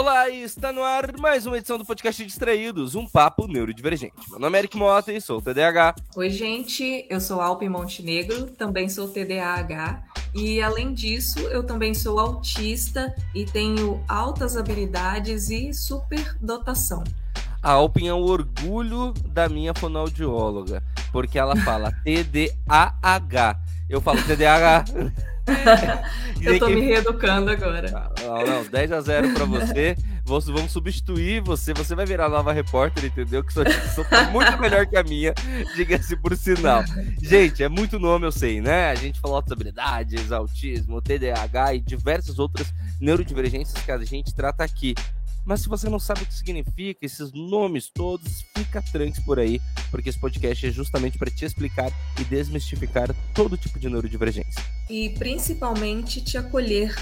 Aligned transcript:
Olá, 0.00 0.30
está 0.30 0.72
no 0.72 0.82
ar 0.82 1.14
mais 1.18 1.44
uma 1.44 1.58
edição 1.58 1.76
do 1.76 1.84
podcast 1.84 2.24
Distraídos, 2.24 2.94
um 2.94 3.06
papo 3.06 3.46
neurodivergente. 3.46 4.14
Meu 4.30 4.38
nome 4.38 4.56
é 4.56 4.60
Eric 4.62 4.74
Mota 4.74 5.12
e 5.12 5.20
sou 5.20 5.42
TDAH. 5.42 5.94
Oi, 6.16 6.30
gente, 6.30 7.04
eu 7.10 7.20
sou 7.20 7.38
Alpe 7.38 7.68
Montenegro, 7.68 8.46
também 8.46 8.88
sou 8.88 9.08
TDAH 9.08 10.02
e 10.34 10.62
além 10.62 10.94
disso, 10.94 11.40
eu 11.40 11.62
também 11.62 11.92
sou 11.92 12.18
autista 12.18 13.14
e 13.34 13.44
tenho 13.44 14.02
altas 14.08 14.56
habilidades 14.56 15.50
e 15.50 15.70
superdotação. 15.74 17.04
A 17.62 17.72
Alpin 17.72 18.08
é 18.08 18.14
o 18.14 18.22
orgulho 18.22 19.12
da 19.26 19.50
minha 19.50 19.74
fonoaudióloga, 19.74 20.82
porque 21.12 21.38
ela 21.38 21.54
fala 21.56 21.92
TDAH. 22.04 23.60
Eu 23.86 24.00
falo 24.00 24.22
TDAH. 24.22 24.82
eu 26.42 26.58
tô 26.58 26.68
me 26.68 26.80
reeducando 26.80 27.50
agora. 27.50 28.10
Não, 28.20 28.46
não, 28.46 28.64
10 28.64 28.92
a 28.92 29.00
0 29.00 29.34
para 29.34 29.44
você. 29.44 29.96
Vamos 30.24 30.70
substituir 30.70 31.40
você. 31.40 31.74
Você 31.74 31.94
vai 31.94 32.06
virar 32.06 32.28
nova 32.28 32.52
repórter, 32.52 33.04
entendeu? 33.04 33.42
Que 33.42 33.52
sua 33.52 33.64
dicção 33.64 34.04
tá 34.04 34.30
muito 34.30 34.58
melhor 34.58 34.86
que 34.86 34.96
a 34.96 35.02
minha, 35.02 35.34
diga-se 35.74 36.14
por 36.16 36.36
sinal. 36.36 36.84
Gente, 37.20 37.64
é 37.64 37.68
muito 37.68 37.98
nome, 37.98 38.26
eu 38.26 38.32
sei, 38.32 38.60
né? 38.60 38.90
A 38.90 38.94
gente 38.94 39.18
falou 39.18 39.42
de 39.42 39.52
habilidades, 39.52 40.30
autismo, 40.30 41.02
TDAH 41.02 41.74
e 41.74 41.80
diversas 41.80 42.38
outras 42.38 42.72
neurodivergências 43.00 43.82
que 43.82 43.90
a 43.90 43.98
gente 43.98 44.32
trata 44.32 44.62
aqui. 44.62 44.94
Mas 45.44 45.62
se 45.62 45.68
você 45.68 45.88
não 45.88 45.98
sabe 45.98 46.22
o 46.22 46.26
que 46.26 46.34
significa 46.34 47.04
esses 47.04 47.32
nomes 47.32 47.88
todos, 47.88 48.44
fica 48.56 48.82
tranquilo 48.82 49.24
por 49.24 49.38
aí, 49.38 49.60
porque 49.90 50.08
esse 50.08 50.18
podcast 50.18 50.66
é 50.66 50.70
justamente 50.70 51.18
para 51.18 51.30
te 51.30 51.44
explicar 51.44 51.90
e 52.20 52.24
desmistificar 52.24 53.14
todo 53.34 53.56
tipo 53.56 53.78
de 53.78 53.88
neurodivergência. 53.88 54.62
E 54.88 55.10
principalmente 55.18 56.22
te 56.22 56.36
acolher, 56.36 56.94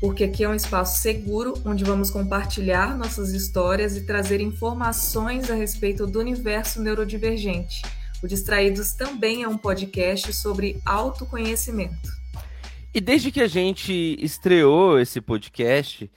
porque 0.00 0.24
aqui 0.24 0.44
é 0.44 0.48
um 0.48 0.54
espaço 0.54 1.00
seguro 1.00 1.54
onde 1.64 1.82
vamos 1.82 2.10
compartilhar 2.10 2.96
nossas 2.96 3.30
histórias 3.30 3.96
e 3.96 4.06
trazer 4.06 4.40
informações 4.40 5.50
a 5.50 5.54
respeito 5.54 6.06
do 6.06 6.20
universo 6.20 6.80
neurodivergente. 6.80 7.82
O 8.22 8.26
Distraídos 8.26 8.92
também 8.92 9.42
é 9.44 9.48
um 9.48 9.56
podcast 9.56 10.32
sobre 10.32 10.80
autoconhecimento. 10.84 12.18
E 12.92 13.00
desde 13.00 13.30
que 13.30 13.40
a 13.40 13.46
gente 13.46 14.16
estreou 14.20 14.98
esse 14.98 15.20
podcast, 15.20 16.10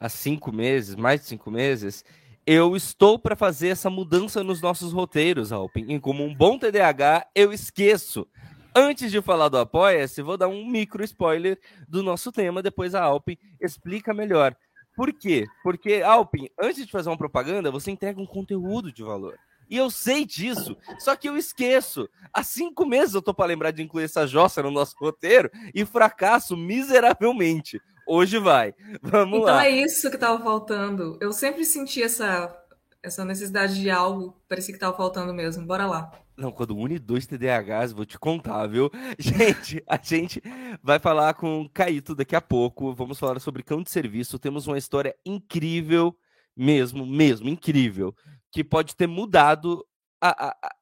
há 0.00 0.08
cinco 0.08 0.52
meses, 0.52 0.94
mais 0.94 1.20
de 1.20 1.26
cinco 1.26 1.50
meses, 1.50 2.04
eu 2.46 2.74
estou 2.76 3.18
para 3.18 3.36
fazer 3.36 3.68
essa 3.68 3.90
mudança 3.90 4.42
nos 4.42 4.62
nossos 4.62 4.92
roteiros, 4.92 5.52
Alpin. 5.52 5.86
E 5.88 6.00
como 6.00 6.24
um 6.24 6.34
bom 6.34 6.58
TDAH, 6.58 7.26
eu 7.34 7.52
esqueço. 7.52 8.26
Antes 8.74 9.10
de 9.10 9.20
falar 9.20 9.48
do 9.48 9.58
Apoia-se, 9.58 10.22
vou 10.22 10.36
dar 10.36 10.48
um 10.48 10.66
micro 10.66 11.02
spoiler 11.04 11.58
do 11.88 12.02
nosso 12.02 12.30
tema, 12.30 12.62
depois 12.62 12.94
a 12.94 13.02
Alpin 13.02 13.36
explica 13.60 14.14
melhor. 14.14 14.56
Por 14.96 15.12
quê? 15.12 15.46
Porque, 15.62 16.02
Alpin, 16.02 16.48
antes 16.60 16.86
de 16.86 16.92
fazer 16.92 17.08
uma 17.08 17.18
propaganda, 17.18 17.70
você 17.70 17.90
entrega 17.90 18.20
um 18.20 18.26
conteúdo 18.26 18.92
de 18.92 19.02
valor. 19.02 19.38
E 19.70 19.76
eu 19.76 19.90
sei 19.90 20.24
disso, 20.24 20.76
só 20.98 21.14
que 21.14 21.28
eu 21.28 21.36
esqueço. 21.36 22.08
Há 22.32 22.42
cinco 22.42 22.86
meses 22.86 23.14
eu 23.14 23.20
tô 23.20 23.34
para 23.34 23.46
lembrar 23.46 23.70
de 23.70 23.82
incluir 23.82 24.04
essa 24.04 24.26
jossa 24.26 24.62
no 24.62 24.70
nosso 24.70 24.96
roteiro 24.98 25.50
e 25.74 25.84
fracasso 25.84 26.56
miseravelmente. 26.56 27.80
Hoje 28.08 28.38
vai. 28.38 28.74
Vamos 29.02 29.40
então 29.40 29.54
lá. 29.54 29.68
Então 29.68 29.78
é 29.78 29.84
isso 29.84 30.08
que 30.08 30.16
estava 30.16 30.42
faltando. 30.42 31.18
Eu 31.20 31.30
sempre 31.30 31.62
senti 31.62 32.02
essa, 32.02 32.56
essa 33.02 33.22
necessidade 33.22 33.78
de 33.78 33.90
algo, 33.90 34.34
parecia 34.48 34.72
que 34.72 34.78
estava 34.78 34.96
faltando 34.96 35.34
mesmo. 35.34 35.66
Bora 35.66 35.86
lá. 35.86 36.10
Não, 36.34 36.50
quando 36.50 36.74
une 36.74 36.98
dois 36.98 37.26
TDAHs, 37.26 37.92
vou 37.92 38.06
te 38.06 38.18
contar, 38.18 38.66
viu? 38.66 38.90
Gente, 39.18 39.82
a 39.86 39.98
gente 40.02 40.40
vai 40.82 40.98
falar 40.98 41.34
com 41.34 41.62
o 41.62 41.68
Caíto 41.68 42.14
daqui 42.14 42.34
a 42.34 42.40
pouco. 42.40 42.94
Vamos 42.94 43.18
falar 43.18 43.38
sobre 43.40 43.62
cão 43.62 43.82
de 43.82 43.90
serviço. 43.90 44.38
Temos 44.38 44.66
uma 44.66 44.78
história 44.78 45.14
incrível, 45.26 46.16
mesmo, 46.56 47.04
mesmo, 47.04 47.48
incrível, 47.48 48.14
que 48.50 48.64
pode 48.64 48.96
ter 48.96 49.06
mudado 49.06 49.84
a. 50.18 50.46
a, 50.46 50.48
a 50.50 50.74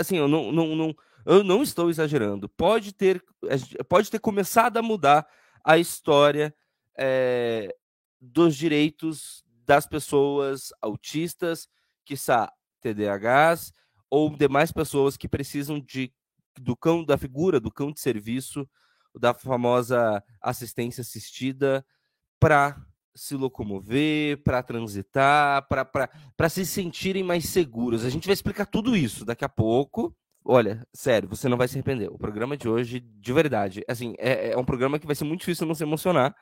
assim, 0.00 0.16
eu 0.16 0.26
não, 0.26 0.50
não, 0.50 0.74
não, 0.74 0.94
eu 1.26 1.44
não 1.44 1.62
estou 1.62 1.90
exagerando. 1.90 2.48
Pode 2.48 2.92
ter, 2.92 3.22
pode 3.88 4.10
ter 4.10 4.18
começado 4.18 4.78
a 4.78 4.82
mudar 4.82 5.26
a 5.64 5.78
história 5.78 6.54
é, 6.98 7.74
dos 8.20 8.56
direitos 8.56 9.44
das 9.66 9.86
pessoas 9.86 10.72
autistas, 10.80 11.68
que 12.04 12.16
são 12.16 12.48
TDAHs 12.80 13.72
ou 14.08 14.36
demais 14.36 14.72
pessoas 14.72 15.16
que 15.16 15.28
precisam 15.28 15.80
de 15.80 16.12
do 16.58 16.76
cão 16.76 17.04
da 17.04 17.16
figura 17.16 17.60
do 17.60 17.70
cão 17.70 17.92
de 17.92 18.00
serviço, 18.00 18.68
da 19.14 19.32
famosa 19.32 20.22
assistência 20.40 21.02
assistida 21.02 21.84
para 22.38 22.76
se 23.14 23.34
locomover, 23.34 24.42
para 24.42 24.62
transitar, 24.62 25.66
para 25.68 26.48
se 26.48 26.64
sentirem 26.64 27.22
mais 27.22 27.48
seguros. 27.48 28.04
A 28.04 28.10
gente 28.10 28.26
vai 28.26 28.34
explicar 28.34 28.66
tudo 28.66 28.96
isso 28.96 29.24
daqui 29.24 29.44
a 29.44 29.48
pouco. 29.48 30.14
Olha, 30.52 30.84
sério, 30.92 31.28
você 31.28 31.48
não 31.48 31.56
vai 31.56 31.68
se 31.68 31.76
arrepender. 31.76 32.08
O 32.10 32.18
programa 32.18 32.56
de 32.56 32.68
hoje, 32.68 32.98
de 32.98 33.32
verdade, 33.32 33.84
assim, 33.86 34.14
é, 34.18 34.50
é, 34.50 34.58
um 34.58 34.64
programa 34.64 34.98
que 34.98 35.06
vai 35.06 35.14
ser 35.14 35.22
muito 35.22 35.40
difícil 35.40 35.64
não 35.64 35.76
se 35.76 35.84
emocionar, 35.84 36.34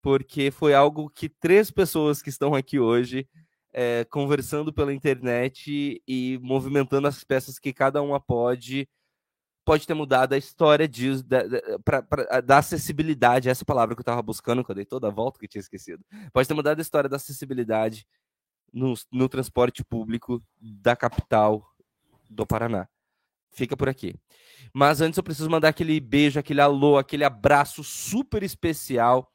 porque 0.00 0.50
foi 0.50 0.72
algo 0.72 1.10
que 1.10 1.28
três 1.28 1.70
pessoas 1.70 2.22
que 2.22 2.30
estão 2.30 2.54
aqui 2.54 2.78
hoje 2.80 3.28
é, 3.70 4.06
conversando 4.06 4.72
pela 4.72 4.94
internet 4.94 6.02
e 6.08 6.38
movimentando 6.42 7.06
as 7.06 7.22
peças 7.22 7.58
que 7.58 7.70
cada 7.70 8.00
uma 8.00 8.18
pode 8.18 8.88
pode 9.62 9.86
ter 9.86 9.92
mudado 9.92 10.32
a 10.32 10.38
história 10.38 10.88
disso, 10.88 11.22
da, 11.22 11.42
da, 11.42 11.60
pra, 11.84 12.40
da 12.40 12.58
acessibilidade, 12.58 13.50
essa 13.50 13.64
palavra 13.64 13.94
que 13.94 14.00
eu 14.00 14.02
estava 14.04 14.22
buscando, 14.22 14.64
que 14.64 14.70
eu 14.70 14.74
dei 14.74 14.86
toda 14.86 15.08
a 15.08 15.10
volta 15.10 15.38
que 15.38 15.44
eu 15.44 15.50
tinha 15.50 15.60
esquecido. 15.60 16.02
Pode 16.32 16.48
ter 16.48 16.54
mudado 16.54 16.78
a 16.78 16.82
história 16.82 17.10
da 17.10 17.16
acessibilidade 17.16 18.06
no, 18.72 18.94
no 19.12 19.28
transporte 19.28 19.84
público 19.84 20.42
da 20.58 20.96
capital 20.96 21.62
do 22.30 22.46
Paraná 22.46 22.88
fica 23.52 23.76
por 23.76 23.88
aqui. 23.88 24.14
Mas 24.72 25.00
antes 25.00 25.16
eu 25.16 25.22
preciso 25.22 25.50
mandar 25.50 25.68
aquele 25.68 25.98
beijo, 26.00 26.38
aquele 26.38 26.60
alô, 26.60 26.98
aquele 26.98 27.24
abraço 27.24 27.82
super 27.82 28.42
especial 28.42 29.30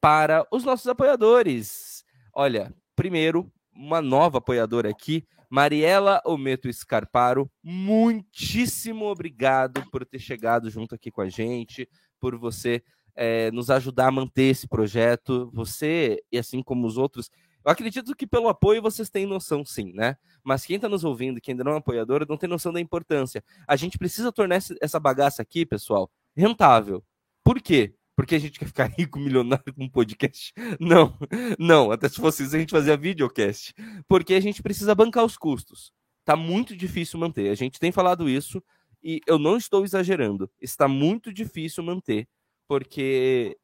para 0.00 0.46
os 0.50 0.64
nossos 0.64 0.86
apoiadores. 0.86 2.04
Olha, 2.32 2.72
primeiro, 2.94 3.50
uma 3.74 4.00
nova 4.00 4.38
apoiadora 4.38 4.88
aqui, 4.88 5.26
Mariela 5.50 6.20
Ometo 6.24 6.72
Scarparo. 6.72 7.50
Muitíssimo 7.62 9.06
obrigado 9.06 9.84
por 9.90 10.04
ter 10.04 10.18
chegado 10.18 10.70
junto 10.70 10.94
aqui 10.94 11.10
com 11.10 11.20
a 11.20 11.28
gente, 11.28 11.88
por 12.20 12.36
você 12.36 12.82
é, 13.14 13.50
nos 13.50 13.70
ajudar 13.70 14.08
a 14.08 14.12
manter 14.12 14.44
esse 14.44 14.68
projeto. 14.68 15.50
Você, 15.52 16.22
e 16.30 16.38
assim 16.38 16.62
como 16.62 16.86
os 16.86 16.96
outros, 16.98 17.30
eu 17.66 17.72
acredito 17.72 18.14
que 18.14 18.28
pelo 18.28 18.48
apoio 18.48 18.80
vocês 18.80 19.10
têm 19.10 19.26
noção, 19.26 19.64
sim, 19.64 19.92
né? 19.92 20.16
Mas 20.44 20.64
quem 20.64 20.76
está 20.76 20.88
nos 20.88 21.02
ouvindo, 21.02 21.40
quem 21.40 21.52
ainda 21.52 21.64
não 21.64 21.72
é 21.72 21.78
apoiador, 21.78 22.24
não 22.28 22.36
tem 22.36 22.48
noção 22.48 22.72
da 22.72 22.80
importância. 22.80 23.42
A 23.66 23.74
gente 23.74 23.98
precisa 23.98 24.30
tornar 24.30 24.60
essa 24.80 25.00
bagaça 25.00 25.42
aqui, 25.42 25.66
pessoal, 25.66 26.08
rentável. 26.36 27.04
Por 27.42 27.60
quê? 27.60 27.92
Porque 28.14 28.36
a 28.36 28.38
gente 28.38 28.60
quer 28.60 28.66
ficar 28.66 28.86
rico, 28.96 29.18
milionário 29.18 29.74
com 29.74 29.82
um 29.82 29.90
podcast? 29.90 30.54
Não, 30.78 31.18
não. 31.58 31.90
Até 31.90 32.08
se 32.08 32.20
fosse 32.20 32.44
isso, 32.44 32.54
a 32.54 32.58
gente 32.60 32.70
fazia 32.70 32.96
videocast. 32.96 33.74
Porque 34.06 34.34
a 34.34 34.40
gente 34.40 34.62
precisa 34.62 34.94
bancar 34.94 35.24
os 35.24 35.36
custos. 35.36 35.92
Tá 36.24 36.36
muito 36.36 36.76
difícil 36.76 37.18
manter. 37.18 37.50
A 37.50 37.56
gente 37.56 37.80
tem 37.80 37.90
falado 37.90 38.28
isso 38.30 38.62
e 39.02 39.20
eu 39.26 39.40
não 39.40 39.56
estou 39.56 39.82
exagerando. 39.82 40.48
Está 40.60 40.86
muito 40.86 41.32
difícil 41.32 41.82
manter, 41.82 42.28
porque 42.68 43.58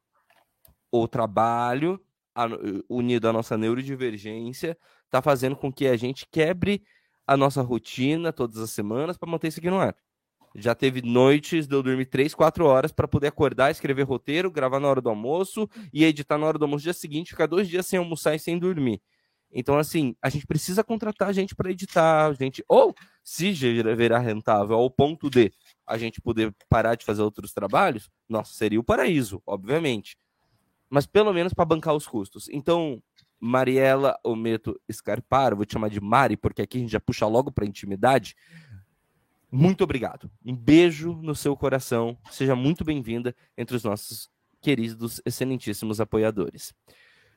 o 0.90 1.06
trabalho 1.06 2.00
a, 2.34 2.46
unido 2.88 3.28
à 3.28 3.32
nossa 3.32 3.56
neurodivergência, 3.56 4.76
está 5.04 5.20
fazendo 5.20 5.56
com 5.56 5.72
que 5.72 5.86
a 5.86 5.96
gente 5.96 6.26
quebre 6.30 6.82
a 7.26 7.36
nossa 7.36 7.62
rotina 7.62 8.32
todas 8.32 8.58
as 8.58 8.70
semanas 8.70 9.16
para 9.16 9.30
manter 9.30 9.48
isso 9.48 9.60
aqui 9.60 9.70
no 9.70 9.78
ar. 9.78 9.96
Já 10.54 10.74
teve 10.74 11.00
noites 11.00 11.66
de 11.66 11.74
eu 11.74 11.82
dormir 11.82 12.06
3, 12.06 12.34
4 12.34 12.66
horas 12.66 12.92
para 12.92 13.08
poder 13.08 13.28
acordar, 13.28 13.70
escrever 13.70 14.02
roteiro, 14.02 14.50
gravar 14.50 14.80
na 14.80 14.88
hora 14.88 15.00
do 15.00 15.08
almoço 15.08 15.68
e 15.92 16.04
editar 16.04 16.36
na 16.36 16.46
hora 16.46 16.58
do 16.58 16.64
almoço 16.64 16.84
dia 16.84 16.92
seguinte, 16.92 17.30
ficar 17.30 17.46
dois 17.46 17.68
dias 17.68 17.86
sem 17.86 17.98
almoçar 17.98 18.34
e 18.34 18.38
sem 18.38 18.58
dormir. 18.58 19.00
Então, 19.50 19.78
assim, 19.78 20.14
a 20.20 20.28
gente 20.30 20.46
precisa 20.46 20.82
contratar 20.82 21.32
gente 21.32 21.54
para 21.54 21.70
editar, 21.70 22.32
gente. 22.34 22.64
Ou, 22.68 22.94
se 23.22 23.52
virar 23.52 24.20
rentável 24.20 24.76
ao 24.76 24.90
ponto 24.90 25.28
de 25.30 25.52
a 25.86 25.98
gente 25.98 26.20
poder 26.20 26.54
parar 26.68 26.94
de 26.96 27.04
fazer 27.04 27.22
outros 27.22 27.52
trabalhos, 27.52 28.10
nossa, 28.28 28.52
seria 28.54 28.80
o 28.80 28.84
paraíso, 28.84 29.42
obviamente 29.46 30.16
mas 30.92 31.06
pelo 31.06 31.32
menos 31.32 31.54
para 31.54 31.64
bancar 31.64 31.94
os 31.94 32.06
custos. 32.06 32.50
Então, 32.50 33.02
Mariela 33.40 34.14
Ometo 34.22 34.78
Scarparo, 34.92 35.56
vou 35.56 35.64
te 35.64 35.72
chamar 35.72 35.88
de 35.88 35.98
Mari, 35.98 36.36
porque 36.36 36.60
aqui 36.60 36.76
a 36.76 36.80
gente 36.82 36.92
já 36.92 37.00
puxa 37.00 37.26
logo 37.26 37.50
para 37.50 37.64
intimidade. 37.64 38.36
Muito 39.50 39.82
obrigado. 39.82 40.30
Um 40.44 40.54
beijo 40.54 41.14
no 41.14 41.34
seu 41.34 41.56
coração. 41.56 42.18
Seja 42.30 42.54
muito 42.54 42.84
bem-vinda 42.84 43.34
entre 43.56 43.74
os 43.74 43.82
nossos 43.82 44.28
queridos, 44.60 45.18
excelentíssimos 45.24 45.98
apoiadores. 45.98 46.74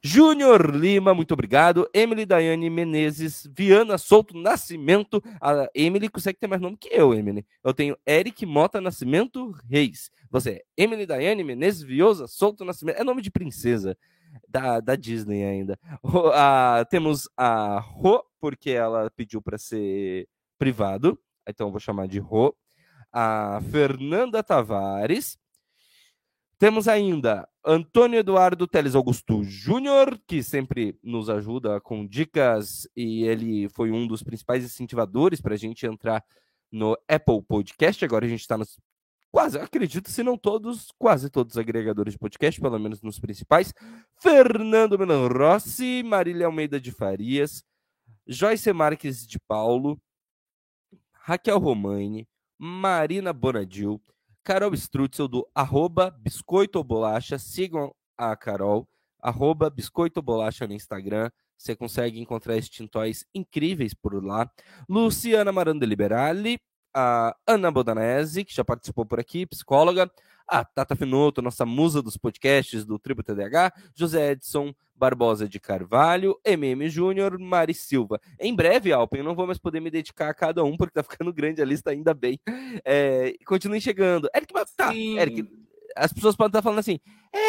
Júnior 0.08 0.70
Lima, 0.76 1.16
muito 1.16 1.34
obrigado. 1.34 1.90
Emily 1.92 2.28
Daiane 2.28 2.70
Menezes, 2.70 3.50
Viana 3.52 3.98
Souto 3.98 4.38
Nascimento. 4.38 5.20
A 5.42 5.68
Emily 5.74 6.10
consegue 6.10 6.38
ter 6.38 6.46
mais 6.46 6.62
nome 6.62 6.78
que 6.78 6.90
eu, 6.92 7.12
Emily. 7.12 7.44
Eu 7.64 7.74
tenho 7.74 7.98
Eric 8.06 8.46
Mota 8.46 8.80
Nascimento 8.80 9.50
Reis. 9.68 10.12
Você 10.30 10.52
é 10.52 10.84
Emily 10.84 11.08
Daiane 11.08 11.44
Menezes 11.44 11.82
Viosa 11.82 12.28
Souto 12.28 12.64
Nascimento. 12.64 13.00
É 13.00 13.04
nome 13.04 13.20
de 13.24 13.32
princesa. 13.32 13.98
da, 14.48 14.80
da 14.80 14.96
Disney 14.96 15.44
ainda. 15.44 15.80
Temos 16.92 17.28
a 17.36 17.80
Ro, 17.80 18.24
porque 18.40 18.70
ela 18.70 19.10
pediu 19.10 19.42
para 19.42 19.58
ser 19.58 20.28
privado, 20.60 21.20
então 21.50 21.68
eu 21.68 21.72
vou 21.72 21.80
chamar 21.80 22.08
de 22.08 22.20
Ro. 22.20 22.56
A 23.12 23.60
Fernanda 23.72 24.44
Tavares. 24.44 25.36
Temos 26.58 26.88
ainda 26.88 27.48
Antônio 27.66 28.20
Eduardo 28.20 28.66
Teles 28.66 28.96
Augusto 28.96 29.44
Júnior, 29.44 30.18
que 30.26 30.42
sempre 30.42 30.98
nos 31.04 31.30
ajuda 31.30 31.82
com 31.82 32.08
dicas 32.08 32.88
e 32.96 33.24
ele 33.26 33.68
foi 33.70 33.92
um 33.92 34.08
dos 34.08 34.24
principais 34.24 34.64
incentivadores 34.64 35.42
para 35.42 35.54
a 35.54 35.58
gente 35.58 35.86
entrar 35.86 36.24
no 36.72 36.98
Apple 37.10 37.42
Podcast. 37.42 38.06
Agora 38.06 38.26
a 38.26 38.30
gente 38.30 38.42
está 38.42 38.58
nos 38.58 38.80
quase, 39.36 39.60
acredito, 39.60 40.10
se 40.10 40.24
não 40.24 40.38
todos, 40.38 40.94
quase 40.98 41.30
todos 41.30 41.56
os 41.56 41.58
agregadores 41.58 42.14
de 42.14 42.18
podcast, 42.18 42.62
pelo 42.62 42.80
menos 42.80 43.02
nos 43.02 43.20
principais. 43.20 43.74
Fernando 44.22 44.98
Melan 44.98 45.28
Rossi, 45.28 46.04
Marília 46.04 46.46
Almeida 46.46 46.80
de 46.80 46.90
Farias, 46.90 47.66
Joyce 48.26 48.72
Marques 48.72 49.28
de 49.28 49.38
Paulo, 49.40 50.00
Raquel 51.12 51.60
Romaine, 51.60 52.26
Marina 52.58 53.34
Bonadil, 53.34 54.02
Carol 54.46 54.76
Strutzel 54.76 55.28
do 55.28 55.50
arroba 55.56 56.12
Biscoito 56.12 56.84
Bolacha. 56.84 57.40
Sigam 57.40 57.92
a 58.16 58.36
Carol, 58.36 58.88
arroba 59.20 59.72
Biscoito 59.72 60.22
Bolacha 60.22 60.68
no 60.68 60.74
Instagram. 60.74 61.32
Você 61.58 61.76
consegue 61.76 62.20
encontrar 62.20 62.56
extintóis 62.56 63.26
incríveis 63.34 63.96
por 63.96 64.24
lá. 64.24 64.48
Luciana 64.88 65.52
Maranda 65.52 65.84
Liberali, 65.84 66.60
a 66.94 67.36
Ana 67.48 67.72
Bodanese, 67.72 68.46
que 68.46 68.54
já 68.54 68.64
participou 68.64 69.04
por 69.04 69.20
aqui, 69.20 69.48
psicóloga. 69.48 70.12
A 70.48 70.64
Tata 70.64 70.96
Finoto, 70.96 71.42
nossa 71.42 71.66
musa 71.66 72.04
dos 72.04 72.16
podcasts 72.16 72.86
do 72.86 73.00
Tribo 73.00 73.24
TDH. 73.24 73.74
José 73.96 74.34
Edson 74.34 74.76
Barbosa 74.96 75.48
de 75.48 75.60
Carvalho, 75.60 76.40
MM 76.46 76.88
Júnior, 76.90 77.38
Mari 77.40 77.74
Silva. 77.74 78.20
Em 78.40 78.56
breve, 78.56 78.94
Alpen, 78.94 79.20
eu 79.20 79.26
não 79.26 79.36
vou 79.36 79.46
mais 79.46 79.58
poder 79.58 79.80
me 79.80 79.92
dedicar 79.92 80.30
a 80.30 80.34
cada 80.34 80.64
um, 80.64 80.78
porque 80.78 80.94
tá 80.94 81.04
ficando 81.04 81.34
grande 81.34 81.62
a 81.62 81.66
lista 81.66 81.92
ainda 81.92 82.14
bem. 82.14 82.40
É, 82.86 83.34
continuem 83.46 83.82
chegando. 83.82 84.30
Eric, 84.36 84.54
tá, 84.76 84.92
Sim. 84.92 85.20
Eric, 85.20 85.48
as 85.96 86.14
pessoas 86.14 86.36
podem 86.36 86.50
estar 86.50 86.62
falando 86.62 86.80
assim, 86.80 87.00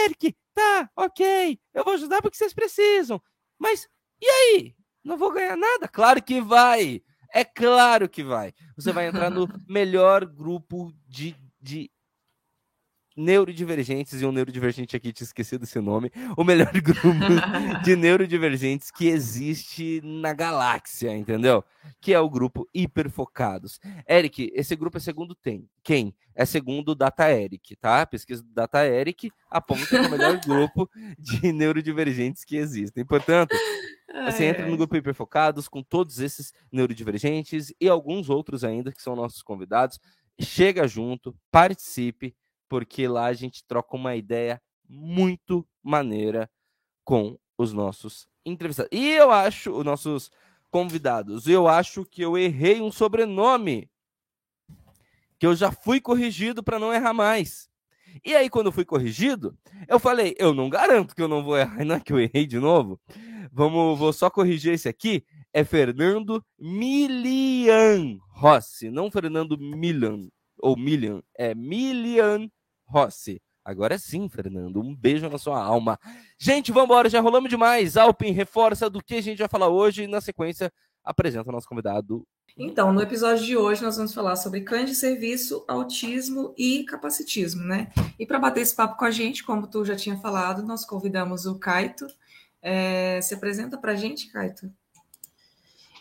Eric, 0.04 0.34
tá, 0.54 0.90
ok, 0.96 1.58
eu 1.74 1.84
vou 1.84 1.94
ajudar 1.94 2.22
porque 2.22 2.36
vocês 2.36 2.54
precisam. 2.54 3.20
Mas 3.58 3.88
e 4.20 4.26
aí? 4.26 4.74
Não 5.04 5.16
vou 5.16 5.32
ganhar 5.32 5.56
nada? 5.56 5.86
Claro 5.86 6.22
que 6.22 6.40
vai! 6.40 7.02
É 7.32 7.44
claro 7.44 8.08
que 8.08 8.24
vai. 8.24 8.52
Você 8.76 8.92
vai 8.92 9.08
entrar 9.08 9.30
no 9.30 9.46
melhor 9.68 10.24
grupo 10.24 10.92
de, 11.06 11.36
de 11.60 11.90
neurodivergentes, 13.16 14.20
e 14.20 14.26
um 14.26 14.32
neurodivergente 14.32 14.94
aqui, 14.94 15.12
te 15.12 15.22
esqueci 15.22 15.56
desse 15.56 15.80
nome, 15.80 16.12
o 16.36 16.44
melhor 16.44 16.72
grupo 16.80 17.08
de 17.82 17.96
neurodivergentes 17.96 18.90
que 18.90 19.08
existe 19.08 20.00
na 20.04 20.32
galáxia, 20.32 21.16
entendeu? 21.16 21.64
Que 22.00 22.12
é 22.12 22.20
o 22.20 22.28
grupo 22.28 22.68
Hiperfocados. 22.74 23.80
Eric, 24.08 24.52
esse 24.54 24.76
grupo 24.76 24.98
é 24.98 25.00
segundo 25.00 25.34
tem. 25.34 25.68
Quem? 25.82 26.14
É 26.34 26.44
segundo 26.44 26.94
Data 26.94 27.32
Eric, 27.32 27.76
tá? 27.76 28.04
pesquisa 28.04 28.42
do 28.42 28.52
Data 28.52 28.86
Eric 28.86 29.30
aponta 29.50 29.96
é 29.96 30.02
o 30.02 30.10
melhor 30.10 30.38
grupo 30.44 30.88
de 31.18 31.50
neurodivergentes 31.50 32.44
que 32.44 32.56
existem. 32.56 33.06
Portanto, 33.06 33.56
você 34.24 34.44
entra 34.44 34.66
no 34.66 34.76
grupo 34.76 34.96
Hiperfocados 34.96 35.68
com 35.68 35.82
todos 35.82 36.18
esses 36.18 36.52
neurodivergentes 36.70 37.72
e 37.80 37.88
alguns 37.88 38.28
outros 38.28 38.64
ainda 38.64 38.92
que 38.92 39.02
são 39.02 39.16
nossos 39.16 39.42
convidados. 39.42 39.98
Chega 40.38 40.86
junto, 40.86 41.34
participe, 41.50 42.34
porque 42.68 43.06
lá 43.08 43.26
a 43.26 43.32
gente 43.32 43.64
troca 43.64 43.96
uma 43.96 44.16
ideia 44.16 44.60
muito 44.88 45.66
maneira 45.82 46.50
com 47.04 47.38
os 47.58 47.72
nossos 47.72 48.28
entrevistados. 48.44 48.90
E 48.92 49.12
eu 49.12 49.30
acho, 49.30 49.70
os 49.72 49.84
nossos 49.84 50.30
convidados, 50.70 51.46
eu 51.46 51.68
acho 51.68 52.04
que 52.04 52.22
eu 52.22 52.36
errei 52.36 52.80
um 52.80 52.92
sobrenome 52.92 53.90
que 55.38 55.46
eu 55.46 55.54
já 55.54 55.70
fui 55.70 56.00
corrigido 56.00 56.62
para 56.62 56.78
não 56.78 56.92
errar 56.92 57.14
mais. 57.14 57.68
E 58.24 58.34
aí, 58.34 58.48
quando 58.48 58.66
eu 58.66 58.72
fui 58.72 58.84
corrigido, 58.84 59.56
eu 59.88 59.98
falei, 59.98 60.34
eu 60.38 60.54
não 60.54 60.70
garanto 60.70 61.14
que 61.14 61.20
eu 61.20 61.28
não 61.28 61.44
vou 61.44 61.56
errar, 61.58 61.76
não 61.84 61.96
é 61.96 62.00
que 62.00 62.12
eu 62.12 62.20
errei 62.20 62.46
de 62.46 62.58
novo. 62.58 63.00
Vamos, 63.52 63.98
vou 63.98 64.12
só 64.12 64.30
corrigir 64.30 64.72
esse 64.72 64.88
aqui. 64.88 65.24
É 65.52 65.64
Fernando 65.64 66.44
Milian 66.58 68.18
Rossi, 68.30 68.90
não 68.90 69.10
Fernando 69.10 69.56
Milan 69.58 70.28
ou 70.58 70.76
Milian, 70.76 71.22
é 71.36 71.54
Milian 71.54 72.48
Rossi. 72.86 73.40
Agora 73.64 73.98
sim, 73.98 74.28
Fernando. 74.28 74.80
Um 74.80 74.94
beijo 74.94 75.28
na 75.28 75.38
sua 75.38 75.60
alma. 75.60 75.98
Gente, 76.38 76.70
vamos 76.70 76.86
embora, 76.86 77.08
já 77.08 77.20
rolamos 77.20 77.50
demais. 77.50 77.96
Alpin 77.96 78.30
reforça 78.30 78.88
do 78.88 79.02
que 79.02 79.16
a 79.16 79.20
gente 79.20 79.38
vai 79.38 79.48
falar 79.48 79.68
hoje 79.68 80.04
e 80.04 80.06
na 80.06 80.20
sequência 80.20 80.72
apresenta 81.02 81.48
o 81.48 81.52
nosso 81.52 81.68
convidado. 81.68 82.24
Então, 82.56 82.92
no 82.92 83.02
episódio 83.02 83.44
de 83.44 83.56
hoje 83.56 83.82
nós 83.82 83.96
vamos 83.96 84.14
falar 84.14 84.36
sobre 84.36 84.60
cães 84.60 84.88
de 84.88 84.94
serviço, 84.94 85.64
autismo 85.66 86.54
e 86.56 86.84
capacitismo, 86.84 87.62
né? 87.64 87.90
E 88.18 88.24
para 88.24 88.38
bater 88.38 88.60
esse 88.60 88.74
papo 88.74 88.96
com 88.96 89.04
a 89.04 89.10
gente, 89.10 89.44
como 89.44 89.66
tu 89.66 89.84
já 89.84 89.96
tinha 89.96 90.16
falado, 90.16 90.62
nós 90.62 90.84
convidamos 90.84 91.44
o 91.44 91.58
Caito. 91.58 92.06
É, 92.62 93.20
se 93.20 93.34
apresenta 93.34 93.76
para 93.76 93.92
a 93.92 93.96
gente, 93.96 94.28
Caito. 94.28 94.72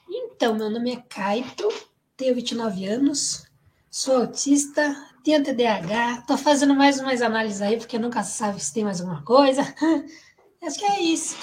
Então, 0.07 0.55
meu 0.55 0.69
nome 0.69 0.93
é 0.93 1.03
Caito, 1.09 1.67
tenho 2.15 2.35
29 2.35 2.85
anos, 2.85 3.45
sou 3.89 4.17
autista, 4.17 4.95
tenho 5.25 5.43
TDAH, 5.43 6.21
tô 6.27 6.37
fazendo 6.37 6.75
mais 6.75 6.99
umas 6.99 7.19
análises 7.19 7.59
aí, 7.59 7.77
porque 7.77 7.97
nunca 7.97 8.21
sabe 8.21 8.63
se 8.63 8.71
tem 8.71 8.83
mais 8.83 9.01
alguma 9.01 9.23
coisa. 9.23 9.61
Acho 10.63 10.77
que 10.77 10.85
é 10.85 11.01
isso. 11.01 11.35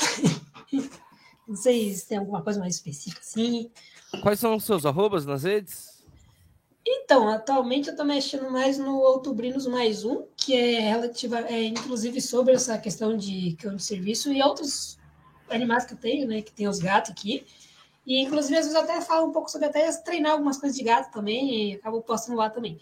Não 1.47 1.57
sei 1.57 1.93
se 1.93 2.07
tem 2.07 2.19
alguma 2.19 2.43
coisa 2.43 2.61
mais 2.61 2.77
específica 2.77 3.21
assim. 3.21 3.71
Quais 4.23 4.39
são 4.39 4.55
os 4.55 4.65
seus 4.65 4.87
arrobas 4.87 5.27
nas 5.27 5.43
redes? 5.43 6.01
Então, 6.87 7.29
atualmente 7.29 7.89
eu 7.89 7.97
tô 7.97 8.05
mexendo 8.05 8.49
mais 8.51 8.79
no 8.79 8.99
Outubrinos 8.99 9.67
Mais 9.67 10.05
Um, 10.05 10.25
que 10.37 10.55
é 10.55 10.81
relativa, 10.81 11.41
é 11.41 11.65
inclusive 11.65 12.21
sobre 12.21 12.55
essa 12.55 12.79
questão 12.79 13.17
de 13.17 13.57
cão 13.61 13.75
de 13.75 13.83
serviço 13.83 14.33
e 14.33 14.41
outros 14.43 14.97
animais 15.51 15.85
que 15.85 15.95
eu 15.95 15.99
tenho, 15.99 16.29
né? 16.29 16.41
Que 16.41 16.53
tem 16.53 16.69
os 16.69 16.79
gatos 16.79 17.11
aqui. 17.11 17.45
E 18.07 18.23
inclusive 18.23 18.57
às 18.57 18.67
vezes 18.67 18.75
eu 18.75 18.83
até 18.83 19.01
falo 19.01 19.27
um 19.27 19.33
pouco 19.33 19.51
sobre 19.51 19.67
até 19.67 19.91
treinar 20.03 20.33
algumas 20.33 20.59
coisas 20.59 20.79
de 20.79 20.85
gato 20.85 21.13
também, 21.13 21.73
e 21.73 21.75
acabo 21.75 22.01
postando 22.01 22.39
lá 22.39 22.49
também. 22.49 22.81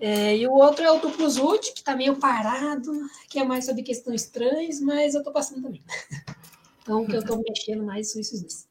É, 0.00 0.34
e 0.34 0.46
o 0.46 0.52
outro 0.52 0.82
é 0.82 0.90
o 0.90 0.98
Duplo 0.98 1.28
Zut, 1.28 1.74
que 1.74 1.84
tá 1.84 1.94
meio 1.94 2.16
parado, 2.16 2.90
que 3.28 3.38
é 3.38 3.44
mais 3.44 3.66
sobre 3.66 3.82
questões 3.82 4.22
estranhas, 4.22 4.80
mas 4.80 5.14
eu 5.14 5.22
tô 5.22 5.30
passando 5.30 5.62
também. 5.62 5.82
Então, 6.82 7.02
o 7.02 7.06
que 7.06 7.14
eu 7.14 7.24
tô 7.24 7.36
mexendo 7.36 7.84
mais 7.84 8.10
são 8.10 8.20
esses 8.20 8.40
dois. 8.40 8.68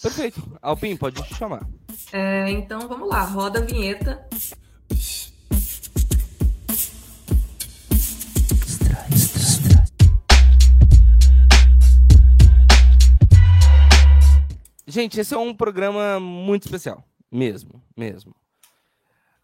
Perfeito. 0.00 0.58
Alpim, 0.62 0.96
pode 0.96 1.20
te 1.24 1.34
chamar. 1.34 1.66
É, 2.12 2.48
então, 2.50 2.86
vamos 2.86 3.08
lá. 3.08 3.24
Roda 3.24 3.58
a 3.58 3.62
vinheta. 3.62 4.28
Gente, 14.86 15.18
esse 15.18 15.34
é 15.34 15.38
um 15.38 15.54
programa 15.54 16.20
muito 16.20 16.66
especial. 16.66 17.02
Mesmo, 17.32 17.82
mesmo. 17.96 18.36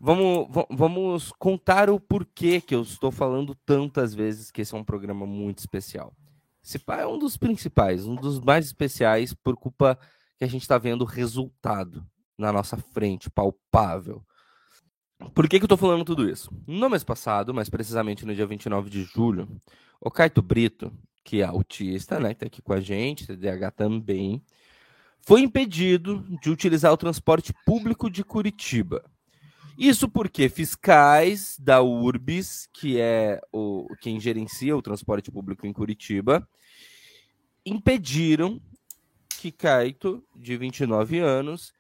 Vamos, 0.07 0.49
vamos 0.69 1.33
contar 1.39 1.89
o 1.89 1.99
porquê 1.99 2.61
que 2.61 2.75
eu 2.75 2.83
estou 2.83 3.11
falando 3.11 3.55
tantas 3.55 4.15
vezes 4.15 4.51
que 4.51 4.61
esse 4.61 4.75
é 4.75 4.77
um 4.77 4.85
programa 4.85 5.25
muito 5.25 5.61
especial. 5.61 6.15
Esse 6.63 6.79
é 6.87 7.07
um 7.07 7.19
dos 7.19 7.39
principais, 7.39 8.05
um 8.05 8.15
dos 8.15 8.39
mais 8.39 8.67
especiais, 8.67 9.33
por 9.33 9.57
culpa 9.57 9.99
que 10.37 10.45
a 10.45 10.47
gente 10.47 10.61
está 10.61 10.77
vendo 10.77 11.07
resultado 11.07 12.07
na 12.37 12.53
nossa 12.53 12.77
frente, 12.77 13.31
palpável. 13.31 14.23
Por 15.35 15.49
que, 15.49 15.59
que 15.59 15.63
eu 15.63 15.67
estou 15.67 15.79
falando 15.79 16.05
tudo 16.05 16.29
isso? 16.29 16.51
No 16.67 16.91
mês 16.91 17.03
passado, 17.03 17.55
mais 17.55 17.71
precisamente 17.71 18.27
no 18.27 18.35
dia 18.35 18.45
29 18.45 18.91
de 18.91 19.05
julho, 19.05 19.49
o 19.99 20.11
Caito 20.11 20.43
Brito, 20.43 20.93
que 21.25 21.41
é 21.41 21.45
autista, 21.45 22.21
né, 22.21 22.35
que 22.35 22.45
está 22.45 22.47
aqui 22.49 22.61
com 22.61 22.75
a 22.75 22.81
gente, 22.81 23.27
TDAH 23.27 23.71
também, 23.71 24.45
foi 25.23 25.41
impedido 25.41 26.23
de 26.43 26.51
utilizar 26.51 26.93
o 26.93 26.99
transporte 26.99 27.55
público 27.65 28.11
de 28.11 28.23
Curitiba. 28.23 29.03
Isso 29.77 30.09
porque 30.09 30.49
fiscais 30.49 31.57
da 31.59 31.83
URBS, 31.83 32.69
que 32.73 33.01
é 33.01 33.41
o, 33.53 33.87
quem 34.01 34.21
gerencia 34.21 34.77
o 34.77 34.83
transporte 34.83 35.31
público 35.31 35.67
em 35.67 35.73
Curitiba, 35.73 36.49
impediram 37.67 38.61
que 39.41 39.51
Caito, 39.51 40.25
de 40.35 40.57
29 40.57 41.19
anos, 41.19 41.73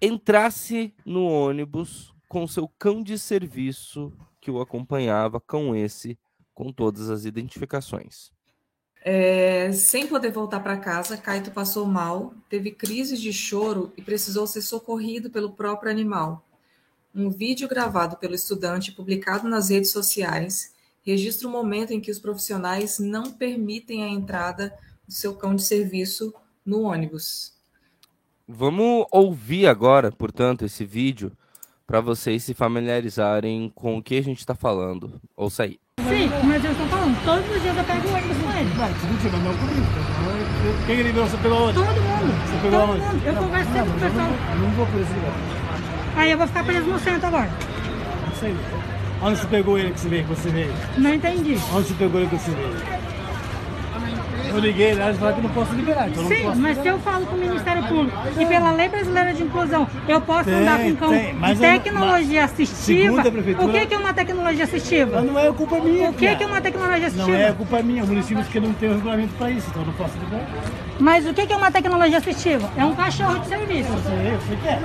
entrasse 0.00 0.92
no 1.06 1.24
ônibus 1.24 2.12
com 2.28 2.46
seu 2.46 2.66
cão 2.66 3.02
de 3.02 3.18
serviço 3.18 4.12
que 4.40 4.50
o 4.50 4.60
acompanhava, 4.60 5.40
com 5.40 5.76
esse, 5.76 6.18
com 6.52 6.72
todas 6.72 7.08
as 7.08 7.24
identificações. 7.24 8.32
É, 9.04 9.70
sem 9.72 10.06
poder 10.06 10.32
voltar 10.32 10.60
para 10.60 10.76
casa, 10.76 11.16
Caito 11.16 11.50
passou 11.50 11.86
mal, 11.86 12.34
teve 12.48 12.70
crises 12.70 13.20
de 13.20 13.32
choro 13.32 13.92
e 13.96 14.02
precisou 14.02 14.46
ser 14.46 14.62
socorrido 14.62 15.30
pelo 15.30 15.52
próprio 15.52 15.90
animal. 15.90 16.44
Um 17.14 17.28
vídeo 17.28 17.68
gravado 17.68 18.16
pelo 18.16 18.34
estudante, 18.34 18.90
publicado 18.90 19.46
nas 19.46 19.68
redes 19.68 19.90
sociais, 19.90 20.72
registra 21.02 21.46
o 21.46 21.50
momento 21.50 21.92
em 21.92 22.00
que 22.00 22.10
os 22.10 22.18
profissionais 22.18 22.98
não 22.98 23.30
permitem 23.30 24.02
a 24.02 24.08
entrada 24.08 24.72
do 25.06 25.12
seu 25.12 25.34
cão 25.34 25.54
de 25.54 25.62
serviço 25.62 26.32
no 26.64 26.84
ônibus. 26.84 27.52
Vamos 28.48 29.06
ouvir 29.10 29.66
agora, 29.66 30.10
portanto, 30.10 30.64
esse 30.64 30.86
vídeo 30.86 31.30
para 31.86 32.00
vocês 32.00 32.44
se 32.44 32.54
familiarizarem 32.54 33.70
com 33.74 33.98
o 33.98 34.02
que 34.02 34.16
a 34.16 34.22
gente 34.22 34.38
está 34.38 34.54
falando. 34.54 35.20
Ouça 35.36 35.64
aí. 35.64 35.78
Sim, 35.98 36.30
mas 36.46 36.64
eu 36.64 36.72
estou 36.72 36.88
falando, 36.88 37.24
todos 37.26 37.56
os 37.56 37.60
dias 37.60 37.76
eu 37.76 37.84
pego 37.84 38.08
o 38.08 38.12
ônibus 38.14 38.36
com 38.38 38.52
ele. 38.58 38.70
Vai, 38.70 38.94
se 38.94 39.06
não 39.06 39.18
tiver, 39.18 39.38
não 39.38 39.58
comigo. 39.58 40.86
Quem 40.86 40.98
ele 40.98 41.12
viu? 41.12 41.26
Você 41.26 41.36
pegou 41.36 41.58
onde? 41.68 41.74
Todo 41.74 41.84
mundo. 41.84 42.32
Você 42.46 42.62
pegou 42.62 42.80
todo 42.80 43.02
mundo. 43.02 43.26
Eu 43.26 43.34
converso 43.34 43.72
sempre 43.72 43.90
com 43.90 43.96
o 43.96 44.00
pessoal. 44.00 44.30
Não 44.62 44.70
vou 44.70 44.86
por 44.86 45.00
esse 45.00 45.12
lugar. 45.12 45.51
Aí 46.16 46.30
eu 46.30 46.38
vou 46.38 46.46
ficar 46.46 46.64
preso 46.64 46.86
no 46.86 46.98
centro 46.98 47.26
agora. 47.26 47.50
Não 48.26 48.34
sei. 48.36 48.54
Onde 49.22 49.38
você 49.38 49.46
pegou 49.46 49.78
ele 49.78 49.90
que 49.92 50.00
você 50.00 50.08
veio? 50.08 50.24
Que 50.24 50.28
você 50.30 50.48
veio? 50.50 50.72
Não 50.98 51.14
entendi. 51.14 51.58
Onde 51.72 51.88
você 51.88 51.94
pegou 51.94 52.20
ele 52.20 52.28
que 52.30 52.36
você 52.36 52.50
veio? 52.50 52.91
Eu 54.52 54.58
liguei 54.58 54.94
lá 54.94 55.10
e 55.10 55.14
falaram 55.14 55.36
que 55.36 55.42
não 55.42 55.50
posso 55.50 55.74
liberar. 55.74 56.08
Então 56.08 56.22
eu 56.24 56.28
não 56.28 56.36
Sim, 56.36 56.42
posso 56.44 56.60
mas 56.60 56.78
se 56.78 56.88
eu 56.88 56.98
falo 56.98 57.26
com 57.26 57.36
o 57.36 57.38
Ministério 57.38 57.82
Público 57.84 58.18
e 58.38 58.44
pela 58.46 58.70
Lei 58.72 58.88
Brasileira 58.88 59.32
de 59.34 59.42
Inclusão, 59.42 59.88
eu 60.06 60.20
posso 60.20 60.44
Tem, 60.44 60.54
andar 60.54 60.78
com 60.80 60.96
cão 60.96 61.08
tem, 61.10 61.34
mas 61.34 61.60
eu- 61.60 61.68
tecnologia 61.70 62.42
mas 62.42 62.52
assistiva. 62.52 63.20
a 63.22 63.64
O 63.64 63.68
que 63.72 63.86
que 63.86 63.94
é 63.94 63.98
uma 63.98 64.12
tecnologia 64.14 64.64
assistiva? 64.64 65.10
Mas 65.22 65.24
não 65.32 65.38
é 65.38 65.52
culpa 65.52 65.80
minha. 65.80 66.10
O 66.10 66.12
que 66.12 66.24
cara. 66.26 66.36
que 66.36 66.44
é 66.44 66.46
uma 66.46 66.60
tecnologia 66.60 66.98
Não 67.00 67.06
assistiva? 67.06 67.36
é 67.38 67.52
culpa 67.52 67.82
minha. 67.82 68.04
O 68.04 68.06
município 68.06 68.44
que 68.44 68.60
não 68.60 68.72
tem 68.74 68.88
o 68.90 68.94
regulamento 68.94 69.32
para 69.34 69.50
isso, 69.50 69.66
então 69.70 69.82
eu 69.82 69.86
não 69.86 69.94
posso 69.94 70.12
liberar. 70.18 70.46
Mas 71.00 71.26
o 71.26 71.32
que 71.34 71.46
que 71.46 71.52
é 71.52 71.56
uma 71.56 71.70
tecnologia 71.72 72.18
assistiva? 72.18 72.70
É 72.76 72.84
um 72.84 72.94
cachorro 72.94 73.38
de 73.38 73.46
serviço. 73.48 73.90
Eu 73.92 73.98
sei, 74.02 74.34
eu 74.34 74.40
sei 74.46 74.56
que 74.56 74.68
é. 74.68 74.80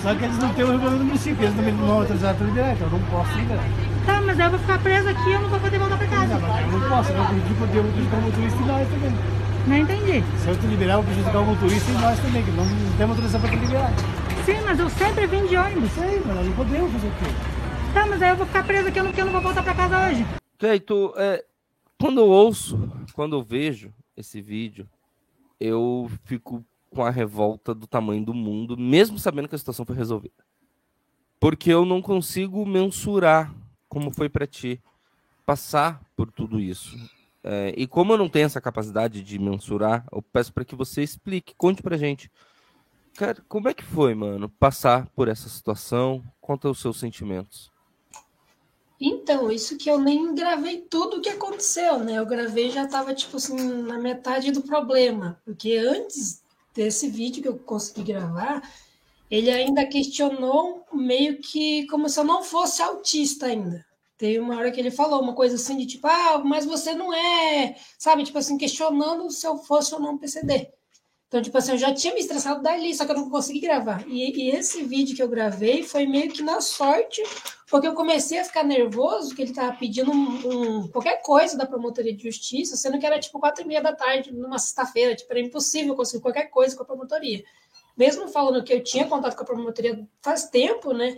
Só 0.00 0.14
que 0.14 0.24
eles 0.24 0.38
não 0.38 0.48
têm 0.50 0.64
o 0.64 0.70
regulamento 0.72 0.98
do 0.98 1.04
município, 1.04 1.44
eles 1.44 1.54
também 1.56 1.74
não 1.74 1.86
vão 1.86 1.98
autorizar 2.00 2.34
para 2.34 2.46
liberar, 2.46 2.72
então 2.72 2.86
eu 2.86 2.92
não 2.92 3.00
posso 3.10 3.36
liberar. 3.38 3.64
Tá, 4.06 4.20
mas 4.20 4.38
aí 4.38 4.46
eu 4.46 4.50
vou 4.50 4.60
ficar 4.60 4.78
preso 4.82 5.08
aqui 5.08 5.28
e 5.28 5.32
eu 5.32 5.40
não 5.40 5.48
vou 5.48 5.60
poder 5.60 5.78
voltar 5.78 5.96
pra 5.96 6.06
casa. 6.06 6.38
Não, 6.38 6.60
eu 6.60 6.78
não 6.78 6.88
posso, 6.88 7.10
eu 7.10 7.16
vou 7.16 7.26
prejudicar 7.26 7.76
eu 7.76 7.82
vou 7.82 7.92
prejudicar 7.92 8.18
o 8.18 8.22
motorista 8.22 8.62
e 8.62 8.66
nós 8.66 8.88
também. 8.88 9.12
Não 9.66 9.76
entendi. 9.76 10.24
Se 10.38 10.48
eu 10.48 10.56
te 10.58 10.66
liberar, 10.66 10.94
eu 10.94 11.02
vou 11.02 11.04
prejudicar 11.04 11.40
o 11.40 11.46
motorista 11.46 11.90
e 11.90 11.94
nós 11.94 12.18
também, 12.18 12.44
que 12.44 12.50
não, 12.50 12.64
não 12.64 12.96
temos 12.96 13.16
autorização 13.16 13.40
para 13.40 13.50
te 13.50 13.56
liberar. 13.56 13.90
Sim, 14.44 14.60
mas 14.64 14.78
eu 14.78 14.90
sempre 14.90 15.26
vim 15.26 15.46
de 15.46 15.56
ônibus. 15.56 15.90
Sei, 15.92 16.22
mas 16.26 16.36
nós 16.36 16.46
não 16.46 16.54
podemos 16.54 16.92
fazer 16.92 17.06
o 17.06 17.10
quê? 17.10 17.62
Tá, 17.94 18.06
mas 18.06 18.22
aí 18.22 18.30
eu 18.30 18.36
vou 18.36 18.46
ficar 18.46 18.64
preso 18.64 18.88
aqui 18.88 19.00
porque 19.00 19.20
eu 19.20 19.24
não 19.26 19.32
vou 19.32 19.42
voltar 19.42 19.62
pra 19.62 19.74
casa 19.74 20.08
hoje. 20.08 20.26
Cleito, 20.58 21.12
é, 21.16 21.44
quando 22.00 22.18
eu 22.18 22.26
ouço, 22.26 22.90
quando 23.14 23.36
eu 23.36 23.42
vejo 23.42 23.92
esse 24.16 24.40
vídeo, 24.40 24.88
eu 25.60 26.10
fico 26.24 26.64
com 26.90 27.04
a 27.04 27.10
revolta 27.10 27.74
do 27.74 27.86
tamanho 27.86 28.24
do 28.24 28.34
mundo, 28.34 28.76
mesmo 28.76 29.18
sabendo 29.18 29.48
que 29.48 29.54
a 29.54 29.58
situação 29.58 29.86
foi 29.86 29.94
resolvida. 29.94 30.44
Porque 31.38 31.70
eu 31.70 31.84
não 31.84 32.02
consigo 32.02 32.66
mensurar 32.66 33.52
como 33.92 34.10
foi 34.10 34.26
para 34.26 34.46
ti 34.46 34.80
passar 35.44 36.00
por 36.16 36.32
tudo 36.32 36.58
isso. 36.58 36.96
É, 37.44 37.74
e 37.76 37.86
como 37.86 38.14
eu 38.14 38.16
não 38.16 38.26
tenho 38.26 38.46
essa 38.46 38.58
capacidade 38.58 39.22
de 39.22 39.38
mensurar, 39.38 40.06
eu 40.10 40.22
peço 40.22 40.50
para 40.50 40.64
que 40.64 40.74
você 40.74 41.02
explique, 41.02 41.54
conte 41.58 41.82
pra 41.82 41.98
gente. 41.98 42.32
Cara, 43.14 43.44
como 43.46 43.68
é 43.68 43.74
que 43.74 43.84
foi, 43.84 44.14
mano, 44.14 44.48
passar 44.48 45.08
por 45.08 45.28
essa 45.28 45.46
situação? 45.46 46.24
Conta 46.40 46.70
os 46.70 46.80
seus 46.80 46.98
sentimentos. 46.98 47.70
Então, 48.98 49.52
isso 49.52 49.76
que 49.76 49.90
eu 49.90 49.98
nem 49.98 50.34
gravei 50.34 50.80
tudo 50.80 51.18
o 51.18 51.20
que 51.20 51.28
aconteceu, 51.28 51.98
né? 51.98 52.18
Eu 52.18 52.24
gravei 52.24 52.70
já 52.70 52.86
tava, 52.86 53.12
tipo 53.12 53.36
assim, 53.36 53.82
na 53.82 53.98
metade 53.98 54.50
do 54.52 54.62
problema. 54.62 55.38
Porque 55.44 55.76
antes 55.76 56.42
desse 56.74 57.10
vídeo 57.10 57.42
que 57.42 57.48
eu 57.48 57.58
consegui 57.58 58.04
gravar, 58.04 58.62
ele 59.32 59.50
ainda 59.50 59.86
questionou 59.86 60.84
meio 60.92 61.38
que 61.40 61.86
como 61.86 62.06
se 62.08 62.20
eu 62.20 62.24
não 62.24 62.42
fosse 62.42 62.82
autista 62.82 63.46
ainda. 63.46 63.82
Teve 64.18 64.38
uma 64.38 64.56
hora 64.58 64.70
que 64.70 64.78
ele 64.78 64.90
falou 64.90 65.22
uma 65.22 65.34
coisa 65.34 65.56
assim 65.56 65.76
de 65.78 65.86
tipo, 65.86 66.06
ah, 66.06 66.42
mas 66.44 66.66
você 66.66 66.94
não 66.94 67.12
é, 67.14 67.74
sabe? 67.98 68.24
Tipo 68.24 68.36
assim, 68.38 68.58
questionando 68.58 69.30
se 69.30 69.46
eu 69.46 69.56
fosse 69.56 69.94
ou 69.94 70.00
não 70.00 70.18
PCD. 70.18 70.70
Então, 71.28 71.40
tipo 71.40 71.56
assim, 71.56 71.72
eu 71.72 71.78
já 71.78 71.94
tinha 71.94 72.12
me 72.12 72.20
estressado 72.20 72.62
dali, 72.62 72.94
só 72.94 73.06
que 73.06 73.12
eu 73.12 73.16
não 73.16 73.30
consegui 73.30 73.60
gravar. 73.60 74.06
E, 74.06 74.30
e 74.38 74.50
esse 74.50 74.82
vídeo 74.84 75.16
que 75.16 75.22
eu 75.22 75.28
gravei 75.28 75.82
foi 75.82 76.06
meio 76.06 76.30
que 76.30 76.42
na 76.42 76.60
sorte, 76.60 77.22
porque 77.70 77.86
eu 77.88 77.94
comecei 77.94 78.38
a 78.38 78.44
ficar 78.44 78.62
nervoso, 78.64 79.34
que 79.34 79.40
ele 79.40 79.54
tava 79.54 79.74
pedindo 79.78 80.10
um, 80.12 80.82
um- 80.82 80.88
qualquer 80.88 81.22
coisa 81.22 81.56
da 81.56 81.64
promotoria 81.64 82.14
de 82.14 82.22
justiça, 82.22 82.76
sendo 82.76 82.98
que 82.98 83.06
era 83.06 83.18
tipo 83.18 83.40
quatro 83.40 83.64
e 83.64 83.66
meia 83.66 83.80
da 83.80 83.94
tarde, 83.94 84.30
numa 84.30 84.58
sexta-feira, 84.58 85.16
tipo, 85.16 85.32
era 85.32 85.40
impossível 85.40 85.96
conseguir 85.96 86.22
qualquer 86.22 86.50
coisa 86.50 86.76
com 86.76 86.82
a 86.82 86.86
promotoria. 86.86 87.42
Mesmo 87.96 88.28
falando 88.28 88.64
que 88.64 88.72
eu 88.72 88.82
tinha 88.82 89.06
contato 89.06 89.36
com 89.36 89.42
a 89.42 89.46
promotoria 89.46 90.08
faz 90.20 90.48
tempo, 90.48 90.92
né? 90.92 91.16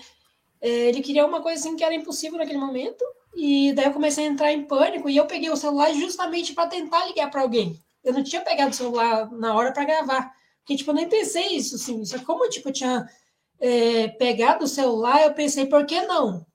é, 0.65 0.89
ele 0.89 1.03
queria 1.03 1.27
uma 1.27 1.43
coisa 1.43 1.61
assim 1.61 1.77
que 1.77 1.85
era 1.85 1.95
impossível 1.95 2.39
naquele 2.39 2.59
momento, 2.59 3.05
e 3.37 3.75
daí 3.75 3.85
eu 3.85 3.93
comecei 3.93 4.25
a 4.27 4.31
entrar 4.31 4.51
em 4.51 4.65
pânico, 4.65 5.11
e 5.11 5.17
eu 5.19 5.27
peguei 5.27 5.51
o 5.51 5.57
celular 5.57 5.93
justamente 5.93 6.55
para 6.55 6.71
tentar 6.71 7.05
ligar 7.05 7.31
para 7.31 7.43
alguém. 7.43 7.79
Eu 8.03 8.15
não 8.15 8.25
tinha 8.25 8.41
pegado 8.41 8.71
o 8.71 8.75
celular 8.75 9.31
na 9.31 9.55
hora 9.55 9.73
para 9.73 9.85
gravar, 9.85 10.33
porque 10.61 10.77
tipo, 10.77 10.91
eu 10.91 10.95
nem 10.95 11.07
pensei 11.07 11.49
isso, 11.49 11.77
assim, 11.77 12.03
só 12.07 12.17
que 12.17 12.25
como 12.25 12.49
tipo, 12.49 12.71
eu 12.71 12.73
tinha 12.73 13.07
é, 13.61 14.09
pegado 14.09 14.65
o 14.65 14.69
celular, 14.69 15.23
eu 15.25 15.35
pensei, 15.35 15.67
por 15.67 15.85
que 15.85 16.01
não? 16.01 16.47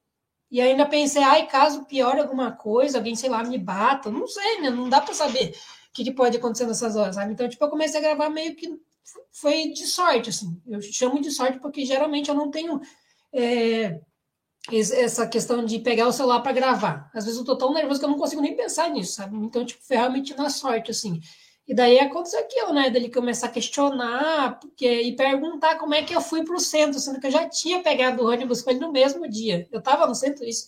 E 0.50 0.60
ainda 0.60 0.88
pensei, 0.88 1.22
ai, 1.22 1.46
caso 1.46 1.86
piore 1.86 2.20
alguma 2.20 2.52
coisa, 2.52 2.98
alguém, 2.98 3.16
sei 3.16 3.30
lá, 3.30 3.44
me 3.44 3.60
bata, 3.60 4.10
não 4.10 4.28
sei, 4.28 4.62
né? 4.62 4.72
Não 4.72 4.90
dá 4.90 5.00
para 5.02 5.14
saber 5.14 5.52
o 5.90 5.94
que, 5.94 6.04
que 6.04 6.12
pode 6.12 6.38
acontecer 6.38 6.66
nessas 6.66 6.96
horas, 6.96 7.16
sabe? 7.16 7.32
Então, 7.34 7.48
tipo, 7.48 7.64
eu 7.64 7.70
comecei 7.70 8.00
a 8.00 8.04
gravar 8.04 8.30
meio 8.32 8.56
que 8.56 8.68
foi 9.32 9.70
de 9.72 9.86
sorte, 9.88 10.30
assim. 10.30 10.62
Eu 10.68 10.82
chamo 10.82 11.22
de 11.22 11.32
sorte 11.32 11.60
porque 11.60 11.86
geralmente 11.86 12.30
eu 12.30 12.36
não 12.36 12.52
tenho 12.52 12.80
é, 13.34 14.00
es- 14.72 14.92
essa 14.92 15.28
questão 15.28 15.66
de 15.66 15.80
pegar 15.80 16.08
o 16.08 16.12
celular 16.14 16.42
para 16.42 16.52
gravar. 16.54 17.10
Às 17.14 17.26
vezes 17.26 17.40
eu 17.40 17.46
tô 17.46 17.58
tão 17.58 17.74
nervoso 17.74 18.00
que 18.00 18.06
eu 18.06 18.10
não 18.10 18.18
consigo 18.18 18.42
nem 18.42 18.56
pensar 18.56 18.90
nisso, 18.90 19.14
sabe? 19.14 19.38
Então, 19.38 19.66
tipo, 19.66 19.84
foi 19.84 19.98
realmente 19.98 20.36
na 20.38 20.50
sorte, 20.50 20.92
assim. 20.92 21.20
E 21.68 21.74
daí 21.76 22.00
aconteceu 22.00 22.40
aquilo, 22.40 22.74
né? 22.74 22.90
Dele 22.90 23.12
começar 23.12 23.48
a 23.48 23.52
questionar 23.52 24.60
porque, 24.60 24.88
e 25.04 25.16
perguntar 25.16 25.78
como 25.78 25.94
é 25.94 26.04
que 26.04 26.16
eu 26.16 26.22
fui 26.22 26.44
para 26.44 26.56
o 26.56 26.60
centro, 26.60 27.00
sendo 27.00 27.20
que 27.20 27.28
eu 27.28 27.32
já 27.32 27.48
tinha 27.48 27.82
pegado 27.84 28.24
o 28.24 28.28
ônibus 28.30 28.62
com 28.62 28.72
ele 28.72 28.80
no 28.80 28.92
mesmo 28.92 29.30
dia. 29.30 29.68
Eu 29.72 29.80
estava 29.80 30.08
no 30.08 30.16
centro, 30.16 30.44
isso, 30.46 30.66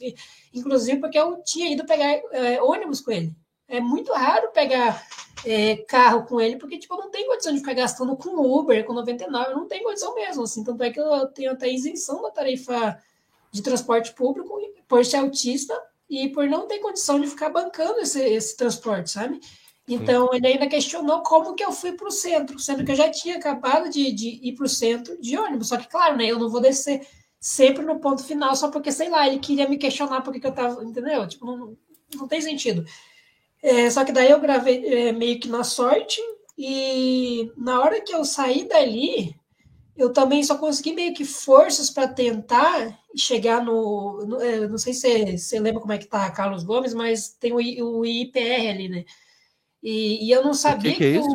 inclusive 0.54 1.00
porque 1.00 1.18
eu 1.18 1.42
tinha 1.44 1.72
ido 1.72 1.86
pegar 1.86 2.08
é, 2.32 2.62
ônibus 2.62 3.02
com 3.02 3.12
ele. 3.12 3.36
É 3.72 3.80
muito 3.80 4.12
raro 4.12 4.52
pegar 4.52 5.02
é, 5.46 5.78
carro 5.78 6.26
com 6.26 6.40
ele, 6.40 6.58
porque 6.58 6.78
tipo, 6.78 6.94
eu 6.94 7.00
não 7.00 7.10
tenho 7.10 7.28
condição 7.28 7.54
de 7.54 7.60
ficar 7.60 7.74
gastando 7.74 8.16
com 8.18 8.30
Uber, 8.40 8.86
com 8.86 8.94
99, 8.94 9.52
eu 9.52 9.58
não 9.58 9.68
tenho 9.68 9.84
condição 9.84 10.14
mesmo. 10.14 10.44
Assim, 10.44 10.64
tanto 10.64 10.84
é 10.84 10.92
que 10.92 11.00
eu 11.00 11.28
tenho 11.28 11.52
até 11.52 11.72
isenção 11.72 12.22
da 12.22 12.32
tarifa 12.32 13.02
de 13.52 13.62
transporte 13.62 14.14
público 14.14 14.60
por 14.88 15.06
ser 15.06 15.18
autista 15.18 15.74
e 16.10 16.30
por 16.30 16.48
não 16.48 16.68
ter 16.68 16.80
condição 16.80 17.20
de 17.20 17.28
ficar 17.28 17.50
bancando 17.50 18.00
esse, 18.00 18.22
esse 18.22 18.56
transporte, 18.56 19.10
sabe? 19.10 19.40
Então, 19.88 20.30
ele 20.34 20.48
ainda 20.48 20.68
questionou 20.68 21.22
como 21.24 21.56
que 21.56 21.64
eu 21.64 21.72
fui 21.72 21.94
para 21.94 22.08
o 22.08 22.12
centro, 22.12 22.60
sendo 22.60 22.86
que 22.86 22.92
eu 22.92 22.96
já 22.96 23.10
tinha 23.10 23.38
acabado 23.38 23.90
de, 23.90 24.12
de 24.12 24.40
ir 24.42 24.54
para 24.56 24.66
o 24.66 24.70
centro 24.70 25.20
de 25.20 25.38
ônibus. 25.38 25.70
Só 25.70 25.78
que, 25.78 25.90
claro, 25.90 26.18
né, 26.18 26.28
eu 26.28 26.40
não 26.40 26.50
vou 26.50 26.62
descer 26.62 27.06
sempre 27.40 27.84
no 27.84 28.00
ponto 28.00 28.24
final, 28.24 28.56
só 28.56 28.70
porque, 28.70 28.92
sei 28.92 29.10
lá, 29.10 29.28
ele 29.28 29.40
queria 29.40 29.68
me 29.68 29.78
questionar 29.78 30.22
porque 30.22 30.40
que 30.40 30.48
eu 30.48 30.54
tava, 30.54 30.84
entendeu? 30.84 31.28
Tipo, 31.28 31.46
não, 31.46 31.78
não 32.16 32.28
tem 32.28 32.40
sentido. 32.42 32.86
É, 33.62 33.90
só 33.90 34.04
que 34.04 34.12
daí 34.12 34.32
eu 34.32 34.40
gravei 34.40 34.86
é, 34.86 35.12
meio 35.12 35.40
que 35.40 35.48
na 35.48 35.64
sorte, 35.64 36.20
e 36.58 37.52
na 37.58 37.80
hora 37.82 38.02
que 38.02 38.14
eu 38.14 38.26
saí 38.26 38.68
dali, 38.68 39.36
eu 39.96 40.12
também 40.14 40.44
só 40.44 40.58
consegui 40.58 40.94
meio 40.94 41.14
que 41.14 41.26
forças 41.26 41.90
para 41.90 42.08
tentar 42.08 43.00
chegar 43.16 43.64
no. 43.64 44.26
no 44.26 44.42
é, 44.42 44.68
não 44.68 44.78
sei 44.78 44.94
se 44.94 45.38
você 45.38 45.60
lembra 45.60 45.82
como 45.82 45.94
é 45.94 45.98
que 45.98 46.08
tá 46.08 46.30
Carlos 46.32 46.64
Gomes, 46.64 46.94
mas 46.94 47.30
tem 47.30 47.54
o, 47.54 47.58
o 48.00 48.06
IPR 48.06 48.70
ali, 48.70 48.90
né? 48.90 49.06
E, 49.84 50.26
e 50.28 50.32
eu 50.32 50.44
não 50.44 50.54
sabia 50.54 50.96
que 50.96 51.04
é 51.04 51.10
isso? 51.18 51.28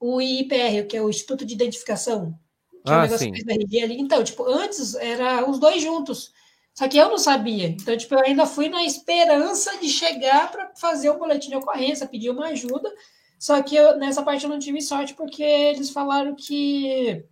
o, 0.00 0.16
o 0.16 0.20
IPR, 0.22 0.86
que 0.86 0.96
é 0.96 1.02
o 1.02 1.10
Instituto 1.10 1.44
de 1.44 1.54
Identificação, 1.54 2.38
que 2.84 2.92
é 2.92 2.96
um 2.96 3.00
Ah, 3.00 3.02
negócio 3.02 3.26
sim. 3.26 3.32
que 3.32 3.44
da 3.44 3.54
RG 3.54 3.82
ali. 3.82 4.00
Então, 4.00 4.22
tipo, 4.22 4.44
antes 4.44 4.94
era 4.94 5.48
os 5.48 5.58
dois 5.58 5.82
juntos. 5.82 6.32
Só 6.78 6.86
que 6.86 6.96
eu 6.96 7.08
não 7.10 7.18
sabia. 7.18 7.66
Então, 7.70 7.96
tipo, 7.96 8.14
eu 8.14 8.20
ainda 8.20 8.46
fui 8.46 8.68
na 8.68 8.84
esperança 8.84 9.76
de 9.78 9.88
chegar 9.88 10.48
para 10.52 10.70
fazer 10.76 11.10
um 11.10 11.18
boletim 11.18 11.48
de 11.50 11.56
ocorrência, 11.56 12.06
pedir 12.06 12.30
uma 12.30 12.46
ajuda. 12.50 12.88
Só 13.36 13.60
que 13.60 13.74
eu, 13.74 13.96
nessa 13.98 14.22
parte 14.22 14.44
eu 14.44 14.50
não 14.50 14.60
tive 14.60 14.80
sorte 14.80 15.12
porque 15.14 15.42
eles 15.42 15.90
falaram 15.90 16.36
que 16.36 17.24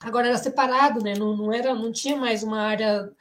agora 0.00 0.28
era 0.28 0.38
separado, 0.38 1.00
né? 1.04 1.14
Não, 1.16 1.36
não 1.36 1.52
era, 1.52 1.72
não 1.74 1.92
tinha 1.92 2.16
mais 2.16 2.42
uma 2.42 2.62
área 2.62 3.12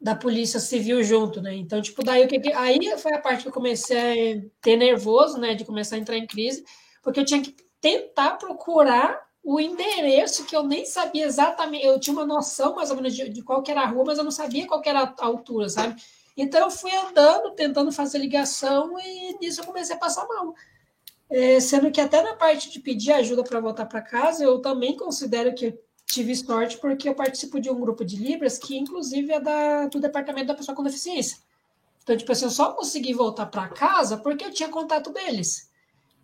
da 0.00 0.14
polícia 0.16 0.60
civil 0.60 1.02
junto, 1.04 1.42
né? 1.42 1.54
Então, 1.54 1.82
tipo, 1.82 2.02
daí 2.02 2.24
o 2.24 2.28
que- 2.28 2.52
aí 2.54 2.78
foi 2.98 3.14
a 3.14 3.20
parte 3.20 3.42
que 3.42 3.48
eu 3.48 3.52
comecei 3.52 4.38
a 4.38 4.42
ter 4.62 4.76
nervoso, 4.76 5.38
né, 5.38 5.54
de 5.54 5.66
começar 5.66 5.96
a 5.96 5.98
entrar 5.98 6.16
em 6.16 6.26
crise, 6.26 6.64
porque 7.02 7.20
eu 7.20 7.26
tinha 7.26 7.42
que 7.42 7.54
tentar 7.80 8.38
procurar 8.38 9.20
o 9.42 9.58
endereço 9.58 10.44
que 10.44 10.54
eu 10.54 10.62
nem 10.62 10.84
sabia 10.84 11.24
exatamente, 11.24 11.84
eu 11.84 11.98
tinha 11.98 12.14
uma 12.14 12.26
noção 12.26 12.74
mais 12.74 12.90
ou 12.90 12.96
menos 12.96 13.14
de, 13.14 13.28
de 13.28 13.42
qual 13.42 13.62
era 13.66 13.82
a 13.82 13.86
rua, 13.86 14.04
mas 14.06 14.18
eu 14.18 14.24
não 14.24 14.30
sabia 14.30 14.66
qual 14.66 14.82
era 14.84 15.14
a 15.18 15.24
altura, 15.24 15.68
sabe? 15.68 16.00
Então 16.36 16.60
eu 16.60 16.70
fui 16.70 16.94
andando, 16.94 17.50
tentando 17.54 17.90
fazer 17.92 18.18
ligação 18.18 18.98
e 18.98 19.38
nisso 19.40 19.60
eu 19.60 19.66
comecei 19.66 19.96
a 19.96 19.98
passar 19.98 20.26
mal. 20.26 20.54
É, 21.28 21.60
sendo 21.60 21.90
que 21.90 22.00
até 22.00 22.22
na 22.22 22.34
parte 22.34 22.70
de 22.70 22.80
pedir 22.80 23.12
ajuda 23.12 23.44
para 23.44 23.60
voltar 23.60 23.86
para 23.86 24.02
casa, 24.02 24.44
eu 24.44 24.60
também 24.60 24.96
considero 24.96 25.54
que 25.54 25.78
tive 26.06 26.34
sorte 26.34 26.76
porque 26.78 27.08
eu 27.08 27.14
participo 27.14 27.60
de 27.60 27.70
um 27.70 27.78
grupo 27.80 28.04
de 28.04 28.16
Libras 28.16 28.58
que 28.58 28.76
inclusive 28.76 29.32
é 29.32 29.40
da, 29.40 29.86
do 29.86 30.00
departamento 30.00 30.48
da 30.48 30.54
pessoa 30.54 30.74
com 30.74 30.82
deficiência. 30.82 31.38
Então, 32.02 32.16
tipo 32.16 32.32
assim, 32.32 32.46
eu 32.46 32.50
só 32.50 32.72
consegui 32.72 33.14
voltar 33.14 33.46
para 33.46 33.68
casa 33.68 34.16
porque 34.16 34.44
eu 34.44 34.50
tinha 34.50 34.68
contato 34.68 35.12
deles. 35.12 35.69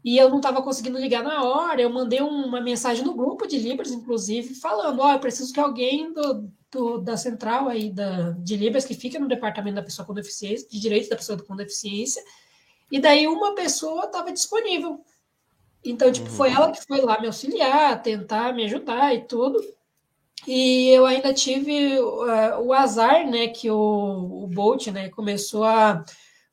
E 0.06 0.18
eu 0.18 0.30
não 0.30 0.36
estava 0.36 0.62
conseguindo 0.62 1.00
ligar 1.00 1.24
na 1.24 1.42
hora. 1.42 1.82
Eu 1.82 1.90
mandei 1.90 2.20
uma 2.20 2.60
mensagem 2.60 3.04
no 3.04 3.12
grupo 3.12 3.44
de 3.44 3.58
Libras, 3.58 3.90
inclusive, 3.90 4.54
falando: 4.54 5.00
Ó, 5.00 5.08
oh, 5.08 5.12
eu 5.14 5.18
preciso 5.18 5.52
que 5.52 5.58
alguém 5.58 6.12
do, 6.12 6.48
do, 6.70 6.98
da 6.98 7.16
central 7.16 7.68
aí 7.68 7.90
da, 7.90 8.30
de 8.30 8.56
Libras, 8.56 8.84
que 8.84 8.94
fica 8.94 9.18
no 9.18 9.26
departamento 9.26 9.74
da 9.74 9.82
pessoa 9.82 10.06
com 10.06 10.14
deficiência, 10.14 10.68
de 10.68 10.78
direitos 10.78 11.08
da 11.08 11.16
pessoa 11.16 11.42
com 11.42 11.56
deficiência. 11.56 12.22
E 12.88 13.00
daí 13.00 13.26
uma 13.26 13.56
pessoa 13.56 14.04
estava 14.04 14.30
disponível. 14.32 15.00
Então, 15.84 16.12
tipo, 16.12 16.28
foi 16.28 16.52
ela 16.52 16.70
que 16.70 16.86
foi 16.86 17.00
lá 17.00 17.20
me 17.20 17.26
auxiliar, 17.26 18.00
tentar 18.00 18.54
me 18.54 18.64
ajudar 18.64 19.12
e 19.12 19.24
tudo. 19.24 19.60
E 20.46 20.88
eu 20.90 21.04
ainda 21.04 21.34
tive 21.34 21.98
uh, 21.98 22.60
o 22.60 22.72
azar, 22.72 23.28
né, 23.28 23.48
que 23.48 23.68
o, 23.68 24.44
o 24.44 24.46
Bolt, 24.46 24.86
né, 24.86 25.08
começou 25.08 25.64
a 25.64 26.04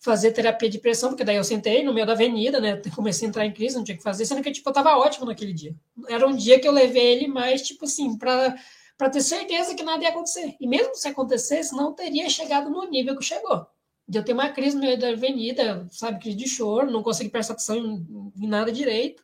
fazer 0.03 0.33
terapia 0.33 0.69
de 0.69 0.79
pressão, 0.79 1.10
porque 1.10 1.24
daí 1.24 1.38
eu 1.38 1.43
sentei 1.43 1.81
no 1.81 1.93
meio 1.93 2.05
da 2.05 2.12
avenida, 2.12 2.60
né, 2.60 2.81
comecei 2.93 3.25
a 3.25 3.29
entrar 3.29 3.45
em 3.45 3.53
crise, 3.53 3.77
não 3.77 3.86
tinha 3.86 3.95
que 3.95 4.03
fazer, 4.03 4.25
sendo 4.25 4.43
que, 4.43 4.51
tipo, 4.51 4.69
eu 4.69 4.74
tava 4.74 4.98
ótimo 4.98 5.25
naquele 5.25 5.53
dia. 5.53 5.74
Era 6.10 6.27
um 6.27 6.36
dia 6.36 6.60
que 6.60 6.67
eu 6.67 6.74
levei 6.74 7.13
ele 7.13 7.27
mais, 7.27 7.62
tipo 7.62 7.86
assim, 7.86 8.17
para 8.17 8.55
para 8.95 9.10
ter 9.10 9.22
certeza 9.22 9.74
que 9.74 9.81
nada 9.81 10.03
ia 10.03 10.10
acontecer. 10.10 10.55
E 10.62 10.67
mesmo 10.67 10.95
se 10.95 11.07
acontecesse, 11.07 11.75
não 11.75 11.93
teria 11.93 12.29
chegado 12.29 12.69
no 12.69 12.88
nível 12.88 13.17
que 13.17 13.25
chegou. 13.25 13.65
De 14.07 14.19
eu 14.19 14.24
ter 14.24 14.33
uma 14.33 14.50
crise 14.50 14.75
no 14.75 14.83
meio 14.83 15.00
da 15.00 15.10
avenida, 15.10 15.88
sabe, 15.91 16.19
crise 16.19 16.38
de 16.38 16.48
choro, 16.48 16.91
não 16.91 17.01
consegui 17.01 17.29
prestar 17.29 17.53
atenção 17.53 17.75
em, 17.75 18.31
em 18.38 18.48
nada 18.48 18.72
direito. 18.72 19.24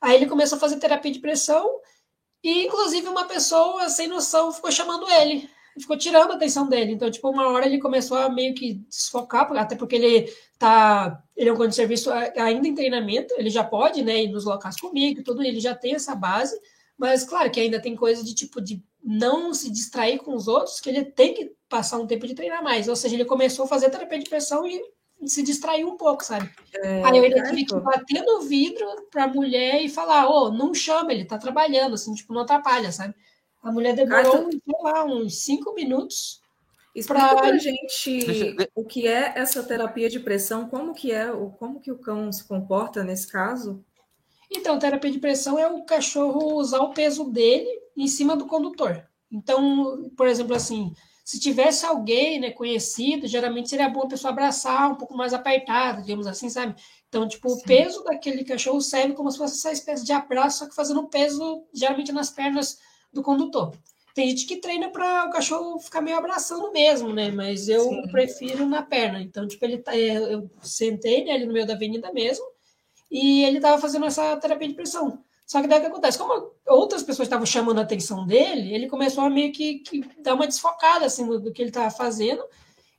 Aí 0.00 0.14
ele 0.14 0.26
começou 0.26 0.56
a 0.56 0.60
fazer 0.60 0.76
terapia 0.76 1.10
de 1.10 1.20
pressão, 1.20 1.80
e, 2.42 2.66
inclusive, 2.66 3.08
uma 3.08 3.24
pessoa 3.24 3.88
sem 3.88 4.06
noção 4.06 4.52
ficou 4.52 4.70
chamando 4.70 5.08
ele, 5.10 5.48
ficou 5.78 5.96
tirando 5.96 6.32
a 6.32 6.34
atenção 6.34 6.68
dele. 6.68 6.92
Então, 6.92 7.10
tipo, 7.10 7.28
uma 7.30 7.48
hora 7.48 7.66
ele 7.66 7.78
começou 7.78 8.16
a 8.16 8.28
meio 8.28 8.54
que 8.54 8.74
desfocar, 8.88 9.50
até 9.56 9.76
porque 9.76 9.96
ele 9.96 10.32
tá. 10.58 11.22
Ele 11.36 11.50
é 11.50 11.52
um 11.52 11.56
conde 11.56 11.70
de 11.70 11.76
serviço 11.76 12.10
ainda 12.10 12.66
em 12.66 12.74
treinamento, 12.74 13.34
ele 13.38 13.50
já 13.50 13.64
pode, 13.64 14.02
né, 14.02 14.24
ir 14.24 14.28
nos 14.30 14.44
locais 14.44 14.76
comigo, 14.76 15.22
tudo, 15.22 15.42
ele 15.42 15.60
já 15.60 15.74
tem 15.74 15.94
essa 15.94 16.14
base, 16.14 16.58
mas 16.96 17.24
claro 17.24 17.50
que 17.50 17.60
ainda 17.60 17.80
tem 17.80 17.94
coisa 17.94 18.24
de 18.24 18.34
tipo 18.34 18.60
de 18.60 18.82
não 19.02 19.54
se 19.54 19.70
distrair 19.70 20.18
com 20.18 20.34
os 20.34 20.48
outros, 20.48 20.80
que 20.80 20.90
ele 20.90 21.04
tem 21.04 21.32
que 21.32 21.52
passar 21.68 21.98
um 21.98 22.06
tempo 22.06 22.26
de 22.26 22.34
treinar 22.34 22.62
mais. 22.62 22.88
Ou 22.88 22.96
seja, 22.96 23.14
ele 23.14 23.24
começou 23.24 23.64
a 23.64 23.68
fazer 23.68 23.90
terapia 23.90 24.18
de 24.18 24.28
pressão 24.28 24.66
e 24.66 24.82
se 25.24 25.42
distraiu 25.42 25.88
um 25.88 25.96
pouco, 25.96 26.24
sabe? 26.24 26.50
É, 26.74 27.02
Aí 27.04 27.16
eu 27.16 27.24
ainda 27.24 27.42
tive 27.44 27.64
que 27.64 27.80
bater 27.80 28.22
no 28.22 28.42
vidro 28.42 28.86
para 29.10 29.24
a 29.24 29.28
mulher 29.28 29.82
e 29.82 29.88
falar, 29.88 30.28
ô, 30.28 30.46
oh, 30.46 30.52
não 30.52 30.72
chama, 30.72 31.12
ele 31.12 31.24
tá 31.24 31.38
trabalhando, 31.38 31.94
assim, 31.94 32.14
tipo, 32.14 32.32
não 32.32 32.42
atrapalha, 32.42 32.92
sabe? 32.92 33.14
A 33.68 33.72
mulher 33.72 33.94
demorou, 33.94 34.50
sei 34.50 34.60
lá, 34.82 35.04
uns 35.04 35.42
cinco 35.42 35.74
minutos. 35.74 36.40
Explica 36.94 37.28
pra... 37.28 37.36
pra 37.36 37.58
gente 37.58 38.56
o 38.74 38.82
que 38.82 39.06
é 39.06 39.34
essa 39.36 39.62
terapia 39.62 40.08
de 40.08 40.18
pressão, 40.18 40.68
como 40.68 40.94
que 40.94 41.12
é, 41.12 41.26
como 41.58 41.80
que 41.80 41.92
o 41.92 41.98
cão 41.98 42.32
se 42.32 42.44
comporta 42.44 43.04
nesse 43.04 43.30
caso? 43.30 43.84
Então, 44.50 44.78
terapia 44.78 45.10
de 45.10 45.18
pressão 45.18 45.58
é 45.58 45.68
o 45.68 45.84
cachorro 45.84 46.54
usar 46.54 46.80
o 46.80 46.94
peso 46.94 47.24
dele 47.24 47.68
em 47.94 48.08
cima 48.08 48.34
do 48.34 48.46
condutor. 48.46 49.06
Então, 49.30 50.10
por 50.16 50.26
exemplo, 50.26 50.56
assim, 50.56 50.94
se 51.22 51.38
tivesse 51.38 51.84
alguém 51.84 52.40
né, 52.40 52.50
conhecido, 52.50 53.26
geralmente 53.26 53.68
seria 53.68 53.90
bom 53.90 54.04
a 54.04 54.08
pessoa 54.08 54.32
abraçar 54.32 54.90
um 54.90 54.94
pouco 54.94 55.14
mais 55.14 55.34
apertado, 55.34 56.00
digamos 56.00 56.26
assim, 56.26 56.48
sabe? 56.48 56.74
Então, 57.06 57.28
tipo, 57.28 57.50
Sim. 57.50 57.60
o 57.60 57.64
peso 57.64 58.02
daquele 58.02 58.44
cachorro 58.44 58.80
serve 58.80 59.12
como 59.12 59.30
se 59.30 59.36
fosse 59.36 59.58
essa 59.58 59.72
espécie 59.72 60.06
de 60.06 60.12
abraço, 60.12 60.60
só 60.60 60.66
que 60.66 60.74
fazendo 60.74 61.00
um 61.00 61.06
peso 61.06 61.66
geralmente 61.74 62.12
nas 62.12 62.30
pernas 62.30 62.78
do 63.12 63.22
condutor. 63.22 63.74
Tem 64.14 64.30
gente 64.30 64.46
que 64.46 64.56
treina 64.56 64.88
para 64.90 65.26
o 65.26 65.30
cachorro 65.30 65.78
ficar 65.78 66.00
meio 66.00 66.18
abraçando 66.18 66.72
mesmo, 66.72 67.12
né? 67.12 67.30
Mas 67.30 67.68
eu 67.68 67.84
Sim. 67.84 68.08
prefiro 68.10 68.66
na 68.66 68.82
perna. 68.82 69.20
Então, 69.22 69.46
tipo, 69.46 69.64
ele 69.64 69.78
tá, 69.78 69.96
é, 69.96 70.16
eu 70.16 70.50
sentei 70.60 71.24
né, 71.24 71.32
ali 71.32 71.46
no 71.46 71.52
meio 71.52 71.66
da 71.66 71.74
avenida 71.74 72.12
mesmo 72.12 72.44
e 73.10 73.44
ele 73.44 73.58
estava 73.58 73.80
fazendo 73.80 74.06
essa 74.06 74.36
terapia 74.36 74.68
de 74.68 74.74
pressão. 74.74 75.22
Só 75.46 75.62
que 75.62 75.66
daí 75.66 75.78
o 75.78 75.82
que 75.82 75.86
acontece? 75.86 76.18
Como 76.18 76.52
outras 76.66 77.02
pessoas 77.02 77.26
estavam 77.26 77.46
chamando 77.46 77.78
a 77.78 77.82
atenção 77.82 78.26
dele, 78.26 78.74
ele 78.74 78.86
começou 78.86 79.24
a 79.24 79.30
meio 79.30 79.50
que, 79.50 79.78
que 79.78 80.02
dar 80.20 80.34
uma 80.34 80.46
desfocada 80.46 81.06
assim, 81.06 81.26
do, 81.26 81.40
do 81.40 81.52
que 81.52 81.62
ele 81.62 81.70
estava 81.70 81.90
fazendo. 81.90 82.44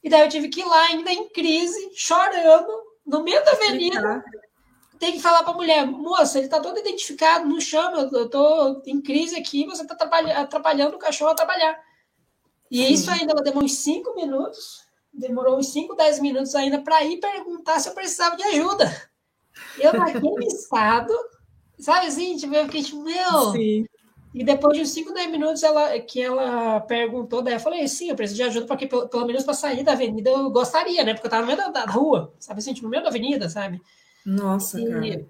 E 0.01 0.09
daí 0.09 0.21
eu 0.21 0.29
tive 0.29 0.47
que 0.47 0.61
ir 0.61 0.65
lá, 0.65 0.85
ainda 0.87 1.11
em 1.11 1.29
crise, 1.29 1.91
chorando, 1.93 2.71
no 3.05 3.23
meio 3.23 3.43
da 3.43 3.51
avenida. 3.51 4.23
Tem 4.99 5.13
que 5.13 5.21
falar 5.21 5.43
para 5.43 5.53
a 5.53 5.55
mulher, 5.55 5.85
moça, 5.85 6.37
ele 6.37 6.47
está 6.47 6.59
todo 6.59 6.77
identificado, 6.77 7.47
não 7.47 7.59
chama, 7.59 8.09
eu 8.11 8.25
estou 8.25 8.81
em 8.85 9.01
crise 9.01 9.37
aqui, 9.37 9.65
você 9.65 9.83
está 9.83 9.95
atrapalhando 9.95 10.97
o 10.97 10.99
cachorro 10.99 11.31
a 11.31 11.35
trabalhar. 11.35 11.79
E 12.69 12.85
Sim. 12.85 12.93
isso 12.93 13.11
ainda 13.11 13.33
demorou 13.35 13.63
uns 13.63 13.75
5 13.77 14.13
minutos, 14.13 14.85
demorou 15.13 15.57
uns 15.57 15.71
5, 15.71 15.95
10 15.95 16.19
minutos 16.19 16.53
ainda 16.53 16.81
para 16.81 17.03
ir 17.05 17.17
perguntar 17.17 17.79
se 17.79 17.87
eu 17.89 17.93
precisava 17.93 18.35
de 18.35 18.43
ajuda. 18.43 19.09
Eu, 19.79 19.93
naquele 19.93 20.45
estado, 20.45 21.13
Sabe 21.79 22.07
assim? 22.07 22.35
Tipo, 22.35 22.53
eu 22.55 22.65
fiquei 22.65 22.83
tipo, 22.83 23.01
meu. 23.01 23.51
Sim. 23.53 23.85
E 24.33 24.43
depois 24.43 24.77
de 24.77 24.83
uns 24.83 24.89
5, 24.89 25.11
10 25.11 25.31
minutos 25.31 25.63
ela, 25.63 25.97
que 25.99 26.21
ela 26.21 26.81
perguntou, 26.81 27.41
daí 27.41 27.55
eu 27.55 27.59
falei, 27.59 27.87
sim, 27.87 28.09
eu 28.09 28.15
preciso 28.15 28.37
de 28.37 28.43
ajuda, 28.43 28.67
porque 28.67 28.85
pelo, 28.85 29.07
pelo 29.07 29.25
menos 29.25 29.43
para 29.43 29.55
sair 29.55 29.83
da 29.83 29.93
avenida 29.93 30.29
eu 30.29 30.51
gostaria, 30.51 31.03
né? 31.03 31.15
Porque 31.15 31.25
eu 31.25 31.31
tava 31.31 31.41
no 31.41 31.47
meio 31.47 31.57
da, 31.57 31.69
da 31.69 31.91
rua, 31.91 32.31
sabe 32.39 32.59
assim, 32.59 32.71
tipo, 32.71 32.85
no 32.85 32.91
meio 32.91 33.01
da 33.01 33.09
avenida, 33.09 33.49
sabe? 33.49 33.81
Nossa, 34.25 34.79
e, 34.79 34.85
cara. 34.85 35.27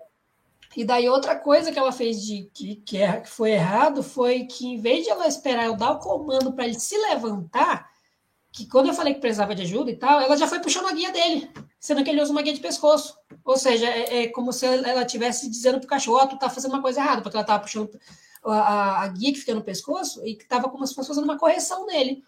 E 0.75 0.85
daí 0.85 1.09
outra 1.09 1.35
coisa 1.35 1.71
que 1.71 1.79
ela 1.79 1.91
fez 1.91 2.21
de 2.23 2.49
que, 2.53 2.75
que, 2.77 2.97
é, 2.97 3.21
que 3.21 3.29
foi 3.29 3.51
errado 3.51 4.03
foi 4.03 4.45
que 4.45 4.67
em 4.67 4.79
vez 4.79 5.03
de 5.03 5.09
ela 5.09 5.27
esperar 5.27 5.65
eu 5.65 5.75
dar 5.75 5.91
o 5.91 5.99
comando 5.99 6.53
para 6.53 6.65
ele 6.65 6.79
se 6.79 6.97
levantar, 6.97 7.89
que 8.51 8.67
quando 8.67 8.87
eu 8.87 8.93
falei 8.93 9.13
que 9.13 9.19
precisava 9.19 9.55
de 9.55 9.63
ajuda 9.63 9.91
e 9.91 9.95
tal, 9.95 10.19
ela 10.21 10.37
já 10.37 10.47
foi 10.47 10.59
puxando 10.59 10.87
a 10.87 10.93
guia 10.93 11.11
dele, 11.11 11.51
sendo 11.79 12.03
que 12.03 12.09
ele 12.09 12.21
usa 12.21 12.31
uma 12.31 12.41
guia 12.41 12.53
de 12.53 12.59
pescoço. 12.59 13.17
Ou 13.43 13.57
seja, 13.57 13.87
é, 13.87 14.23
é 14.23 14.27
como 14.27 14.53
se 14.53 14.65
ela 14.65 15.01
estivesse 15.01 15.49
dizendo 15.49 15.79
para 15.79 15.85
o 15.85 15.89
cachorro, 15.89 16.19
oh, 16.23 16.27
tu 16.27 16.37
tá 16.37 16.49
fazendo 16.49 16.73
uma 16.73 16.81
coisa 16.81 16.99
errada, 16.99 17.21
porque 17.21 17.35
ela 17.35 17.43
estava 17.43 17.61
puxando 17.61 17.89
a, 18.43 18.53
a, 18.53 19.03
a, 19.03 19.07
guia 19.07 19.33
que 19.33 19.39
fica 19.39 19.55
no 19.55 19.63
pescoço 19.63 20.25
e 20.25 20.35
que 20.35 20.43
estava 20.43 20.69
como 20.69 20.85
se 20.85 20.93
fosse 20.93 21.07
fazendo 21.07 21.23
uma 21.23 21.37
correção 21.37 21.85
nele. 21.85 22.23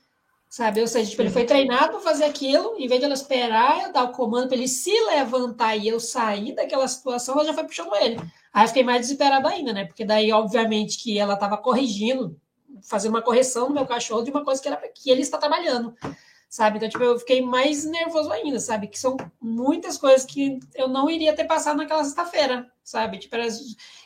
Sabe? 0.51 0.81
Ou 0.81 0.87
seja, 0.87 1.09
tipo, 1.09 1.21
ele 1.21 1.29
foi 1.29 1.45
treinado 1.45 1.91
para 1.91 2.01
fazer 2.01 2.25
aquilo, 2.25 2.75
em 2.77 2.85
vez 2.85 2.99
de 2.99 3.05
ela 3.05 3.13
esperar 3.13 3.83
eu 3.83 3.93
dar 3.93 4.03
o 4.03 4.11
comando 4.11 4.49
para 4.49 4.57
ele 4.57 4.67
se 4.67 4.91
levantar 5.05 5.77
e 5.77 5.87
eu 5.87 5.97
sair 5.97 6.53
daquela 6.53 6.85
situação, 6.89 7.35
ela 7.35 7.45
já 7.45 7.53
foi 7.53 7.63
puxando 7.63 7.95
ele. 7.95 8.19
Aí 8.53 8.65
eu 8.65 8.67
fiquei 8.67 8.83
mais 8.83 8.99
desesperada 8.99 9.47
ainda, 9.47 9.71
né? 9.71 9.85
Porque 9.85 10.03
daí, 10.03 10.29
obviamente, 10.33 11.01
que 11.01 11.17
ela 11.17 11.35
estava 11.35 11.57
corrigindo, 11.57 12.37
fazendo 12.83 13.11
uma 13.13 13.21
correção 13.21 13.69
no 13.69 13.75
meu 13.75 13.85
cachorro 13.85 14.23
de 14.23 14.31
uma 14.31 14.43
coisa 14.43 14.61
que, 14.61 14.67
era, 14.67 14.75
que 14.75 15.09
ele 15.09 15.21
está 15.21 15.37
trabalhando 15.37 15.95
sabe? 16.49 16.75
Então, 16.75 16.89
tipo, 16.89 17.01
eu 17.01 17.17
fiquei 17.17 17.41
mais 17.41 17.85
nervoso 17.85 18.29
ainda, 18.29 18.59
sabe? 18.59 18.87
Que 18.87 18.99
são 18.99 19.15
muitas 19.39 19.97
coisas 19.97 20.25
que 20.25 20.59
eu 20.75 20.89
não 20.89 21.09
iria 21.09 21.33
ter 21.33 21.45
passado 21.45 21.77
naquela 21.77 22.03
sexta-feira, 22.03 22.69
sabe? 22.83 23.19
Tipo, 23.19 23.35
era... 23.37 23.47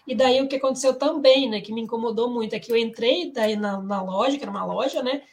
E 0.06 0.14
daí 0.14 0.40
o 0.44 0.48
que 0.48 0.58
aconteceu 0.58 0.94
também, 0.94 1.50
né, 1.50 1.60
que 1.60 1.74
me 1.74 1.82
incomodou 1.82 2.30
muito, 2.30 2.54
é 2.54 2.60
que 2.60 2.72
eu 2.72 2.78
entrei 2.78 3.32
daí 3.32 3.56
na, 3.56 3.82
na 3.82 4.04
loja, 4.04 4.38
que 4.38 4.44
era 4.44 4.52
uma 4.52 4.64
loja, 4.64 5.02
né? 5.02 5.24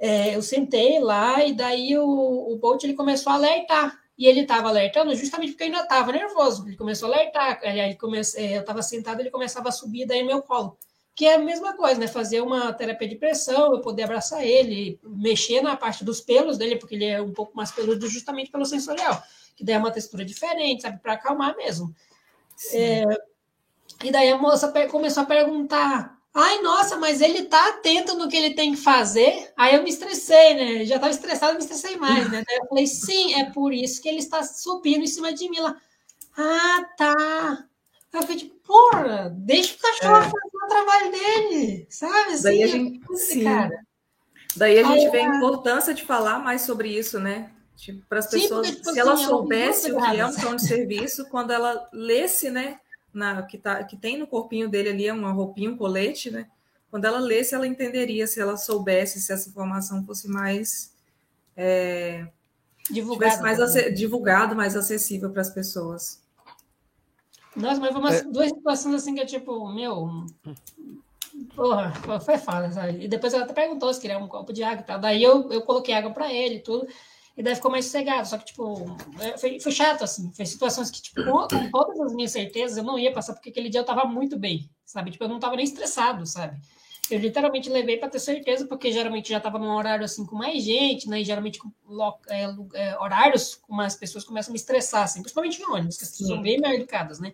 É, 0.00 0.34
eu 0.34 0.42
sentei 0.42 0.98
lá 0.98 1.44
e 1.44 1.52
daí 1.52 1.96
o, 1.96 2.52
o 2.52 2.56
Bolt 2.56 2.82
ele 2.82 2.94
começou 2.94 3.32
a 3.32 3.36
alertar. 3.36 4.00
E 4.18 4.26
ele 4.26 4.40
estava 4.40 4.68
alertando 4.68 5.14
justamente 5.14 5.52
porque 5.52 5.64
eu 5.64 5.66
ainda 5.68 5.82
estava 5.82 6.10
nervoso. 6.10 6.66
Ele 6.66 6.76
começou 6.76 7.10
a 7.10 7.16
alertar. 7.16 7.60
Aí 7.62 7.94
comece... 7.96 8.38
É, 8.38 8.56
eu 8.56 8.60
estava 8.60 8.82
sentado, 8.82 9.20
ele 9.20 9.30
começava 9.30 9.68
a 9.68 9.72
subir 9.72 10.06
daí 10.06 10.22
no 10.22 10.28
meu 10.28 10.42
colo 10.42 10.76
que 11.20 11.26
é 11.26 11.34
a 11.34 11.38
mesma 11.38 11.76
coisa, 11.76 12.00
né? 12.00 12.06
Fazer 12.06 12.40
uma 12.40 12.72
terapia 12.72 13.06
de 13.06 13.16
pressão, 13.16 13.74
eu 13.74 13.82
poder 13.82 14.04
abraçar 14.04 14.42
ele, 14.42 14.98
mexer 15.02 15.60
na 15.60 15.76
parte 15.76 16.02
dos 16.02 16.18
pelos 16.18 16.56
dele, 16.56 16.76
porque 16.76 16.94
ele 16.94 17.04
é 17.04 17.20
um 17.20 17.30
pouco 17.30 17.54
mais 17.54 17.70
peludo 17.70 18.08
justamente 18.08 18.50
pelo 18.50 18.64
sensorial, 18.64 19.22
que 19.54 19.62
daí 19.62 19.74
é 19.74 19.78
uma 19.78 19.90
textura 19.90 20.24
diferente, 20.24 20.80
sabe? 20.80 20.98
Para 21.02 21.12
acalmar 21.12 21.54
mesmo. 21.56 21.94
É, 22.72 23.04
e 24.02 24.10
daí 24.10 24.30
a 24.30 24.38
moça 24.38 24.72
começou 24.88 25.24
a 25.24 25.26
perguntar: 25.26 26.18
ai, 26.34 26.60
nossa, 26.62 26.96
mas 26.96 27.20
ele 27.20 27.44
tá 27.44 27.68
atento 27.68 28.14
no 28.14 28.28
que 28.28 28.36
ele 28.36 28.54
tem 28.54 28.72
que 28.72 28.80
fazer? 28.80 29.52
Aí 29.56 29.74
eu 29.74 29.82
me 29.82 29.90
estressei, 29.90 30.54
né? 30.54 30.84
Já 30.84 30.96
estava 30.96 31.12
estressado, 31.12 31.54
me 31.54 31.60
estressei 31.60 31.96
mais, 31.96 32.30
né? 32.30 32.42
Daí 32.46 32.58
eu 32.58 32.66
falei: 32.68 32.86
sim, 32.86 33.34
é 33.40 33.50
por 33.50 33.72
isso 33.72 34.00
que 34.00 34.08
ele 34.08 34.18
está 34.18 34.42
subindo 34.42 35.02
em 35.02 35.08
cima 35.08 35.32
de 35.32 35.48
mim 35.48 35.60
lá. 35.60 35.76
Ah, 36.36 36.84
tá. 36.96 37.64
Eu 38.12 38.22
fiquei 38.22 38.36
tipo, 38.36 38.56
porra, 38.66 39.32
deixa 39.36 39.74
o 39.74 39.78
cachorro 39.78 40.16
é. 40.16 40.22
fazer 40.22 40.64
o 40.64 40.68
trabalho 40.68 41.12
dele, 41.12 41.86
sabe? 41.88 42.32
Assim, 42.32 42.42
Daí 42.42 42.62
a 42.62 42.66
gente, 42.66 43.16
sim. 43.16 43.44
cara. 43.44 43.84
Daí 44.56 44.78
a 44.78 44.82
gente 44.82 45.06
Aí, 45.06 45.10
vê 45.10 45.20
a 45.20 45.36
importância 45.36 45.94
de 45.94 46.04
falar 46.04 46.40
mais 46.40 46.62
sobre 46.62 46.88
isso, 46.88 47.20
né? 47.20 47.52
Tipo, 47.76 48.04
para 48.08 48.18
as 48.18 48.26
pessoas, 48.26 48.66
porque, 48.66 48.80
tipo, 48.82 48.92
se 48.92 48.98
ela 48.98 49.14
assim, 49.14 49.24
é 49.24 49.26
soubesse 49.26 49.92
o 49.92 49.96
que 49.96 50.16
é 50.18 50.26
um 50.26 50.34
cão 50.34 50.56
de 50.56 50.66
serviço, 50.66 51.28
quando 51.30 51.50
ela 51.50 51.88
lesse, 51.92 52.50
né, 52.50 52.78
na, 53.12 53.42
que, 53.42 53.58
tá, 53.58 53.82
que 53.84 53.96
tem 53.96 54.18
no 54.18 54.26
corpinho 54.26 54.68
dele 54.68 54.88
ali, 54.90 55.10
uma 55.10 55.32
roupinha, 55.32 55.70
um 55.70 55.76
colete, 55.76 56.30
né? 56.30 56.48
Quando 56.90 57.04
ela 57.04 57.20
lesse, 57.20 57.54
ela 57.54 57.66
entenderia 57.66 58.26
se 58.26 58.40
ela 58.40 58.56
soubesse, 58.56 59.20
se 59.20 59.32
essa 59.32 59.48
informação 59.48 60.04
fosse 60.04 60.28
mais. 60.28 60.92
É, 61.56 62.26
divulgado, 62.90 63.42
mais 63.42 63.58
divulgado, 63.94 64.56
mais 64.56 64.76
acessível 64.76 65.30
para 65.30 65.42
as 65.42 65.50
pessoas. 65.50 66.20
Nossa, 67.54 67.80
mas 67.80 67.92
foi 67.92 68.00
umas 68.00 68.20
é... 68.20 68.24
duas 68.24 68.48
situações 68.48 68.94
assim 68.94 69.14
que 69.14 69.20
é 69.20 69.26
tipo, 69.26 69.68
meu. 69.72 70.26
Porra, 71.54 71.92
foi 72.20 72.38
foda, 72.38 72.70
sabe? 72.72 73.04
E 73.04 73.08
depois 73.08 73.32
ela 73.32 73.44
até 73.44 73.52
perguntou 73.52 73.92
se 73.92 74.00
queria 74.00 74.18
um 74.18 74.28
copo 74.28 74.52
de 74.52 74.62
água 74.62 74.82
e 74.82 74.86
tal. 74.86 74.98
Daí 74.98 75.22
eu, 75.22 75.50
eu 75.52 75.62
coloquei 75.62 75.94
água 75.94 76.12
para 76.12 76.32
ele 76.32 76.56
e 76.56 76.60
tudo. 76.60 76.86
E 77.40 77.42
daí 77.42 77.54
ficou 77.54 77.70
mais 77.70 77.86
sossegado. 77.86 78.28
Só 78.28 78.36
que, 78.36 78.44
tipo, 78.44 78.84
é, 79.18 79.38
foi, 79.38 79.58
foi 79.58 79.72
chato, 79.72 80.04
assim. 80.04 80.30
Foi 80.30 80.44
situações 80.44 80.90
que, 80.90 81.00
tipo, 81.00 81.24
com, 81.24 81.48
com 81.48 81.70
todas 81.70 81.98
as 81.98 82.12
minhas 82.12 82.32
certezas, 82.32 82.76
eu 82.76 82.84
não 82.84 82.98
ia 82.98 83.10
passar, 83.14 83.32
porque 83.32 83.48
aquele 83.48 83.70
dia 83.70 83.80
eu 83.80 83.84
tava 83.84 84.04
muito 84.04 84.38
bem, 84.38 84.70
sabe? 84.84 85.10
Tipo, 85.10 85.24
eu 85.24 85.28
não 85.30 85.40
tava 85.40 85.56
nem 85.56 85.64
estressado, 85.64 86.26
sabe? 86.26 86.60
Eu 87.10 87.18
literalmente 87.18 87.70
levei 87.70 87.96
para 87.96 88.10
ter 88.10 88.18
certeza, 88.18 88.66
porque 88.66 88.92
geralmente 88.92 89.30
já 89.30 89.38
estava 89.38 89.58
num 89.58 89.74
horário 89.74 90.04
assim 90.04 90.26
com 90.26 90.36
mais 90.36 90.62
gente, 90.62 91.08
né? 91.08 91.22
E 91.22 91.24
geralmente 91.24 91.58
com 91.58 91.72
é, 92.28 92.44
é, 92.74 92.98
horários 92.98 93.54
com 93.54 93.74
mais 93.74 93.94
pessoas 93.94 94.22
começam 94.22 94.50
a 94.50 94.52
me 94.52 94.58
estressar, 94.58 95.04
assim, 95.04 95.22
principalmente 95.22 95.62
em 95.62 95.64
ônibus, 95.64 95.96
que 95.96 96.04
as 96.04 96.10
pessoas 96.10 96.28
são 96.28 96.42
bem 96.42 96.60
mais 96.60 96.78
né? 97.20 97.32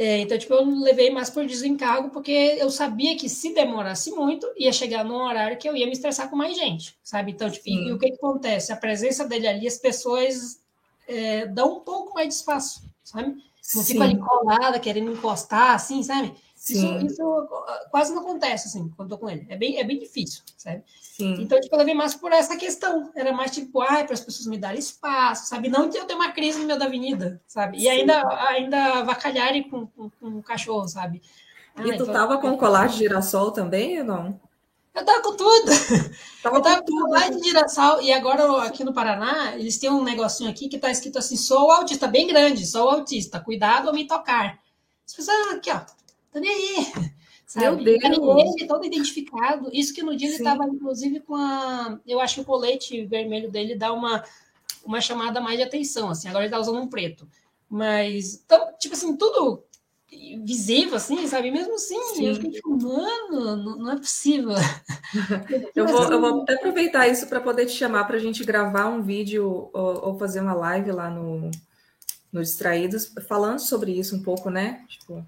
É, 0.00 0.20
então, 0.20 0.38
tipo, 0.38 0.54
eu 0.54 0.64
levei 0.80 1.10
mais 1.10 1.28
por 1.28 1.44
desencargo, 1.44 2.10
porque 2.10 2.30
eu 2.30 2.70
sabia 2.70 3.16
que 3.16 3.28
se 3.28 3.52
demorasse 3.52 4.12
muito, 4.12 4.46
ia 4.56 4.72
chegar 4.72 5.04
num 5.04 5.16
horário 5.16 5.58
que 5.58 5.68
eu 5.68 5.74
ia 5.74 5.86
me 5.86 5.92
estressar 5.92 6.30
com 6.30 6.36
mais 6.36 6.56
gente, 6.56 6.96
sabe? 7.02 7.32
Então, 7.32 7.50
tipo, 7.50 7.68
e, 7.68 7.88
e, 7.88 7.92
o 7.92 7.98
que, 7.98 8.10
que 8.10 8.14
acontece? 8.14 8.72
A 8.72 8.76
presença 8.76 9.26
dele 9.26 9.48
ali, 9.48 9.66
as 9.66 9.76
pessoas 9.76 10.62
é, 11.08 11.46
dão 11.46 11.78
um 11.78 11.80
pouco 11.80 12.14
mais 12.14 12.28
de 12.28 12.34
espaço, 12.34 12.88
sabe? 13.02 13.42
Não 13.74 13.82
fica 13.82 14.04
ali 14.04 14.16
colada, 14.16 14.78
querendo 14.78 15.10
encostar, 15.10 15.74
assim, 15.74 16.00
sabe? 16.04 16.32
Isso, 16.72 17.06
isso, 17.06 17.22
uh, 17.22 17.90
quase 17.90 18.12
não 18.12 18.22
acontece, 18.22 18.68
assim, 18.68 18.88
quando 18.96 19.10
eu 19.10 19.16
tô 19.16 19.24
com 19.24 19.30
ele. 19.30 19.46
É 19.48 19.56
bem, 19.56 19.78
é 19.78 19.84
bem 19.84 19.98
difícil, 19.98 20.42
sabe? 20.56 20.82
Sim. 21.00 21.36
Então, 21.40 21.60
tipo, 21.60 21.74
eu 21.74 21.78
levei 21.78 21.94
mais 21.94 22.14
por 22.14 22.32
essa 22.32 22.56
questão. 22.56 23.10
Era 23.14 23.32
mais 23.32 23.50
tipo, 23.50 23.80
ai, 23.80 24.04
para 24.04 24.14
as 24.14 24.20
pessoas 24.20 24.46
me 24.46 24.58
darem 24.58 24.78
espaço, 24.78 25.48
sabe? 25.48 25.68
Não 25.68 25.88
de 25.88 25.96
eu 25.96 26.04
ter 26.04 26.14
uma 26.14 26.32
crise 26.32 26.58
no 26.58 26.66
meio 26.66 26.78
da 26.78 26.86
avenida, 26.86 27.40
sabe? 27.46 27.78
E 27.78 27.82
Sim. 27.82 27.88
ainda, 27.88 28.46
ainda 28.48 29.02
vacalharem 29.02 29.68
com, 29.68 29.86
com, 29.86 30.10
com 30.10 30.28
o 30.38 30.42
cachorro, 30.42 30.88
sabe? 30.88 31.22
Ah, 31.74 31.82
e 31.82 31.96
tu 31.96 32.02
então, 32.02 32.12
tava 32.12 32.38
com 32.38 32.56
colar 32.56 32.88
de 32.88 32.98
girassol 32.98 33.52
também 33.52 34.00
ou 34.00 34.04
não? 34.04 34.40
Eu 34.94 35.04
tava 35.04 35.22
com 35.22 35.36
tudo. 35.36 35.72
Tava 36.42 36.56
eu 36.56 36.62
tava 36.62 36.82
com, 36.82 37.00
colar 37.00 37.30
de 37.30 37.42
girassol. 37.42 38.00
E 38.00 38.12
agora, 38.12 38.64
aqui 38.64 38.84
no 38.84 38.92
Paraná, 38.92 39.54
eles 39.54 39.78
têm 39.78 39.90
um 39.90 40.02
negocinho 40.02 40.50
aqui 40.50 40.68
que 40.68 40.78
tá 40.78 40.90
escrito 40.90 41.18
assim, 41.18 41.36
sou 41.36 41.70
autista, 41.70 42.06
bem 42.06 42.26
grande, 42.26 42.66
sou 42.66 42.88
autista, 42.88 43.40
cuidado 43.40 43.88
ao 43.88 43.94
me 43.94 44.06
tocar. 44.06 44.58
As 45.06 45.14
pessoas, 45.14 45.54
aqui, 45.54 45.70
ó, 45.70 45.80
tô 46.38 46.40
nem 46.40 46.50
aí. 46.50 47.10
Sabe? 47.46 47.64
Meu 47.64 47.98
Deus. 47.98 48.04
Ele 48.56 48.66
todo 48.66 48.84
identificado. 48.84 49.70
Isso 49.72 49.94
que 49.94 50.02
no 50.02 50.14
dia 50.14 50.28
Sim. 50.28 50.34
ele 50.34 50.42
estava, 50.42 50.64
inclusive, 50.64 51.20
com 51.20 51.34
a. 51.34 51.98
Eu 52.06 52.20
acho 52.20 52.36
que 52.36 52.40
o 52.42 52.44
colete 52.44 53.06
vermelho 53.06 53.50
dele 53.50 53.74
dá 53.74 53.92
uma, 53.92 54.22
uma 54.84 55.00
chamada 55.00 55.40
mais 55.40 55.56
de 55.56 55.62
atenção. 55.62 56.10
Assim. 56.10 56.28
Agora 56.28 56.44
ele 56.44 56.54
está 56.54 56.60
usando 56.60 56.80
um 56.80 56.88
preto. 56.88 57.26
Mas, 57.68 58.42
então, 58.44 58.72
tipo 58.78 58.94
assim, 58.94 59.16
tudo 59.16 59.64
visível, 60.44 60.96
assim, 60.96 61.26
sabe? 61.26 61.50
Mesmo 61.50 61.74
assim, 61.74 62.00
Sim. 62.14 62.28
eu 62.28 62.34
fiquei 62.34 62.50
tipo, 62.50 62.70
mano, 62.70 63.56
não, 63.56 63.78
não 63.78 63.92
é 63.92 63.96
possível. 63.96 64.52
eu, 65.74 65.86
vou, 65.86 66.10
eu 66.10 66.20
vou 66.20 66.42
até 66.42 66.54
aproveitar 66.54 67.08
isso 67.08 67.26
para 67.26 67.40
poder 67.40 67.66
te 67.66 67.72
chamar 67.72 68.04
para 68.04 68.16
a 68.16 68.20
gente 68.20 68.44
gravar 68.44 68.86
um 68.86 69.02
vídeo 69.02 69.70
ou, 69.72 70.06
ou, 70.06 70.18
fazer 70.18 70.40
uma 70.40 70.54
live 70.54 70.92
lá 70.92 71.10
no, 71.10 71.50
no 72.32 72.40
Distraídos, 72.40 73.12
falando 73.26 73.58
sobre 73.58 73.92
isso 73.92 74.16
um 74.16 74.22
pouco, 74.22 74.48
né? 74.48 74.84
Tipo, 74.88 75.24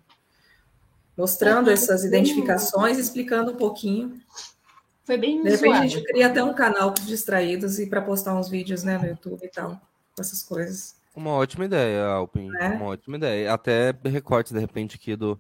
mostrando 1.20 1.70
essas 1.70 2.02
identificações, 2.02 2.96
explicando 2.96 3.52
um 3.52 3.56
pouquinho. 3.56 4.18
Foi 5.04 5.18
bem 5.18 5.42
De 5.42 5.50
repente 5.50 5.74
a 5.74 5.86
gente 5.86 6.04
cria 6.04 6.28
até 6.28 6.42
um 6.42 6.54
canal 6.54 6.92
para 6.92 7.04
distraídos 7.04 7.78
e 7.78 7.86
para 7.86 8.00
postar 8.00 8.34
uns 8.34 8.48
vídeos 8.48 8.82
né, 8.82 8.96
no 8.96 9.06
YouTube 9.06 9.44
e 9.44 9.48
tal, 9.48 9.78
com 10.14 10.22
essas 10.22 10.42
coisas. 10.42 10.94
Uma 11.14 11.32
ótima 11.32 11.66
ideia, 11.66 12.06
Alpin. 12.06 12.48
É? 12.58 12.68
Uma 12.68 12.86
ótima 12.86 13.18
ideia. 13.18 13.52
Até 13.52 13.94
recorte, 14.06 14.54
de 14.54 14.60
repente, 14.60 14.96
aqui 14.96 15.14
do, 15.14 15.38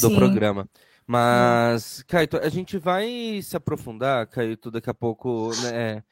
do 0.00 0.14
programa. 0.14 0.68
Mas, 1.04 2.04
Caio, 2.06 2.28
a 2.40 2.48
gente 2.48 2.78
vai 2.78 3.40
se 3.42 3.56
aprofundar, 3.56 4.28
Caio, 4.28 4.56
daqui 4.70 4.90
a 4.90 4.94
pouco, 4.94 5.50
né, 5.62 6.04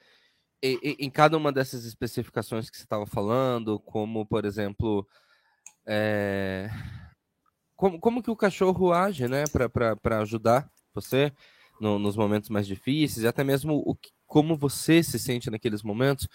em, 0.60 0.96
em 0.98 1.10
cada 1.10 1.36
uma 1.36 1.52
dessas 1.52 1.84
especificações 1.84 2.68
que 2.68 2.76
você 2.76 2.82
estava 2.82 3.06
falando, 3.06 3.78
como, 3.78 4.26
por 4.26 4.44
exemplo, 4.44 5.06
é, 5.86 6.68
como, 7.76 7.98
como 7.98 8.22
que 8.22 8.30
o 8.30 8.36
cachorro 8.36 8.92
age, 8.92 9.28
né, 9.28 9.44
para 10.02 10.18
ajudar 10.20 10.70
você 10.94 11.32
no, 11.80 11.98
nos 11.98 12.16
momentos 12.16 12.50
mais 12.50 12.66
difíceis, 12.66 13.24
e 13.24 13.26
até 13.26 13.42
mesmo 13.42 13.82
o, 13.86 13.96
como 14.26 14.56
você 14.56 15.02
se 15.02 15.18
sente 15.18 15.50
naqueles 15.50 15.82
momentos. 15.82 16.28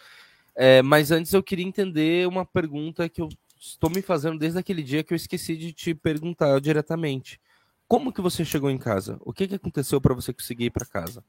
É, 0.56 0.82
mas 0.82 1.12
antes 1.12 1.34
eu 1.34 1.42
queria 1.42 1.66
entender 1.66 2.28
uma 2.28 2.46
pergunta 2.46 3.08
que 3.08 3.22
eu 3.22 3.30
estou 3.60 3.90
me 3.90 4.02
fazendo 4.02 4.38
desde 4.38 4.60
aquele 4.60 4.84
dia 4.84 5.04
que 5.04 5.14
eu 5.14 5.16
esqueci 5.16 5.56
de 5.56 5.74
te 5.74 5.94
perguntar 5.94 6.60
diretamente. 6.60 7.40
Como 7.88 8.14
que 8.14 8.22
você 8.22 8.46
chegou 8.46 8.70
em 8.70 8.78
casa? 8.78 9.18
O 9.22 9.34
que, 9.34 9.48
que 9.48 9.56
aconteceu 9.56 10.00
para 10.00 10.14
você 10.14 10.32
conseguir 10.32 10.66
ir 10.66 10.70
para 10.70 10.86
casa? 10.86 11.24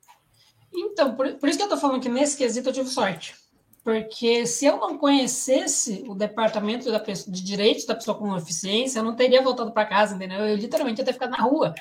Então, 0.72 1.14
por, 1.14 1.32
por, 1.34 1.48
isso 1.48 1.58
que 1.58 1.62
eu 1.62 1.66
estou 1.66 1.78
falando 1.80 2.02
que 2.02 2.08
nesse 2.08 2.36
quesito 2.36 2.68
eu 2.68 2.72
tive 2.72 2.88
sorte. 2.88 3.34
Porque 3.82 4.46
se 4.46 4.66
eu 4.66 4.76
não 4.76 4.98
conhecesse 4.98 6.04
o 6.06 6.14
departamento 6.14 6.90
da 6.90 7.00
pessoa, 7.00 7.32
de 7.34 7.42
direitos 7.42 7.86
da 7.86 7.94
pessoa 7.94 8.16
com 8.16 8.34
deficiência, 8.34 8.98
eu 8.98 9.04
não 9.04 9.16
teria 9.16 9.42
voltado 9.42 9.72
para 9.72 9.86
casa, 9.86 10.14
entendeu? 10.14 10.40
Eu 10.40 10.56
literalmente 10.56 11.00
ia 11.00 11.04
ter 11.04 11.14
ficado 11.14 11.30
na 11.30 11.42
rua. 11.42 11.74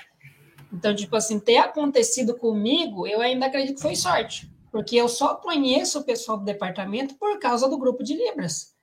Então, 0.72 0.96
tipo 0.96 1.16
assim, 1.16 1.40
ter 1.40 1.58
acontecido 1.58 2.36
comigo, 2.36 3.06
eu 3.06 3.20
ainda 3.20 3.48
acredito 3.48 3.76
que 3.76 3.82
foi 3.82 3.96
sorte. 3.96 4.50
Porque 4.72 4.96
eu 4.96 5.10
só 5.10 5.36
conheço 5.36 6.00
o 6.00 6.04
pessoal 6.04 6.38
do 6.38 6.46
departamento 6.46 7.16
por 7.16 7.38
causa 7.40 7.68
do 7.68 7.78
grupo 7.78 8.04
de 8.04 8.14
Libras. 8.14 8.74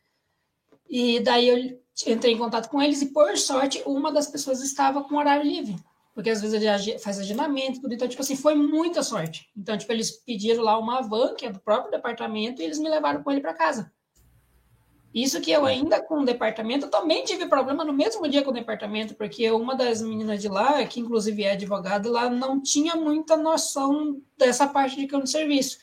E 0.88 1.20
daí 1.20 1.48
eu 1.48 1.80
entrei 2.06 2.34
em 2.34 2.38
contato 2.38 2.68
com 2.68 2.82
eles 2.82 3.00
e, 3.00 3.06
por 3.06 3.36
sorte, 3.38 3.82
uma 3.86 4.12
das 4.12 4.26
pessoas 4.26 4.62
estava 4.62 5.02
com 5.02 5.16
horário 5.16 5.44
livre 5.44 5.76
porque 6.16 6.30
às 6.30 6.40
vezes 6.40 6.62
ele 6.62 6.98
faz 6.98 7.18
agendamento, 7.18 7.78
tudo. 7.78 7.92
Então, 7.92 8.08
tipo 8.08 8.22
assim, 8.22 8.34
foi 8.34 8.54
muita 8.54 9.02
sorte. 9.02 9.50
Então, 9.54 9.76
tipo, 9.76 9.92
eles 9.92 10.10
pediram 10.10 10.64
lá 10.64 10.78
uma 10.78 11.02
van, 11.02 11.34
que 11.34 11.44
é 11.44 11.52
do 11.52 11.60
próprio 11.60 11.90
departamento, 11.90 12.62
e 12.62 12.64
eles 12.64 12.78
me 12.78 12.88
levaram 12.88 13.22
com 13.22 13.30
ele 13.30 13.42
para 13.42 13.52
casa. 13.52 13.92
Isso 15.12 15.38
que 15.42 15.50
eu 15.50 15.66
ainda 15.66 16.02
com 16.02 16.20
o 16.20 16.24
departamento, 16.24 16.88
também 16.88 17.22
tive 17.22 17.44
problema 17.44 17.84
no 17.84 17.92
mesmo 17.92 18.26
dia 18.26 18.42
com 18.42 18.50
o 18.50 18.54
departamento, 18.54 19.14
porque 19.14 19.50
uma 19.50 19.74
das 19.74 20.00
meninas 20.00 20.40
de 20.40 20.48
lá, 20.48 20.82
que 20.86 21.00
inclusive 21.00 21.42
é 21.42 21.52
advogada, 21.52 22.10
lá 22.10 22.30
não 22.30 22.62
tinha 22.62 22.96
muita 22.96 23.36
noção 23.36 24.18
dessa 24.38 24.66
parte 24.66 24.96
de 24.96 25.06
cão 25.06 25.20
de 25.20 25.28
serviço. 25.28 25.76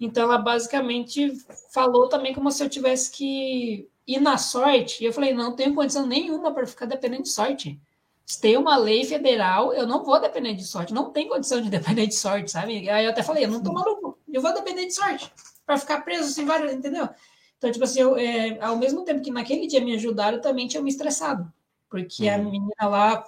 Então, 0.00 0.24
ela 0.24 0.38
basicamente 0.38 1.32
falou 1.72 2.08
também 2.08 2.34
como 2.34 2.50
se 2.50 2.60
eu 2.60 2.68
tivesse 2.68 3.12
que 3.12 3.88
ir 4.04 4.18
na 4.18 4.36
sorte. 4.36 5.04
E 5.04 5.06
eu 5.06 5.12
falei, 5.12 5.32
não 5.32 5.54
tenho 5.54 5.76
condição 5.76 6.04
nenhuma 6.04 6.52
para 6.52 6.66
ficar 6.66 6.86
dependendo 6.86 7.22
de 7.22 7.28
sorte. 7.28 7.80
Se 8.26 8.40
tem 8.40 8.56
uma 8.56 8.76
lei 8.76 9.04
federal, 9.04 9.72
eu 9.72 9.86
não 9.86 10.04
vou 10.04 10.20
depender 10.20 10.52
de 10.54 10.64
sorte. 10.64 10.92
Não 10.92 11.12
tem 11.12 11.28
condição 11.28 11.60
de 11.60 11.70
depender 11.70 12.08
de 12.08 12.14
sorte, 12.16 12.50
sabe? 12.50 12.90
Aí 12.90 13.04
eu 13.04 13.10
até 13.12 13.22
falei, 13.22 13.44
eu 13.44 13.50
não 13.50 13.62
tô 13.62 13.72
maluco, 13.72 14.18
eu 14.30 14.42
vou 14.42 14.52
depender 14.52 14.84
de 14.86 14.92
sorte. 14.92 15.32
para 15.64 15.78
ficar 15.78 16.00
preso 16.00 16.24
assim, 16.24 16.44
várias, 16.44 16.74
entendeu? 16.74 17.08
Então, 17.56 17.70
tipo 17.70 17.84
assim, 17.84 18.00
eu, 18.00 18.16
é, 18.16 18.58
ao 18.60 18.76
mesmo 18.76 19.04
tempo 19.04 19.22
que 19.22 19.30
naquele 19.30 19.66
dia 19.66 19.80
me 19.80 19.94
ajudaram, 19.94 20.40
também 20.40 20.66
tinha 20.66 20.82
me 20.82 20.90
estressado. 20.90 21.50
Porque 21.88 22.24
uhum. 22.24 22.34
a 22.34 22.38
menina 22.38 22.88
lá, 22.88 23.24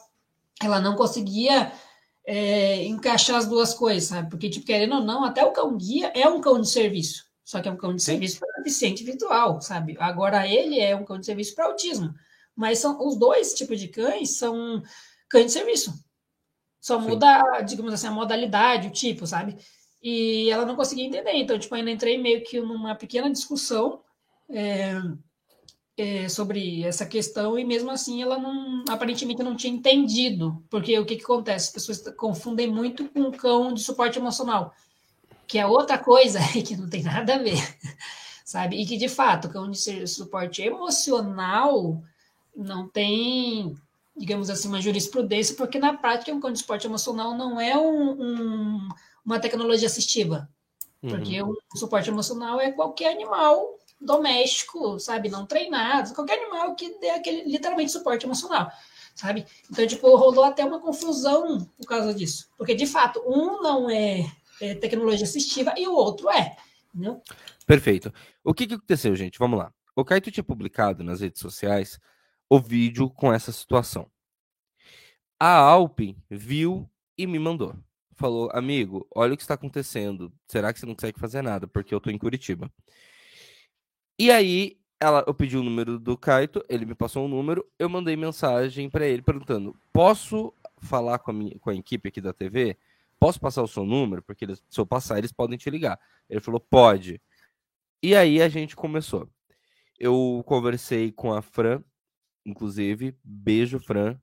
ela 0.60 0.80
não 0.80 0.96
conseguia 0.96 1.72
é, 2.26 2.84
encaixar 2.84 3.36
as 3.36 3.46
duas 3.46 3.72
coisas, 3.72 4.08
sabe? 4.08 4.28
Porque, 4.28 4.50
tipo, 4.50 4.66
querendo 4.66 4.96
ou 4.96 5.00
não, 5.00 5.24
até 5.24 5.44
o 5.44 5.52
cão-guia 5.52 6.12
é 6.14 6.28
um 6.28 6.40
cão 6.40 6.60
de 6.60 6.68
serviço. 6.68 7.24
Só 7.44 7.62
que 7.62 7.68
é 7.68 7.72
um 7.72 7.76
cão 7.76 7.94
de 7.94 8.02
Sim. 8.02 8.12
serviço 8.12 8.40
para 8.40 8.58
deficiente 8.58 9.04
visual, 9.04 9.60
sabe? 9.62 9.96
Agora, 9.98 10.46
ele 10.46 10.78
é 10.78 10.94
um 10.94 11.04
cão 11.04 11.18
de 11.18 11.24
serviço 11.24 11.54
para 11.54 11.66
autismo. 11.66 12.12
Mas 12.58 12.80
são 12.80 13.06
os 13.06 13.16
dois 13.16 13.54
tipos 13.54 13.78
de 13.78 13.86
cães 13.86 14.36
são 14.36 14.82
cães 15.30 15.46
de 15.46 15.52
serviço. 15.52 15.94
Só 16.80 16.98
muda, 16.98 17.60
digamos 17.60 17.94
assim, 17.94 18.08
a 18.08 18.10
modalidade, 18.10 18.88
o 18.88 18.90
tipo, 18.90 19.28
sabe? 19.28 19.56
E 20.02 20.50
ela 20.50 20.66
não 20.66 20.74
conseguia 20.74 21.06
entender. 21.06 21.34
Então, 21.34 21.56
tipo, 21.56 21.72
ainda 21.76 21.88
entrei 21.88 22.18
meio 22.18 22.42
que 22.42 22.60
numa 22.60 22.96
pequena 22.96 23.30
discussão 23.30 24.00
é, 24.48 24.94
é, 25.96 26.28
sobre 26.28 26.82
essa 26.82 27.06
questão 27.06 27.56
e 27.56 27.64
mesmo 27.64 27.92
assim 27.92 28.22
ela 28.22 28.36
não, 28.40 28.84
aparentemente 28.88 29.40
não 29.40 29.54
tinha 29.54 29.72
entendido. 29.72 30.60
Porque 30.68 30.98
o 30.98 31.06
que, 31.06 31.14
que 31.14 31.22
acontece? 31.22 31.68
As 31.68 31.72
pessoas 31.72 32.16
confundem 32.16 32.66
muito 32.66 33.08
com 33.10 33.30
cão 33.30 33.72
de 33.72 33.84
suporte 33.84 34.18
emocional, 34.18 34.74
que 35.46 35.60
é 35.60 35.66
outra 35.66 35.96
coisa 35.96 36.40
que 36.66 36.76
não 36.76 36.90
tem 36.90 37.04
nada 37.04 37.36
a 37.36 37.38
ver, 37.38 37.62
sabe? 38.44 38.82
E 38.82 38.84
que, 38.84 38.96
de 38.96 39.08
fato, 39.08 39.48
cão 39.48 39.70
de 39.70 40.08
suporte 40.08 40.60
emocional 40.60 42.02
não 42.58 42.88
tem, 42.88 43.76
digamos 44.16 44.50
assim, 44.50 44.68
uma 44.68 44.82
jurisprudência, 44.82 45.54
porque 45.54 45.78
na 45.78 45.96
prática 45.96 46.32
um 46.32 46.40
cão 46.40 46.52
de 46.52 46.58
esporte 46.58 46.86
emocional 46.86 47.36
não 47.36 47.60
é 47.60 47.76
um, 47.78 48.10
um, 48.20 48.88
uma 49.24 49.38
tecnologia 49.38 49.86
assistiva. 49.86 50.48
Uhum. 51.00 51.10
Porque 51.10 51.40
o 51.40 51.56
suporte 51.76 52.10
emocional 52.10 52.60
é 52.60 52.72
qualquer 52.72 53.12
animal 53.12 53.78
doméstico, 54.00 54.98
sabe, 54.98 55.28
não 55.28 55.46
treinado, 55.46 56.14
qualquer 56.14 56.40
animal 56.40 56.74
que 56.74 56.98
dê 56.98 57.10
aquele 57.10 57.44
literalmente 57.44 57.92
suporte 57.92 58.26
emocional, 58.26 58.70
sabe? 59.14 59.46
Então, 59.70 59.86
tipo, 59.86 60.16
rolou 60.16 60.44
até 60.44 60.64
uma 60.64 60.80
confusão 60.80 61.64
por 61.76 61.86
causa 61.86 62.12
disso. 62.12 62.48
Porque, 62.56 62.74
de 62.74 62.86
fato, 62.86 63.22
um 63.26 63.62
não 63.62 63.88
é, 63.88 64.24
é 64.60 64.74
tecnologia 64.74 65.24
assistiva 65.24 65.74
e 65.76 65.86
o 65.86 65.94
outro 65.94 66.28
é. 66.28 66.56
Entendeu? 66.92 67.22
Perfeito. 67.66 68.12
O 68.42 68.52
que, 68.52 68.66
que 68.66 68.74
aconteceu, 68.74 69.14
gente? 69.14 69.38
Vamos 69.38 69.58
lá. 69.58 69.72
O 69.94 70.04
Caio 70.04 70.20
tinha 70.20 70.44
publicado 70.44 71.04
nas 71.04 71.20
redes 71.20 71.40
sociais 71.40 72.00
o 72.48 72.58
vídeo 72.58 73.10
com 73.10 73.32
essa 73.32 73.52
situação. 73.52 74.10
A 75.38 75.54
Alpin 75.56 76.16
viu 76.30 76.88
e 77.16 77.26
me 77.26 77.38
mandou. 77.38 77.74
Falou, 78.14 78.50
amigo, 78.52 79.06
olha 79.14 79.34
o 79.34 79.36
que 79.36 79.42
está 79.42 79.54
acontecendo. 79.54 80.32
Será 80.48 80.72
que 80.72 80.80
você 80.80 80.86
não 80.86 80.94
consegue 80.94 81.20
fazer 81.20 81.42
nada? 81.42 81.68
Porque 81.68 81.94
eu 81.94 81.98
estou 81.98 82.12
em 82.12 82.18
Curitiba. 82.18 82.70
E 84.18 84.30
aí, 84.32 84.76
ela, 85.00 85.24
eu 85.26 85.34
pedi 85.34 85.56
o 85.56 85.62
número 85.62 85.98
do 85.98 86.16
Kaito, 86.16 86.64
ele 86.68 86.84
me 86.84 86.94
passou 86.94 87.24
um 87.24 87.28
número, 87.28 87.64
eu 87.78 87.88
mandei 87.88 88.16
mensagem 88.16 88.90
para 88.90 89.06
ele 89.06 89.22
perguntando: 89.22 89.76
posso 89.92 90.52
falar 90.80 91.20
com 91.20 91.30
a, 91.30 91.34
minha, 91.34 91.58
com 91.60 91.70
a 91.70 91.74
equipe 91.74 92.08
aqui 92.08 92.20
da 92.20 92.32
TV? 92.32 92.76
Posso 93.20 93.40
passar 93.40 93.62
o 93.62 93.68
seu 93.68 93.84
número? 93.84 94.22
Porque 94.22 94.44
eles, 94.44 94.62
se 94.68 94.80
eu 94.80 94.86
passar, 94.86 95.18
eles 95.18 95.32
podem 95.32 95.56
te 95.56 95.70
ligar. 95.70 96.00
Ele 96.28 96.40
falou: 96.40 96.60
pode. 96.60 97.20
E 98.02 98.14
aí 98.16 98.42
a 98.42 98.48
gente 98.48 98.74
começou. 98.76 99.28
Eu 99.98 100.42
conversei 100.46 101.12
com 101.12 101.32
a 101.32 101.42
Fran, 101.42 101.82
inclusive, 102.44 103.16
beijo, 103.24 103.78
Fran, 103.80 104.18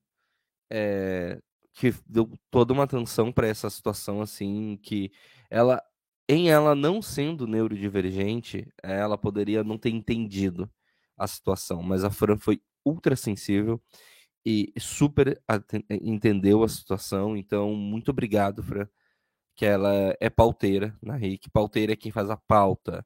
é, 0.72 1.42
que 1.74 1.94
deu 2.08 2.32
toda 2.50 2.74
uma 2.74 2.84
atenção 2.84 3.32
para 3.32 3.48
essa 3.48 3.70
situação, 3.70 4.22
assim, 4.22 4.78
que 4.82 5.12
ela, 5.50 5.82
em 6.30 6.50
ela 6.50 6.76
não 6.76 7.02
sendo 7.02 7.48
neurodivergente, 7.48 8.68
ela 8.84 9.18
poderia 9.18 9.64
não 9.64 9.78
ter 9.78 9.90
entendido 9.92 10.70
a 11.18 11.28
situação, 11.28 11.84
mas 11.84 12.04
a 12.04 12.12
Fran 12.12 12.38
foi 12.38 12.62
ultra 12.86 13.16
sensível 13.16 13.82
e 14.46 14.74
super 14.80 15.42
entendeu 15.90 16.64
a 16.64 16.70
situação, 16.70 17.36
então 17.38 17.74
muito 17.76 18.12
obrigado, 18.12 18.64
Fran, 18.64 18.88
que 19.56 19.66
ela 19.66 20.16
é 20.20 20.30
pauteira 20.30 20.98
na 21.02 21.16
RIC, 21.16 21.50
pauteira 21.52 21.94
é 21.94 21.96
quem 21.96 22.12
faz 22.12 22.30
a 22.30 22.38
pauta, 22.38 23.06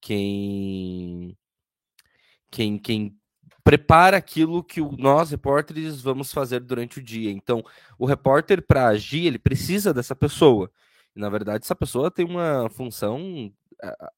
quem 0.00 1.36
quem, 2.50 2.78
quem 2.78 3.19
prepara 3.64 4.16
aquilo 4.16 4.62
que 4.64 4.80
nós, 4.80 5.30
repórteres, 5.30 6.00
vamos 6.00 6.32
fazer 6.32 6.60
durante 6.60 6.98
o 6.98 7.02
dia. 7.02 7.30
Então, 7.30 7.64
o 7.98 8.06
repórter, 8.06 8.62
para 8.62 8.88
agir, 8.88 9.26
ele 9.26 9.38
precisa 9.38 9.92
dessa 9.92 10.14
pessoa. 10.16 10.70
E, 11.14 11.20
na 11.20 11.28
verdade, 11.28 11.64
essa 11.64 11.74
pessoa 11.74 12.10
tem 12.10 12.24
uma 12.24 12.68
função 12.70 13.52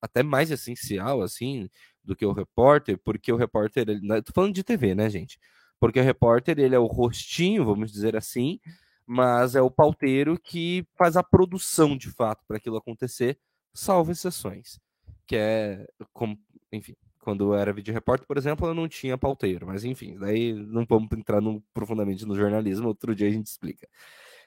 até 0.00 0.22
mais 0.22 0.50
essencial, 0.50 1.22
assim, 1.22 1.68
do 2.02 2.16
que 2.16 2.26
o 2.26 2.32
repórter, 2.32 2.98
porque 2.98 3.32
o 3.32 3.36
repórter, 3.36 3.88
ele, 3.88 4.06
né, 4.06 4.20
tô 4.20 4.32
falando 4.32 4.54
de 4.54 4.64
TV, 4.64 4.94
né, 4.94 5.08
gente? 5.08 5.38
Porque 5.78 6.00
o 6.00 6.04
repórter, 6.04 6.58
ele 6.58 6.74
é 6.74 6.78
o 6.78 6.86
rostinho, 6.86 7.64
vamos 7.64 7.92
dizer 7.92 8.16
assim, 8.16 8.58
mas 9.06 9.54
é 9.54 9.62
o 9.62 9.70
pauteiro 9.70 10.38
que 10.38 10.86
faz 10.96 11.16
a 11.16 11.22
produção, 11.22 11.96
de 11.96 12.10
fato, 12.10 12.44
para 12.46 12.56
aquilo 12.56 12.76
acontecer, 12.76 13.38
salvo 13.72 14.12
exceções. 14.12 14.80
Que 15.26 15.36
é, 15.36 15.86
como, 16.12 16.38
enfim, 16.72 16.96
quando 17.22 17.54
eu 17.54 17.54
era 17.54 17.72
vídeo 17.72 17.94
repórter, 17.94 18.26
por 18.26 18.36
exemplo, 18.36 18.66
eu 18.66 18.74
não 18.74 18.88
tinha 18.88 19.16
pauteiro, 19.16 19.66
mas 19.66 19.84
enfim, 19.84 20.18
daí 20.18 20.52
não 20.52 20.84
vamos 20.84 21.08
entrar 21.12 21.40
no, 21.40 21.62
profundamente 21.72 22.26
no 22.26 22.34
jornalismo, 22.34 22.88
outro 22.88 23.14
dia 23.14 23.28
a 23.28 23.30
gente 23.30 23.46
explica. 23.46 23.88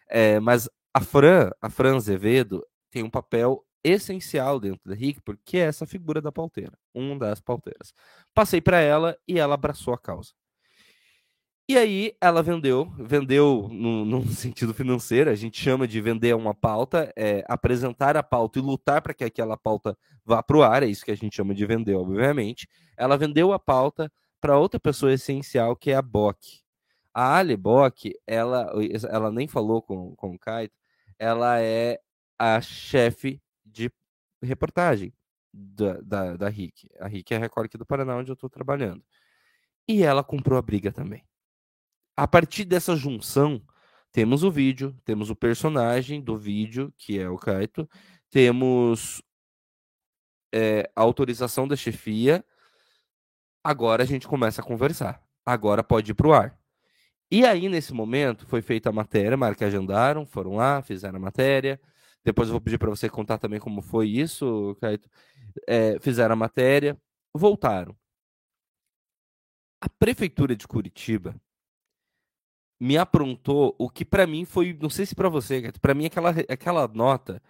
É, 0.10 0.40
mas 0.42 0.70
a 0.94 1.02
Fran, 1.02 1.50
a 1.62 1.70
Fran 1.70 1.96
Azevedo, 1.96 2.66
tem 2.92 3.02
um 3.02 3.10
papel 3.10 3.66
essencial 3.84 4.60
dentro 4.60 4.82
da 4.86 4.96
RIC, 4.96 5.22
porque 5.22 5.58
é 5.58 5.62
essa 5.62 5.86
figura 5.86 6.22
da 6.22 6.32
pauteira, 6.32 6.78
uma 6.94 7.18
das 7.18 7.40
pauteiras. 7.40 7.94
Passei 8.34 8.60
para 8.60 8.80
ela 8.80 9.18
e 9.28 9.40
ela 9.40 9.56
abraçou 9.56 9.94
a 9.94 9.98
causa. 9.98 10.34
E 11.68 11.76
aí 11.80 12.16
ela 12.22 12.44
vendeu, 12.44 12.92
vendeu 12.96 13.68
no, 13.72 14.24
sentido 14.32 14.72
financeiro, 14.72 15.32
a 15.32 15.36
gente 15.36 15.60
chama 15.60 15.88
de 15.88 16.00
vender 16.00 16.36
uma 16.36 16.54
pauta, 16.54 17.12
é, 17.16 17.44
apresentar 17.48 18.16
a 18.16 18.22
pauta 18.22 18.60
e 18.60 18.62
lutar 18.62 19.02
para 19.02 19.16
que 19.16 19.24
aquela 19.24 19.58
pauta 19.58 19.98
vá 20.24 20.44
para 20.44 20.58
o 20.58 20.62
ar, 20.64 20.84
é 20.84 20.86
isso 20.86 21.04
que 21.04 21.10
a 21.10 21.16
gente 21.16 21.36
chama 21.36 21.56
de 21.56 21.66
vender, 21.66 21.96
obviamente. 21.96 22.70
Ela 22.96 23.18
vendeu 23.18 23.52
a 23.52 23.58
pauta 23.58 24.12
para 24.40 24.60
outra 24.60 24.80
pessoa 24.80 25.12
essencial, 25.12 25.76
que 25.76 25.90
é 25.90 25.96
a 25.96 26.04
Bock. 26.04 26.62
A 27.12 27.38
Ali 27.38 27.58
Bock, 27.58 28.14
ela, 28.28 28.72
ela 29.10 29.32
nem 29.32 29.48
falou 29.48 29.82
com, 29.82 30.16
com 30.16 30.36
o 30.36 30.40
Kaito, 30.40 30.76
ela 31.18 31.60
é 31.60 32.00
a 32.38 32.62
chefe 32.62 33.42
de 33.66 33.92
reportagem 34.40 35.12
da, 35.52 36.00
da, 36.02 36.38
da 36.38 36.50
RIC. 36.50 36.90
A 37.00 37.08
RIC 37.08 37.32
é 37.32 37.38
a 37.38 37.40
Record 37.40 37.66
aqui 37.66 37.78
do 37.78 37.86
Paraná, 37.88 38.18
onde 38.18 38.30
eu 38.30 38.36
estou 38.36 38.50
trabalhando. 38.50 39.04
E 39.88 40.04
ela 40.04 40.24
comprou 40.24 40.60
a 40.60 40.62
briga 40.62 40.92
também 40.92 41.24
a 42.18 42.28
partir 42.28 42.66
dessa 42.66 42.96
junção, 42.96 43.62
temos 44.12 44.44
o 44.44 44.52
vídeo, 44.52 44.96
temos 45.04 45.30
o 45.30 45.36
personagem 45.36 46.22
do 46.22 46.38
vídeo, 46.38 46.94
que 46.98 47.20
é 47.20 47.30
o 47.30 47.38
Kaito, 47.38 47.90
temos 48.30 49.22
é, 50.54 50.90
a 50.96 51.02
autorização 51.02 51.68
da 51.68 51.76
chefia. 51.76 52.44
Agora 53.64 54.04
a 54.04 54.06
gente 54.06 54.28
começa 54.28 54.62
a 54.62 54.64
conversar. 54.64 55.22
Agora 55.46 55.84
pode 55.84 56.12
ir 56.12 56.14
para 56.14 56.28
o 56.28 56.34
ar. 56.34 56.58
E 57.30 57.46
aí, 57.46 57.68
nesse 57.68 57.94
momento, 57.94 58.48
foi 58.48 58.62
feita 58.62 58.90
a 58.90 58.94
matéria, 58.94 59.36
marca 59.36 59.66
agendaram, 59.66 60.26
foram 60.26 60.56
lá, 60.56 60.82
fizeram 60.82 61.18
a 61.18 61.22
matéria. 61.22 61.80
Depois 62.24 62.48
eu 62.48 62.54
vou 62.54 62.62
pedir 62.62 62.78
para 62.78 62.90
você 62.90 63.10
contar 63.10 63.38
também 63.38 63.60
como 63.60 63.82
foi 63.82 64.08
isso, 64.10 64.78
Caio. 64.80 65.00
É, 65.68 66.00
fizeram 66.00 66.34
a 66.34 66.36
matéria, 66.36 66.98
voltaram. 67.34 67.96
A 69.82 69.90
prefeitura 69.90 70.56
de 70.56 70.68
Curitiba 70.68 71.36
me 72.80 72.98
aprontou 72.98 73.76
o 73.78 73.90
que 73.90 74.04
para 74.04 74.28
mim 74.28 74.46
foi, 74.46 74.78
não 74.82 74.90
sei 74.90 75.06
se 75.06 75.16
para 75.16 75.30
você, 75.30 75.72
para 75.82 75.94
mim 75.94 76.06
aquela, 76.06 76.30
aquela 76.50 76.88
nota 76.88 77.42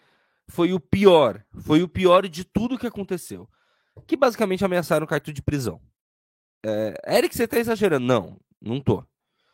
foi 0.47 0.73
o 0.73 0.79
pior, 0.79 1.43
foi 1.59 1.81
o 1.81 1.87
pior 1.87 2.27
de 2.27 2.43
tudo 2.43 2.77
que 2.77 2.87
aconteceu. 2.87 3.49
Que 4.05 4.15
basicamente 4.15 4.63
ameaçaram 4.63 5.05
o 5.05 5.09
cartão 5.09 5.33
de 5.33 5.41
prisão. 5.41 5.81
É, 6.63 7.17
Eric, 7.17 7.35
você 7.35 7.47
tá 7.47 7.57
exagerando? 7.57 8.05
Não, 8.05 8.39
não 8.61 8.79
tô. 8.79 9.03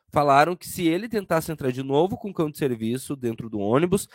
Falaram 0.10 0.56
que 0.56 0.68
se 0.68 0.86
ele 0.88 1.08
tentasse 1.08 1.52
entrar 1.52 1.72
de 1.72 1.84
novo 1.84 2.18
com 2.18 2.34
cão 2.34 2.50
de 2.50 2.58
serviço 2.58 3.16
dentro 3.16 3.50
do 3.50 3.60
ônibus, 3.60 4.10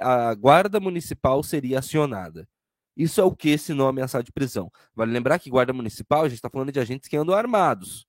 a 0.00 0.34
guarda 0.34 0.80
municipal 0.80 1.42
seria 1.42 1.80
acionada. 1.80 2.48
Isso 2.96 3.20
é 3.20 3.24
o 3.24 3.34
que 3.34 3.58
se 3.58 3.74
não 3.74 3.88
ameaçar 3.88 4.22
de 4.22 4.32
prisão. 4.32 4.70
Vale 4.94 5.12
lembrar 5.12 5.38
que 5.38 5.50
guarda 5.50 5.72
municipal, 5.72 6.22
a 6.22 6.28
gente 6.28 6.38
está 6.38 6.48
falando 6.48 6.72
de 6.72 6.80
agentes 6.80 7.08
que 7.08 7.16
andam 7.16 7.34
armados 7.34 8.06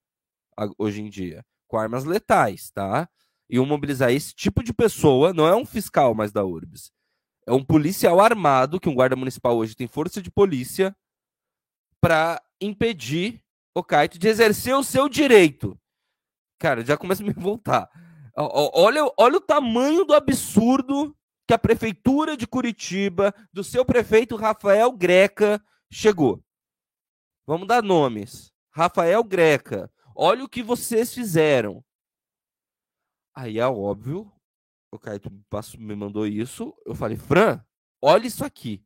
hoje 0.77 1.01
em 1.01 1.09
dia 1.09 1.43
com 1.73 1.79
armas 1.79 2.03
letais, 2.03 2.69
tá? 2.69 3.09
E 3.49 3.59
mobilizar 3.59 4.11
esse 4.11 4.31
tipo 4.31 4.61
de 4.61 4.71
pessoa, 4.71 5.33
não 5.33 5.47
é 5.47 5.55
um 5.55 5.65
fiscal 5.65 6.13
mais 6.13 6.31
da 6.31 6.45
URBS. 6.45 6.91
É 7.47 7.51
um 7.51 7.65
policial 7.65 8.21
armado, 8.21 8.79
que 8.79 8.87
um 8.87 8.93
guarda 8.93 9.15
municipal 9.15 9.57
hoje 9.57 9.75
tem 9.75 9.87
força 9.87 10.21
de 10.21 10.29
polícia, 10.29 10.95
para 11.99 12.39
impedir 12.61 13.41
o 13.73 13.83
Caito 13.83 14.19
de 14.19 14.27
exercer 14.27 14.75
o 14.75 14.83
seu 14.83 15.09
direito. 15.09 15.75
Cara, 16.59 16.85
já 16.85 16.95
começa 16.95 17.23
a 17.23 17.25
me 17.25 17.33
voltar. 17.33 17.89
Olha, 18.37 19.11
olha 19.17 19.37
o 19.37 19.41
tamanho 19.41 20.05
do 20.05 20.13
absurdo 20.13 21.17
que 21.47 21.55
a 21.55 21.57
prefeitura 21.57 22.37
de 22.37 22.45
Curitiba, 22.45 23.33
do 23.51 23.63
seu 23.63 23.83
prefeito 23.83 24.35
Rafael 24.35 24.91
Greca, 24.91 25.59
chegou. 25.91 26.39
Vamos 27.47 27.67
dar 27.67 27.81
nomes. 27.81 28.53
Rafael 28.69 29.23
Greca, 29.23 29.91
Olha 30.15 30.43
o 30.43 30.49
que 30.49 30.61
vocês 30.61 31.13
fizeram. 31.13 31.83
Aí 33.35 33.57
é 33.57 33.67
óbvio, 33.67 34.31
o 34.91 34.99
Caio 34.99 35.19
me 35.77 35.95
mandou 35.95 36.27
isso. 36.27 36.73
Eu 36.85 36.93
falei, 36.93 37.17
Fran, 37.17 37.63
olha 38.01 38.27
isso 38.27 38.45
aqui. 38.45 38.85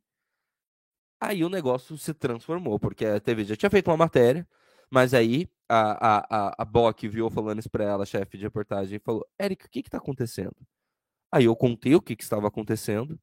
Aí 1.20 1.44
o 1.44 1.48
negócio 1.48 1.98
se 1.98 2.14
transformou, 2.14 2.78
porque 2.78 3.04
a 3.04 3.20
TV 3.20 3.44
já 3.44 3.56
tinha 3.56 3.70
feito 3.70 3.90
uma 3.90 3.96
matéria, 3.96 4.48
mas 4.90 5.12
aí 5.12 5.48
a, 5.68 6.18
a, 6.18 6.26
a, 6.30 6.54
a 6.62 6.64
Bock 6.64 7.06
viu 7.08 7.28
falando 7.28 7.58
isso 7.58 7.70
pra 7.70 7.84
ela, 7.84 8.06
chefe 8.06 8.38
de 8.38 8.44
reportagem, 8.44 8.96
e 8.96 9.00
falou: 9.00 9.26
Eric, 9.40 9.66
o 9.66 9.70
que 9.70 9.82
que 9.82 9.90
tá 9.90 9.98
acontecendo? 9.98 10.56
Aí 11.30 11.44
eu 11.44 11.56
contei 11.56 11.94
o 11.94 12.00
que, 12.00 12.16
que 12.16 12.22
estava 12.22 12.48
acontecendo. 12.48 13.18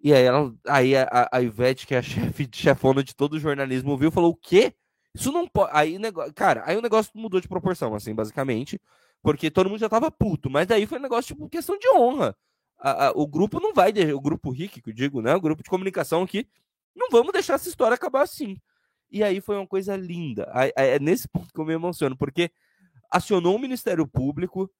E 0.00 0.12
aí, 0.12 0.24
ela, 0.24 0.54
aí 0.68 0.96
a, 0.96 1.28
a 1.32 1.40
Ivete, 1.40 1.86
que 1.86 1.94
é 1.94 1.98
a 1.98 2.02
chefe, 2.02 2.48
chefona 2.52 3.02
de 3.02 3.14
todo 3.14 3.34
o 3.34 3.40
jornalismo, 3.40 3.96
viu 3.96 4.10
e 4.10 4.12
falou: 4.12 4.30
O 4.32 4.36
quê? 4.36 4.74
Isso 5.14 5.30
não 5.30 5.46
pode. 5.46 5.70
Aí, 5.74 5.98
cara, 6.34 6.62
aí 6.66 6.76
o 6.76 6.82
negócio 6.82 7.12
mudou 7.14 7.40
de 7.40 7.48
proporção, 7.48 7.94
assim, 7.94 8.14
basicamente. 8.14 8.80
Porque 9.22 9.50
todo 9.50 9.68
mundo 9.68 9.78
já 9.78 9.88
tava 9.88 10.10
puto. 10.10 10.50
Mas 10.50 10.66
daí 10.66 10.86
foi 10.86 10.98
um 10.98 11.02
negócio, 11.02 11.34
tipo, 11.34 11.48
questão 11.48 11.78
de 11.78 11.88
honra. 11.90 12.36
A, 12.78 13.08
a, 13.08 13.10
o 13.12 13.26
grupo 13.26 13.60
não 13.60 13.72
vai. 13.72 13.92
O 14.12 14.20
grupo 14.20 14.50
RIC, 14.50 14.80
que 14.80 14.90
eu 14.90 14.94
digo, 14.94 15.22
né? 15.22 15.34
O 15.34 15.40
grupo 15.40 15.62
de 15.62 15.70
comunicação 15.70 16.22
aqui. 16.22 16.48
Não 16.94 17.08
vamos 17.10 17.32
deixar 17.32 17.54
essa 17.54 17.68
história 17.68 17.94
acabar 17.94 18.22
assim. 18.22 18.56
E 19.10 19.22
aí 19.22 19.40
foi 19.40 19.56
uma 19.56 19.66
coisa 19.66 19.96
linda. 19.96 20.50
É 20.74 20.98
nesse 20.98 21.28
ponto 21.28 21.52
que 21.52 21.60
eu 21.60 21.64
me 21.64 21.74
emociono, 21.74 22.16
porque 22.16 22.50
acionou 23.10 23.56
o 23.56 23.58
Ministério 23.58 24.06
Público, 24.06 24.70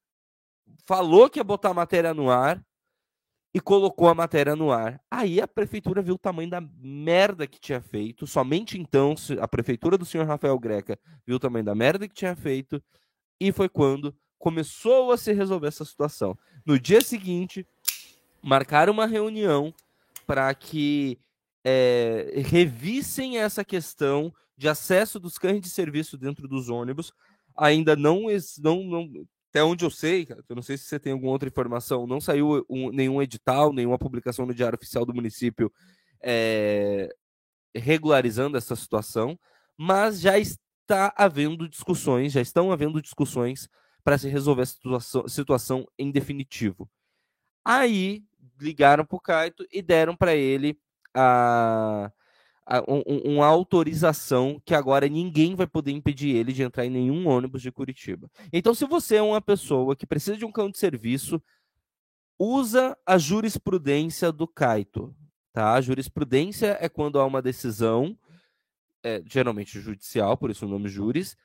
falou 0.86 1.28
que 1.28 1.38
ia 1.38 1.44
botar 1.44 1.70
a 1.70 1.74
matéria 1.74 2.14
no 2.14 2.30
ar, 2.30 2.62
e 3.54 3.60
colocou 3.60 4.08
a 4.08 4.14
matéria 4.14 4.56
no 4.56 4.70
ar. 4.70 5.00
Aí 5.10 5.40
a 5.40 5.46
prefeitura 5.46 6.00
viu 6.00 6.14
o 6.14 6.18
tamanho 6.18 6.48
da 6.48 6.60
merda 6.60 7.46
que 7.46 7.60
tinha 7.60 7.80
feito. 7.80 8.26
Somente 8.26 8.78
então 8.78 9.14
a 9.40 9.46
prefeitura 9.46 9.98
do 9.98 10.06
senhor 10.06 10.26
Rafael 10.26 10.58
Greca 10.58 10.98
viu 11.26 11.36
o 11.36 11.40
tamanho 11.40 11.64
da 11.64 11.74
merda 11.74 12.08
que 12.08 12.14
tinha 12.14 12.34
feito. 12.34 12.82
E 13.38 13.52
foi 13.52 13.68
quando 13.68 14.14
começou 14.38 15.12
a 15.12 15.18
se 15.18 15.32
resolver 15.32 15.68
essa 15.68 15.84
situação. 15.84 16.36
No 16.64 16.78
dia 16.78 17.00
seguinte, 17.00 17.66
marcaram 18.42 18.92
uma 18.92 19.06
reunião 19.06 19.72
para 20.26 20.52
que 20.54 21.18
é, 21.64 22.42
revissem 22.46 23.38
essa 23.38 23.64
questão 23.64 24.32
de 24.56 24.68
acesso 24.68 25.20
dos 25.20 25.38
cães 25.38 25.60
de 25.60 25.68
serviço 25.68 26.16
dentro 26.16 26.48
dos 26.48 26.68
ônibus. 26.68 27.12
Ainda 27.56 27.94
não, 27.94 28.26
não, 28.58 28.82
não 28.82 29.26
até 29.52 29.62
onde 29.62 29.84
eu 29.84 29.90
sei, 29.90 30.26
eu 30.48 30.56
não 30.56 30.62
sei 30.62 30.78
se 30.78 30.84
você 30.84 30.98
tem 30.98 31.12
alguma 31.12 31.30
outra 31.30 31.46
informação, 31.46 32.06
não 32.06 32.22
saiu 32.22 32.64
um, 32.70 32.90
nenhum 32.90 33.20
edital, 33.20 33.70
nenhuma 33.70 33.98
publicação 33.98 34.46
no 34.46 34.54
Diário 34.54 34.78
Oficial 34.78 35.04
do 35.04 35.12
município 35.12 35.70
é, 36.22 37.14
regularizando 37.74 38.56
essa 38.56 38.74
situação, 38.74 39.38
mas 39.76 40.22
já 40.22 40.38
está 40.38 41.12
havendo 41.14 41.68
discussões, 41.68 42.32
já 42.32 42.40
estão 42.40 42.72
havendo 42.72 43.02
discussões 43.02 43.68
para 44.02 44.16
se 44.16 44.26
resolver 44.26 44.62
a 44.62 44.66
situação, 44.66 45.28
situação 45.28 45.86
em 45.98 46.10
definitivo. 46.10 46.88
Aí 47.62 48.24
ligaram 48.58 49.04
para 49.04 49.16
o 49.16 49.20
Kaito 49.20 49.66
e 49.70 49.82
deram 49.82 50.16
para 50.16 50.34
ele 50.34 50.78
a 51.14 52.10
um, 52.88 53.32
uma 53.34 53.46
autorização 53.46 54.60
que 54.64 54.74
agora 54.74 55.08
ninguém 55.08 55.54
vai 55.54 55.66
poder 55.66 55.90
impedir 55.90 56.34
ele 56.34 56.52
de 56.52 56.62
entrar 56.62 56.86
em 56.86 56.90
nenhum 56.90 57.26
ônibus 57.26 57.60
de 57.60 57.72
Curitiba. 57.72 58.30
Então, 58.52 58.72
se 58.72 58.84
você 58.84 59.16
é 59.16 59.22
uma 59.22 59.40
pessoa 59.40 59.96
que 59.96 60.06
precisa 60.06 60.36
de 60.36 60.44
um 60.44 60.52
cão 60.52 60.70
de 60.70 60.78
serviço, 60.78 61.42
usa 62.38 62.96
a 63.04 63.18
jurisprudência 63.18 64.30
do 64.30 64.46
Kaito. 64.46 65.14
Tá? 65.52 65.74
A 65.74 65.80
jurisprudência 65.80 66.78
é 66.80 66.88
quando 66.88 67.18
há 67.18 67.26
uma 67.26 67.42
decisão, 67.42 68.16
é, 69.02 69.22
geralmente 69.26 69.80
judicial, 69.80 70.36
por 70.36 70.50
isso 70.50 70.64
o 70.64 70.68
nome 70.68 70.88
juris, 70.88 71.36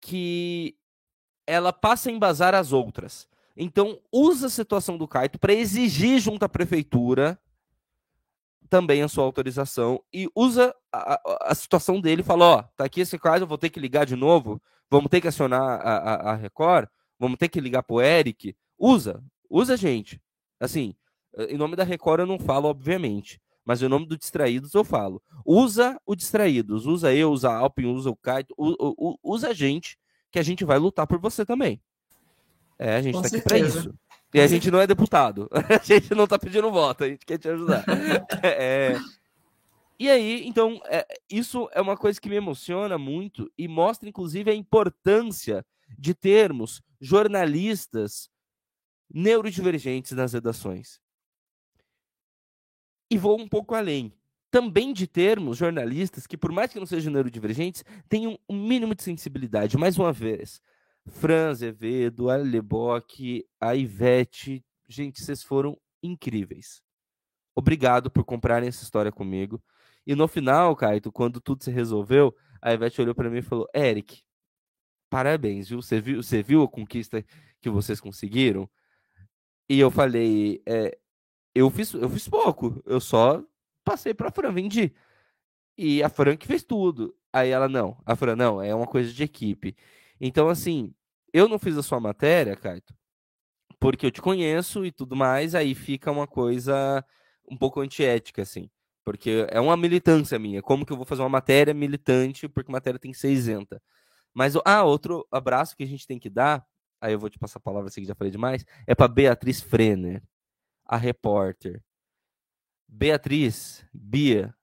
que 0.00 0.76
ela 1.46 1.72
passa 1.72 2.08
a 2.08 2.12
embasar 2.12 2.54
as 2.54 2.72
outras. 2.72 3.28
Então, 3.56 4.00
usa 4.12 4.46
a 4.46 4.50
situação 4.50 4.96
do 4.96 5.08
Kaito 5.08 5.38
para 5.38 5.52
exigir 5.52 6.20
junto 6.20 6.44
à 6.44 6.48
prefeitura 6.48 7.38
também 8.68 9.02
a 9.02 9.08
sua 9.08 9.24
autorização 9.24 10.02
e 10.12 10.28
usa 10.34 10.74
a, 10.92 11.14
a, 11.14 11.38
a 11.50 11.54
situação 11.54 12.00
dele 12.00 12.22
fala: 12.22 12.44
Ó, 12.44 12.62
tá 12.76 12.84
aqui 12.84 13.00
esse 13.00 13.18
caso, 13.18 13.44
eu 13.44 13.48
vou 13.48 13.58
ter 13.58 13.70
que 13.70 13.80
ligar 13.80 14.06
de 14.06 14.14
novo, 14.14 14.60
vamos 14.90 15.10
ter 15.10 15.20
que 15.20 15.28
acionar 15.28 15.60
a, 15.60 15.96
a, 15.96 16.32
a 16.32 16.34
Record, 16.34 16.88
vamos 17.18 17.38
ter 17.38 17.48
que 17.48 17.60
ligar 17.60 17.82
pro 17.82 18.00
Eric. 18.00 18.54
Usa, 18.78 19.22
usa, 19.50 19.76
gente. 19.76 20.20
Assim, 20.60 20.94
em 21.36 21.56
nome 21.56 21.76
da 21.76 21.84
Record 21.84 22.20
eu 22.20 22.26
não 22.26 22.38
falo, 22.38 22.68
obviamente. 22.68 23.40
Mas 23.64 23.82
em 23.82 23.88
nome 23.88 24.06
do 24.06 24.16
Distraídos 24.16 24.72
eu 24.72 24.82
falo. 24.82 25.22
Usa 25.44 26.00
o 26.06 26.16
Distraídos. 26.16 26.86
Usa 26.86 27.12
eu, 27.12 27.30
usa 27.30 27.50
a 27.50 27.56
Alpin, 27.58 27.84
usa 27.84 28.08
o 28.08 28.16
Kaito. 28.16 28.54
Usa 29.22 29.48
a 29.50 29.52
gente, 29.52 29.98
que 30.30 30.38
a 30.38 30.42
gente 30.42 30.64
vai 30.64 30.78
lutar 30.78 31.06
por 31.06 31.18
você 31.18 31.44
também. 31.44 31.78
É, 32.78 32.96
a 32.96 33.02
gente 33.02 33.14
Com 33.14 33.22
tá 33.22 33.28
certeza. 33.28 33.56
aqui 33.56 33.72
pra 33.72 33.82
isso. 33.82 33.94
E 34.32 34.40
a 34.40 34.46
gente 34.46 34.70
não 34.70 34.80
é 34.80 34.86
deputado. 34.86 35.48
A 35.80 35.82
gente 35.82 36.14
não 36.14 36.26
tá 36.26 36.38
pedindo 36.38 36.70
voto, 36.70 37.04
a 37.04 37.08
gente 37.08 37.24
quer 37.24 37.38
te 37.38 37.48
ajudar. 37.48 37.84
É... 38.42 38.96
E 39.98 40.08
aí, 40.08 40.46
então, 40.46 40.80
é, 40.84 41.04
isso 41.28 41.68
é 41.72 41.80
uma 41.80 41.96
coisa 41.96 42.20
que 42.20 42.28
me 42.28 42.36
emociona 42.36 42.96
muito 42.96 43.50
e 43.58 43.66
mostra, 43.66 44.08
inclusive, 44.08 44.48
a 44.48 44.54
importância 44.54 45.66
de 45.98 46.14
termos 46.14 46.80
jornalistas 47.00 48.30
neurodivergentes 49.12 50.12
nas 50.12 50.34
redações. 50.34 51.00
E 53.10 53.18
vou 53.18 53.40
um 53.40 53.48
pouco 53.48 53.74
além. 53.74 54.12
Também 54.52 54.92
de 54.92 55.06
termos 55.06 55.58
jornalistas 55.58 56.26
que, 56.28 56.36
por 56.36 56.52
mais 56.52 56.72
que 56.72 56.78
não 56.78 56.86
sejam 56.86 57.12
neurodivergentes, 57.12 57.84
tenham 58.08 58.38
um 58.48 58.56
mínimo 58.56 58.94
de 58.94 59.02
sensibilidade. 59.02 59.76
Mais 59.76 59.98
uma 59.98 60.12
vez, 60.12 60.62
Fran 61.08 61.50
Azevedo, 61.50 62.30
a 62.30 62.36
Lebock, 62.36 63.46
a 63.60 63.74
Ivete. 63.74 64.64
Gente, 64.86 65.22
vocês 65.22 65.42
foram 65.42 65.78
incríveis. 66.02 66.82
Obrigado 67.54 68.10
por 68.10 68.24
comprarem 68.24 68.68
essa 68.68 68.84
história 68.84 69.10
comigo. 69.10 69.62
E 70.06 70.14
no 70.14 70.28
final, 70.28 70.74
Caio, 70.76 71.00
quando 71.12 71.40
tudo 71.40 71.64
se 71.64 71.70
resolveu, 71.70 72.34
a 72.62 72.72
Ivete 72.72 73.00
olhou 73.00 73.14
para 73.14 73.28
mim 73.28 73.38
e 73.38 73.42
falou: 73.42 73.68
Eric, 73.74 74.22
parabéns, 75.10 75.68
viu? 75.68 75.82
Você 75.82 76.00
viu, 76.00 76.22
você 76.22 76.42
viu 76.42 76.62
a 76.62 76.68
conquista 76.68 77.24
que 77.60 77.68
vocês 77.68 78.00
conseguiram? 78.00 78.68
E 79.68 79.78
eu 79.78 79.90
falei, 79.90 80.62
é, 80.64 80.96
eu 81.54 81.68
fiz, 81.70 81.92
eu 81.92 82.08
fiz 82.08 82.28
pouco, 82.28 82.82
eu 82.86 83.00
só 83.00 83.44
passei 83.84 84.14
para 84.14 84.30
Fran, 84.30 84.52
vendi. 84.52 84.94
E 85.76 86.02
a 86.02 86.08
Fran 86.08 86.36
que 86.36 86.46
fez 86.46 86.62
tudo. 86.62 87.14
Aí 87.32 87.50
ela, 87.50 87.68
não, 87.68 88.00
a 88.06 88.16
Fran, 88.16 88.36
não, 88.36 88.62
é 88.62 88.74
uma 88.74 88.86
coisa 88.86 89.12
de 89.12 89.22
equipe. 89.22 89.76
Então, 90.20 90.48
assim, 90.48 90.94
eu 91.32 91.48
não 91.48 91.58
fiz 91.58 91.76
a 91.76 91.82
sua 91.82 92.00
matéria, 92.00 92.56
Caito, 92.56 92.94
porque 93.80 94.06
eu 94.06 94.10
te 94.10 94.22
conheço 94.22 94.84
e 94.84 94.92
tudo 94.92 95.16
mais, 95.16 95.54
aí 95.54 95.74
fica 95.74 96.10
uma 96.10 96.26
coisa 96.26 97.04
um 97.50 97.56
pouco 97.56 97.80
antiética, 97.80 98.42
assim. 98.42 98.70
Porque 99.04 99.46
é 99.50 99.60
uma 99.60 99.76
militância 99.76 100.38
minha. 100.38 100.62
Como 100.62 100.84
que 100.84 100.92
eu 100.92 100.96
vou 100.96 101.06
fazer 101.06 101.22
uma 101.22 101.28
matéria 101.28 101.72
militante, 101.72 102.48
porque 102.48 102.70
matéria 102.70 102.98
tem 102.98 103.12
que 103.12 103.18
ser 103.18 103.30
isenta. 103.30 103.80
Mas, 104.34 104.54
ah, 104.64 104.84
outro 104.84 105.26
abraço 105.32 105.76
que 105.76 105.82
a 105.82 105.86
gente 105.86 106.06
tem 106.06 106.18
que 106.18 106.28
dar 106.28 106.66
aí 107.00 107.12
eu 107.12 107.18
vou 107.18 107.30
te 107.30 107.38
passar 107.38 107.58
a 107.58 107.62
palavra, 107.62 107.90
sei 107.90 108.02
que 108.02 108.08
já 108.08 108.14
falei 108.14 108.30
demais, 108.30 108.64
é 108.86 108.94
para 108.94 109.08
Beatriz 109.08 109.60
Frenner, 109.60 110.22
a 110.84 110.96
repórter. 110.96 111.82
Beatriz, 112.86 113.84
Bia, 113.92 114.54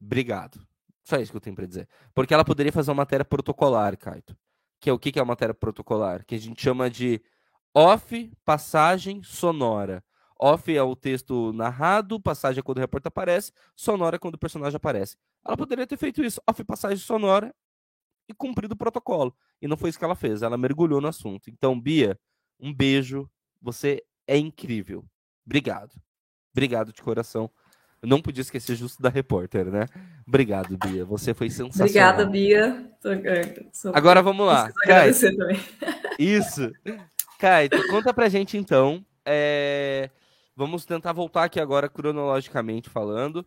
obrigado. 0.00 0.66
Só 1.04 1.16
isso 1.16 1.30
que 1.30 1.36
eu 1.36 1.40
tenho 1.40 1.56
para 1.56 1.66
dizer. 1.66 1.88
Porque 2.14 2.34
ela 2.34 2.44
poderia 2.44 2.72
fazer 2.72 2.90
uma 2.90 2.96
matéria 2.96 3.24
protocolar, 3.24 3.96
Caito. 3.96 4.36
Que 4.86 4.90
é 4.90 4.92
o 4.92 4.98
que 5.00 5.18
é 5.18 5.22
uma 5.22 5.32
matéria 5.32 5.52
protocolar? 5.52 6.24
Que 6.24 6.36
a 6.36 6.38
gente 6.38 6.62
chama 6.62 6.88
de 6.88 7.20
off 7.74 8.32
passagem 8.44 9.20
sonora. 9.20 10.04
Off 10.38 10.72
é 10.72 10.80
o 10.80 10.94
texto 10.94 11.52
narrado, 11.52 12.20
passagem 12.20 12.60
é 12.60 12.62
quando 12.62 12.78
o 12.78 12.80
repórter 12.82 13.08
aparece, 13.08 13.50
sonora 13.74 14.14
é 14.14 14.18
quando 14.20 14.36
o 14.36 14.38
personagem 14.38 14.76
aparece. 14.76 15.16
Ela 15.44 15.56
poderia 15.56 15.88
ter 15.88 15.96
feito 15.96 16.22
isso. 16.22 16.40
Off 16.48 16.62
passagem 16.62 16.98
sonora 16.98 17.52
e 18.28 18.32
cumprido 18.32 18.74
o 18.74 18.76
protocolo. 18.76 19.36
E 19.60 19.66
não 19.66 19.76
foi 19.76 19.90
isso 19.90 19.98
que 19.98 20.04
ela 20.04 20.14
fez, 20.14 20.42
ela 20.42 20.56
mergulhou 20.56 21.00
no 21.00 21.08
assunto. 21.08 21.50
Então, 21.50 21.80
Bia, 21.80 22.16
um 22.60 22.72
beijo. 22.72 23.28
Você 23.60 24.04
é 24.24 24.38
incrível. 24.38 25.04
Obrigado. 25.44 26.00
Obrigado 26.52 26.92
de 26.92 27.02
coração. 27.02 27.50
Não 28.06 28.22
podia 28.22 28.42
esquecer 28.42 28.76
justo 28.76 29.02
da 29.02 29.08
repórter, 29.08 29.66
né? 29.66 29.86
Obrigado, 30.26 30.76
Bia. 30.78 31.04
Você 31.04 31.34
foi 31.34 31.50
sensacional. 31.50 31.86
Obrigada, 31.86 32.26
Bia. 32.26 32.90
Agora 33.92 34.22
vamos 34.22 34.46
lá. 34.46 34.70
Kai, 34.84 35.10
Isso. 36.18 36.72
Kai, 37.38 37.68
conta 37.90 38.14
pra 38.14 38.28
gente 38.28 38.56
então. 38.56 39.04
É... 39.24 40.10
Vamos 40.54 40.84
tentar 40.84 41.12
voltar 41.12 41.44
aqui 41.44 41.60
agora 41.60 41.88
cronologicamente 41.88 42.88
falando 42.88 43.44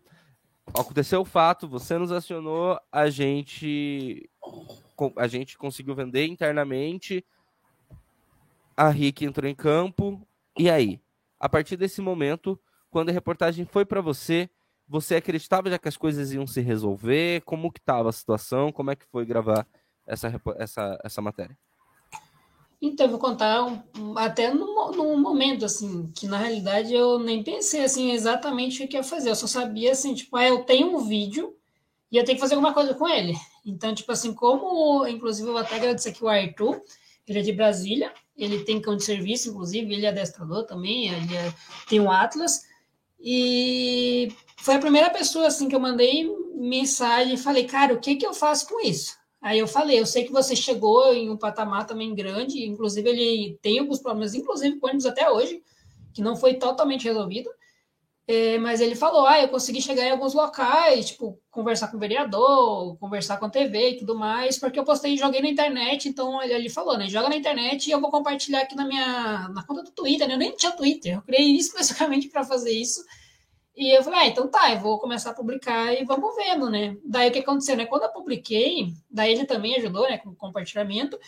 aconteceu 0.74 1.20
o 1.20 1.24
fato, 1.24 1.68
você 1.68 1.98
nos 1.98 2.12
acionou, 2.12 2.78
a 2.90 3.08
gente 3.10 4.28
a 5.16 5.26
gente 5.26 5.56
conseguiu 5.56 5.94
vender 5.94 6.26
internamente, 6.26 7.24
a 8.76 8.88
Rick 8.88 9.24
entrou 9.24 9.48
em 9.48 9.54
campo, 9.54 10.26
e 10.58 10.68
aí? 10.68 11.00
A 11.38 11.48
partir 11.48 11.76
desse 11.76 12.00
momento, 12.00 12.60
quando 12.90 13.10
a 13.10 13.12
reportagem 13.12 13.64
foi 13.64 13.84
para 13.84 14.00
você, 14.00 14.50
você 14.88 15.16
acreditava 15.16 15.70
já 15.70 15.78
que 15.78 15.88
as 15.88 15.96
coisas 15.96 16.32
iam 16.32 16.46
se 16.46 16.60
resolver? 16.60 17.42
Como 17.42 17.70
que 17.70 17.78
estava 17.78 18.08
a 18.08 18.12
situação? 18.12 18.72
Como 18.72 18.90
é 18.90 18.96
que 18.96 19.06
foi 19.06 19.24
gravar 19.24 19.66
essa, 20.06 20.40
essa, 20.58 20.98
essa 21.04 21.22
matéria? 21.22 21.56
Então, 22.82 23.06
eu 23.06 23.10
vou 23.10 23.20
contar 23.20 23.62
um, 23.62 24.16
até 24.16 24.52
num, 24.52 24.90
num 24.92 25.20
momento, 25.20 25.66
assim, 25.66 26.10
que 26.16 26.26
na 26.26 26.38
realidade 26.38 26.94
eu 26.94 27.18
nem 27.18 27.42
pensei, 27.42 27.84
assim, 27.84 28.10
exatamente 28.10 28.82
o 28.82 28.88
que 28.88 28.96
ia 28.96 29.02
fazer. 29.02 29.30
Eu 29.30 29.36
só 29.36 29.46
sabia, 29.46 29.92
assim, 29.92 30.14
tipo, 30.14 30.34
ah, 30.36 30.48
eu 30.48 30.64
tenho 30.64 30.96
um 30.96 31.06
vídeo 31.06 31.54
e 32.10 32.16
eu 32.16 32.24
tenho 32.24 32.36
que 32.36 32.40
fazer 32.40 32.54
alguma 32.54 32.72
coisa 32.72 32.94
com 32.94 33.06
ele. 33.06 33.34
Então, 33.66 33.94
tipo 33.94 34.10
assim, 34.10 34.32
como, 34.32 35.06
inclusive, 35.06 35.46
eu 35.46 35.52
vou 35.52 35.60
até 35.60 35.76
agradecer 35.76 36.08
aqui 36.08 36.24
o 36.24 36.28
Arthur, 36.28 36.80
ele 37.28 37.38
é 37.38 37.42
de 37.42 37.52
Brasília, 37.52 38.12
ele 38.36 38.64
tem 38.64 38.80
cão 38.80 38.96
de 38.96 39.04
serviço, 39.04 39.50
inclusive, 39.50 39.92
ele 39.92 40.06
é 40.06 40.08
adestrador 40.08 40.64
também, 40.64 41.08
ele 41.08 41.36
é, 41.36 41.52
tem 41.86 42.00
um 42.00 42.10
Atlas, 42.10 42.62
e 43.22 44.32
foi 44.56 44.74
a 44.74 44.80
primeira 44.80 45.10
pessoa, 45.10 45.46
assim, 45.46 45.68
que 45.68 45.74
eu 45.74 45.80
mandei 45.80 46.28
mensagem 46.54 47.34
e 47.34 47.38
falei, 47.38 47.64
cara, 47.64 47.94
o 47.94 48.00
que 48.00 48.16
que 48.16 48.26
eu 48.26 48.34
faço 48.34 48.68
com 48.68 48.80
isso? 48.80 49.18
Aí 49.42 49.58
eu 49.58 49.66
falei, 49.66 49.98
eu 49.98 50.06
sei 50.06 50.24
que 50.24 50.32
você 50.32 50.54
chegou 50.54 51.12
em 51.14 51.30
um 51.30 51.36
patamar 51.36 51.86
também 51.86 52.14
grande, 52.14 52.66
inclusive 52.66 53.08
ele 53.08 53.58
tem 53.62 53.78
alguns 53.78 53.98
problemas, 53.98 54.34
inclusive 54.34 54.78
com 54.78 54.86
ônibus 54.86 55.06
até 55.06 55.30
hoje, 55.30 55.62
que 56.12 56.20
não 56.20 56.36
foi 56.36 56.54
totalmente 56.54 57.04
resolvido. 57.04 57.50
É, 58.32 58.58
mas 58.58 58.80
ele 58.80 58.94
falou, 58.94 59.26
ah, 59.26 59.42
eu 59.42 59.48
consegui 59.48 59.82
chegar 59.82 60.04
em 60.04 60.12
alguns 60.12 60.34
locais, 60.34 61.06
tipo, 61.06 61.36
conversar 61.50 61.88
com 61.88 61.96
o 61.96 62.00
vereador, 62.00 62.96
conversar 62.98 63.38
com 63.38 63.46
a 63.46 63.50
TV 63.50 63.90
e 63.90 63.96
tudo 63.96 64.16
mais, 64.16 64.56
porque 64.56 64.78
eu 64.78 64.84
postei 64.84 65.14
e 65.14 65.18
joguei 65.18 65.42
na 65.42 65.48
internet, 65.48 66.08
então 66.08 66.40
ele, 66.40 66.52
ele 66.52 66.70
falou, 66.70 66.96
né, 66.96 67.08
joga 67.08 67.28
na 67.28 67.34
internet 67.34 67.88
e 67.88 67.90
eu 67.90 68.00
vou 68.00 68.08
compartilhar 68.08 68.60
aqui 68.60 68.76
na 68.76 68.86
minha, 68.86 69.48
na 69.48 69.64
conta 69.64 69.82
do 69.82 69.90
Twitter, 69.90 70.28
né, 70.28 70.34
eu 70.34 70.38
nem 70.38 70.54
tinha 70.54 70.70
Twitter, 70.70 71.14
eu 71.14 71.22
criei 71.22 71.56
especificamente 71.58 72.28
para 72.28 72.44
fazer 72.44 72.70
isso, 72.70 73.04
e 73.76 73.96
eu 73.98 74.04
falei, 74.04 74.20
ah, 74.20 74.26
então 74.28 74.46
tá, 74.46 74.72
eu 74.74 74.78
vou 74.78 75.00
começar 75.00 75.30
a 75.30 75.34
publicar 75.34 75.92
e 75.92 76.04
vamos 76.04 76.36
vendo, 76.36 76.70
né? 76.70 76.96
Daí 77.04 77.30
o 77.30 77.32
que 77.32 77.38
aconteceu, 77.38 77.76
né? 77.76 77.86
Quando 77.86 78.02
eu 78.02 78.10
publiquei, 78.10 78.88
daí 79.10 79.32
ele 79.32 79.44
também 79.44 79.74
ajudou, 79.76 80.08
né, 80.08 80.18
com 80.18 80.30
o 80.30 80.36
compartilhamento. 80.36 81.18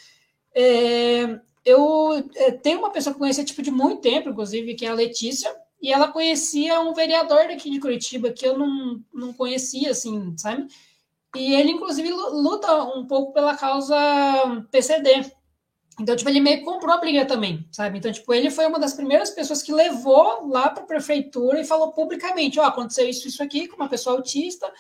É, 0.55 1.41
eu 1.65 2.31
é, 2.37 2.51
tenho 2.53 2.79
uma 2.79 2.91
pessoa 2.91 3.13
que 3.13 3.17
eu 3.17 3.21
conhecia 3.21 3.45
tipo, 3.45 3.63
de 3.63 3.71
muito 3.71 4.03
tempo, 4.03 4.29
inclusive, 4.29 4.75
que 4.75 4.85
é 4.85 4.91
a 4.91 4.95
Letícia, 4.95 5.51
e 5.83 5.93
ela 5.93 6.09
conhecia 6.09 6.81
um 6.81 6.95
vereador 6.95 7.49
daqui 7.49 7.69
de 7.69 7.81
Curitiba 7.81 8.31
que 8.31 8.47
eu 8.47 8.57
não, 8.57 9.03
não 9.13 9.33
conhecia, 9.33 9.91
assim, 9.91 10.35
sabe? 10.39 10.69
E 11.37 11.55
ele, 11.55 11.73
inclusive, 11.73 12.11
luta 12.11 12.85
um 12.85 13.07
pouco 13.07 13.33
pela 13.33 13.57
causa 13.57 13.97
PCD, 14.71 15.33
então, 16.01 16.17
tipo, 16.17 16.29
ele 16.31 16.41
meio 16.41 16.59
que 16.59 16.65
comprou 16.65 16.95
a 16.95 16.99
briga 16.99 17.27
também, 17.27 17.67
sabe? 17.71 17.99
Então, 17.99 18.11
tipo, 18.11 18.33
ele 18.33 18.51
foi 18.51 18.67
uma 18.67 18.79
das 18.79 18.95
primeiras 18.95 19.31
pessoas 19.31 19.63
que 19.63 19.73
levou 19.73 20.49
lá 20.49 20.71
para 20.71 20.83
a 20.83 20.87
prefeitura 20.87 21.61
e 21.61 21.67
falou 21.67 21.93
publicamente, 21.93 22.59
ó, 22.59 22.63
oh, 22.63 22.67
aconteceu 22.67 23.09
isso, 23.09 23.29
isso 23.29 23.43
aqui 23.43 23.69
com 23.69 23.77
uma 23.77 23.89
pessoa 23.89 24.17
autista, 24.17 24.73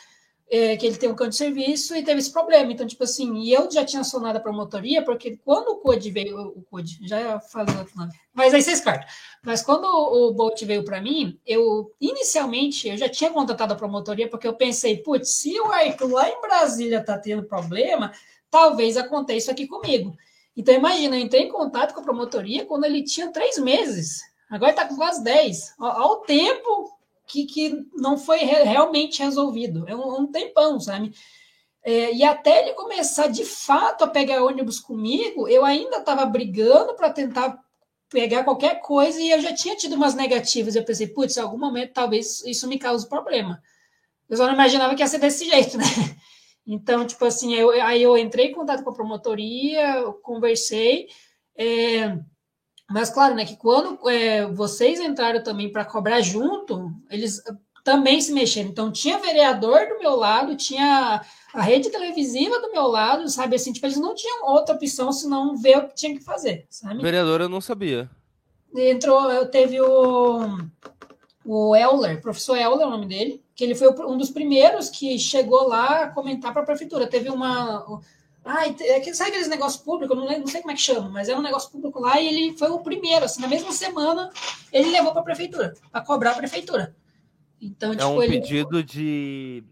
é, 0.53 0.77
que 0.77 0.85
ele 0.85 0.99
tem 0.99 1.09
um 1.09 1.15
canto 1.15 1.31
de 1.31 1.37
serviço 1.37 1.97
e 1.97 2.03
teve 2.03 2.21
esse 2.21 2.31
problema. 2.31 2.71
Então, 2.71 2.87
tipo 2.87 3.03
assim, 3.03 3.39
e 3.39 3.55
eu 3.55 3.71
já 3.71 3.87
tinha 3.87 4.03
acionado 4.03 4.37
a 4.37 4.41
promotoria, 4.41 5.03
porque 5.03 5.39
quando 5.39 5.69
o 5.69 5.77
CODE 5.77 6.11
veio, 6.11 6.39
o 6.49 6.63
CODE, 6.71 6.99
já 7.09 7.41
falei 7.41 7.75
outro 7.75 7.97
nome, 7.97 8.13
mas 8.35 8.53
aí 8.53 8.61
vocês 8.61 8.83
cortam. 8.83 9.09
Mas 9.43 9.63
quando 9.63 9.87
o 9.87 10.31
Bolt 10.35 10.63
veio 10.65 10.85
para 10.85 11.01
mim, 11.01 11.41
eu, 11.47 11.91
inicialmente, 11.99 12.87
eu 12.87 12.99
já 12.99 13.09
tinha 13.09 13.31
contatado 13.31 13.73
a 13.73 13.77
promotoria, 13.77 14.29
porque 14.29 14.47
eu 14.47 14.53
pensei, 14.53 14.99
putz, 14.99 15.31
se 15.31 15.59
o 15.59 15.73
Arthur 15.73 16.13
lá 16.13 16.29
em 16.29 16.41
Brasília 16.43 17.03
tá 17.03 17.17
tendo 17.17 17.45
problema, 17.45 18.13
talvez 18.51 18.99
aconteça 18.99 19.53
aqui 19.53 19.67
comigo. 19.67 20.15
Então, 20.55 20.75
imagina, 20.75 21.17
eu 21.17 21.21
entrei 21.23 21.45
em 21.45 21.49
contato 21.49 21.95
com 21.95 22.01
a 22.01 22.05
promotoria 22.05 22.67
quando 22.67 22.85
ele 22.85 23.03
tinha 23.03 23.33
três 23.33 23.57
meses. 23.57 24.21
Agora 24.51 24.73
está 24.73 24.87
com 24.87 24.97
quase 24.97 25.25
dez. 25.25 25.73
Ao 25.79 26.17
tempo 26.21 26.93
que, 27.33 27.47
que 27.47 27.87
não 27.95 28.19
foi 28.19 28.39
re 28.41 28.63
realmente 28.65 29.23
resolvido. 29.23 29.89
É 29.89 29.97
um, 29.97 30.21
um 30.21 30.27
tempão, 30.27 30.79
sabe? 30.79 31.15
É, 31.83 32.13
e 32.15 32.23
até 32.23 32.61
ele 32.61 32.75
começar 32.75 33.27
de 33.29 33.45
fato 33.45 34.05
a 34.05 34.07
pegar 34.07 34.45
ônibus 34.45 34.79
comigo, 34.79 35.49
eu 35.49 35.65
ainda 35.65 35.97
estava 35.97 36.27
brigando 36.27 36.95
para 36.95 37.11
tentar 37.11 37.59
pegar 38.11 38.45
qualquer 38.45 38.81
coisa 38.81 39.19
e 39.19 39.31
eu 39.31 39.41
já 39.41 39.55
tinha 39.55 39.75
tido 39.75 39.95
umas 39.95 40.15
negativas. 40.15 40.77
Eu 40.77 40.85
pensei, 40.85 41.07
putz, 41.07 41.37
em 41.37 41.41
algum 41.41 41.59
momento 41.59 41.95
talvez 41.95 42.45
isso 42.45 42.69
me 42.69 42.79
cause 42.79 43.09
problema. 43.09 43.61
Eu 44.29 44.37
só 44.37 44.47
não 44.47 44.53
imaginava 44.53 44.95
que 44.95 45.03
ia 45.03 45.07
ser 45.07 45.19
desse 45.19 45.49
jeito, 45.49 45.79
né? 45.79 45.85
Então, 46.67 47.07
tipo 47.07 47.25
assim, 47.25 47.55
eu, 47.55 47.71
aí 47.83 48.03
eu 48.03 48.17
entrei 48.17 48.49
em 48.49 48.53
contato 48.55 48.85
com 48.85 48.91
a 48.91 48.95
promotoria, 48.95 50.05
conversei. 50.23 51.09
É, 51.57 52.17
mas 52.93 53.11
claro, 53.11 53.35
né, 53.35 53.45
que 53.45 53.57
quando 53.57 53.99
é, 54.09 54.47
vocês 54.47 55.01
entraram 55.01 55.43
também 55.43 55.71
para 55.71 55.85
cobrar 55.85 56.21
junto, 56.21 56.93
eles 57.11 57.43
também 57.83 58.21
se 58.21 58.33
mexeram. 58.33 58.71
Então 58.71 58.93
tinha 58.93 59.19
vereador 59.19 59.89
do 59.89 59.99
meu 59.99 60.15
lado, 60.15 60.57
tinha 60.57 61.21
a 61.53 61.63
rede 61.63 61.91
televisiva 61.91 62.61
do 62.61 62.71
meu 62.71 62.87
lado, 62.87 63.29
sabe 63.29 63.57
assim, 63.57 63.73
tipo, 63.73 63.87
eles 63.87 63.99
não 63.99 64.15
tinham 64.15 64.47
outra 64.47 64.75
opção 64.75 65.13
senão 65.13 65.57
ver 65.57 65.79
o 65.79 65.89
que 65.89 65.95
tinha 65.95 66.17
que 66.17 66.25
fazer, 66.25 66.67
sabe? 66.71 67.03
Vereador 67.03 67.41
eu 67.41 67.49
não 67.49 67.61
sabia. 67.61 68.09
Entrou, 68.75 69.47
teve 69.47 69.81
o 69.81 70.59
o 71.45 71.75
Euler, 71.75 72.21
professor 72.21 72.57
Euler, 72.57 72.83
é 72.83 72.87
o 72.87 72.91
nome 72.91 73.07
dele, 73.07 73.43
que 73.55 73.65
ele 73.65 73.75
foi 73.75 73.89
um 74.07 74.17
dos 74.17 74.31
primeiros 74.31 74.89
que 74.89 75.19
chegou 75.19 75.67
lá 75.69 76.05
a 76.05 76.09
comentar 76.09 76.53
para 76.53 76.63
a 76.63 76.67
prefeitura. 76.67 77.07
Teve 77.07 77.29
uma 77.31 78.01
ah, 78.45 78.67
é 78.67 79.15
sabe 79.15 79.31
aqueles 79.31 79.49
negócios 79.49 79.81
públicos? 79.83 80.17
Não, 80.17 80.27
não 80.27 80.47
sei 80.47 80.61
como 80.61 80.73
é 80.73 80.75
que 80.75 80.81
chama, 80.81 81.09
mas 81.09 81.29
era 81.29 81.39
um 81.39 81.43
negócio 81.43 81.71
público 81.71 82.01
lá 82.01 82.21
e 82.21 82.27
ele 82.27 82.59
foi 82.59 82.71
o 82.71 82.81
primeiro, 82.81 83.25
assim, 83.25 83.41
na 83.41 83.47
mesma 83.47 83.73
semana 83.73 84.31
ele 84.73 84.91
levou 84.91 85.13
para 85.13 85.21
a 85.21 85.25
prefeitura, 85.25 85.75
para 85.93 86.01
cobrar 86.01 86.33
a 86.33 86.37
prefeitura. 86.37 86.95
Então, 87.61 87.93
é 87.93 87.97
tipo, 87.97 88.09
um 88.09 88.23
ele... 88.23 88.41
pedido 88.41 88.83
de. 88.83 89.63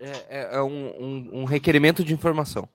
É, 0.00 0.10
é, 0.28 0.56
é 0.56 0.62
um, 0.62 0.86
um, 1.00 1.30
um, 1.40 1.44
requerimento 1.44 2.04
de 2.04 2.12
informação. 2.12 2.68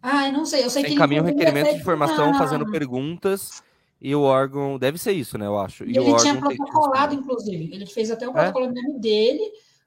Ah, 0.00 0.28
eu 0.28 0.32
não 0.32 0.46
sei, 0.46 0.64
eu 0.64 0.70
sei 0.70 0.82
Tem 0.84 0.92
que 0.92 0.98
caminho 0.98 1.22
um 1.22 1.26
requerimento 1.26 1.70
de 1.70 1.80
informação 1.80 2.32
fazendo 2.34 2.70
perguntas 2.70 3.60
e 4.00 4.14
o 4.14 4.22
órgão. 4.22 4.78
Deve 4.78 4.98
ser 4.98 5.12
isso, 5.12 5.36
né? 5.36 5.46
Eu 5.46 5.58
acho. 5.58 5.84
E, 5.84 5.96
ele 5.96 6.16
tinha 6.16 6.36
protocolado, 6.36 7.12
inclusive. 7.12 7.74
Ele 7.74 7.86
fez 7.86 8.12
até 8.12 8.28
um 8.28 8.30
é? 8.30 8.34
protocolo 8.34 8.68
no 8.68 8.74
nome 8.74 9.00
dele 9.00 9.42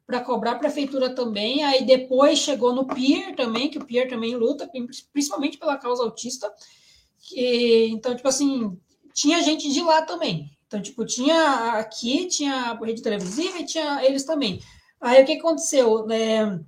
para 0.05 0.19
cobrar 0.21 0.51
a 0.51 0.59
prefeitura 0.59 1.13
também. 1.13 1.63
Aí 1.63 1.85
depois 1.85 2.39
chegou 2.39 2.73
no 2.73 2.85
PIR 2.85 3.35
também, 3.35 3.69
que 3.69 3.77
o 3.77 3.85
PIR 3.85 4.09
também 4.09 4.35
luta, 4.35 4.69
principalmente 5.11 5.57
pela 5.57 5.77
causa 5.77 6.03
autista. 6.03 6.51
Que, 7.19 7.87
então, 7.87 8.15
tipo 8.15 8.27
assim, 8.27 8.77
tinha 9.13 9.41
gente 9.41 9.71
de 9.71 9.81
lá 9.81 10.01
também. 10.01 10.51
Então, 10.67 10.81
tipo, 10.81 11.05
tinha 11.05 11.73
aqui, 11.73 12.27
tinha 12.27 12.53
a 12.53 12.85
rede 12.85 13.01
televisiva 13.01 13.59
e 13.59 13.65
tinha 13.65 14.03
eles 14.03 14.23
também. 14.23 14.59
Aí 14.99 15.21
o 15.21 15.25
que 15.25 15.33
aconteceu? 15.33 16.09
É, 16.11 16.59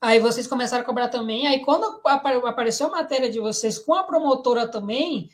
aí 0.00 0.18
vocês 0.18 0.46
começaram 0.46 0.82
a 0.82 0.86
cobrar 0.86 1.08
também. 1.08 1.46
Aí 1.46 1.64
quando 1.64 2.00
apareceu 2.04 2.88
a 2.88 2.90
matéria 2.90 3.30
de 3.30 3.38
vocês 3.38 3.78
com 3.78 3.94
a 3.94 4.02
promotora 4.02 4.66
também, 4.66 5.28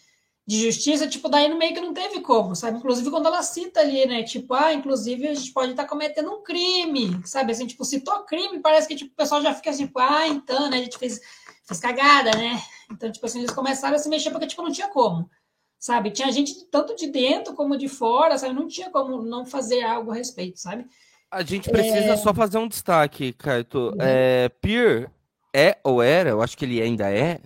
de 0.50 0.64
justiça, 0.64 1.06
tipo, 1.06 1.28
daí 1.28 1.48
no 1.48 1.56
meio 1.56 1.72
que 1.72 1.80
não 1.80 1.94
teve 1.94 2.20
como, 2.22 2.56
sabe? 2.56 2.78
Inclusive 2.78 3.08
quando 3.08 3.26
ela 3.26 3.40
cita 3.40 3.78
ali, 3.78 4.04
né? 4.04 4.24
Tipo, 4.24 4.54
ah, 4.54 4.72
inclusive 4.72 5.28
a 5.28 5.32
gente 5.32 5.52
pode 5.52 5.70
estar 5.70 5.84
tá 5.84 5.88
cometendo 5.88 6.28
um 6.28 6.42
crime, 6.42 7.20
sabe? 7.24 7.52
Assim, 7.52 7.68
tipo, 7.68 7.84
citou 7.84 8.24
crime, 8.24 8.58
parece 8.58 8.88
que 8.88 8.96
tipo, 8.96 9.12
o 9.12 9.14
pessoal 9.14 9.40
já 9.40 9.54
fica 9.54 9.70
assim, 9.70 9.86
tipo, 9.86 10.00
ah, 10.00 10.26
então, 10.26 10.68
né? 10.68 10.78
A 10.78 10.82
gente 10.82 10.98
fez, 10.98 11.20
fez 11.64 11.78
cagada, 11.78 12.32
né? 12.36 12.60
Então, 12.90 13.12
tipo 13.12 13.24
assim, 13.24 13.38
eles 13.38 13.52
começaram 13.52 13.94
a 13.94 13.98
se 14.00 14.08
mexer 14.08 14.32
porque, 14.32 14.48
tipo, 14.48 14.60
não 14.60 14.72
tinha 14.72 14.88
como, 14.88 15.30
sabe? 15.78 16.10
Tinha 16.10 16.32
gente 16.32 16.64
tanto 16.68 16.96
de 16.96 17.06
dentro 17.06 17.54
como 17.54 17.76
de 17.76 17.86
fora, 17.86 18.36
sabe? 18.36 18.52
Não 18.52 18.66
tinha 18.66 18.90
como 18.90 19.22
não 19.22 19.46
fazer 19.46 19.84
algo 19.84 20.10
a 20.10 20.16
respeito, 20.16 20.58
sabe? 20.58 20.84
A 21.30 21.44
gente 21.44 21.70
precisa 21.70 22.14
é... 22.14 22.16
só 22.16 22.34
fazer 22.34 22.58
um 22.58 22.66
destaque, 22.66 23.32
Caio. 23.34 23.64
É, 24.00 24.48
Peer 24.60 25.12
é 25.54 25.78
ou 25.84 26.02
era, 26.02 26.30
eu 26.30 26.42
acho 26.42 26.58
que 26.58 26.64
ele 26.64 26.82
ainda 26.82 27.08
é, 27.08 27.38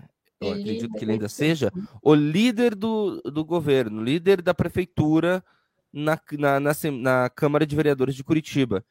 eu 0.46 0.52
acredito 0.52 0.94
que 0.94 1.04
ele 1.04 1.12
ainda 1.12 1.28
seja, 1.28 1.72
o 2.02 2.14
líder 2.14 2.74
do, 2.74 3.20
do 3.22 3.44
governo, 3.44 4.02
líder 4.02 4.42
da 4.42 4.54
prefeitura 4.54 5.44
na, 5.92 6.18
na, 6.32 6.60
na, 6.60 6.72
na 6.92 7.30
Câmara 7.30 7.66
de 7.66 7.76
Vereadores 7.76 8.14
de 8.14 8.24
Curitiba. 8.24 8.84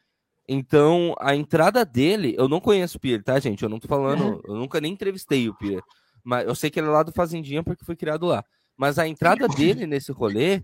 Então, 0.47 1.16
a 1.20 1.36
entrada 1.36 1.86
dele, 1.86 2.36
eu 2.38 2.47
não 2.47 2.60
conheço 2.60 2.97
o 2.97 2.99
Pierre, 2.99 3.24
tá, 3.24 3.39
gente? 3.39 3.64
Eu 3.64 3.70
não 3.70 3.80
tô 3.80 3.88
falando, 3.88 4.41
eu 4.47 4.56
nunca 4.56 4.82
nem 4.82 4.93
entrevistei 4.93 5.47
o 5.49 5.54
Pierre. 5.54 5.84
Mas 6.24 6.47
eu 6.47 6.56
sei 6.56 6.70
que 6.70 6.80
ele 6.80 6.88
é 6.88 6.91
lá 6.91 7.04
do 7.04 7.12
Fazendinha 7.12 7.64
porque 7.64 7.86
foi 7.86 7.95
criado 7.95 8.26
lá. 8.26 8.43
Mas 8.78 8.97
a 8.97 9.08
entrada 9.08 9.47
dele 9.49 9.86
nesse 9.86 10.12
rolê 10.12 10.62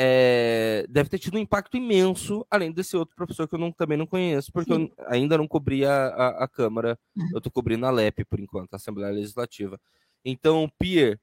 é, 0.00 0.86
deve 0.88 1.08
ter 1.08 1.18
tido 1.18 1.36
um 1.36 1.40
impacto 1.40 1.76
imenso, 1.76 2.46
além 2.48 2.70
desse 2.70 2.96
outro 2.96 3.16
professor 3.16 3.48
que 3.48 3.54
eu 3.54 3.58
não, 3.58 3.72
também 3.72 3.98
não 3.98 4.06
conheço, 4.06 4.52
porque 4.52 4.72
Sim. 4.72 4.92
eu 4.96 5.04
ainda 5.06 5.36
não 5.36 5.48
cobri 5.48 5.84
a, 5.84 6.06
a, 6.08 6.44
a 6.44 6.48
Câmara, 6.48 6.96
uhum. 7.16 7.30
eu 7.34 7.40
tô 7.40 7.50
cobrindo 7.50 7.84
a 7.84 7.90
LEP 7.90 8.24
por 8.24 8.38
enquanto, 8.38 8.74
a 8.74 8.76
Assembleia 8.76 9.12
Legislativa. 9.12 9.80
Então, 10.24 10.70
Pierre, 10.78 11.18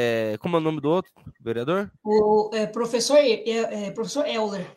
é, 0.00 0.36
como 0.38 0.56
é 0.56 0.60
o 0.60 0.62
nome 0.62 0.80
do 0.80 0.88
outro 0.88 1.10
vereador? 1.40 1.90
O 2.04 2.50
é, 2.52 2.66
professor, 2.66 3.18
é, 3.18 3.90
professor 3.90 4.26
Euler. 4.26 4.76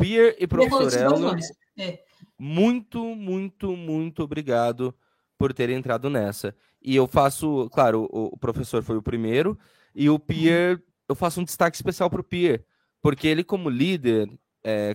Pierre 0.00 0.36
e 0.38 0.46
professor 0.46 0.92
Euler. 0.92 1.38
É. 1.78 2.02
Muito, 2.38 3.14
muito, 3.14 3.76
muito 3.76 4.22
obrigado 4.24 4.94
por 5.38 5.54
ter 5.54 5.70
entrado 5.70 6.10
nessa. 6.10 6.54
E 6.82 6.96
eu 6.96 7.06
faço, 7.06 7.70
claro, 7.70 8.08
o, 8.10 8.34
o 8.34 8.36
professor 8.36 8.82
foi 8.82 8.96
o 8.96 9.02
primeiro, 9.02 9.56
e 9.94 10.10
o 10.10 10.18
Pierre, 10.18 10.74
uhum. 10.74 10.82
eu 11.10 11.14
faço 11.14 11.40
um 11.40 11.44
destaque 11.44 11.76
especial 11.76 12.10
para 12.10 12.20
o 12.20 12.24
Pierre, 12.24 12.64
porque 13.00 13.28
ele, 13.28 13.44
como 13.44 13.70
líder, 13.70 14.28
é, 14.64 14.94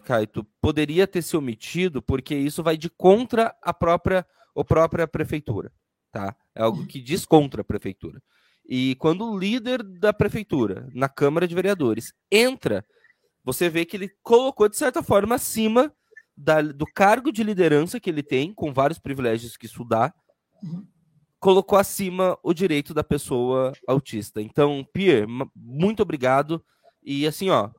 poderia 0.59 1.07
ter 1.07 1.21
se 1.21 1.37
omitido, 1.37 2.01
porque 2.01 2.35
isso 2.35 2.61
vai 2.61 2.77
de 2.77 2.89
contra 2.89 3.55
a 3.61 3.73
própria, 3.73 4.25
a 4.55 4.63
própria 4.63 5.07
prefeitura 5.07 5.71
tá? 6.17 6.35
É 6.57 6.63
algo 6.63 6.87
que 6.87 6.99
diz 6.99 7.23
contra 7.23 7.61
a 7.61 7.63
prefeitura. 7.63 8.19
E 8.67 8.95
quando 8.95 9.29
o 9.29 9.37
líder 9.37 9.83
da 9.83 10.11
prefeitura, 10.11 10.89
na 10.93 11.07
Câmara 11.07 11.47
de 11.47 11.53
Vereadores, 11.53 12.11
entra, 12.31 12.83
você 13.43 13.69
vê 13.69 13.85
que 13.85 13.95
ele 13.95 14.09
colocou, 14.23 14.67
de 14.67 14.75
certa 14.75 15.03
forma, 15.03 15.35
acima 15.35 15.93
da, 16.35 16.61
do 16.61 16.85
cargo 16.85 17.31
de 17.31 17.43
liderança 17.43 17.99
que 17.99 18.09
ele 18.09 18.23
tem, 18.23 18.53
com 18.53 18.73
vários 18.73 18.97
privilégios 18.97 19.55
que 19.55 19.67
isso 19.67 19.85
dá, 19.85 20.11
colocou 21.39 21.77
acima 21.77 22.37
o 22.43 22.53
direito 22.53 22.91
da 22.91 23.03
pessoa 23.03 23.71
autista. 23.87 24.41
Então, 24.41 24.83
Pierre, 24.91 25.27
muito 25.55 26.01
obrigado. 26.01 26.63
E 27.03 27.27
assim, 27.27 27.49
ó, 27.49 27.69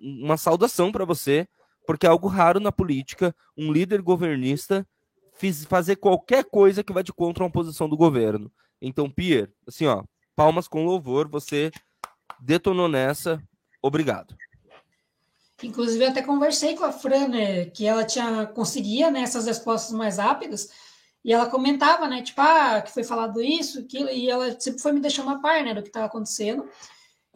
uma 0.00 0.38
saudação 0.38 0.90
para 0.90 1.04
você, 1.04 1.46
porque 1.86 2.06
é 2.06 2.08
algo 2.08 2.28
raro 2.28 2.58
na 2.58 2.72
política, 2.72 3.36
um 3.56 3.70
líder 3.70 4.00
governista 4.00 4.86
fiz, 5.36 5.64
fazer 5.64 5.96
qualquer 5.96 6.44
coisa 6.44 6.82
que 6.82 6.92
vai 6.92 7.02
de 7.02 7.12
contra 7.12 7.44
uma 7.44 7.50
posição 7.50 7.88
do 7.88 7.96
governo. 7.96 8.50
Então, 8.80 9.10
Pierre, 9.10 9.50
assim, 9.66 9.86
ó, 9.86 10.02
palmas 10.34 10.68
com 10.68 10.84
louvor, 10.84 11.28
você 11.28 11.70
detonou 12.40 12.88
nessa, 12.88 13.42
obrigado. 13.82 14.36
Inclusive, 15.62 16.04
até 16.04 16.20
conversei 16.20 16.76
com 16.76 16.84
a 16.84 16.92
Fran, 16.92 17.28
né, 17.28 17.64
que 17.66 17.86
ela 17.86 18.04
tinha 18.04 18.46
conseguia 18.46 19.10
né, 19.10 19.22
essas 19.22 19.46
respostas 19.46 19.92
mais 19.92 20.18
rápidas, 20.18 20.70
e 21.24 21.32
ela 21.32 21.46
comentava, 21.46 22.06
né, 22.06 22.22
tipo, 22.22 22.40
ah, 22.40 22.82
que 22.82 22.92
foi 22.92 23.02
falado 23.02 23.42
isso, 23.42 23.80
aquilo, 23.80 24.10
e 24.10 24.28
ela 24.28 24.58
sempre 24.60 24.80
foi 24.80 24.92
me 24.92 25.00
deixando 25.00 25.30
a 25.30 25.38
par, 25.38 25.64
né, 25.64 25.74
do 25.74 25.82
que 25.82 25.88
estava 25.88 26.06
acontecendo. 26.06 26.68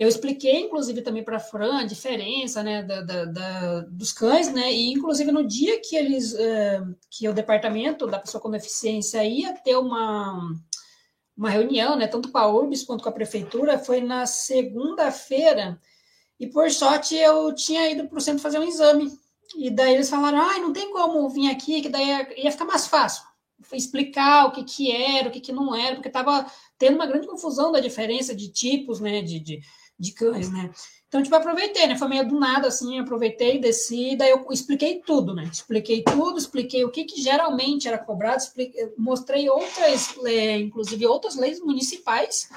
Eu 0.00 0.08
expliquei, 0.08 0.62
inclusive, 0.62 1.02
também 1.02 1.22
para 1.22 1.36
a 1.36 1.40
Fran 1.40 1.80
a 1.80 1.84
diferença 1.84 2.62
né, 2.62 2.82
da, 2.82 3.02
da, 3.02 3.24
da, 3.26 3.80
dos 3.80 4.14
cães, 4.14 4.50
né? 4.50 4.72
E, 4.72 4.94
inclusive, 4.94 5.30
no 5.30 5.46
dia 5.46 5.78
que 5.78 5.94
eles, 5.94 6.32
é, 6.32 6.82
que 7.10 7.28
o 7.28 7.34
departamento 7.34 8.06
da 8.06 8.18
pessoa 8.18 8.40
com 8.40 8.50
deficiência 8.50 9.22
ia 9.22 9.52
ter 9.52 9.76
uma, 9.76 10.56
uma 11.36 11.50
reunião, 11.50 11.96
né? 11.96 12.06
Tanto 12.06 12.32
com 12.32 12.38
a 12.38 12.50
URBS 12.50 12.82
quanto 12.84 13.02
com 13.02 13.10
a 13.10 13.12
prefeitura, 13.12 13.78
foi 13.78 14.00
na 14.00 14.24
segunda-feira. 14.24 15.78
E, 16.38 16.46
por 16.46 16.70
sorte, 16.70 17.14
eu 17.14 17.54
tinha 17.54 17.90
ido 17.90 18.08
para 18.08 18.16
o 18.16 18.22
centro 18.22 18.42
fazer 18.42 18.58
um 18.58 18.64
exame. 18.64 19.12
E 19.54 19.68
daí 19.68 19.96
eles 19.96 20.08
falaram, 20.08 20.40
ah, 20.40 20.58
não 20.60 20.72
tem 20.72 20.90
como 20.90 21.28
vir 21.28 21.50
aqui, 21.50 21.82
que 21.82 21.90
daí 21.90 22.26
ia 22.38 22.50
ficar 22.50 22.64
mais 22.64 22.86
fácil 22.86 23.22
explicar 23.72 24.46
o 24.46 24.52
que, 24.52 24.64
que 24.64 24.90
era, 24.90 25.28
o 25.28 25.30
que, 25.30 25.40
que 25.40 25.52
não 25.52 25.74
era, 25.74 25.94
porque 25.94 26.08
estava 26.08 26.50
tendo 26.78 26.94
uma 26.94 27.06
grande 27.06 27.26
confusão 27.26 27.70
da 27.70 27.78
diferença 27.78 28.34
de 28.34 28.48
tipos, 28.48 29.00
né, 29.00 29.20
de, 29.20 29.38
de, 29.38 29.60
de 30.00 30.12
cães, 30.12 30.50
né? 30.50 30.70
Então, 31.06 31.22
tipo, 31.22 31.34
aproveitei, 31.34 31.86
né? 31.86 31.98
Foi 31.98 32.08
meio 32.08 32.26
do 32.26 32.38
nada, 32.38 32.68
assim, 32.68 32.98
aproveitei, 32.98 33.58
desci, 33.58 34.16
daí 34.16 34.30
eu 34.30 34.46
expliquei 34.50 35.02
tudo, 35.04 35.34
né? 35.34 35.44
Expliquei 35.52 36.02
tudo, 36.02 36.38
expliquei 36.38 36.84
o 36.84 36.90
que, 36.90 37.04
que 37.04 37.20
geralmente 37.20 37.86
era 37.86 37.98
cobrado, 37.98 38.38
expliquei, 38.38 38.92
mostrei 38.96 39.48
outras, 39.50 40.16
é, 40.24 40.58
inclusive 40.58 41.06
outras 41.06 41.36
leis 41.36 41.60
municipais, 41.60 42.48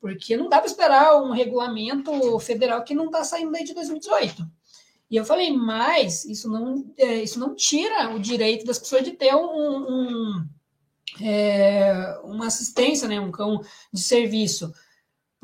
porque 0.00 0.36
não 0.36 0.48
dá 0.48 0.58
para 0.58 0.70
esperar 0.70 1.20
um 1.20 1.32
regulamento 1.32 2.38
federal 2.38 2.84
que 2.84 2.94
não 2.94 3.06
está 3.06 3.24
saindo 3.24 3.50
desde 3.50 3.74
2018. 3.74 4.46
E 5.10 5.16
eu 5.16 5.24
falei, 5.24 5.52
mas 5.52 6.24
isso 6.24 6.48
não, 6.50 6.84
é, 6.96 7.22
isso 7.22 7.38
não 7.38 7.54
tira 7.54 8.14
o 8.14 8.20
direito 8.20 8.64
das 8.66 8.78
pessoas 8.78 9.04
de 9.04 9.12
ter 9.12 9.34
um, 9.34 9.40
um 9.40 10.48
é, 11.20 12.18
uma 12.24 12.46
assistência, 12.46 13.08
né, 13.08 13.18
um 13.18 13.30
cão 13.30 13.62
de 13.92 14.02
serviço 14.02 14.72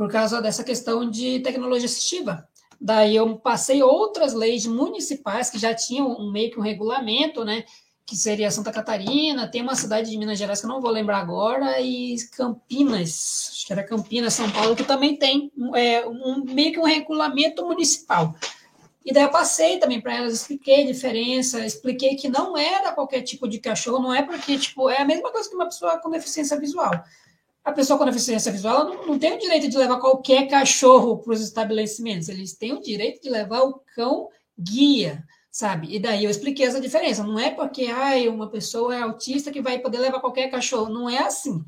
por 0.02 0.10
causa 0.10 0.42
dessa 0.42 0.64
questão 0.64 1.08
de 1.08 1.38
tecnologia 1.44 1.86
assistiva. 1.86 2.44
Daí 2.80 3.14
eu 3.14 3.36
passei 3.36 3.84
outras 3.84 4.34
leis 4.34 4.66
municipais 4.66 5.48
que 5.48 5.60
já 5.60 5.72
tinham 5.72 6.10
um, 6.18 6.32
meio 6.32 6.50
que 6.50 6.58
um 6.58 6.62
regulamento, 6.62 7.44
né? 7.44 7.62
Que 8.04 8.16
seria 8.16 8.50
Santa 8.50 8.72
Catarina, 8.72 9.46
tem 9.46 9.62
uma 9.62 9.76
cidade 9.76 10.10
de 10.10 10.18
Minas 10.18 10.40
Gerais 10.40 10.58
que 10.58 10.66
eu 10.66 10.70
não 10.70 10.80
vou 10.80 10.90
lembrar 10.90 11.18
agora, 11.18 11.80
e 11.80 12.16
Campinas, 12.36 13.50
acho 13.52 13.64
que 13.64 13.72
era 13.72 13.84
Campinas, 13.84 14.34
São 14.34 14.50
Paulo, 14.50 14.74
que 14.74 14.82
também 14.82 15.14
tem 15.14 15.52
é, 15.76 16.04
um, 16.04 16.42
meio 16.46 16.72
que 16.72 16.80
um 16.80 16.84
regulamento 16.84 17.64
municipal. 17.64 18.34
E 19.04 19.12
daí 19.12 19.22
eu 19.22 19.30
passei 19.30 19.78
também 19.78 20.00
para 20.00 20.16
elas, 20.16 20.32
expliquei 20.32 20.82
a 20.82 20.86
diferença, 20.86 21.64
expliquei 21.64 22.16
que 22.16 22.28
não 22.28 22.58
era 22.58 22.90
qualquer 22.90 23.22
tipo 23.22 23.46
de 23.46 23.60
cachorro, 23.60 24.02
não 24.02 24.12
é 24.12 24.22
porque, 24.22 24.58
tipo, 24.58 24.90
é 24.90 25.00
a 25.00 25.04
mesma 25.04 25.30
coisa 25.30 25.48
que 25.48 25.54
uma 25.54 25.66
pessoa 25.66 25.98
com 25.98 26.10
deficiência 26.10 26.58
visual 26.58 26.90
a 27.64 27.72
pessoa 27.72 27.98
com 27.98 28.04
deficiência 28.04 28.50
visual 28.50 28.84
não, 28.84 29.06
não 29.06 29.18
tem 29.18 29.34
o 29.34 29.38
direito 29.38 29.68
de 29.68 29.78
levar 29.78 30.00
qualquer 30.00 30.48
cachorro 30.48 31.18
para 31.18 31.32
os 31.32 31.40
estabelecimentos, 31.40 32.28
eles 32.28 32.54
têm 32.54 32.72
o 32.72 32.80
direito 32.80 33.22
de 33.22 33.30
levar 33.30 33.62
o 33.62 33.80
cão 33.94 34.28
guia, 34.58 35.24
sabe? 35.50 35.94
E 35.94 35.98
daí 35.98 36.24
eu 36.24 36.30
expliquei 36.30 36.66
essa 36.66 36.80
diferença. 36.80 37.22
Não 37.22 37.38
é 37.38 37.50
porque 37.50 37.86
ai, 37.86 38.28
uma 38.28 38.48
pessoa 38.48 38.96
é 38.96 39.02
autista 39.02 39.50
que 39.52 39.62
vai 39.62 39.78
poder 39.78 39.98
levar 39.98 40.20
qualquer 40.20 40.50
cachorro, 40.50 40.92
não 40.92 41.08
é 41.08 41.18
assim. 41.18 41.64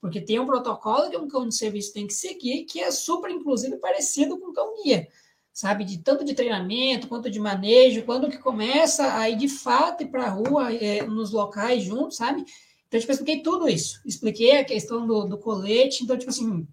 Porque 0.00 0.20
tem 0.20 0.38
um 0.38 0.46
protocolo 0.46 1.10
que 1.10 1.16
um 1.16 1.28
cão 1.28 1.48
de 1.48 1.54
serviço 1.54 1.92
tem 1.92 2.06
que 2.06 2.14
seguir, 2.14 2.64
que 2.64 2.80
é 2.80 2.90
super, 2.90 3.30
inclusive, 3.30 3.76
parecido 3.78 4.38
com 4.38 4.50
o 4.50 4.52
cão 4.52 4.74
guia, 4.82 5.08
sabe? 5.52 5.84
De 5.84 5.98
tanto 5.98 6.24
de 6.24 6.34
treinamento, 6.34 7.08
quanto 7.08 7.30
de 7.30 7.40
manejo, 7.40 8.04
quando 8.04 8.28
que 8.28 8.38
começa 8.38 9.16
a 9.16 9.28
ir 9.28 9.36
de 9.36 9.48
fato 9.48 10.06
para 10.08 10.26
a 10.26 10.30
rua, 10.30 10.72
é, 10.72 11.02
nos 11.04 11.32
locais 11.32 11.82
juntos, 11.82 12.16
sabe? 12.16 12.44
Então, 12.88 12.98
tipo, 12.98 13.12
eu 13.12 13.14
expliquei 13.14 13.42
tudo 13.42 13.68
isso. 13.68 14.00
Expliquei 14.04 14.58
a 14.58 14.64
questão 14.64 15.06
do, 15.06 15.24
do 15.24 15.38
colete. 15.38 16.02
Então, 16.02 16.16
tipo 16.16 16.30
assim, 16.30 16.66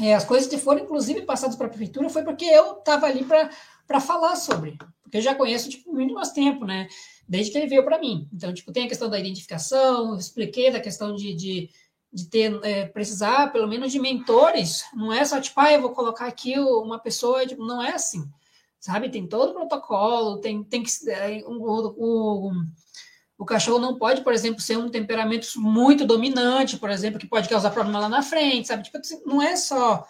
é, 0.00 0.14
as 0.14 0.24
coisas 0.24 0.48
que 0.48 0.58
foram, 0.58 0.82
inclusive, 0.82 1.22
passadas 1.22 1.56
para 1.56 1.66
a 1.66 1.70
prefeitura 1.70 2.10
foi 2.10 2.22
porque 2.22 2.44
eu 2.44 2.78
estava 2.78 3.06
ali 3.06 3.24
para 3.24 4.00
falar 4.00 4.36
sobre. 4.36 4.76
Porque 5.02 5.18
eu 5.18 5.22
já 5.22 5.34
conheço, 5.34 5.70
tipo, 5.70 5.92
muito 5.92 6.12
mais 6.12 6.32
tempo, 6.32 6.64
né? 6.64 6.88
Desde 7.28 7.52
que 7.52 7.58
ele 7.58 7.68
veio 7.68 7.84
para 7.84 7.98
mim. 7.98 8.28
Então, 8.32 8.52
tipo, 8.52 8.72
tem 8.72 8.84
a 8.84 8.88
questão 8.88 9.08
da 9.08 9.18
identificação, 9.18 10.16
expliquei 10.16 10.70
da 10.70 10.80
questão 10.80 11.14
de, 11.14 11.32
de, 11.34 11.70
de 12.12 12.28
ter, 12.28 12.60
é, 12.64 12.86
precisar, 12.86 13.52
pelo 13.52 13.68
menos, 13.68 13.92
de 13.92 14.00
mentores. 14.00 14.84
Não 14.92 15.12
é 15.12 15.24
só, 15.24 15.40
tipo, 15.40 15.58
ah, 15.60 15.72
eu 15.72 15.80
vou 15.80 15.90
colocar 15.90 16.26
aqui 16.26 16.58
uma 16.58 16.98
pessoa, 16.98 17.46
tipo, 17.46 17.64
não 17.64 17.80
é 17.80 17.92
assim. 17.92 18.28
Sabe? 18.80 19.08
Tem 19.08 19.26
todo 19.26 19.50
o 19.50 19.54
protocolo, 19.54 20.40
tem, 20.40 20.62
tem 20.64 20.82
que... 20.82 20.90
É, 21.08 21.42
um 21.46 21.58
o 23.38 23.44
cachorro 23.44 23.78
não 23.78 23.98
pode, 23.98 24.22
por 24.22 24.32
exemplo, 24.32 24.60
ser 24.60 24.78
um 24.78 24.88
temperamento 24.88 25.48
muito 25.56 26.06
dominante, 26.06 26.78
por 26.78 26.90
exemplo, 26.90 27.18
que 27.18 27.28
pode 27.28 27.48
causar 27.48 27.70
problema 27.70 28.00
lá 28.00 28.08
na 28.08 28.22
frente, 28.22 28.68
sabe? 28.68 28.82
Tipo, 28.82 28.98
assim, 28.98 29.20
não 29.26 29.42
é 29.42 29.56
só, 29.56 30.06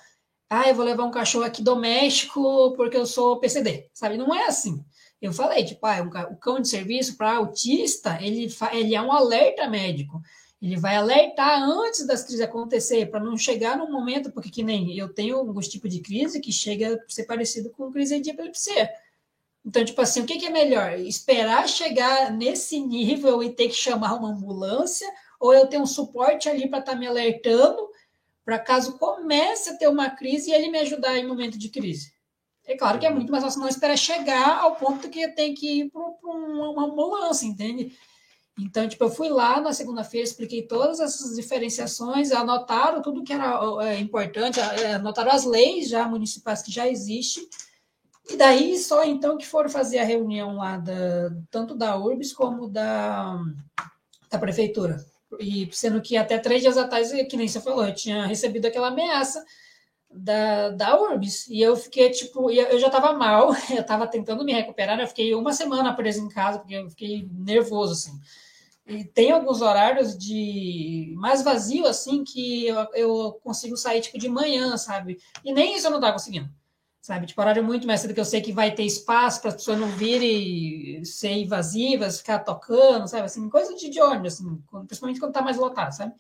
ah, 0.49 0.69
eu 0.69 0.75
vou 0.75 0.85
levar 0.85 1.05
um 1.05 1.11
cachorro 1.11 1.45
aqui 1.45 1.63
doméstico 1.63 2.73
porque 2.77 2.97
eu 2.97 3.07
sou 3.07 3.41
PCD, 3.41 3.89
sabe? 3.93 4.17
Não 4.17 4.35
é 4.35 4.47
assim. 4.47 4.85
Eu 5.21 5.33
falei, 5.33 5.65
tipo, 5.65 5.85
ah, 5.87 6.29
o 6.31 6.37
cão 6.37 6.61
de 6.61 6.69
serviço 6.69 7.17
para 7.17 7.37
autista, 7.37 8.19
ele, 8.21 8.49
ele 8.73 8.95
é 8.95 9.03
um 9.03 9.11
alerta 9.11 9.69
médico. 9.69 10.23
Ele 10.63 10.77
vai 10.77 10.97
alertar 10.97 11.63
antes 11.63 12.07
das 12.07 12.23
crises 12.23 12.41
acontecer, 12.41 13.07
para 13.11 13.21
não 13.21 13.37
chegar 13.37 13.77
num 13.77 13.91
momento, 13.91 14.31
porque 14.33 14.51
que 14.51 14.63
nem 14.63 14.97
eu 14.97 15.13
tenho 15.13 15.37
alguns 15.37 15.69
tipos 15.69 15.91
de 15.93 16.01
crise 16.01 16.41
que 16.41 16.53
chega 16.53 16.95
a 16.95 16.99
ser 17.09 17.25
parecido 17.25 17.71
com 17.71 17.91
crise 17.91 18.21
de 18.21 18.31
epilepsia 18.31 18.89
então, 19.67 19.85
tipo 19.85 20.01
assim, 20.01 20.21
o 20.21 20.27
que, 20.27 20.39
que 20.39 20.47
é 20.47 20.51
melhor? 20.51 20.97
Esperar 21.01 21.69
chegar 21.69 22.31
nesse 22.31 22.79
nível 22.79 23.43
e 23.43 23.51
ter 23.51 23.67
que 23.67 23.75
chamar 23.75 24.15
uma 24.15 24.31
ambulância? 24.31 25.13
Ou 25.41 25.53
eu 25.53 25.67
ter 25.67 25.79
um 25.79 25.87
suporte 25.87 26.49
ali 26.49 26.71
para 26.71 26.79
estar 26.79 26.93
tá 26.93 26.99
me 26.99 27.07
alertando, 27.07 27.77
para 28.45 28.61
caso 28.61 28.97
comece 28.97 29.71
a 29.71 29.77
ter 29.77 29.89
uma 29.89 30.09
crise 30.09 30.51
e 30.51 30.55
ele 30.55 30.71
me 30.71 30.79
ajudar 30.79 31.19
em 31.19 31.27
momento 31.27 31.59
de 31.59 31.69
crise? 31.69 32.13
É 32.65 32.77
claro 32.77 33.01
que 33.01 33.07
é 33.07 33.11
muito 33.11 33.33
mais 33.33 33.43
fácil 33.43 33.61
não 33.61 33.69
esperar 33.69 33.99
chegar 33.99 34.59
ao 34.61 34.77
ponto 34.77 35.11
que 35.11 35.21
eu 35.21 35.35
tenho 35.35 35.55
que 35.55 35.81
ir 35.81 35.91
para 35.91 36.01
uma 36.01 36.87
ambulância, 36.87 37.45
entende? 37.45 37.97
Então, 38.59 38.89
tipo, 38.89 39.03
eu 39.05 39.11
fui 39.11 39.29
lá 39.29 39.61
na 39.61 39.73
segunda-feira, 39.73 40.27
expliquei 40.27 40.63
todas 40.63 41.01
essas 41.01 41.37
diferenciações, 41.37 42.31
anotaram 42.31 43.03
tudo 43.03 43.23
que 43.23 43.33
era 43.33 43.61
é, 43.83 43.99
importante, 43.99 44.59
é, 44.61 44.95
anotaram 44.95 45.33
as 45.33 45.45
leis 45.45 45.89
já 45.89 46.09
municipais 46.09 46.63
que 46.63 46.73
já 46.73 46.89
existem, 46.89 47.47
e 48.29 48.37
daí 48.37 48.77
só 48.79 49.05
então 49.05 49.39
que 49.39 49.47
foram 49.47 49.71
fazer 49.71 49.99
a 49.99 50.05
reunião 50.05 50.57
lá 50.57 50.79
da, 50.79 51.31
tanto 51.51 51.75
da 51.75 51.97
URBS 51.97 52.33
como 52.33 52.69
da, 52.69 53.39
da 54.31 54.39
prefeitura. 54.39 54.97
E 55.39 55.69
sendo 55.73 56.01
que 56.01 56.17
até 56.17 56.39
três 56.39 56.63
dias 56.63 56.77
atrás, 56.77 57.11
que 57.29 57.37
nem 57.37 57.47
você 57.47 57.61
falou, 57.61 57.87
eu 57.87 57.95
tinha 57.95 58.27
recebido 58.27 58.67
aquela 58.67 58.89
ameaça 58.89 59.45
da, 60.11 60.71
da 60.71 61.01
URBS. 61.01 61.49
E 61.49 61.63
eu 61.63 61.77
fiquei, 61.77 62.11
tipo, 62.11 62.51
eu 62.51 62.79
já 62.81 62.87
estava 62.89 63.13
mal, 63.13 63.55
eu 63.71 63.81
estava 63.81 64.07
tentando 64.09 64.45
me 64.45 64.53
recuperar, 64.53 64.97
né? 64.97 65.05
eu 65.05 65.09
fiquei 65.09 65.35
uma 65.35 65.53
semana 65.53 65.95
preso 65.95 66.21
em 66.21 66.29
casa, 66.29 66.59
porque 66.59 66.75
eu 66.75 66.91
fiquei 66.91 67.29
nervoso, 67.33 67.93
assim. 67.93 68.19
E 68.89 69.05
tem 69.05 69.33
alguns 69.33 69.63
horários 69.63 70.17
de 70.17 71.13
mais 71.17 71.43
vazio, 71.43 71.87
assim, 71.87 72.25
que 72.25 72.67
eu, 72.67 72.77
eu 72.95 73.33
consigo 73.43 73.77
sair, 73.77 74.01
tipo, 74.01 74.19
de 74.19 74.29
manhã, 74.29 74.77
sabe? 74.77 75.19
E 75.45 75.53
nem 75.53 75.77
isso 75.77 75.87
eu 75.87 75.91
não 75.91 75.99
estava 75.99 76.15
conseguindo 76.15 76.49
sabe? 77.07 77.27
Tipo, 77.27 77.41
horário 77.41 77.63
muito 77.63 77.87
mais 77.87 78.01
cedo 78.01 78.13
que 78.13 78.19
eu 78.19 78.25
sei 78.25 78.41
que 78.41 78.51
vai 78.51 78.75
ter 78.75 78.83
espaço 78.83 79.41
para 79.41 79.51
as 79.51 79.55
pessoas 79.55 79.79
não 79.79 79.87
virem 79.91 81.05
ser 81.05 81.31
invasivas, 81.31 82.19
ficar 82.19 82.41
tocando, 82.41 83.07
sabe? 83.07 83.27
Assim, 83.27 83.49
coisa 83.49 83.73
de, 83.77 84.01
ônibus, 84.01 84.35
assim, 84.35 84.61
principalmente 84.89 85.21
quando 85.21 85.31
está 85.31 85.41
mais 85.41 85.57
lotado, 85.57 85.93
sabe? 85.93 86.13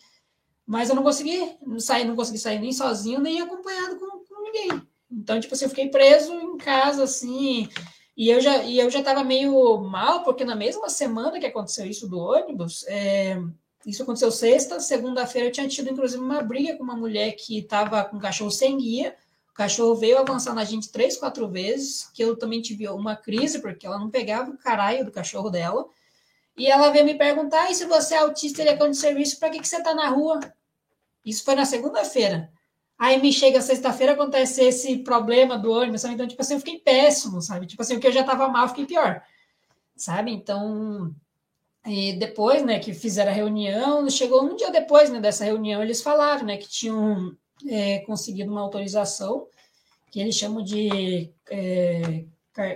Mas 0.64 0.88
eu 0.88 0.94
não 0.94 1.02
consegui 1.02 1.56
sair, 1.80 2.04
não 2.04 2.14
consegui 2.14 2.38
sair 2.38 2.60
nem 2.60 2.72
sozinho, 2.72 3.18
nem 3.18 3.40
acompanhado 3.40 3.98
com, 3.98 4.06
com 4.06 4.42
ninguém. 4.44 4.80
Então, 5.10 5.40
tipo 5.40 5.54
assim, 5.54 5.64
eu 5.64 5.70
fiquei 5.70 5.88
preso 5.88 6.32
em 6.32 6.56
casa, 6.56 7.02
assim, 7.02 7.68
e 8.16 8.30
eu 8.30 8.40
já 8.40 8.62
e 8.62 8.78
eu 8.78 8.88
já 8.88 9.00
estava 9.00 9.24
meio 9.24 9.78
mal, 9.78 10.22
porque 10.22 10.44
na 10.44 10.54
mesma 10.54 10.88
semana 10.88 11.40
que 11.40 11.46
aconteceu 11.46 11.84
isso 11.84 12.06
do 12.08 12.20
ônibus, 12.20 12.84
é, 12.86 13.36
isso 13.84 14.04
aconteceu 14.04 14.30
sexta, 14.30 14.78
segunda-feira 14.78 15.48
eu 15.48 15.52
tinha 15.52 15.66
tido, 15.66 15.90
inclusive, 15.90 16.22
uma 16.22 16.42
briga 16.42 16.76
com 16.76 16.84
uma 16.84 16.96
mulher 16.96 17.32
que 17.32 17.58
estava 17.58 18.04
com 18.04 18.18
um 18.18 18.20
cachorro 18.20 18.52
sem 18.52 18.78
guia, 18.78 19.16
cachorro 19.56 19.94
veio 19.94 20.18
avançar 20.18 20.54
na 20.54 20.64
gente 20.64 20.90
três, 20.90 21.16
quatro 21.16 21.48
vezes, 21.48 22.10
que 22.12 22.22
eu 22.22 22.36
também 22.36 22.60
tive 22.60 22.86
uma 22.88 23.16
crise, 23.16 23.60
porque 23.60 23.86
ela 23.86 23.98
não 23.98 24.10
pegava 24.10 24.50
o 24.50 24.58
caralho 24.58 25.04
do 25.04 25.10
cachorro 25.10 25.50
dela. 25.50 25.86
E 26.56 26.66
ela 26.66 26.90
veio 26.90 27.04
me 27.04 27.16
perguntar: 27.16 27.70
e 27.70 27.74
se 27.74 27.86
você 27.86 28.14
é 28.14 28.18
autista 28.18 28.62
e 28.62 28.68
é 28.68 28.76
cão 28.76 28.90
de 28.90 28.96
serviço, 28.96 29.38
para 29.38 29.50
que, 29.50 29.60
que 29.60 29.68
você 29.68 29.76
está 29.76 29.94
na 29.94 30.08
rua? 30.08 30.40
Isso 31.24 31.44
foi 31.44 31.54
na 31.54 31.64
segunda-feira. 31.64 32.52
Aí 32.98 33.20
me 33.20 33.32
chega 33.32 33.60
sexta-feira, 33.60 34.12
acontece 34.12 34.62
esse 34.62 34.98
problema 34.98 35.58
do 35.58 35.70
ônibus, 35.70 36.00
sabe? 36.00 36.14
Então, 36.14 36.26
tipo 36.26 36.40
assim, 36.40 36.54
eu 36.54 36.60
fiquei 36.60 36.78
péssimo, 36.78 37.42
sabe? 37.42 37.66
Tipo 37.66 37.82
assim, 37.82 37.96
o 37.96 38.00
que 38.00 38.06
eu 38.06 38.12
já 38.12 38.20
estava 38.20 38.48
mal, 38.48 38.64
eu 38.64 38.68
fiquei 38.68 38.86
pior, 38.86 39.22
sabe? 39.94 40.30
Então, 40.32 41.14
e 41.84 42.14
depois, 42.14 42.62
né, 42.64 42.78
que 42.78 42.94
fizeram 42.94 43.30
a 43.30 43.34
reunião, 43.34 44.08
chegou 44.08 44.44
um 44.44 44.56
dia 44.56 44.70
depois, 44.70 45.10
né, 45.10 45.20
dessa 45.20 45.44
reunião, 45.44 45.82
eles 45.82 46.02
falaram, 46.02 46.46
né, 46.46 46.56
que 46.56 46.68
tinham 46.68 47.36
é, 47.68 48.00
conseguido 48.00 48.50
uma 48.50 48.60
autorização 48.60 49.48
que 50.10 50.20
eles 50.20 50.34
chamam 50.34 50.62
de 50.62 51.30
é, 51.50 52.24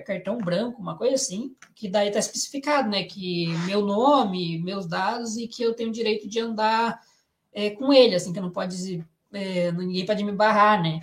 cartão 0.05 0.39
branco, 0.39 0.81
uma 0.81 0.97
coisa 0.97 1.15
assim, 1.15 1.57
que 1.75 1.89
daí 1.89 2.09
está 2.09 2.19
especificado, 2.19 2.89
né? 2.89 3.05
Que 3.05 3.49
meu 3.67 3.83
nome, 3.83 4.59
meus 4.63 4.87
dados 4.87 5.37
e 5.37 5.49
que 5.49 5.63
eu 5.63 5.75
tenho 5.75 5.91
direito 5.91 6.29
de 6.29 6.39
andar 6.39 7.01
é, 7.53 7.71
com 7.71 7.93
ele, 7.93 8.15
assim, 8.15 8.33
que 8.33 8.41
não 8.41 8.51
pode, 8.51 9.05
é, 9.33 9.73
ninguém 9.73 10.05
pode 10.05 10.23
me 10.23 10.33
barrar, 10.33 10.83
né? 10.83 11.01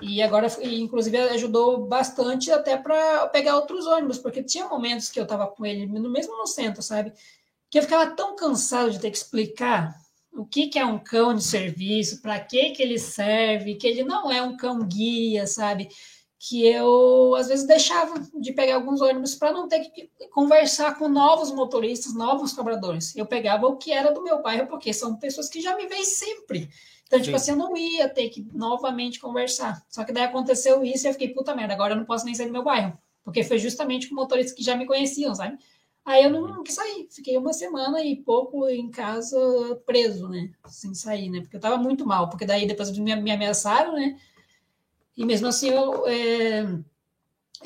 E 0.00 0.22
agora, 0.22 0.46
inclusive, 0.62 1.18
ajudou 1.18 1.86
bastante 1.86 2.50
até 2.50 2.76
para 2.76 3.26
pegar 3.28 3.56
outros 3.56 3.86
ônibus, 3.86 4.18
porque 4.18 4.42
tinha 4.42 4.66
momentos 4.66 5.10
que 5.10 5.20
eu 5.20 5.24
estava 5.24 5.46
com 5.46 5.66
ele, 5.66 5.86
no 5.86 6.10
mesmo 6.10 6.38
no 6.38 6.46
centro, 6.46 6.82
sabe? 6.82 7.12
Que 7.68 7.78
eu 7.78 7.82
ficava 7.82 8.10
tão 8.12 8.34
cansado 8.34 8.90
de 8.90 8.98
ter 8.98 9.10
que 9.10 9.16
explicar 9.18 9.99
o 10.32 10.44
que, 10.46 10.68
que 10.68 10.78
é 10.78 10.84
um 10.84 10.98
cão 10.98 11.34
de 11.34 11.42
serviço, 11.44 12.22
para 12.22 12.38
que, 12.40 12.70
que 12.70 12.82
ele 12.82 12.98
serve, 12.98 13.74
que 13.76 13.86
ele 13.86 14.04
não 14.04 14.30
é 14.30 14.42
um 14.42 14.56
cão 14.56 14.80
guia, 14.86 15.46
sabe? 15.46 15.88
Que 16.38 16.66
eu, 16.66 17.34
às 17.34 17.48
vezes, 17.48 17.66
deixava 17.66 18.18
de 18.40 18.52
pegar 18.52 18.76
alguns 18.76 19.00
ônibus 19.00 19.34
para 19.34 19.52
não 19.52 19.68
ter 19.68 19.80
que 19.90 20.10
conversar 20.30 20.96
com 20.98 21.08
novos 21.08 21.50
motoristas, 21.52 22.14
novos 22.14 22.52
cobradores. 22.52 23.14
Eu 23.14 23.26
pegava 23.26 23.66
o 23.66 23.76
que 23.76 23.92
era 23.92 24.12
do 24.12 24.22
meu 24.22 24.40
bairro, 24.42 24.66
porque 24.68 24.92
são 24.92 25.16
pessoas 25.16 25.48
que 25.48 25.60
já 25.60 25.76
me 25.76 25.86
veem 25.86 26.04
sempre, 26.04 26.70
Então, 27.06 27.18
tipo 27.20 27.30
Sim. 27.30 27.34
assim, 27.36 27.50
eu 27.50 27.56
não 27.56 27.76
ia 27.76 28.08
ter 28.08 28.28
que 28.30 28.46
novamente 28.54 29.18
conversar. 29.20 29.84
Só 29.88 30.04
que 30.04 30.12
daí 30.12 30.24
aconteceu 30.24 30.82
isso 30.84 31.06
e 31.06 31.08
eu 31.08 31.12
fiquei, 31.12 31.28
puta 31.28 31.54
merda, 31.54 31.74
agora 31.74 31.92
eu 31.92 31.98
não 31.98 32.04
posso 32.04 32.24
nem 32.24 32.34
sair 32.34 32.46
do 32.46 32.52
meu 32.52 32.62
bairro. 32.62 32.96
Porque 33.24 33.42
foi 33.44 33.58
justamente 33.58 34.08
com 34.08 34.14
motoristas 34.14 34.54
que 34.54 34.62
já 34.62 34.76
me 34.76 34.86
conheciam, 34.86 35.34
sabe? 35.34 35.58
Aí 36.04 36.24
eu 36.24 36.30
não 36.30 36.64
sair. 36.66 37.08
Fiquei 37.10 37.36
uma 37.36 37.52
semana 37.52 38.02
e 38.04 38.16
pouco 38.22 38.68
em 38.68 38.90
casa 38.90 39.36
preso, 39.86 40.28
né? 40.28 40.50
Sem 40.68 40.94
sair, 40.94 41.30
né? 41.30 41.40
Porque 41.42 41.56
eu 41.56 41.60
tava 41.60 41.76
muito 41.78 42.06
mal. 42.06 42.28
Porque 42.28 42.46
daí 42.46 42.66
depois 42.66 42.90
me, 42.98 43.14
me 43.16 43.30
ameaçaram, 43.30 43.92
né? 43.94 44.18
E 45.16 45.24
mesmo 45.24 45.46
assim 45.48 45.70
eu. 45.70 46.06
é, 46.06 46.64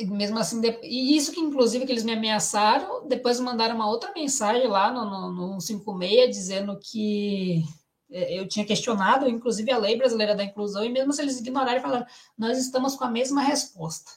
mesmo 0.06 0.38
assim, 0.38 0.60
de- 0.60 0.80
e 0.82 1.16
isso 1.16 1.32
que 1.32 1.40
inclusive 1.40 1.86
que 1.86 1.92
eles 1.92 2.04
me 2.04 2.12
ameaçaram, 2.12 3.06
depois 3.06 3.38
mandaram 3.38 3.76
uma 3.76 3.88
outra 3.88 4.12
mensagem 4.12 4.66
lá 4.66 4.90
no, 4.92 5.04
no, 5.32 5.54
no 5.54 5.60
56 5.60 6.36
dizendo 6.36 6.78
que 6.80 7.62
é, 8.10 8.38
eu 8.40 8.48
tinha 8.48 8.66
questionado, 8.66 9.28
inclusive, 9.28 9.70
a 9.70 9.78
lei 9.78 9.96
brasileira 9.96 10.34
da 10.34 10.44
inclusão, 10.44 10.84
e 10.84 10.88
mesmo 10.90 11.12
se 11.12 11.22
eles 11.22 11.38
ignoraram, 11.40 11.80
falaram, 11.80 12.06
nós 12.36 12.58
estamos 12.58 12.96
com 12.96 13.04
a 13.04 13.10
mesma 13.10 13.40
resposta. 13.42 14.10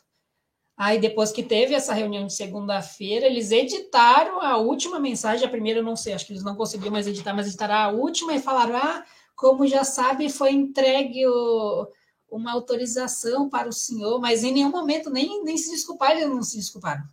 Aí, 0.78 0.99
depois 0.99 1.32
que 1.32 1.41
teve 1.43 1.73
essa 1.73 1.93
reunião 1.93 2.28
de 2.28 2.34
segunda-feira, 2.34 3.25
eles 3.25 3.51
editaram 3.51 4.41
a 4.41 4.57
última 4.57 4.99
mensagem, 4.99 5.45
a 5.45 5.49
primeira 5.49 5.80
eu 5.80 5.84
não 5.84 5.95
sei, 5.95 6.13
acho 6.13 6.25
que 6.28 6.34
eles 6.34 6.43
não 6.43 6.55
conseguiram 6.55 6.91
mais 6.91 7.07
editar, 7.07 7.34
mas 7.34 7.47
editaram 7.47 7.73
a 7.75 7.89
última 7.89 8.34
e 8.36 8.41
falaram, 8.41 8.78
ah, 8.78 9.03
como 9.36 9.65
já 9.67 9.84
sabe, 9.84 10.30
foi 10.30 10.51
entregue 10.51 11.25
o- 11.28 11.88
uma 12.30 12.51
autorização 12.51 13.49
para 13.49 13.67
o 13.69 13.73
senhor, 13.73 14.19
mas 14.19 14.43
em 14.43 14.51
nenhum 14.51 14.69
momento 14.69 15.09
nem, 15.09 15.43
nem 15.43 15.57
se 15.57 15.71
desculparam, 15.71 16.17
eles 16.19 16.30
não 16.30 16.43
se 16.43 16.57
desculparam. 16.57 17.03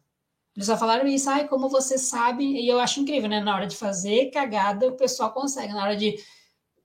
Eles 0.57 0.67
só 0.67 0.77
falaram 0.77 1.07
isso, 1.09 1.31
ai, 1.31 1.49
como 1.49 1.69
você 1.69 1.99
sabe, 1.99 2.45
e 2.45 2.69
eu 2.69 2.79
acho 2.81 3.01
incrível, 3.01 3.29
né? 3.29 3.41
Na 3.41 3.55
hora 3.57 3.67
de 3.67 3.77
fazer 3.77 4.31
cagada, 4.31 4.89
o 4.89 4.97
pessoal 4.97 5.33
consegue, 5.33 5.73
na 5.73 5.83
hora 5.85 5.97
de 5.97 6.17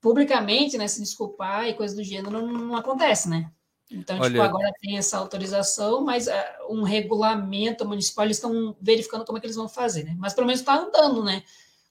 publicamente, 0.01 0.77
né, 0.77 0.87
se 0.87 1.01
desculpar 1.01 1.67
e 1.67 1.73
coisa 1.75 1.95
do 1.95 2.03
gênero, 2.03 2.31
não, 2.31 2.47
não 2.47 2.75
acontece, 2.75 3.29
né? 3.29 3.51
Então, 3.91 4.15
tipo, 4.17 4.25
Olha- 4.25 4.43
agora 4.43 4.71
tem 4.79 4.97
essa 4.97 5.17
autorização, 5.17 6.03
mas 6.03 6.27
é, 6.27 6.57
um 6.69 6.83
regulamento 6.83 7.87
municipal, 7.87 8.25
eles 8.25 8.37
estão 8.37 8.75
verificando 8.79 9.25
como 9.25 9.37
é 9.37 9.41
que 9.41 9.47
eles 9.47 9.55
vão 9.55 9.67
fazer, 9.67 10.03
né? 10.03 10.15
Mas 10.19 10.33
pelo 10.33 10.45
menos 10.45 10.61
está 10.61 10.75
andando, 10.77 11.23
né? 11.23 11.43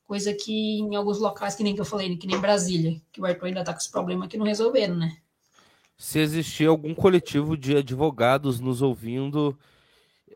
Coisa 0.07 0.33
que 0.33 0.79
em 0.79 0.95
alguns 0.95 1.19
locais, 1.19 1.55
que 1.55 1.63
nem 1.63 1.75
que 1.75 1.81
eu 1.81 1.85
falei, 1.85 2.17
que 2.17 2.27
nem 2.27 2.39
Brasília, 2.41 3.01
que 3.13 3.21
o 3.21 3.27
Arthur 3.27 3.47
ainda 3.47 3.61
está 3.61 3.73
com 3.73 3.79
esse 3.79 3.91
problema 3.91 4.29
que 4.29 4.39
não 4.39 4.47
resolveram, 4.47 4.95
né? 4.95 5.19
Se 5.97 6.21
existir 6.21 6.67
algum 6.67 6.95
coletivo 6.95 7.57
de 7.57 7.77
advogados 7.77 8.61
nos 8.61 8.81
ouvindo, 8.81 9.59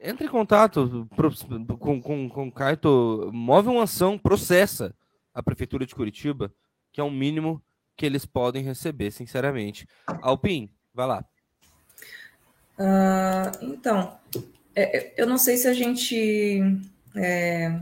entre 0.00 0.26
em 0.26 0.30
contato 0.30 1.08
com, 1.78 2.02
com, 2.02 2.28
com 2.28 2.48
o 2.48 2.52
Caito, 2.52 3.30
move 3.32 3.68
uma 3.68 3.84
ação, 3.84 4.18
processa 4.18 4.92
a 5.32 5.40
Prefeitura 5.42 5.86
de 5.86 5.94
Curitiba, 5.94 6.52
que 6.92 7.00
é 7.00 7.04
o 7.04 7.10
mínimo 7.10 7.62
que 7.96 8.04
eles 8.04 8.26
podem 8.26 8.64
receber, 8.64 9.12
sinceramente. 9.12 9.86
Alpin, 10.20 10.68
vai 10.92 11.06
lá. 11.06 11.24
Ah, 12.78 13.52
então, 13.60 14.18
é, 14.74 14.98
é, 14.98 15.14
eu 15.16 15.26
não 15.26 15.38
sei 15.38 15.56
se 15.56 15.68
a 15.68 15.74
gente 15.74 16.60
é, 17.14 17.80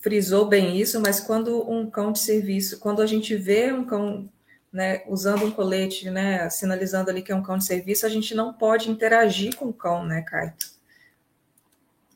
frisou 0.00 0.46
bem 0.46 0.78
isso, 0.78 1.00
mas 1.00 1.20
quando 1.20 1.68
um 1.70 1.90
cão 1.90 2.12
de 2.12 2.18
serviço, 2.18 2.78
quando 2.78 3.02
a 3.02 3.06
gente 3.06 3.34
vê 3.36 3.72
um 3.72 3.84
cão 3.84 4.28
né, 4.72 5.02
usando 5.06 5.44
um 5.44 5.50
colete, 5.50 6.10
né, 6.10 6.48
sinalizando 6.50 7.10
ali 7.10 7.22
que 7.22 7.30
é 7.30 7.34
um 7.34 7.42
cão 7.42 7.58
de 7.58 7.64
serviço, 7.64 8.06
a 8.06 8.08
gente 8.08 8.34
não 8.34 8.52
pode 8.52 8.90
interagir 8.90 9.54
com 9.56 9.66
o 9.66 9.72
cão, 9.72 10.04
né, 10.04 10.22
Caio? 10.22 10.52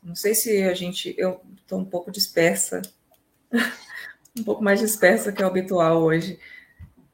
Não 0.03 0.15
sei 0.15 0.33
se 0.33 0.63
a 0.63 0.73
gente, 0.73 1.13
eu 1.17 1.41
estou 1.57 1.79
um 1.79 1.85
pouco 1.85 2.11
dispersa, 2.11 2.81
um 4.37 4.43
pouco 4.43 4.63
mais 4.63 4.79
dispersa 4.79 5.31
que 5.31 5.43
o 5.43 5.47
habitual 5.47 6.01
hoje. 6.01 6.39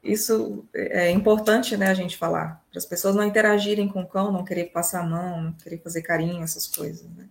Isso 0.02 0.64
é 0.72 1.10
importante, 1.10 1.76
né, 1.76 1.88
a 1.88 1.94
gente 1.94 2.16
falar, 2.16 2.63
para 2.74 2.80
as 2.80 2.84
pessoas 2.84 3.14
não 3.14 3.22
interagirem 3.22 3.88
com 3.88 4.02
o 4.02 4.06
cão, 4.06 4.32
não 4.32 4.44
querer 4.44 4.64
passar 4.64 5.02
a 5.02 5.06
mão, 5.06 5.42
não 5.42 5.52
querer 5.52 5.78
fazer 5.78 6.02
carinho, 6.02 6.42
essas 6.42 6.66
coisas, 6.66 7.08
né? 7.12 7.28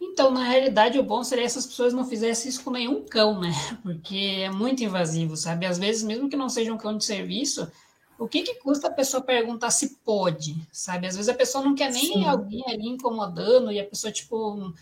Então, 0.00 0.32
na 0.32 0.42
realidade, 0.42 0.98
o 0.98 1.04
bom 1.04 1.22
seria 1.22 1.44
essas 1.44 1.64
pessoas 1.64 1.94
não 1.94 2.04
fizessem 2.04 2.48
isso 2.48 2.64
com 2.64 2.72
nenhum 2.72 3.04
cão, 3.04 3.40
né? 3.40 3.52
Porque 3.80 4.40
é 4.42 4.50
muito 4.50 4.82
invasivo, 4.82 5.36
sabe? 5.36 5.66
Às 5.66 5.78
vezes, 5.78 6.02
mesmo 6.02 6.28
que 6.28 6.36
não 6.36 6.48
seja 6.48 6.74
um 6.74 6.76
cão 6.76 6.98
de 6.98 7.04
serviço, 7.04 7.70
o 8.18 8.26
que, 8.26 8.42
que 8.42 8.56
custa 8.56 8.88
a 8.88 8.92
pessoa 8.92 9.22
perguntar 9.22 9.70
se 9.70 9.96
pode, 10.04 10.56
sabe? 10.72 11.06
Às 11.06 11.14
vezes 11.14 11.28
a 11.28 11.34
pessoa 11.34 11.62
não 11.62 11.76
quer 11.76 11.92
nem 11.92 12.14
Sim. 12.14 12.24
alguém 12.24 12.64
ali 12.66 12.88
incomodando 12.88 13.70
e 13.70 13.78
a 13.78 13.86
pessoa, 13.86 14.12
tipo, 14.12 14.74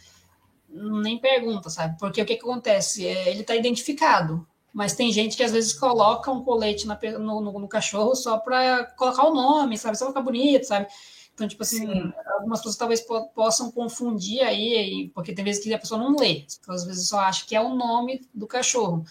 nem 0.70 1.18
pergunta, 1.18 1.68
sabe? 1.68 1.98
Porque 1.98 2.22
o 2.22 2.24
que, 2.24 2.36
que 2.36 2.42
acontece? 2.42 3.06
É, 3.06 3.28
ele 3.28 3.42
está 3.42 3.54
identificado, 3.54 4.46
mas 4.76 4.94
tem 4.94 5.10
gente 5.12 5.36
que 5.38 5.42
às 5.42 5.52
vezes 5.52 5.72
coloca 5.72 6.30
um 6.30 6.44
colete 6.44 6.86
na 6.86 6.98
no, 7.18 7.40
no- 7.40 7.58
no 7.60 7.68
cachorro 7.68 8.14
só 8.14 8.38
para 8.38 8.84
colocar 8.96 9.24
o 9.26 9.34
nome, 9.34 9.78
sabe? 9.78 9.96
Só 9.98 10.08
ficar 10.08 10.20
bonito, 10.20 10.64
sabe? 10.66 10.86
Então, 11.34 11.48
tipo 11.48 11.62
assim, 11.62 11.86
Sim. 11.86 12.12
algumas 12.38 12.60
pessoas 12.60 12.76
talvez 12.76 13.00
po- 13.02 13.28
possam 13.30 13.70
confundir 13.72 14.42
aí, 14.42 15.10
porque 15.14 15.34
tem 15.34 15.44
vezes 15.44 15.62
que 15.62 15.72
a 15.74 15.78
pessoa 15.78 16.00
não 16.00 16.16
lê, 16.16 16.42
pessoas 16.42 16.82
às 16.82 16.86
vezes 16.86 17.08
só 17.08 17.20
acha 17.20 17.46
que 17.46 17.56
é 17.56 17.60
o 17.60 17.74
nome 17.74 18.26
do 18.34 18.46
cachorro. 18.46 19.04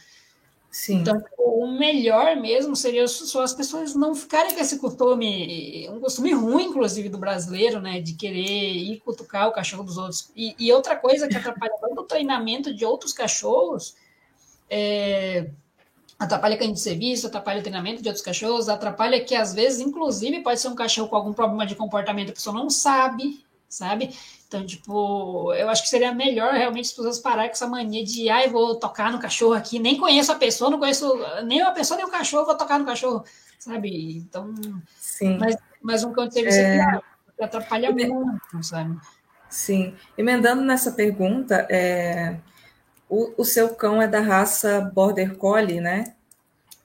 Sim, 0.72 1.02
Então, 1.02 1.22
o 1.38 1.68
melhor 1.68 2.36
mesmo 2.38 2.76
seria 2.76 3.08
só 3.08 3.42
as 3.44 3.54
pessoas 3.54 3.96
não 3.96 4.16
ficarem 4.16 4.54
com 4.54 4.62
esse 4.62 4.78
costume, 4.80 5.90
um 5.90 6.00
costume 6.00 6.32
ruim, 6.34 6.66
inclusive, 6.66 7.10
do 7.10 7.18
brasileiro, 7.18 7.82
né? 7.82 8.00
De 8.02 8.14
querer 8.14 8.40
ir 8.74 9.00
cutucar 9.02 9.48
o 9.48 9.52
cachorro 9.52 9.84
dos 9.84 9.98
outros. 9.98 10.32
E, 10.36 10.56
e 10.60 10.72
outra 10.72 10.96
coisa 10.96 11.28
que 11.28 11.38
atrapalha 11.38 11.74
todo 11.82 12.00
o 12.00 12.04
treinamento 12.04 12.74
de 12.74 12.86
outros 12.86 13.14
cachorros, 13.14 13.96
é, 14.70 15.50
atrapalha 16.18 16.58
cães 16.58 16.74
de 16.74 16.80
serviço, 16.80 17.28
atrapalha 17.28 17.60
o 17.60 17.64
treinamento 17.64 18.02
de 18.02 18.08
outros 18.08 18.24
cachorros, 18.24 18.70
atrapalha 18.70 19.24
que, 19.24 19.36
às 19.36 19.54
vezes, 19.54 19.80
inclusive, 19.80 20.42
pode 20.42 20.60
ser 20.60 20.70
um 20.70 20.76
cachorro 20.76 21.10
com 21.10 21.16
algum 21.16 21.34
problema 21.34 21.66
de 21.66 21.76
comportamento, 21.76 22.30
a 22.30 22.34
pessoa 22.34 22.56
não 22.56 22.70
sabe, 22.70 23.44
sabe? 23.68 24.16
Então, 24.48 24.66
tipo, 24.66 25.54
eu 25.54 25.70
acho 25.70 25.84
que 25.84 25.90
seria 25.90 26.14
melhor 26.14 26.54
realmente 26.54 26.86
as 26.86 26.94
pessoas 26.94 27.20
pararem 27.20 27.50
com 27.50 27.56
essa 27.56 27.68
mania 27.68 28.04
de, 28.04 28.30
ai, 28.30 28.48
vou 28.48 28.76
tocar 28.76 29.12
no 29.12 29.20
cachorro 29.20 29.54
aqui, 29.54 29.80
nem 29.80 29.98
conheço 29.98 30.32
a 30.32 30.36
pessoa, 30.36 30.70
não 30.70 30.80
conheço 30.80 31.12
nem 31.44 31.62
a 31.62 31.72
pessoa 31.72 31.98
nem 31.98 32.06
o 32.06 32.12
cachorro, 32.12 32.46
vou 32.46 32.58
tocar 32.58 32.80
no 32.80 32.86
cachorro, 32.86 33.24
sabe? 33.60 34.18
Então, 34.18 34.54
sim. 34.98 35.38
mas, 35.38 35.58
mas 35.82 36.04
um 36.04 36.14
cão 36.14 36.28
de 36.28 36.34
serviço 36.34 36.60
é, 36.60 37.02
porque 37.26 37.44
atrapalha 37.44 37.92
muito, 37.92 38.64
sabe? 38.64 38.98
Sim. 39.50 39.94
Emendando 40.18 40.62
nessa 40.62 40.92
pergunta, 40.92 41.68
é, 41.70 42.38
o, 43.10 43.34
o 43.38 43.46
seu 43.46 43.76
cão 43.76 44.02
é 44.02 44.08
da 44.08 44.20
raça 44.20 44.82
Border 44.82 45.36
Collie, 45.38 45.80
né? 45.80 46.16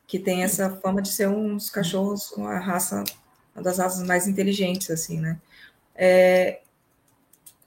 Que 0.06 0.18
tem 0.18 0.42
essa 0.42 0.70
fama 0.76 1.00
de 1.00 1.10
ser 1.10 1.28
uns 1.28 1.70
cachorros, 1.70 2.32
uma 2.32 2.58
raça, 2.58 3.04
uma 3.54 3.62
das 3.62 3.78
raças 3.78 4.06
mais 4.06 4.26
inteligentes, 4.26 4.90
assim, 4.90 5.20
né? 5.20 5.40
É, 5.94 6.60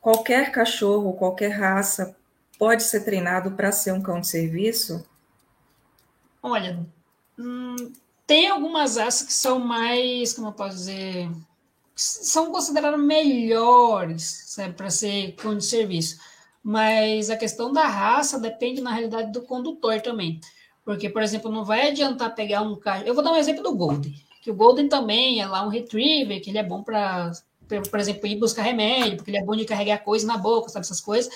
qualquer 0.01 0.51
cachorro, 0.51 1.13
qualquer 1.13 1.49
raça 1.49 2.15
pode 2.57 2.83
ser 2.83 3.01
treinado 3.01 3.51
para 3.51 3.71
ser 3.71 3.91
um 3.91 4.01
cão 4.01 4.19
de 4.19 4.27
serviço? 4.27 5.05
Olha, 6.41 6.85
hum, 7.37 7.75
tem 8.27 8.47
algumas 8.47 8.97
raças 8.97 9.27
que 9.27 9.33
são 9.33 9.59
mais, 9.59 10.33
como 10.33 10.47
eu 10.47 10.53
posso 10.53 10.77
dizer, 10.77 11.29
são 11.95 12.51
consideradas 12.51 12.99
melhores, 12.99 14.55
para 14.75 14.89
ser 14.89 15.33
cão 15.33 15.57
de 15.57 15.65
serviço. 15.65 16.19
Mas 16.63 17.29
a 17.29 17.35
questão 17.35 17.73
da 17.73 17.85
raça 17.85 18.39
depende, 18.39 18.79
na 18.79 18.91
realidade, 18.91 19.31
do 19.31 19.41
condutor 19.41 19.99
também. 20.01 20.39
Porque, 20.85 21.09
por 21.09 21.21
exemplo, 21.21 21.51
não 21.51 21.65
vai 21.65 21.89
adiantar 21.89 22.33
pegar 22.33 22.61
um 22.61 22.75
cachorro. 22.75 23.07
Eu 23.07 23.13
vou 23.13 23.23
dar 23.23 23.33
um 23.33 23.37
exemplo 23.37 23.61
do 23.61 23.75
Golden, 23.75 24.13
que 24.41 24.49
o 24.49 24.55
Golden 24.55 24.87
também 24.87 25.41
é 25.41 25.45
lá 25.45 25.65
um 25.65 25.69
retriever, 25.69 26.41
que 26.41 26.49
ele 26.49 26.57
é 26.57 26.63
bom 26.63 26.81
para, 26.81 27.31
por 27.67 27.99
exemplo, 27.99 28.27
ir 28.27 28.37
buscar 28.37 28.61
remédio, 28.61 29.17
porque 29.17 29.31
ele 29.31 29.37
é 29.37 29.43
bom 29.43 29.55
de 29.55 29.65
carregar 29.65 29.99
coisa 29.99 30.25
na 30.25 30.37
boca, 30.37 30.69
sabe, 30.69 30.85
essas 30.85 31.01
coisas. 31.01 31.31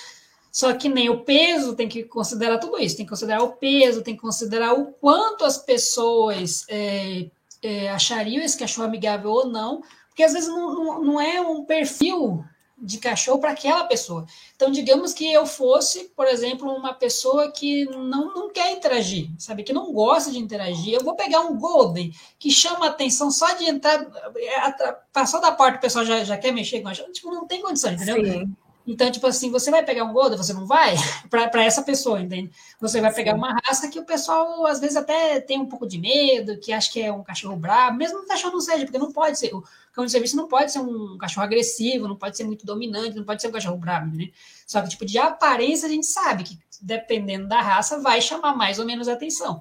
Só 0.51 0.73
que 0.73 0.89
nem 0.89 1.09
o 1.09 1.23
peso 1.23 1.75
tem 1.75 1.87
que 1.87 2.03
considerar 2.03 2.57
tudo 2.57 2.79
isso, 2.79 2.97
tem 2.97 3.05
que 3.05 3.09
considerar 3.09 3.43
o 3.43 3.53
peso, 3.53 4.01
tem 4.01 4.15
que 4.15 4.21
considerar 4.21 4.73
o 4.73 4.87
quanto 4.93 5.45
as 5.45 5.57
pessoas 5.57 6.65
é, 6.67 7.29
é, 7.61 7.89
achariam 7.89 8.43
esse 8.43 8.57
cachorro 8.57 8.87
amigável 8.87 9.29
ou 9.29 9.45
não, 9.45 9.81
porque 10.07 10.23
às 10.23 10.33
vezes 10.33 10.49
não, 10.49 10.73
não, 10.73 11.03
não 11.03 11.21
é 11.21 11.39
um 11.39 11.63
perfil 11.63 12.43
de 12.77 12.99
cachorro 12.99 13.39
para 13.39 13.51
aquela 13.51 13.85
pessoa. 13.85 14.25
Então, 14.55 14.69
digamos 14.69 15.13
que 15.13 15.31
eu 15.31 15.45
fosse, 15.45 16.11
por 16.15 16.27
exemplo, 16.27 16.71
uma 16.71 16.93
pessoa 16.93 17.51
que 17.51 17.85
não, 17.85 18.33
não 18.33 18.49
quer 18.51 18.71
interagir, 18.71 19.29
sabe, 19.37 19.63
que 19.63 19.73
não 19.73 19.91
gosta 19.91 20.31
de 20.31 20.37
interagir, 20.37 20.93
eu 20.93 21.03
vou 21.03 21.15
pegar 21.15 21.41
um 21.41 21.57
Golden 21.57 22.13
que 22.37 22.51
chama 22.51 22.87
atenção 22.87 23.31
só 23.31 23.53
de 23.53 23.65
entrar, 23.65 24.05
é, 24.35 24.95
passou 25.11 25.41
da 25.41 25.51
porta, 25.51 25.77
o 25.77 25.81
pessoal 25.81 26.05
já, 26.05 26.23
já 26.23 26.37
quer 26.37 26.51
mexer 26.51 26.81
com 26.81 26.87
a 26.89 26.93
gente, 26.93 27.13
tipo, 27.13 27.31
não 27.31 27.47
tem 27.47 27.61
condição, 27.61 27.91
entendeu? 27.91 28.23
Sim. 28.23 28.55
Então, 28.87 29.11
tipo 29.11 29.27
assim, 29.27 29.51
você 29.51 29.69
vai 29.69 29.83
pegar 29.83 30.05
um 30.05 30.13
Golden, 30.13 30.37
você 30.37 30.53
não 30.53 30.65
vai? 30.65 30.95
Para 31.29 31.63
essa 31.63 31.83
pessoa, 31.83 32.21
entende? 32.21 32.49
Você 32.79 33.01
vai 33.01 33.13
pegar 33.13 33.33
Sim. 33.33 33.37
uma 33.37 33.53
raça 33.65 33.89
que 33.89 33.99
o 33.99 34.05
pessoal, 34.05 34.65
às 34.65 34.79
vezes, 34.79 34.95
até 34.95 35.41
tem 35.41 35.59
um 35.59 35.65
pouco 35.65 35.85
de 35.85 35.99
medo, 35.99 36.57
que 36.57 36.71
acha 36.71 36.89
que 36.89 37.01
é 37.01 37.11
um 37.11 37.21
cachorro 37.21 37.57
brabo, 37.57 37.97
mesmo 37.97 38.19
que 38.19 38.25
o 38.25 38.27
cachorro 38.29 38.53
não 38.53 38.61
seja, 38.61 38.85
porque 38.85 38.97
não 38.97 39.11
pode 39.11 39.37
ser. 39.37 39.53
O 39.53 39.61
cão 39.97 40.05
de 40.05 40.11
serviço 40.11 40.37
não 40.37 40.47
pode 40.47 40.71
ser 40.71 40.77
um 40.77 41.17
cachorro 41.17 41.43
agressivo, 41.43 42.07
não 42.07 42.15
pode 42.15 42.37
ser 42.37 42.43
muito 42.43 42.63
dominante, 42.63 43.15
não 43.15 43.23
pode 43.23 43.41
ser 43.41 43.47
um 43.47 43.51
cachorro 43.51 43.77
brabo, 43.77 44.15
né? 44.15 44.29
Só 44.67 44.79
que, 44.79 44.89
tipo, 44.89 45.03
de 45.03 45.17
aparência, 45.17 45.87
a 45.87 45.91
gente 45.91 46.05
sabe 46.05 46.43
que, 46.43 46.59
dependendo 46.79 47.47
da 47.47 47.59
raça, 47.59 47.99
vai 47.99 48.21
chamar 48.21 48.55
mais 48.55 48.77
ou 48.77 48.85
menos 48.85 49.07
atenção. 49.07 49.59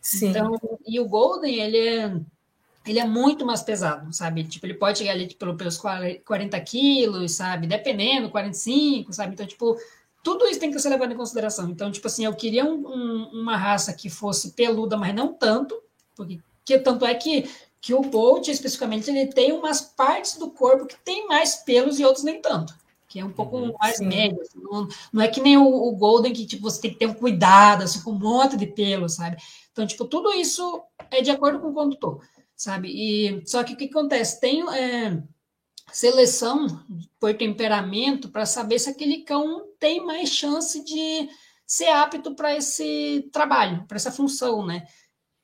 Sim. 0.00 0.30
Então, 0.30 0.58
e 0.84 0.98
o 0.98 1.08
Golden, 1.08 1.54
ele 1.54 1.78
é, 1.78 2.20
ele 2.84 2.98
é 2.98 3.06
muito 3.06 3.46
mais 3.46 3.62
pesado, 3.62 4.12
sabe? 4.12 4.42
Tipo, 4.42 4.66
ele 4.66 4.74
pode 4.74 4.98
chegar 4.98 5.12
ali 5.12 5.28
tipo, 5.28 5.54
pelos 5.54 5.78
40 5.78 6.60
quilos, 6.62 7.32
sabe? 7.32 7.68
Dependendo, 7.68 8.28
45, 8.28 9.12
sabe? 9.12 9.34
Então, 9.34 9.46
tipo, 9.46 9.76
tudo 10.24 10.46
isso 10.46 10.58
tem 10.58 10.72
que 10.72 10.80
ser 10.80 10.88
levado 10.88 11.12
em 11.12 11.16
consideração. 11.16 11.70
Então, 11.70 11.92
tipo 11.92 12.08
assim, 12.08 12.24
eu 12.24 12.34
queria 12.34 12.64
um, 12.64 12.88
um, 12.88 13.30
uma 13.40 13.56
raça 13.56 13.92
que 13.92 14.10
fosse 14.10 14.50
peluda, 14.50 14.96
mas 14.96 15.14
não 15.14 15.32
tanto, 15.32 15.80
porque 16.16 16.40
que, 16.64 16.76
tanto 16.80 17.06
é 17.06 17.14
que, 17.14 17.48
que 17.86 17.94
o 17.94 18.00
Bolt, 18.00 18.48
especificamente, 18.48 19.08
ele 19.08 19.28
tem 19.28 19.52
umas 19.52 19.80
partes 19.80 20.36
do 20.36 20.50
corpo 20.50 20.86
que 20.86 20.96
tem 21.04 21.28
mais 21.28 21.54
pelos 21.54 22.00
e 22.00 22.04
outros 22.04 22.24
nem 22.24 22.42
tanto 22.42 22.74
que 23.06 23.20
é 23.20 23.24
um 23.24 23.30
pouco 23.30 23.56
uhum, 23.56 23.72
mais 23.80 23.98
sim. 23.98 24.06
médio. 24.06 24.42
Assim, 24.42 24.58
não, 24.60 24.88
não, 25.12 25.22
é 25.22 25.28
que 25.28 25.40
nem 25.40 25.56
o, 25.56 25.64
o, 25.64 25.92
Golden, 25.92 26.32
que 26.32 26.44
tipo, 26.44 26.64
você 26.64 26.80
tem 26.80 26.90
que 26.90 26.98
ter 26.98 27.06
um 27.06 27.14
cuidado, 27.14 27.84
assim, 27.84 28.02
com 28.02 28.10
um 28.10 28.18
monte 28.18 28.56
de 28.56 28.66
pelo, 28.66 29.08
sabe? 29.08 29.36
Então, 29.70 29.86
tipo, 29.86 30.04
tudo 30.06 30.32
isso 30.32 30.82
é 31.08 31.22
de 31.22 31.30
acordo 31.30 31.60
com 31.60 31.68
o 31.68 31.72
condutor, 31.72 32.20
sabe? 32.56 32.88
E, 32.88 33.46
só 33.46 33.62
que 33.62 33.74
o 33.74 33.76
que 33.76 33.84
acontece? 33.84 34.40
Tem 34.40 34.68
é, 34.74 35.22
seleção 35.92 36.66
por 37.20 37.32
temperamento 37.34 38.28
para 38.28 38.44
saber 38.44 38.80
se 38.80 38.90
aquele 38.90 39.18
cão 39.22 39.62
tem 39.78 40.04
mais 40.04 40.28
chance 40.28 40.84
de 40.84 41.28
ser 41.64 41.88
apto 41.90 42.34
para 42.34 42.56
esse 42.56 43.30
trabalho, 43.32 43.84
para 43.86 43.96
essa 43.96 44.10
função, 44.10 44.66
né? 44.66 44.84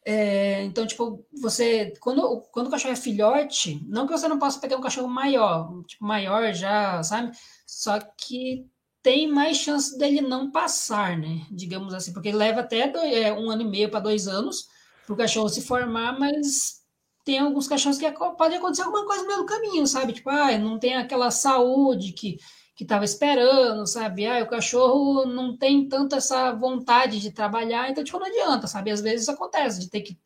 É, 0.05 0.63
então, 0.65 0.87
tipo, 0.87 1.25
você. 1.41 1.93
Quando, 2.01 2.41
quando 2.53 2.67
o 2.67 2.71
cachorro 2.71 2.93
é 2.93 2.97
filhote, 2.97 3.81
não 3.87 4.07
que 4.07 4.13
você 4.13 4.27
não 4.29 4.39
possa 4.39 4.59
pegar 4.61 4.77
um 4.77 4.81
cachorro 4.81 5.09
maior, 5.09 5.83
tipo, 5.85 6.05
maior 6.05 6.53
já, 6.53 7.03
sabe? 7.03 7.31
Só 7.67 7.99
que 8.01 8.67
tem 9.03 9.29
mais 9.31 9.57
chance 9.59 9.97
dele 9.99 10.21
não 10.21 10.51
passar, 10.51 11.17
né? 11.19 11.47
Digamos 11.51 11.95
assim, 11.95 12.13
porque 12.13 12.33
leva 12.33 12.61
até 12.61 12.89
dois, 12.89 13.13
é, 13.13 13.33
um 13.33 13.51
ano 13.51 13.63
e 13.63 13.69
meio 13.69 13.91
para 13.91 14.01
dois 14.01 14.29
anos 14.29 14.67
para 15.07 15.15
o 15.15 15.17
cachorro 15.17 15.49
se 15.49 15.63
formar, 15.63 16.19
mas 16.19 16.83
tem 17.25 17.39
alguns 17.39 17.69
cachorros 17.69 17.99
que 17.99 18.11
pode 18.13 18.55
acontecer 18.57 18.83
alguma 18.83 19.07
coisa 19.07 19.23
no 19.23 19.29
meio 19.29 19.41
do 19.41 19.47
caminho, 19.47 19.87
sabe? 19.87 20.13
Tipo, 20.13 20.31
ah, 20.31 20.57
não 20.59 20.79
tem 20.79 20.97
aquela 20.97 21.31
saúde 21.31 22.13
que 22.13 22.39
que 22.75 22.85
estava 22.85 23.05
esperando, 23.05 23.87
sabe? 23.87 24.27
Ah, 24.27 24.43
o 24.43 24.49
cachorro 24.49 25.27
não 25.27 25.57
tem 25.57 25.89
tanto 25.89 26.17
essa 26.17 26.53
vontade 26.53 27.21
de 27.21 27.31
trabalhar, 27.31 27.91
então, 27.91 28.03
tipo, 28.03 28.19
não 28.19 28.27
adianta, 28.27 28.67
sabe? 28.67 28.91
Às 28.91 29.01
vezes 29.01 29.29
acontece 29.29 29.79
de 29.79 29.91
ter 29.91 30.01
que 30.01 30.19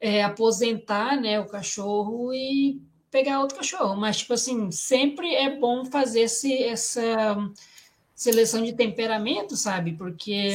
é, 0.00 0.22
aposentar, 0.22 1.20
né, 1.20 1.38
o 1.38 1.46
cachorro 1.46 2.34
e 2.34 2.80
pegar 3.10 3.40
outro 3.40 3.58
cachorro, 3.58 3.94
mas, 3.94 4.18
tipo 4.18 4.32
assim, 4.32 4.70
sempre 4.72 5.32
é 5.34 5.56
bom 5.56 5.84
fazer 5.84 6.22
esse, 6.22 6.62
essa 6.64 7.36
seleção 8.14 8.64
de 8.64 8.72
temperamento, 8.72 9.56
sabe? 9.56 9.92
Porque 9.92 10.54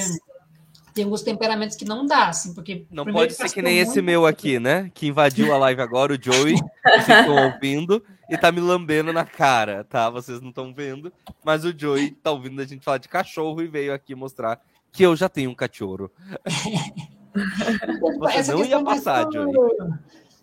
tem 0.94 1.04
alguns 1.04 1.22
temperamentos 1.22 1.78
que 1.78 1.86
não 1.86 2.06
dá, 2.06 2.30
assim, 2.30 2.54
porque... 2.54 2.86
Não 2.92 3.06
pode 3.06 3.36
ser 3.36 3.50
que 3.54 3.62
nem 3.62 3.80
esse 3.80 4.02
meu 4.02 4.26
aqui, 4.26 4.60
né? 4.60 4.92
Que 4.94 5.08
invadiu 5.08 5.54
a 5.54 5.58
live 5.60 5.80
agora, 5.80 6.14
o 6.14 6.22
Joey, 6.22 6.56
vocês 6.84 7.20
estão 7.20 7.46
ouvindo, 7.46 8.04
e 8.30 8.38
tá 8.38 8.52
me 8.52 8.60
lambendo 8.60 9.14
na 9.14 9.26
cara, 9.26 9.84
tá? 9.84 10.10
Vocês 10.10 10.42
não 10.42 10.50
estão 10.50 10.74
vendo, 10.74 11.12
mas 11.44 11.64
o 11.66 11.78
Joey 11.78 12.12
tá 12.12 12.32
ouvindo 12.32 12.62
a 12.62 12.66
gente 12.66 12.84
falar 12.84 12.98
de 12.98 13.08
cachorro 13.08 13.62
e 13.62 13.68
veio 13.68 13.94
aqui 13.94 14.16
mostrar 14.16 14.62
que 14.92 15.04
eu 15.04 15.16
já 15.16 15.30
tenho 15.30 15.50
um 15.50 15.56
cachorro. 15.56 16.12
Você 18.20 18.38
Essa 18.38 18.54
não 18.54 18.66
ia 18.66 18.84
passar, 18.84 19.26
por... 19.26 19.34
Joey. 19.34 19.54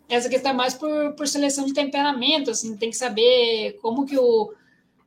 Essa 0.09 0.28
questão 0.28 0.53
é 0.53 0.55
mais 0.55 0.74
por, 0.74 1.12
por 1.14 1.26
seleção 1.26 1.64
de 1.64 1.72
temperamento, 1.72 2.51
assim, 2.51 2.76
tem 2.76 2.91
que 2.91 2.97
saber 2.97 3.78
como 3.80 4.05
que 4.05 4.18
o 4.18 4.53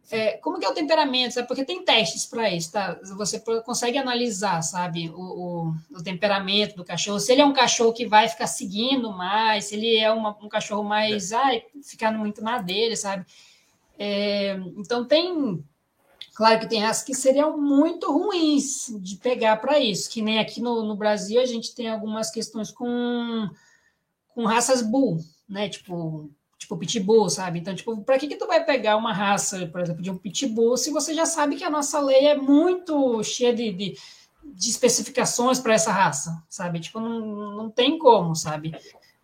é, 0.09 0.37
como 0.37 0.57
que 0.57 0.65
é 0.65 0.69
o 0.69 0.73
temperamento, 0.73 1.33
sabe? 1.33 1.47
Porque 1.47 1.65
tem 1.65 1.83
testes 1.83 2.25
para 2.25 2.49
isso, 2.49 2.71
tá? 2.71 2.97
Você 3.17 3.39
consegue 3.65 3.97
analisar, 3.97 4.61
sabe, 4.61 5.09
o, 5.09 5.19
o, 5.19 5.75
o, 5.91 6.03
temperamento 6.03 6.77
do 6.77 6.85
cachorro. 6.85 7.19
Se 7.19 7.33
ele 7.33 7.41
é 7.41 7.45
um 7.45 7.53
cachorro 7.53 7.91
que 7.91 8.05
vai 8.05 8.29
ficar 8.29 8.47
seguindo 8.47 9.11
mais, 9.11 9.65
se 9.65 9.75
ele 9.75 9.97
é 9.97 10.09
uma, 10.09 10.37
um 10.41 10.47
cachorro 10.47 10.83
mais, 10.83 11.31
é. 11.31 11.35
ai, 11.35 11.63
ficar 11.83 12.11
muito 12.11 12.41
na 12.41 12.59
dele, 12.59 12.95
sabe? 12.95 13.25
É, 13.99 14.57
então 14.77 15.03
tem, 15.03 15.61
claro 16.33 16.59
que 16.59 16.69
tem 16.69 16.79
raças 16.79 17.03
que 17.03 17.13
seriam 17.13 17.57
muito 17.57 18.09
ruins 18.09 18.95
de 19.01 19.17
pegar 19.17 19.57
para 19.57 19.77
isso, 19.77 20.09
que 20.09 20.21
nem 20.21 20.39
aqui 20.39 20.61
no, 20.61 20.83
no 20.85 20.95
Brasil 20.95 21.41
a 21.41 21.45
gente 21.45 21.75
tem 21.75 21.89
algumas 21.89 22.31
questões 22.31 22.71
com, 22.71 23.49
com 24.29 24.45
raças 24.45 24.81
bull, 24.81 25.19
né? 25.49 25.67
Tipo 25.67 26.31
tipo 26.57 26.77
pitbull, 26.77 27.29
sabe? 27.29 27.59
Então, 27.59 27.75
tipo, 27.75 27.95
para 28.03 28.17
que 28.17 28.27
que 28.27 28.35
tu 28.35 28.47
vai 28.47 28.63
pegar 28.63 28.97
uma 28.97 29.13
raça, 29.13 29.67
por 29.67 29.81
exemplo, 29.81 30.01
de 30.01 30.09
um 30.09 30.17
pitbull, 30.17 30.75
se 30.75 30.91
você 30.91 31.13
já 31.13 31.25
sabe 31.25 31.55
que 31.55 31.63
a 31.63 31.69
nossa 31.69 31.99
lei 31.99 32.27
é 32.27 32.35
muito 32.35 33.23
cheia 33.23 33.53
de, 33.53 33.71
de, 33.71 33.97
de 34.43 34.69
especificações 34.69 35.59
para 35.59 35.73
essa 35.73 35.91
raça, 35.91 36.43
sabe? 36.49 36.79
Tipo, 36.79 36.99
não, 36.99 37.55
não 37.55 37.69
tem 37.69 37.97
como, 37.99 38.35
sabe? 38.35 38.73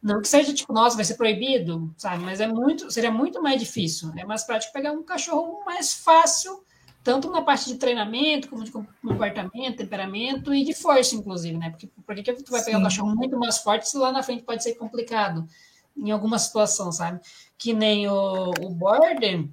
Não 0.01 0.21
que 0.21 0.27
seja 0.27 0.53
tipo, 0.53 0.73
nossa, 0.73 0.95
vai 0.95 1.05
ser 1.05 1.15
proibido, 1.15 1.93
sabe? 1.97 2.23
Mas 2.23 2.39
é 2.39 2.47
muito, 2.47 2.91
seria 2.91 3.11
muito 3.11 3.41
mais 3.41 3.59
difícil. 3.59 4.11
É 4.17 4.25
mais 4.25 4.43
prático 4.43 4.73
pegar 4.73 4.91
um 4.91 5.01
cachorro 5.01 5.63
mais 5.65 5.93
fácil, 5.93 6.61
tanto 7.01 7.31
na 7.31 7.41
parte 7.41 7.67
de 7.67 7.77
treinamento, 7.77 8.49
como 8.49 8.63
de 8.63 8.71
comportamento, 8.71 9.77
temperamento 9.77 10.53
e 10.53 10.63
de 10.63 10.73
força, 10.73 11.15
inclusive, 11.15 11.57
né? 11.57 11.69
Porque 11.69 11.87
por 12.05 12.15
que, 12.15 12.33
tu 12.33 12.51
vai 12.51 12.63
pegar 12.63 12.77
Sim. 12.77 12.81
um 12.81 12.85
cachorro 12.85 13.15
muito 13.15 13.39
mais 13.39 13.57
forte 13.57 13.89
se 13.89 13.97
lá 13.97 14.11
na 14.11 14.21
frente 14.21 14.43
pode 14.43 14.61
ser 14.61 14.75
complicado? 14.75 15.47
Em 15.95 16.11
alguma 16.11 16.39
situação, 16.39 16.91
sabe? 16.91 17.19
Que 17.57 17.73
nem 17.73 18.07
o, 18.07 18.51
o 18.61 18.69
border, 18.69 19.47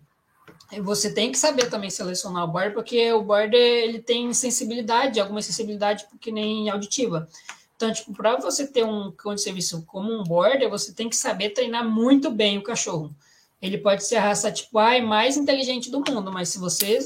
você 0.82 1.12
tem 1.12 1.32
que 1.32 1.38
saber 1.38 1.68
também 1.68 1.91
selecionar 1.91 2.45
o 2.45 2.49
border, 2.49 2.74
porque 2.74 3.12
o 3.12 3.22
border 3.22 3.61
ele 3.61 4.01
tem 4.01 4.32
sensibilidade, 4.32 5.20
alguma 5.20 5.43
sensibilidade 5.43 6.07
que 6.20 6.30
nem 6.30 6.70
auditiva. 6.70 7.28
Então, 7.76 7.93
tipo, 7.93 8.12
para 8.12 8.36
você 8.36 8.66
ter 8.66 8.84
um 8.84 9.11
cão 9.11 9.34
de 9.34 9.41
serviço 9.41 9.84
como 9.86 10.12
um 10.12 10.22
border, 10.22 10.68
você 10.68 10.93
tem 10.93 11.09
que 11.09 11.16
saber 11.16 11.51
treinar 11.51 11.88
muito 11.88 12.30
bem 12.30 12.59
o 12.59 12.62
cachorro. 12.62 13.14
Ele 13.61 13.78
pode 13.78 14.05
ser 14.05 14.16
a 14.16 14.22
raça 14.22 14.51
tipo 14.51 14.78
A 14.78 15.01
mais 15.03 15.36
inteligente 15.36 15.91
do 15.91 16.03
mundo, 16.07 16.32
mas 16.32 16.49
se 16.49 16.59
você, 16.59 16.99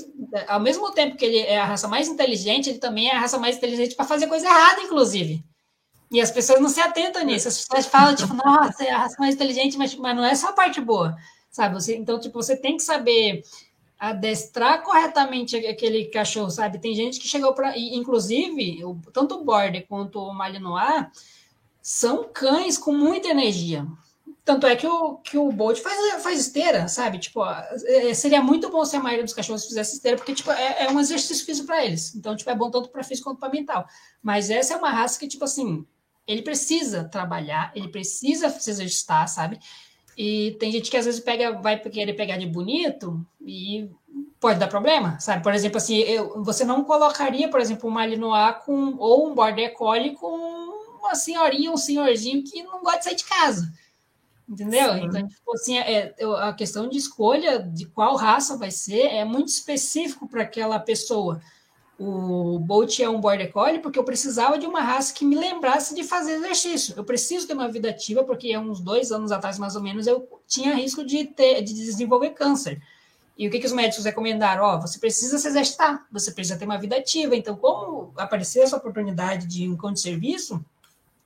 ao 0.47 0.61
mesmo 0.61 0.93
tempo 0.93 1.17
que 1.17 1.25
ele 1.25 1.39
é 1.39 1.59
a 1.59 1.65
raça 1.65 1.89
mais 1.89 2.09
inteligente, 2.09 2.71
ele 2.71 2.79
também 2.79 3.09
é 3.09 3.17
a 3.17 3.21
raça 3.21 3.39
mais 3.39 3.57
inteligente 3.57 3.95
para 3.95 4.05
fazer 4.05 4.27
coisa 4.27 4.47
errada, 4.47 4.83
inclusive. 4.83 5.45
E 6.11 6.21
as 6.21 6.31
pessoas 6.31 6.61
não 6.61 6.69
se 6.69 6.81
atentam 6.81 7.25
nisso. 7.25 7.49
As 7.49 7.59
pessoas 7.65 7.87
falam, 7.87 8.15
tipo, 8.15 8.35
nossa, 8.35 8.85
é 8.85 8.91
a 8.91 8.99
raça 8.99 9.17
mais 9.19 9.35
inteligente, 9.35 9.77
mas, 9.77 9.95
mas 9.95 10.17
não 10.17 10.25
é 10.25 10.35
só 10.35 10.49
a 10.49 10.53
parte 10.53 10.81
boa, 10.81 11.17
sabe? 11.51 11.75
Você, 11.75 11.97
então, 11.97 12.21
tipo, 12.21 12.41
você 12.41 12.57
tem 12.57 12.77
que 12.77 12.83
saber 12.83 13.43
adestrar 13.99 14.83
corretamente 14.83 15.57
aquele 15.57 16.07
cachorro, 16.07 16.51
sabe? 16.51 16.79
Tem 16.79 16.95
gente 16.95 17.19
que 17.19 17.29
chegou 17.29 17.55
para. 17.55 17.77
Inclusive, 17.79 18.81
tanto 19.13 19.37
o 19.37 19.45
Border 19.45 19.87
quanto 19.89 20.19
o 20.21 20.35
Malinois 20.35 21.07
são 21.81 22.25
cães 22.25 22.77
com 22.79 22.93
muita 22.93 23.29
energia. 23.29 23.87
Tanto 24.45 24.67
é 24.67 24.77
que 24.77 24.87
o, 24.87 25.17
que 25.17 25.39
o 25.39 25.51
Bolt 25.51 25.81
faz, 25.81 26.23
faz 26.23 26.39
esteira, 26.39 26.87
sabe? 26.87 27.19
Tipo, 27.19 27.43
é, 27.47 28.13
seria 28.13 28.43
muito 28.43 28.69
bom 28.69 28.85
se 28.85 28.95
a 28.95 29.01
maioria 29.01 29.25
dos 29.25 29.33
cachorros 29.33 29.65
fizesse 29.65 29.95
esteira, 29.95 30.19
porque 30.19 30.35
tipo, 30.35 30.51
é, 30.51 30.85
é 30.85 30.91
um 30.91 31.01
exercício 31.01 31.47
físico 31.47 31.67
para 31.67 31.83
eles. 31.83 32.15
Então, 32.15 32.37
tipo, 32.37 32.51
é 32.51 32.55
bom 32.55 32.71
tanto 32.71 32.91
para 32.91 33.03
físico 33.03 33.31
quanto 33.31 33.39
para 33.39 33.49
mental. 33.49 33.87
Mas 34.23 34.51
essa 34.51 34.75
é 34.75 34.77
uma 34.77 34.91
raça 34.91 35.19
que, 35.19 35.27
tipo 35.27 35.45
assim, 35.45 35.87
ele 36.27 36.43
precisa 36.43 37.05
trabalhar, 37.05 37.73
ele 37.75 37.89
precisa 37.89 38.49
se 38.49 38.71
exercitar, 38.71 39.29
sabe? 39.29 39.59
E 40.17 40.57
tem 40.61 40.71
gente 40.71 40.91
que 40.91 40.97
às 40.97 41.05
vezes 41.05 41.21
pega, 41.21 41.53
vai 41.53 41.79
querer 41.79 42.15
pegar 42.15 42.37
de 42.37 42.47
bonito 42.47 43.25
e 43.45 43.91
pode 44.39 44.59
dar 44.59 44.69
problema, 44.69 45.19
sabe? 45.21 45.43
Por 45.43 45.53
exemplo, 45.53 45.79
assim, 45.79 45.97
eu, 45.99 46.43
você 46.43 46.65
não 46.65 46.85
colocaria, 46.85 47.49
por 47.49 47.61
exemplo, 47.61 47.89
um 47.89 47.93
Malinois 47.93 48.57
com 48.65 48.97
ou 48.97 49.29
um 49.29 49.35
Border 49.35 49.75
Collie 49.75 50.15
com 50.15 50.65
uma 50.99 51.15
senhorinha, 51.15 51.71
um 51.71 51.77
senhorzinho 51.77 52.45
que 52.45 52.63
não 52.63 52.81
gosta 52.83 52.99
de 52.99 53.05
sair 53.05 53.17
de 53.17 53.25
casa. 53.25 53.73
Entendeu? 54.49 54.93
Sim. 54.93 55.05
Então, 55.05 55.27
tipo 55.27 55.55
assim, 55.55 55.79
é, 55.79 56.15
a 56.41 56.53
questão 56.53 56.89
de 56.89 56.99
escolha 56.99 57.59
de 57.59 57.87
qual 57.87 58.15
raça 58.15 58.57
vai 58.57 58.71
ser 58.71 59.07
é 59.07 59.25
muito 59.25 59.49
específico 59.49 60.29
para 60.29 60.43
aquela 60.43 60.79
pessoa 60.79 61.41
o 61.99 62.59
Bolt 62.59 62.99
é 63.01 63.09
um 63.09 63.21
border 63.21 63.53
collie 63.53 63.79
porque 63.79 63.99
eu 63.99 64.05
precisava 64.05 64.59
de 64.59 64.67
uma 64.67 64.81
raça 64.81 65.15
que 65.15 65.25
me 65.25 65.37
lembrasse 65.37 65.95
de 65.95 66.03
fazer 66.03 66.35
exercício. 66.35 66.95
Eu 66.97 67.05
preciso 67.05 67.47
ter 67.47 67.55
uma 67.55 67.69
vida 67.69 67.91
ativa 67.91 68.25
porque 68.25 68.53
há 68.53 68.61
uns 68.61 68.81
dois 68.81 69.13
anos 69.13 69.31
atrás, 69.31 69.59
mais 69.59 69.77
ou 69.77 69.83
menos, 69.83 70.07
eu 70.07 70.29
tinha 70.47 70.75
risco 70.75 71.05
de, 71.05 71.25
ter, 71.25 71.63
de 71.63 71.73
desenvolver 71.73 72.31
câncer. 72.31 72.83
E 73.37 73.47
o 73.47 73.51
que, 73.51 73.59
que 73.59 73.67
os 73.67 73.73
médicos 73.73 74.05
recomendaram? 74.05 74.65
Ó, 74.65 74.77
oh, 74.77 74.81
você 74.81 74.99
precisa 74.99 75.39
se 75.39 75.47
exercitar, 75.49 76.07
você 76.11 76.33
precisa 76.33 76.59
ter 76.59 76.65
uma 76.65 76.79
vida 76.79 76.97
ativa. 76.97 77.35
Então, 77.35 77.57
como 77.57 78.13
apareceu 78.17 78.63
essa 78.63 78.77
oportunidade 78.77 79.47
de 79.47 79.69
um 79.69 79.77
cão 79.77 79.93
de 79.93 80.01
serviço, 80.01 80.65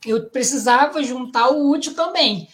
eu 0.07 0.29
precisava 0.29 1.03
juntar 1.03 1.51
o 1.51 1.71
útil 1.71 1.95
também. 1.95 2.49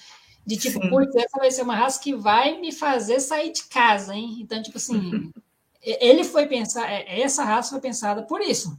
De 0.46 0.56
tipo, 0.56 0.78
porque 0.90 1.18
essa 1.18 1.38
vai 1.38 1.50
ser 1.50 1.62
uma 1.62 1.76
raça 1.76 2.00
que 2.00 2.14
vai 2.14 2.60
me 2.60 2.70
fazer 2.70 3.18
sair 3.20 3.52
de 3.52 3.64
casa, 3.64 4.14
hein? 4.14 4.38
Então, 4.40 4.62
tipo 4.62 4.76
assim, 4.76 5.32
ele 5.84 6.24
foi 6.24 6.46
pensar, 6.46 6.90
é, 6.90 7.20
essa 7.20 7.44
raça 7.44 7.70
foi 7.70 7.80
pensada 7.80 8.22
por 8.22 8.40
isso, 8.40 8.76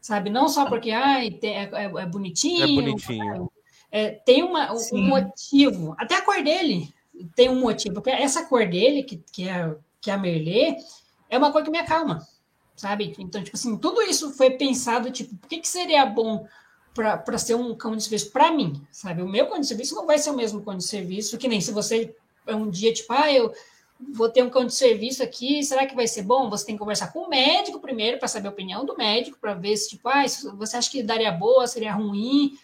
sabe? 0.00 0.30
Não 0.30 0.48
só 0.48 0.66
porque 0.66 0.90
ai, 0.90 1.38
é, 1.42 1.64
é, 1.64 1.84
é 1.84 2.06
bonitinho, 2.06 2.64
é 2.64 2.82
bonitinho. 2.82 3.52
É, 3.90 4.10
tem 4.10 4.42
uma, 4.42 4.72
um 4.92 5.02
motivo, 5.02 5.94
até 5.98 6.16
a 6.16 6.22
cor 6.22 6.42
dele 6.42 6.92
tem 7.34 7.48
um 7.48 7.60
motivo, 7.60 7.94
porque 7.94 8.10
essa 8.10 8.44
cor 8.44 8.66
dele, 8.66 9.02
que, 9.02 9.22
que, 9.32 9.48
é, 9.48 9.74
que 10.00 10.10
é 10.10 10.14
a 10.14 10.18
Merlê, 10.18 10.76
é 11.28 11.38
uma 11.38 11.50
cor 11.52 11.62
que 11.62 11.70
me 11.70 11.78
acalma, 11.78 12.26
sabe? 12.76 13.14
Então, 13.18 13.42
tipo 13.42 13.56
assim, 13.56 13.76
tudo 13.76 14.02
isso 14.02 14.32
foi 14.32 14.50
pensado, 14.50 15.10
tipo, 15.10 15.36
por 15.36 15.48
que, 15.48 15.58
que 15.58 15.68
seria 15.68 16.06
bom 16.06 16.46
para 16.94 17.38
ser 17.38 17.54
um 17.54 17.74
cão 17.76 17.94
de 17.94 18.02
serviço 18.02 18.30
para 18.30 18.50
mim, 18.50 18.82
sabe? 18.90 19.22
O 19.22 19.28
meu 19.28 19.46
cão 19.46 19.60
de 19.60 19.66
serviço 19.66 19.94
não 19.94 20.06
vai 20.06 20.18
ser 20.18 20.30
o 20.30 20.36
mesmo 20.36 20.62
cão 20.62 20.76
de 20.76 20.84
serviço 20.84 21.38
que 21.38 21.48
nem 21.48 21.60
se 21.60 21.70
você 21.70 22.14
é 22.46 22.54
um 22.54 22.68
dia 22.68 22.92
tipo, 22.92 23.12
ah, 23.12 23.32
eu 23.32 23.52
vou 24.00 24.28
ter 24.28 24.42
um 24.42 24.50
cão 24.50 24.64
de 24.64 24.74
serviço 24.74 25.22
aqui, 25.22 25.62
será 25.62 25.86
que 25.86 25.94
vai 25.94 26.06
ser 26.06 26.22
bom? 26.22 26.48
Você 26.50 26.66
tem 26.66 26.74
que 26.74 26.78
conversar 26.78 27.12
com 27.12 27.20
o 27.20 27.28
médico 27.28 27.80
primeiro 27.80 28.18
para 28.18 28.28
saber 28.28 28.48
a 28.48 28.50
opinião 28.50 28.84
do 28.84 28.96
médico, 28.96 29.38
para 29.40 29.54
ver 29.54 29.76
se 29.76 29.90
tipo, 29.90 30.08
ah, 30.08 30.24
você 30.56 30.76
acha 30.76 30.90
que 30.90 31.02
daria 31.02 31.32
boa, 31.32 31.66
seria 31.66 31.92
ruim? 31.92 32.56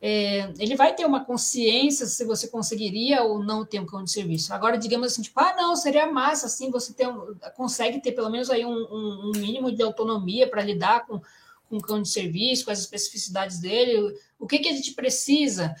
É, 0.00 0.52
ele 0.58 0.76
vai 0.76 0.94
ter 0.94 1.06
uma 1.06 1.24
consciência 1.24 2.06
se 2.06 2.24
você 2.24 2.48
conseguiria 2.48 3.22
ou 3.22 3.42
não 3.42 3.64
ter 3.64 3.80
um 3.80 3.86
cão 3.86 4.04
de 4.04 4.10
serviço. 4.10 4.52
Agora, 4.52 4.76
digamos 4.76 5.08
assim, 5.08 5.22
tipo, 5.22 5.40
ah, 5.40 5.54
não, 5.56 5.74
seria 5.74 6.06
massa, 6.06 6.46
assim, 6.46 6.70
você 6.70 6.92
tem 6.92 7.08
um, 7.08 7.34
consegue 7.56 8.00
ter 8.00 8.12
pelo 8.12 8.30
menos 8.30 8.50
aí 8.50 8.64
um, 8.64 8.70
um, 8.70 9.30
um 9.30 9.38
mínimo 9.38 9.72
de 9.72 9.82
autonomia 9.82 10.48
para 10.48 10.62
lidar 10.62 11.06
com 11.06 11.20
com 11.68 11.76
o 11.76 11.82
cão 11.82 12.00
de 12.00 12.08
serviço, 12.08 12.64
com 12.64 12.70
as 12.70 12.80
especificidades 12.80 13.58
dele, 13.58 14.14
o 14.38 14.46
que, 14.46 14.58
que 14.58 14.68
a 14.68 14.72
gente 14.72 14.92
precisa 14.92 15.74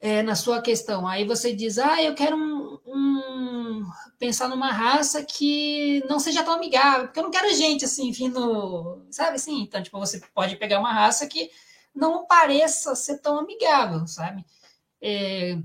é, 0.00 0.22
na 0.22 0.34
sua 0.34 0.62
questão. 0.62 1.06
Aí 1.06 1.26
você 1.26 1.52
diz, 1.52 1.78
ah, 1.78 2.02
eu 2.02 2.14
quero 2.14 2.36
um, 2.36 2.78
um, 2.86 3.86
pensar 4.18 4.48
numa 4.48 4.70
raça 4.70 5.24
que 5.24 6.04
não 6.08 6.18
seja 6.18 6.42
tão 6.42 6.54
amigável, 6.54 7.06
porque 7.06 7.18
eu 7.18 7.24
não 7.24 7.30
quero 7.30 7.54
gente 7.54 7.84
assim 7.84 8.10
vindo, 8.10 9.02
sabe 9.10 9.36
assim? 9.36 9.62
Então, 9.62 9.82
tipo, 9.82 9.98
você 9.98 10.20
pode 10.34 10.56
pegar 10.56 10.78
uma 10.78 10.92
raça 10.92 11.26
que 11.26 11.50
não 11.94 12.26
pareça 12.26 12.94
ser 12.94 13.18
tão 13.18 13.38
amigável, 13.38 14.06
sabe? 14.06 14.44
É, 15.00 15.58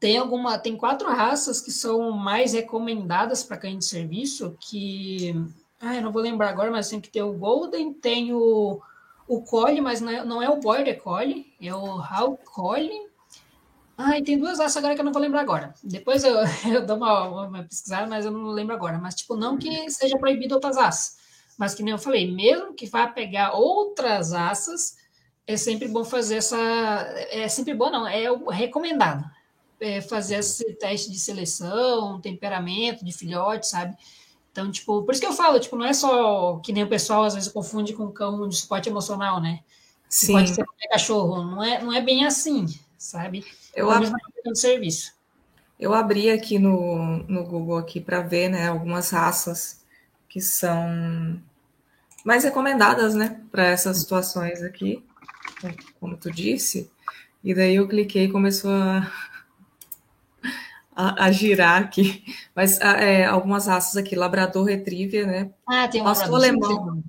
tem 0.00 0.16
alguma, 0.16 0.58
tem 0.58 0.76
quatro 0.76 1.08
raças 1.08 1.60
que 1.60 1.72
são 1.72 2.12
mais 2.12 2.52
recomendadas 2.52 3.42
para 3.42 3.56
cães 3.56 3.78
de 3.78 3.84
serviço 3.86 4.56
que 4.60 5.34
ah, 5.80 5.96
eu 5.96 6.02
não 6.02 6.12
vou 6.12 6.22
lembrar 6.22 6.48
agora, 6.48 6.70
mas 6.70 6.88
tem 6.88 7.00
que 7.00 7.10
ter 7.10 7.22
o 7.22 7.32
Golden, 7.32 7.92
tem 7.92 8.32
o, 8.32 8.80
o 9.26 9.42
Collie, 9.42 9.80
mas 9.80 10.00
não 10.00 10.10
é, 10.10 10.24
não 10.24 10.42
é 10.42 10.48
o 10.48 10.60
Border 10.60 11.00
Collie, 11.00 11.52
é 11.60 11.74
o 11.74 12.00
Hal 12.00 12.36
Collie. 12.38 13.07
Ah, 14.00 14.16
e 14.16 14.22
tem 14.22 14.38
duas 14.38 14.60
raças 14.60 14.76
agora 14.76 14.94
que 14.94 15.00
eu 15.00 15.04
não 15.04 15.12
vou 15.12 15.20
lembrar 15.20 15.40
agora. 15.40 15.74
Depois 15.82 16.22
eu, 16.22 16.36
eu 16.72 16.86
dou 16.86 16.96
uma, 16.96 17.48
uma 17.48 17.62
pesquisada, 17.64 18.06
mas 18.06 18.24
eu 18.24 18.30
não 18.30 18.46
lembro 18.50 18.72
agora. 18.72 18.96
Mas, 18.96 19.16
tipo, 19.16 19.34
não 19.34 19.58
que 19.58 19.90
seja 19.90 20.16
proibido 20.16 20.54
outras 20.54 20.76
raças. 20.76 21.16
Mas, 21.58 21.74
que 21.74 21.82
nem 21.82 21.90
eu 21.90 21.98
falei, 21.98 22.32
mesmo 22.32 22.74
que 22.74 22.86
vá 22.86 23.08
pegar 23.08 23.54
outras 23.54 24.30
raças, 24.32 24.96
é 25.44 25.56
sempre 25.56 25.88
bom 25.88 26.04
fazer 26.04 26.36
essa. 26.36 26.56
É 27.30 27.48
sempre 27.48 27.74
bom, 27.74 27.90
não, 27.90 28.06
é 28.06 28.26
recomendado. 28.52 29.28
É 29.80 30.00
fazer 30.00 30.36
esse 30.36 30.74
teste 30.74 31.10
de 31.10 31.18
seleção, 31.18 32.20
temperamento 32.20 33.04
de 33.04 33.12
filhote, 33.12 33.66
sabe? 33.66 33.96
Então, 34.52 34.70
tipo, 34.70 35.02
por 35.02 35.12
isso 35.12 35.20
que 35.20 35.26
eu 35.26 35.32
falo, 35.32 35.58
tipo, 35.58 35.76
não 35.76 35.86
é 35.86 35.92
só 35.92 36.58
que 36.58 36.72
nem 36.72 36.84
o 36.84 36.88
pessoal 36.88 37.24
às 37.24 37.34
vezes 37.34 37.50
confunde 37.50 37.92
com 37.92 38.10
cão 38.12 38.48
de 38.48 38.56
suporte 38.56 38.88
emocional, 38.88 39.40
né? 39.40 39.60
Sim. 40.08 40.32
Pode 40.32 40.50
ser 40.50 40.62
um 40.62 40.88
cachorro, 40.90 41.44
não 41.44 41.62
é, 41.62 41.82
não 41.82 41.92
é 41.92 42.00
bem 42.00 42.24
assim, 42.24 42.66
sabe? 42.96 43.44
Eu 43.78 43.90
ab... 43.90 44.10
do 44.44 44.56
serviço. 44.56 45.12
Eu 45.78 45.94
abri 45.94 46.30
aqui 46.30 46.58
no, 46.58 47.18
no 47.28 47.44
Google 47.44 47.78
aqui 47.78 48.00
para 48.00 48.20
ver, 48.20 48.48
né, 48.48 48.68
algumas 48.68 49.10
raças 49.10 49.84
que 50.28 50.40
são 50.40 51.40
mais 52.24 52.44
recomendadas, 52.44 53.14
né, 53.14 53.40
para 53.50 53.64
essas 53.64 53.98
situações 53.98 54.62
aqui, 54.62 55.04
como 56.00 56.16
tu 56.16 56.30
disse. 56.30 56.90
E 57.44 57.54
daí 57.54 57.76
eu 57.76 57.86
cliquei 57.86 58.24
e 58.24 58.32
começou 58.32 58.72
a 58.72 59.10
a, 60.98 61.26
a 61.26 61.30
girar 61.30 61.80
aqui. 61.80 62.24
Mas 62.56 62.80
ah, 62.80 63.00
é, 63.00 63.24
algumas 63.24 63.68
raças 63.68 63.96
aqui, 63.96 64.16
Labrador 64.16 64.64
Retriever, 64.64 65.28
né? 65.28 65.50
Ah, 65.64 65.86
tem 65.86 66.00
um 66.00 66.04
pastor 66.04 66.34
alemão. 66.34 67.04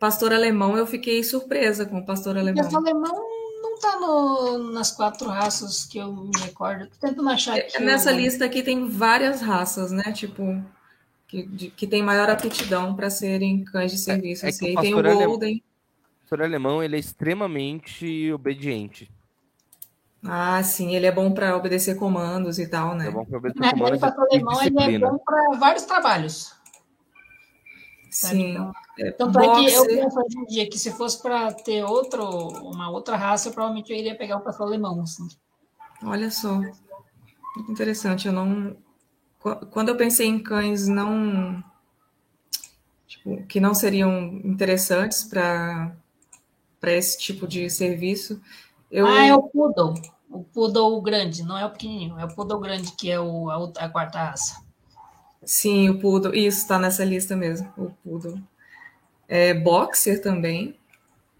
Pastor 0.00 0.32
alemão, 0.32 0.76
eu 0.76 0.86
fiquei 0.86 1.22
surpresa 1.22 1.86
com 1.86 1.98
o 1.98 2.04
pastor 2.04 2.36
alemão. 2.36 2.64
Pastor 2.64 2.80
alemão 2.80 3.37
não 3.82 4.58
está 4.58 4.72
nas 4.72 4.90
quatro 4.90 5.28
raças 5.28 5.84
que 5.84 5.98
eu 5.98 6.12
me 6.12 6.38
recordo. 6.40 6.88
Tentando 7.00 7.28
achar 7.28 7.56
é, 7.56 7.60
aqui. 7.60 7.82
Nessa 7.82 8.10
eu... 8.10 8.16
lista 8.16 8.44
aqui 8.44 8.62
tem 8.62 8.88
várias 8.88 9.40
raças, 9.40 9.90
né? 9.90 10.12
Tipo, 10.12 10.62
que, 11.26 11.46
de, 11.46 11.70
que 11.70 11.86
tem 11.86 12.02
maior 12.02 12.28
aptidão 12.28 12.94
para 12.94 13.10
serem 13.10 13.64
cães 13.64 13.92
de 13.92 13.98
serviço. 13.98 14.44
É, 14.44 14.48
é 14.48 14.50
assim. 14.50 14.76
o 14.76 14.80
tem 14.80 14.94
o 14.94 15.02
Golden. 15.02 15.56
O 15.56 16.20
pastor 16.20 16.42
alemão 16.42 16.82
ele 16.82 16.96
é 16.96 16.98
extremamente 16.98 18.32
obediente. 18.32 19.10
Ah, 20.24 20.62
sim, 20.64 20.96
ele 20.96 21.06
é 21.06 21.12
bom 21.12 21.30
para 21.32 21.56
obedecer 21.56 21.94
comandos 21.94 22.58
e 22.58 22.66
tal, 22.66 22.94
né? 22.94 23.06
É 23.06 23.10
bom 23.10 23.24
para 23.24 23.38
obedecer 23.38 23.60
Na 23.60 23.70
comandos. 23.70 24.02
O 24.02 24.20
alemão 24.20 24.62
ele 24.62 24.96
é 24.96 24.98
bom 24.98 25.18
para 25.18 25.58
vários 25.58 25.84
trabalhos. 25.84 26.57
Sim. 28.10 28.52
Então, 28.52 28.72
é, 28.98 29.10
tanto 29.12 29.38
é 29.38 29.42
que 29.42 29.74
eu 29.74 29.86
penso 29.86 30.18
hoje 30.18 30.38
em 30.38 30.44
dia 30.46 30.68
que 30.68 30.78
se 30.78 30.92
fosse 30.92 31.20
para 31.20 31.52
ter 31.52 31.84
outro, 31.84 32.24
uma 32.24 32.90
outra 32.90 33.16
raça, 33.16 33.50
provavelmente 33.50 33.92
eu 33.92 33.98
iria 33.98 34.16
pegar 34.16 34.38
o 34.38 34.40
pastor 34.40 34.66
alemão. 34.66 35.00
Assim. 35.02 35.28
Olha 36.02 36.30
só. 36.30 36.54
Muito 36.54 37.72
interessante. 37.72 38.26
Eu 38.26 38.32
não. 38.32 38.76
Quando 39.70 39.90
eu 39.90 39.96
pensei 39.96 40.26
em 40.26 40.42
cães 40.42 40.88
não. 40.88 41.62
Tipo, 43.06 43.42
que 43.46 43.60
não 43.60 43.74
seriam 43.74 44.40
interessantes 44.44 45.24
para 45.24 45.94
esse 46.82 47.18
tipo 47.18 47.46
de 47.46 47.70
serviço, 47.70 48.40
eu... 48.90 49.06
Ah, 49.06 49.24
é 49.24 49.34
o 49.34 49.42
Poodle. 49.42 49.94
O 50.30 50.44
Poodle 50.44 51.00
grande, 51.00 51.42
não 51.42 51.56
é 51.56 51.64
o 51.64 51.70
pequenininho, 51.70 52.18
é 52.18 52.26
o 52.26 52.34
Poodle 52.34 52.60
grande 52.60 52.92
que 52.92 53.10
é 53.10 53.18
o, 53.18 53.48
a, 53.48 53.72
a 53.78 53.88
quarta 53.88 54.18
raça. 54.18 54.62
Sim, 55.48 55.88
o 55.88 55.98
Poodle, 55.98 56.34
isso 56.34 56.58
está 56.58 56.78
nessa 56.78 57.02
lista 57.02 57.34
mesmo, 57.34 57.72
o 57.78 57.90
Poodle. 58.04 58.38
É, 59.26 59.54
boxer 59.54 60.20
também, 60.20 60.76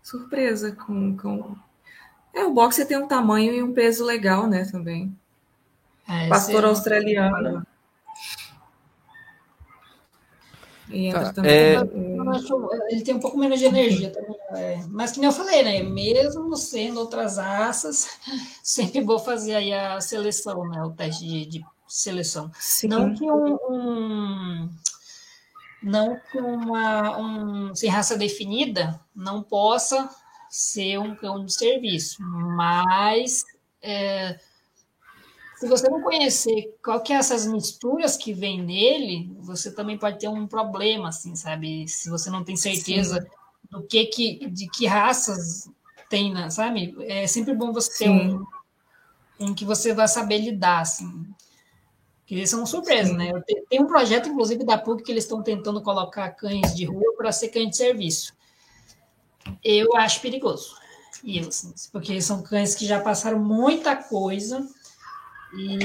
surpresa 0.02 0.72
com, 0.72 1.14
com... 1.14 1.54
É, 2.32 2.42
o 2.42 2.54
boxer 2.54 2.88
tem 2.88 2.96
um 2.96 3.06
tamanho 3.06 3.52
e 3.52 3.62
um 3.62 3.74
peso 3.74 4.06
legal, 4.06 4.46
né, 4.46 4.64
também. 4.64 5.14
É, 6.08 6.26
Pastor 6.26 6.64
é 6.64 6.68
australiano. 6.68 7.66
E 10.88 11.08
entra 11.08 11.24
tá, 11.24 11.32
também. 11.34 11.52
É... 11.52 11.74
ele 12.88 13.02
tem 13.02 13.14
um 13.14 13.20
pouco 13.20 13.36
menos 13.36 13.58
de 13.58 13.66
energia 13.66 14.10
também. 14.10 14.38
É. 14.52 14.80
Mas 14.88 15.12
que 15.12 15.20
nem 15.20 15.28
eu 15.28 15.34
falei, 15.34 15.62
né? 15.62 15.82
Mesmo 15.82 16.56
sendo 16.56 16.98
outras 16.98 17.36
raças, 17.36 18.08
sempre 18.64 19.02
vou 19.02 19.18
fazer 19.18 19.54
aí 19.54 19.70
a 19.70 20.00
seleção, 20.00 20.66
né? 20.66 20.82
O 20.82 20.92
teste 20.92 21.26
de, 21.26 21.44
de 21.44 21.64
seleção. 21.88 22.50
Sim. 22.58 22.88
Não 22.88 23.14
que 23.14 23.24
um, 23.24 23.58
um 23.70 24.70
não 25.82 26.20
que 26.30 26.38
uma 26.38 27.18
um, 27.18 27.74
sem 27.74 27.88
raça 27.88 28.16
definida 28.16 29.00
não 29.14 29.42
possa 29.42 30.10
ser 30.50 30.98
um 30.98 31.14
cão 31.14 31.44
de 31.44 31.52
serviço, 31.52 32.22
mas 32.22 33.44
é, 33.82 34.38
se 35.58 35.66
você 35.66 35.88
não 35.88 36.00
conhecer 36.00 36.76
qual 36.82 37.00
que 37.00 37.12
é 37.12 37.16
essas 37.16 37.44
misturas 37.44 38.16
que 38.16 38.32
vem 38.32 38.62
nele, 38.62 39.32
você 39.40 39.72
também 39.72 39.98
pode 39.98 40.20
ter 40.20 40.28
um 40.28 40.46
problema, 40.46 41.08
assim, 41.08 41.34
sabe? 41.34 41.88
Se 41.88 42.08
você 42.08 42.30
não 42.30 42.44
tem 42.44 42.56
certeza 42.56 43.20
Sim. 43.20 43.28
do 43.68 43.82
que, 43.82 44.06
que 44.06 44.48
de 44.50 44.68
que 44.70 44.86
raças 44.86 45.68
tem, 46.08 46.32
né, 46.32 46.48
sabe? 46.48 46.94
É 47.00 47.26
sempre 47.26 47.54
bom 47.54 47.72
você 47.72 47.90
Sim. 47.90 48.04
ter 48.04 48.10
um, 48.10 48.46
um 49.40 49.54
que 49.54 49.64
você 49.64 49.92
vai 49.92 50.06
saber 50.06 50.38
lidar, 50.38 50.80
assim. 50.80 51.26
Que 52.28 52.46
são 52.46 52.66
surpresas, 52.66 53.16
né? 53.16 53.32
Tem 53.70 53.80
um 53.80 53.86
projeto, 53.86 54.28
inclusive, 54.28 54.62
da 54.62 54.76
PUC 54.76 55.02
que 55.02 55.10
eles 55.10 55.24
estão 55.24 55.42
tentando 55.42 55.80
colocar 55.80 56.28
cães 56.32 56.76
de 56.76 56.84
rua 56.84 57.14
para 57.16 57.32
ser 57.32 57.48
cães 57.48 57.70
de 57.70 57.76
serviço. 57.78 58.36
Eu 59.64 59.96
acho 59.96 60.20
perigoso. 60.20 60.76
E 61.24 61.40
assim, 61.40 61.72
porque 61.90 62.20
são 62.20 62.42
cães 62.42 62.74
que 62.74 62.84
já 62.84 63.00
passaram 63.00 63.38
muita 63.38 63.96
coisa 63.96 64.68
e 65.54 65.78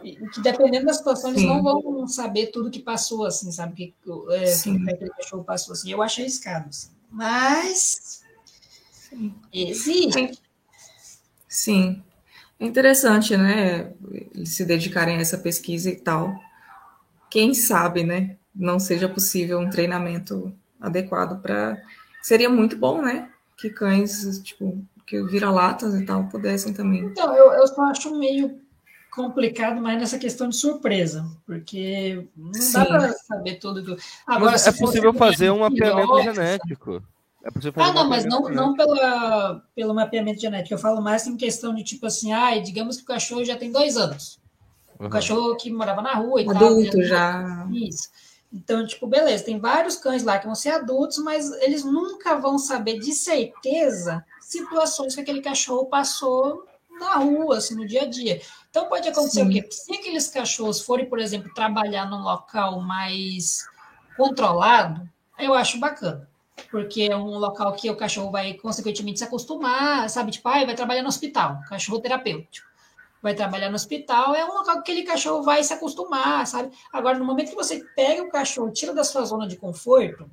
que, 0.00 0.16
que, 0.30 0.40
dependendo 0.40 0.86
da 0.86 0.94
situação, 0.94 1.30
Sim. 1.32 1.38
eles 1.38 1.48
não 1.48 1.60
vão 1.60 2.06
saber 2.06 2.52
tudo 2.52 2.70
que 2.70 2.78
passou, 2.78 3.26
assim, 3.26 3.50
sabe? 3.50 3.74
Que, 3.74 3.94
é, 4.30 4.56
que 4.62 4.90
aquele 4.90 5.10
cachorro 5.10 5.42
passou, 5.42 5.72
assim. 5.72 5.90
Eu 5.90 6.00
acho 6.00 6.20
arriscado, 6.20 6.68
assim. 6.68 6.90
Mas 7.10 8.22
existe. 9.52 10.38
Sim. 11.48 12.04
Interessante, 12.60 13.36
né? 13.36 13.92
Eles 14.34 14.54
se 14.54 14.64
dedicarem 14.64 15.16
a 15.16 15.20
essa 15.20 15.38
pesquisa 15.38 15.90
e 15.90 15.96
tal. 15.96 16.34
Quem 17.30 17.54
sabe, 17.54 18.04
né? 18.04 18.36
Não 18.54 18.78
seja 18.78 19.08
possível 19.08 19.60
um 19.60 19.70
treinamento 19.70 20.52
adequado 20.80 21.40
para. 21.40 21.80
Seria 22.22 22.48
muito 22.48 22.76
bom, 22.76 23.02
né? 23.02 23.30
Que 23.56 23.70
cães, 23.70 24.40
tipo, 24.40 24.82
que 25.06 25.22
vira-latas 25.24 25.94
e 25.94 26.04
tal, 26.04 26.28
pudessem 26.28 26.72
também. 26.72 27.04
Então, 27.04 27.34
eu, 27.34 27.52
eu 27.52 27.66
só 27.66 27.82
acho 27.84 28.16
meio 28.18 28.60
complicado 29.10 29.80
mais 29.80 29.98
nessa 29.98 30.18
questão 30.18 30.48
de 30.48 30.56
surpresa, 30.56 31.26
porque 31.46 32.26
não 32.36 32.54
Sim. 32.54 32.72
dá 32.72 32.84
para 32.86 33.12
saber 33.12 33.56
tudo. 33.56 33.96
Agora, 34.26 34.56
é 34.56 34.72
possível 34.72 35.12
fazer 35.12 35.50
um 35.50 35.60
mapeamento 35.60 36.22
genético. 36.22 37.02
É 37.48 37.50
possível 37.50 37.72
fazer 37.72 37.90
ah, 37.90 37.94
não, 37.94 38.08
mas 38.10 38.26
não, 38.26 38.42
não 38.42 38.74
pela, 38.74 39.62
pelo 39.74 39.94
mapeamento 39.94 40.38
genético. 40.38 40.74
Eu 40.74 40.78
falo 40.78 41.00
mais 41.00 41.26
em 41.26 41.34
questão 41.34 41.74
de 41.74 41.82
tipo 41.82 42.04
assim, 42.04 42.30
ah, 42.30 42.58
digamos 42.58 42.98
que 42.98 43.04
o 43.04 43.06
cachorro 43.06 43.42
já 43.42 43.56
tem 43.56 43.72
dois 43.72 43.96
anos. 43.96 44.38
Uhum. 45.00 45.06
O 45.06 45.10
cachorro 45.10 45.56
que 45.56 45.72
morava 45.72 46.02
na 46.02 46.12
rua 46.12 46.42
e 46.42 46.48
Adulto 46.48 46.92
tal. 46.92 47.02
já. 47.02 47.66
Isso. 47.72 48.10
Então, 48.52 48.86
tipo, 48.86 49.06
beleza, 49.06 49.44
tem 49.44 49.58
vários 49.58 49.96
cães 49.96 50.22
lá 50.22 50.38
que 50.38 50.44
vão 50.44 50.54
ser 50.54 50.70
adultos, 50.70 51.16
mas 51.18 51.50
eles 51.62 51.84
nunca 51.84 52.36
vão 52.36 52.58
saber 52.58 52.98
de 52.98 53.12
certeza 53.12 54.22
situações 54.40 55.14
que 55.14 55.20
aquele 55.22 55.40
cachorro 55.40 55.86
passou 55.86 56.66
na 57.00 57.16
rua, 57.16 57.58
assim, 57.58 57.74
no 57.74 57.86
dia 57.86 58.02
a 58.02 58.06
dia. 58.06 58.42
Então, 58.68 58.88
pode 58.88 59.08
acontecer 59.08 59.40
Sim. 59.40 59.48
o 59.48 59.50
quê? 59.50 59.66
Se 59.70 59.94
aqueles 59.94 60.28
cachorros 60.28 60.82
forem, 60.82 61.06
por 61.06 61.18
exemplo, 61.18 61.52
trabalhar 61.54 62.10
num 62.10 62.20
local 62.20 62.80
mais 62.80 63.66
controlado, 64.18 65.08
eu 65.38 65.54
acho 65.54 65.78
bacana. 65.78 66.27
Porque 66.70 67.02
é 67.02 67.16
um 67.16 67.38
local 67.38 67.72
que 67.72 67.90
o 67.90 67.96
cachorro 67.96 68.30
vai, 68.30 68.54
consequentemente, 68.54 69.18
se 69.18 69.24
acostumar, 69.24 70.08
sabe? 70.10 70.30
Tipo, 70.32 70.48
ah, 70.48 70.64
vai 70.64 70.74
trabalhar 70.74 71.02
no 71.02 71.08
hospital, 71.08 71.60
cachorro 71.68 72.00
terapêutico 72.00 72.68
vai 73.22 73.34
trabalhar 73.34 73.68
no 73.68 73.74
hospital, 73.74 74.34
é 74.34 74.44
um 74.44 74.54
local 74.54 74.74
que 74.76 74.92
aquele 74.92 75.02
cachorro 75.02 75.42
vai 75.42 75.62
se 75.62 75.72
acostumar, 75.72 76.46
sabe? 76.46 76.70
Agora, 76.92 77.18
no 77.18 77.24
momento 77.24 77.50
que 77.50 77.56
você 77.56 77.84
pega 77.96 78.22
o 78.22 78.30
cachorro, 78.30 78.70
tira 78.70 78.94
da 78.94 79.04
sua 79.04 79.24
zona 79.24 79.46
de 79.46 79.56
conforto, 79.56 80.30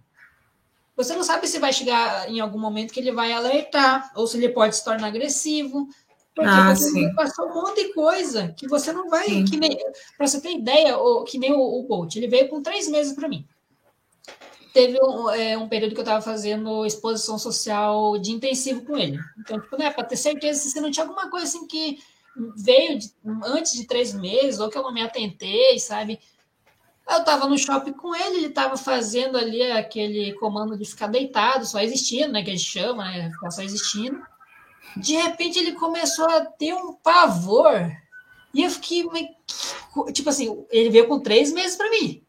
você 0.96 1.14
não 1.16 1.24
sabe 1.24 1.48
se 1.48 1.60
vai 1.60 1.74
chegar 1.74 2.30
em 2.30 2.40
algum 2.40 2.60
momento 2.60 2.94
que 2.94 3.00
ele 3.00 3.12
vai 3.12 3.34
alertar, 3.34 4.12
ou 4.16 4.28
se 4.28 4.38
ele 4.38 4.50
pode 4.50 4.76
se 4.76 4.84
tornar 4.84 5.08
agressivo, 5.08 5.88
porque 6.34 6.50
ah, 6.50 6.76
você 6.76 7.14
passou 7.14 7.50
um 7.50 7.54
monte 7.54 7.82
de 7.82 7.94
coisa 7.94 8.54
que 8.58 8.68
você 8.68 8.92
não 8.92 9.10
vai. 9.10 9.26
Sim. 9.26 9.46
Que 9.46 9.58
nem, 9.58 9.78
pra 10.18 10.28
você 10.28 10.40
ter 10.42 10.52
ideia, 10.52 10.98
que 11.26 11.38
nem 11.38 11.54
o, 11.54 11.60
o 11.60 11.84
Bolt, 11.84 12.16
ele 12.16 12.28
veio 12.28 12.50
com 12.50 12.62
três 12.62 12.90
meses 12.90 13.14
para 13.14 13.30
mim. 13.30 13.48
Teve 14.76 15.00
um, 15.02 15.30
é, 15.30 15.58
um, 15.58 15.70
período 15.70 15.94
que 15.94 16.02
eu 16.02 16.04
estava 16.04 16.22
fazendo 16.22 16.86
exposição 16.86 17.40
social 17.40 18.18
de 18.18 18.34
intensivo 18.34 18.84
com 18.84 18.98
ele. 18.98 19.18
Então, 19.40 19.58
tipo, 19.58 19.78
né, 19.78 19.90
para 19.90 20.04
ter 20.04 20.18
certeza 20.18 20.68
se 20.68 20.82
não 20.82 20.92
tinha 20.92 21.06
alguma 21.06 21.30
coisa 21.30 21.46
assim 21.46 21.66
que 21.66 21.98
veio 22.58 23.00
de, 23.00 23.10
antes 23.46 23.72
de 23.72 23.88
três 23.88 24.14
meses, 24.14 24.60
ou 24.60 24.70
que 24.70 24.78
eu 24.78 24.84
não 24.84 24.94
me 24.94 25.02
atentei, 25.02 25.80
sabe? 25.80 26.20
Eu 27.10 27.20
estava 27.20 27.48
no 27.48 27.58
shopping 27.58 27.94
com 27.94 28.14
ele, 28.14 28.36
ele 28.36 28.48
estava 28.48 28.76
fazendo 28.76 29.38
ali 29.38 29.62
aquele 29.72 30.34
comando 30.34 30.78
de 30.78 30.84
ficar 30.84 31.08
deitado, 31.08 31.66
só 31.66 31.80
existindo, 31.80 32.34
né? 32.34 32.44
Que 32.44 32.52
a 32.52 32.56
gente 32.58 32.70
chama, 32.70 33.06
né? 33.06 33.32
Ficar 33.32 33.52
só 33.52 33.62
existindo. 33.62 34.22
De 34.98 35.14
repente 35.14 35.58
ele 35.58 35.72
começou 35.72 36.26
a 36.26 36.44
ter 36.44 36.74
um 36.74 36.92
pavor. 36.96 37.96
E 38.54 38.62
eu 38.62 38.70
fiquei, 38.70 39.08
tipo 40.12 40.30
assim, 40.30 40.66
ele 40.70 40.90
veio 40.90 41.08
com 41.08 41.22
três 41.22 41.54
meses 41.54 41.78
para 41.78 41.90
mim. 41.90 42.25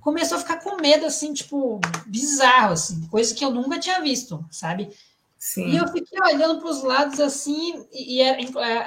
Começou 0.00 0.38
a 0.38 0.40
ficar 0.40 0.56
com 0.58 0.80
medo, 0.80 1.06
assim, 1.06 1.32
tipo, 1.32 1.80
bizarro, 2.06 2.72
assim, 2.72 3.06
coisa 3.08 3.34
que 3.34 3.44
eu 3.44 3.50
nunca 3.50 3.78
tinha 3.78 4.00
visto, 4.00 4.44
sabe? 4.50 4.90
Sim. 5.38 5.68
E 5.68 5.76
eu 5.76 5.88
fiquei 5.88 6.18
olhando 6.20 6.60
para 6.60 6.70
os 6.70 6.82
lados 6.82 7.18
assim, 7.18 7.86
e 7.92 8.20
era, 8.20 8.38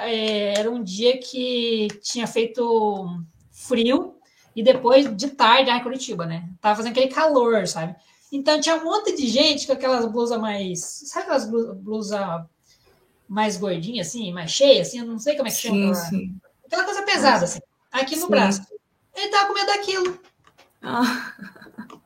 é, 0.08 0.54
era, 0.58 0.70
um 0.70 0.82
dia 0.82 1.18
que 1.18 1.88
tinha 2.00 2.26
feito 2.28 3.20
frio, 3.50 4.14
e 4.54 4.62
depois 4.62 5.04
de 5.16 5.30
tarde 5.30 5.70
em 5.70 5.82
Curitiba, 5.82 6.26
né? 6.26 6.48
Tava 6.60 6.76
fazendo 6.76 6.92
aquele 6.92 7.12
calor, 7.12 7.66
sabe? 7.66 7.96
Então 8.30 8.60
tinha 8.60 8.76
um 8.76 8.84
monte 8.84 9.16
de 9.16 9.26
gente 9.28 9.66
com 9.66 9.72
aquelas 9.72 10.06
blusas 10.06 10.40
mais. 10.40 10.80
Sabe 10.80 11.24
aquelas 11.24 11.50
blusas 11.50 12.20
mais 13.28 13.56
gordinhas, 13.56 14.08
assim, 14.08 14.32
mais 14.32 14.52
cheias, 14.52 14.88
assim? 14.88 15.00
Eu 15.00 15.06
não 15.06 15.18
sei 15.18 15.34
como 15.36 15.48
é 15.48 15.50
que 15.50 15.56
chama. 15.56 15.94
Sim, 15.94 16.10
sim. 16.10 16.36
Aquela 16.66 16.84
coisa 16.84 17.02
pesada, 17.02 17.44
assim, 17.44 17.60
aqui 17.90 18.16
no 18.16 18.28
braço. 18.28 18.62
Ele 19.14 19.28
tava 19.28 19.48
com 19.48 19.54
medo 19.54 19.66
daquilo. 19.66 20.20
Ah. 20.84 21.32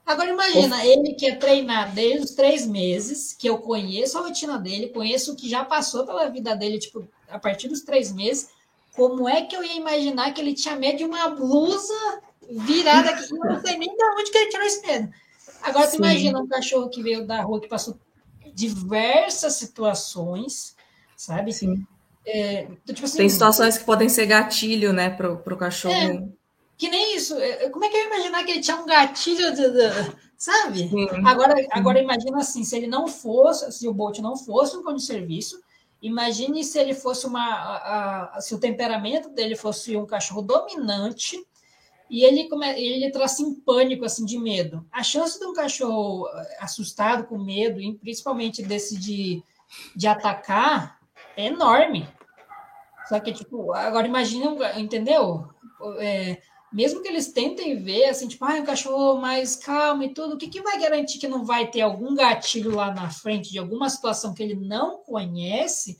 Agora 0.06 0.30
imagina, 0.30 0.86
ele 0.86 1.12
que 1.14 1.26
é 1.26 1.36
treinado 1.36 1.94
desde 1.94 2.24
os 2.24 2.30
três 2.30 2.66
meses, 2.66 3.34
que 3.34 3.48
eu 3.48 3.58
conheço 3.58 4.16
a 4.16 4.22
rotina 4.22 4.58
dele, 4.58 4.88
conheço 4.88 5.32
o 5.32 5.36
que 5.36 5.50
já 5.50 5.64
passou 5.64 6.06
pela 6.06 6.30
vida 6.30 6.56
dele, 6.56 6.78
tipo, 6.78 7.06
a 7.28 7.38
partir 7.38 7.68
dos 7.68 7.82
três 7.82 8.10
meses, 8.10 8.48
como 8.94 9.28
é 9.28 9.42
que 9.42 9.54
eu 9.54 9.62
ia 9.62 9.76
imaginar 9.76 10.32
que 10.32 10.40
ele 10.40 10.54
tinha 10.54 10.76
medo 10.76 10.98
de 10.98 11.04
uma 11.04 11.28
blusa 11.28 12.22
virada 12.50 13.10
aqui? 13.10 13.30
Eu 13.30 13.38
não 13.38 13.60
sei 13.60 13.76
nem 13.76 13.94
de 13.94 14.04
onde 14.16 14.30
que 14.30 14.38
ele 14.38 14.50
tirou 14.50 14.66
esse 14.66 14.86
medo. 14.86 15.12
Agora, 15.62 15.86
você 15.86 15.96
imagina 15.96 16.40
um 16.40 16.48
cachorro 16.48 16.88
que 16.88 17.02
veio 17.02 17.26
da 17.26 17.42
rua, 17.42 17.60
que 17.60 17.68
passou 17.68 17.98
diversas 18.54 19.54
situações, 19.54 20.74
sabe? 21.16 21.52
Sim. 21.52 21.86
É, 22.26 22.66
tipo 22.86 23.04
assim, 23.04 23.18
Tem 23.18 23.28
situações 23.28 23.78
que 23.78 23.84
podem 23.84 24.08
ser 24.08 24.26
gatilho, 24.26 24.92
né, 24.92 25.10
para 25.10 25.32
o 25.32 25.56
cachorro. 25.56 25.94
É, 25.94 26.28
que 26.78 26.88
nem 26.88 27.16
isso. 27.16 27.36
É, 27.36 27.64
é, 27.64 27.70
como 27.70 27.84
é 27.84 27.88
que 27.88 27.96
eu 27.96 28.00
ia 28.00 28.06
imaginar 28.06 28.44
que 28.44 28.52
ele 28.52 28.60
tinha 28.60 28.76
um 28.76 28.86
gatilho, 28.86 29.52
de, 29.52 29.68
de, 29.70 30.16
sabe? 30.36 30.88
Agora, 31.26 31.54
agora 31.72 32.00
imagina 32.00 32.38
assim, 32.38 32.62
se 32.62 32.76
ele 32.76 32.86
não 32.86 33.08
fosse, 33.08 33.70
se 33.72 33.88
o 33.88 33.92
Bolt 33.92 34.20
não 34.20 34.36
fosse 34.36 34.76
um 34.76 34.84
cão 34.84 34.94
de 34.94 35.02
serviço, 35.02 35.60
imagine 36.00 36.62
se 36.62 36.78
ele 36.78 36.94
fosse 36.94 37.26
uma, 37.26 37.44
a, 37.44 38.36
a, 38.36 38.40
se 38.40 38.54
o 38.54 38.60
temperamento 38.60 39.28
dele 39.30 39.56
fosse 39.56 39.96
um 39.96 40.06
cachorro 40.06 40.40
dominante 40.40 41.44
e 42.08 42.24
ele 42.24 42.48
come, 42.48 42.66
ele 42.80 43.04
entrasse 43.04 43.42
em 43.42 43.54
pânico, 43.54 44.04
assim, 44.04 44.24
de 44.24 44.38
medo. 44.38 44.86
A 44.90 45.02
chance 45.02 45.38
de 45.38 45.44
um 45.44 45.52
cachorro 45.52 46.26
eh, 46.28 46.58
assustado, 46.60 47.26
com 47.26 47.36
medo, 47.36 47.80
e 47.80 47.94
principalmente 47.96 48.62
desse 48.62 48.96
de, 48.96 49.42
de 49.94 50.06
atacar, 50.06 50.98
é 51.36 51.46
enorme. 51.46 52.08
Só 53.08 53.20
que, 53.20 53.32
tipo, 53.32 53.74
agora 53.74 54.06
imagina, 54.06 54.78
entendeu? 54.78 55.48
É, 55.98 56.40
mesmo 56.72 57.02
que 57.02 57.08
eles 57.08 57.32
tentem 57.32 57.82
ver, 57.82 58.06
assim, 58.06 58.28
tipo, 58.28 58.44
ah, 58.44 58.54
um 58.54 58.64
cachorro 58.64 59.20
mais 59.20 59.56
calmo 59.56 60.02
e 60.02 60.12
tudo, 60.12 60.34
o 60.34 60.38
que, 60.38 60.48
que 60.48 60.60
vai 60.60 60.78
garantir 60.78 61.18
que 61.18 61.28
não 61.28 61.44
vai 61.44 61.70
ter 61.70 61.80
algum 61.80 62.14
gatilho 62.14 62.74
lá 62.74 62.92
na 62.92 63.10
frente 63.10 63.50
de 63.50 63.58
alguma 63.58 63.88
situação 63.88 64.34
que 64.34 64.42
ele 64.42 64.54
não 64.54 64.98
conhece 64.98 65.98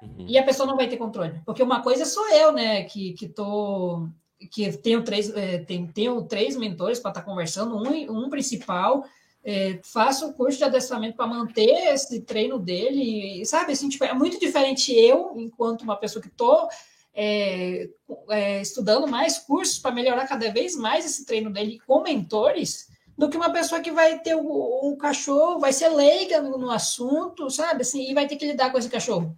uhum. 0.00 0.26
e 0.28 0.38
a 0.38 0.44
pessoa 0.44 0.66
não 0.66 0.76
vai 0.76 0.88
ter 0.88 0.96
controle? 0.96 1.40
Porque 1.44 1.62
uma 1.62 1.82
coisa 1.82 2.04
sou 2.04 2.28
eu, 2.30 2.52
né, 2.52 2.84
que, 2.84 3.12
que 3.14 3.28
tô 3.28 4.08
que 4.50 4.70
tenho 4.78 5.02
três, 5.02 5.30
é, 5.30 5.58
tenho, 5.58 5.90
tenho 5.92 6.22
três 6.22 6.56
mentores 6.56 6.98
para 6.98 7.10
estar 7.10 7.22
tá 7.22 7.26
conversando, 7.26 7.76
um, 7.76 8.24
um 8.26 8.28
principal, 8.28 9.04
é, 9.42 9.80
faço 9.82 10.28
o 10.28 10.32
curso 10.34 10.58
de 10.58 10.64
adestramento 10.64 11.16
para 11.16 11.26
manter 11.26 11.92
esse 11.92 12.20
treino 12.22 12.58
dele, 12.58 13.40
e, 13.40 13.46
sabe, 13.46 13.72
assim, 13.72 13.88
tipo, 13.88 14.04
é 14.04 14.12
muito 14.12 14.38
diferente 14.38 14.92
eu, 14.92 15.32
enquanto 15.36 15.82
uma 15.82 15.96
pessoa 15.96 16.22
que 16.22 16.28
estou 16.28 16.68
é, 17.14 17.88
é, 18.30 18.60
estudando 18.60 19.06
mais 19.06 19.38
cursos 19.38 19.78
para 19.78 19.94
melhorar 19.94 20.26
cada 20.26 20.50
vez 20.50 20.74
mais 20.76 21.04
esse 21.04 21.24
treino 21.24 21.50
dele 21.52 21.78
com 21.86 22.02
mentores, 22.02 22.88
do 23.16 23.30
que 23.30 23.36
uma 23.36 23.52
pessoa 23.52 23.80
que 23.80 23.92
vai 23.92 24.18
ter 24.18 24.34
um, 24.34 24.80
um 24.82 24.96
cachorro, 24.96 25.60
vai 25.60 25.72
ser 25.72 25.88
leiga 25.88 26.42
no, 26.42 26.58
no, 26.58 26.70
assunto, 26.70 27.48
sabe? 27.48 27.82
Assim, 27.82 28.10
e 28.10 28.14
vai 28.14 28.26
ter 28.26 28.36
que 28.36 28.46
lidar 28.46 28.72
com 28.72 28.78
esse 28.78 28.88
cachorro. 28.88 29.36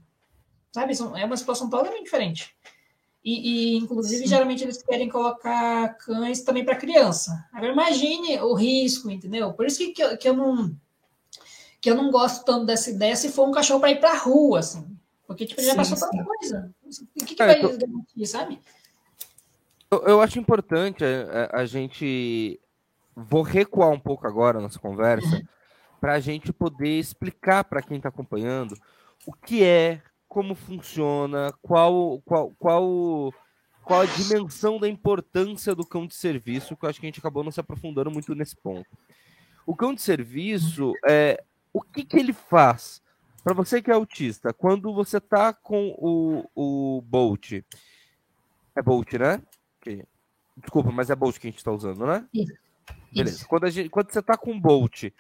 Sabe? 0.72 0.95
É 1.16 1.24
uma 1.24 1.37
situação 1.37 1.68
totalmente 1.68 2.05
diferente. 2.05 2.57
E, 3.22 3.74
e 3.74 3.77
inclusive, 3.77 4.22
Sim. 4.22 4.29
geralmente 4.29 4.62
eles 4.62 4.83
querem 4.83 5.09
colocar 5.09 5.95
cães 5.99 6.43
também 6.43 6.64
para 6.64 6.77
criança. 6.77 7.45
Agora, 7.53 7.72
imagine 7.72 8.39
o 8.41 8.55
risco, 8.55 9.11
entendeu? 9.11 9.53
Por 9.53 9.66
isso 9.66 9.79
que, 9.79 9.89
que, 9.93 10.03
eu, 10.03 10.16
que 10.16 10.29
eu 10.29 10.35
não 10.35 10.74
que 11.81 11.91
eu 11.91 11.95
não 11.95 12.11
gosto 12.11 12.45
tanto 12.45 12.64
dessa 12.64 12.91
ideia 12.91 13.14
se 13.14 13.29
for 13.29 13.47
um 13.47 13.53
cachorro 13.53 13.81
para 13.81 13.91
ir 13.91 14.01
para 14.01 14.12
a 14.12 14.18
rua, 14.18 14.61
assim. 14.61 14.96
Porque, 15.27 15.47
tipo, 15.47 15.61
já 15.61 15.70
sim, 15.72 15.77
passou 15.77 15.99
tanta 15.99 16.24
coisa. 16.24 16.74
O 17.20 17.24
que, 17.24 17.35
que 17.35 17.43
é, 17.43 17.47
vai 17.47 17.61
tô... 17.61 17.68
garantir, 17.77 18.27
sabe? 18.27 18.61
Eu, 19.91 20.03
eu, 20.03 20.20
acho 20.20 20.39
importante 20.39 21.05
a, 21.05 21.45
a, 21.53 21.61
a, 21.61 21.66
gente. 21.66 22.61
Vou 23.14 23.43
recuar 23.43 23.91
um 23.91 23.99
pouco 23.99 24.27
agora 24.27 24.59
a 24.59 24.62
nossa 24.62 24.79
conversa, 24.79 25.43
para 26.01 26.14
a 26.14 26.20
gente 26.20 26.53
poder 26.53 26.99
explicar 26.99 27.64
para 27.64 27.83
quem 27.83 27.97
está 27.97 28.09
acompanhando 28.09 28.77
o 29.27 29.33
que 29.33 29.64
é, 29.64 30.03
como 30.29 30.55
funciona, 30.55 31.53
qual, 31.62 32.20
qual, 32.24 32.53
qual, 32.59 33.33
qual 33.83 34.01
a 34.03 34.07
dimensão 34.07 34.79
da 34.79 34.89
importância 34.89 35.74
do 35.74 35.87
cão 35.87 36.07
de 36.07 36.14
serviço, 36.14 36.77
que 36.77 36.85
eu 36.85 36.91
acho 36.91 37.01
que 37.01 37.07
a 37.07 37.09
gente 37.09 37.18
acabou 37.18 37.43
não 37.43 37.51
se 37.51 37.61
aprofundando 37.61 38.11
muito 38.11 38.35
nesse 38.35 38.55
ponto. 38.55 38.87
O 39.66 39.74
cão 39.74 39.95
de 39.95 40.03
serviço, 40.03 40.93
é, 41.09 41.43
o 41.72 41.81
que, 41.81 42.05
que 42.05 42.18
ele 42.18 42.33
faz? 42.33 43.03
Para 43.47 43.55
você 43.55 43.81
que 43.81 43.93
é 43.93 43.95
autista, 43.95 44.53
quando 44.53 44.93
você 44.93 45.21
tá 45.21 45.53
com 45.53 45.95
o, 45.99 46.51
o 46.53 47.01
Bolt, 47.03 47.53
é 48.75 48.83
Bolt, 48.83 49.13
né? 49.13 49.41
Desculpa, 50.57 50.91
mas 50.91 51.11
é 51.11 51.15
Bolt 51.15 51.39
que 51.39 51.47
a 51.47 51.51
gente 51.51 51.59
está 51.59 51.71
usando, 51.71 52.05
né? 52.05 52.27
Isso. 52.35 52.53
Beleza. 53.15 53.37
Isso. 53.37 53.47
Quando, 53.47 53.65
a 53.67 53.71
gente, 53.71 53.89
quando 53.89 54.11
você 54.11 54.21
tá 54.21 54.37
com 54.37 54.51
o 54.51 54.61
Bolt, 54.61 55.13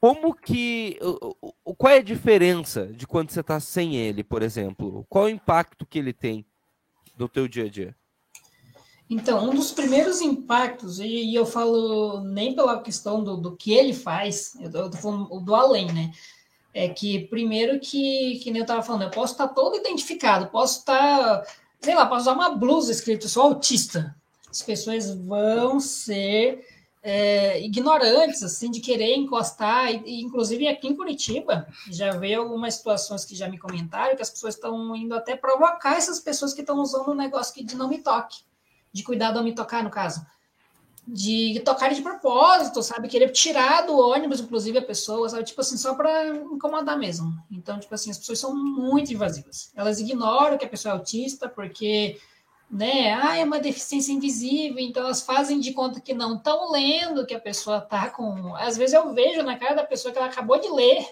como 0.00 0.34
que. 0.34 0.98
Qual 1.78 1.92
é 1.92 1.98
a 1.98 2.02
diferença 2.02 2.88
de 2.88 3.06
quando 3.06 3.30
você 3.30 3.40
tá 3.40 3.60
sem 3.60 3.94
ele, 3.94 4.24
por 4.24 4.42
exemplo? 4.42 5.06
Qual 5.08 5.28
é 5.28 5.30
o 5.30 5.34
impacto 5.36 5.86
que 5.86 6.00
ele 6.00 6.12
tem 6.12 6.44
no 7.16 7.28
teu 7.28 7.46
dia 7.46 7.66
a 7.66 7.68
dia? 7.68 7.94
Então, 9.08 9.48
um 9.48 9.54
dos 9.54 9.70
primeiros 9.70 10.20
impactos, 10.20 10.98
e, 10.98 11.32
eu 11.32 11.46
falo 11.46 12.24
nem 12.24 12.52
pela 12.56 12.82
questão 12.82 13.22
do, 13.22 13.36
do 13.36 13.56
que 13.56 13.72
ele 13.72 13.94
faz, 13.94 14.56
eu 14.58 14.90
tô 14.90 14.96
falando 14.96 15.40
do 15.40 15.54
além, 15.54 15.86
né? 15.92 16.10
É 16.76 16.90
que, 16.90 17.20
primeiro, 17.28 17.80
que, 17.80 18.38
que 18.40 18.50
nem 18.50 18.60
eu 18.60 18.64
estava 18.64 18.82
falando, 18.82 19.04
eu 19.04 19.10
posso 19.10 19.32
estar 19.32 19.48
todo 19.48 19.76
identificado, 19.76 20.48
posso 20.48 20.80
estar, 20.80 21.42
sei 21.80 21.94
lá, 21.94 22.04
posso 22.04 22.20
usar 22.22 22.34
uma 22.34 22.50
blusa 22.50 22.92
escrito 22.92 23.30
sou 23.30 23.44
autista. 23.44 24.14
As 24.50 24.60
pessoas 24.60 25.10
vão 25.10 25.80
ser 25.80 26.66
é, 27.02 27.62
ignorantes, 27.62 28.42
assim, 28.42 28.70
de 28.70 28.80
querer 28.80 29.16
encostar, 29.16 29.90
e, 29.90 30.02
e, 30.04 30.20
inclusive 30.20 30.68
aqui 30.68 30.86
em 30.86 30.94
Curitiba, 30.94 31.66
já 31.90 32.10
veio 32.10 32.42
algumas 32.42 32.74
situações 32.74 33.24
que 33.24 33.34
já 33.34 33.48
me 33.48 33.56
comentaram, 33.56 34.14
que 34.14 34.20
as 34.20 34.28
pessoas 34.28 34.54
estão 34.54 34.94
indo 34.94 35.14
até 35.14 35.34
provocar 35.34 35.96
essas 35.96 36.20
pessoas 36.20 36.52
que 36.52 36.60
estão 36.60 36.78
usando 36.78 37.08
o 37.08 37.12
um 37.12 37.16
negócio 37.16 37.64
de 37.64 37.74
não 37.74 37.88
me 37.88 38.02
toque, 38.02 38.40
de 38.92 39.02
cuidado 39.02 39.38
ao 39.38 39.44
me 39.44 39.54
tocar, 39.54 39.82
no 39.82 39.88
caso. 39.88 40.26
De 41.06 41.60
tocar 41.64 41.94
de 41.94 42.02
propósito, 42.02 42.82
sabe? 42.82 43.06
Querer 43.08 43.30
tirar 43.30 43.82
do 43.82 43.96
ônibus, 43.96 44.40
inclusive, 44.40 44.78
a 44.78 44.82
pessoa, 44.82 45.28
sabe? 45.28 45.44
Tipo 45.44 45.60
assim, 45.60 45.76
só 45.76 45.94
para 45.94 46.28
incomodar 46.28 46.98
mesmo. 46.98 47.32
Então, 47.50 47.78
tipo 47.78 47.94
assim, 47.94 48.10
as 48.10 48.18
pessoas 48.18 48.40
são 48.40 48.54
muito 48.54 49.12
invasivas. 49.12 49.70
Elas 49.76 50.00
ignoram 50.00 50.58
que 50.58 50.64
a 50.64 50.68
pessoa 50.68 50.94
é 50.94 50.98
autista 50.98 51.48
porque, 51.48 52.18
né? 52.68 53.14
Ah, 53.14 53.36
é 53.38 53.44
uma 53.44 53.60
deficiência 53.60 54.12
invisível. 54.12 54.80
Então, 54.80 55.04
elas 55.04 55.22
fazem 55.22 55.60
de 55.60 55.72
conta 55.72 56.00
que 56.00 56.12
não 56.12 56.36
estão 56.36 56.72
lendo 56.72 57.24
que 57.24 57.34
a 57.34 57.40
pessoa 57.40 57.80
tá 57.80 58.10
com. 58.10 58.56
Às 58.56 58.76
vezes 58.76 58.94
eu 58.94 59.14
vejo 59.14 59.44
na 59.44 59.56
cara 59.56 59.76
da 59.76 59.84
pessoa 59.84 60.10
que 60.10 60.18
ela 60.18 60.26
acabou 60.26 60.60
de 60.60 60.68
ler 60.68 61.06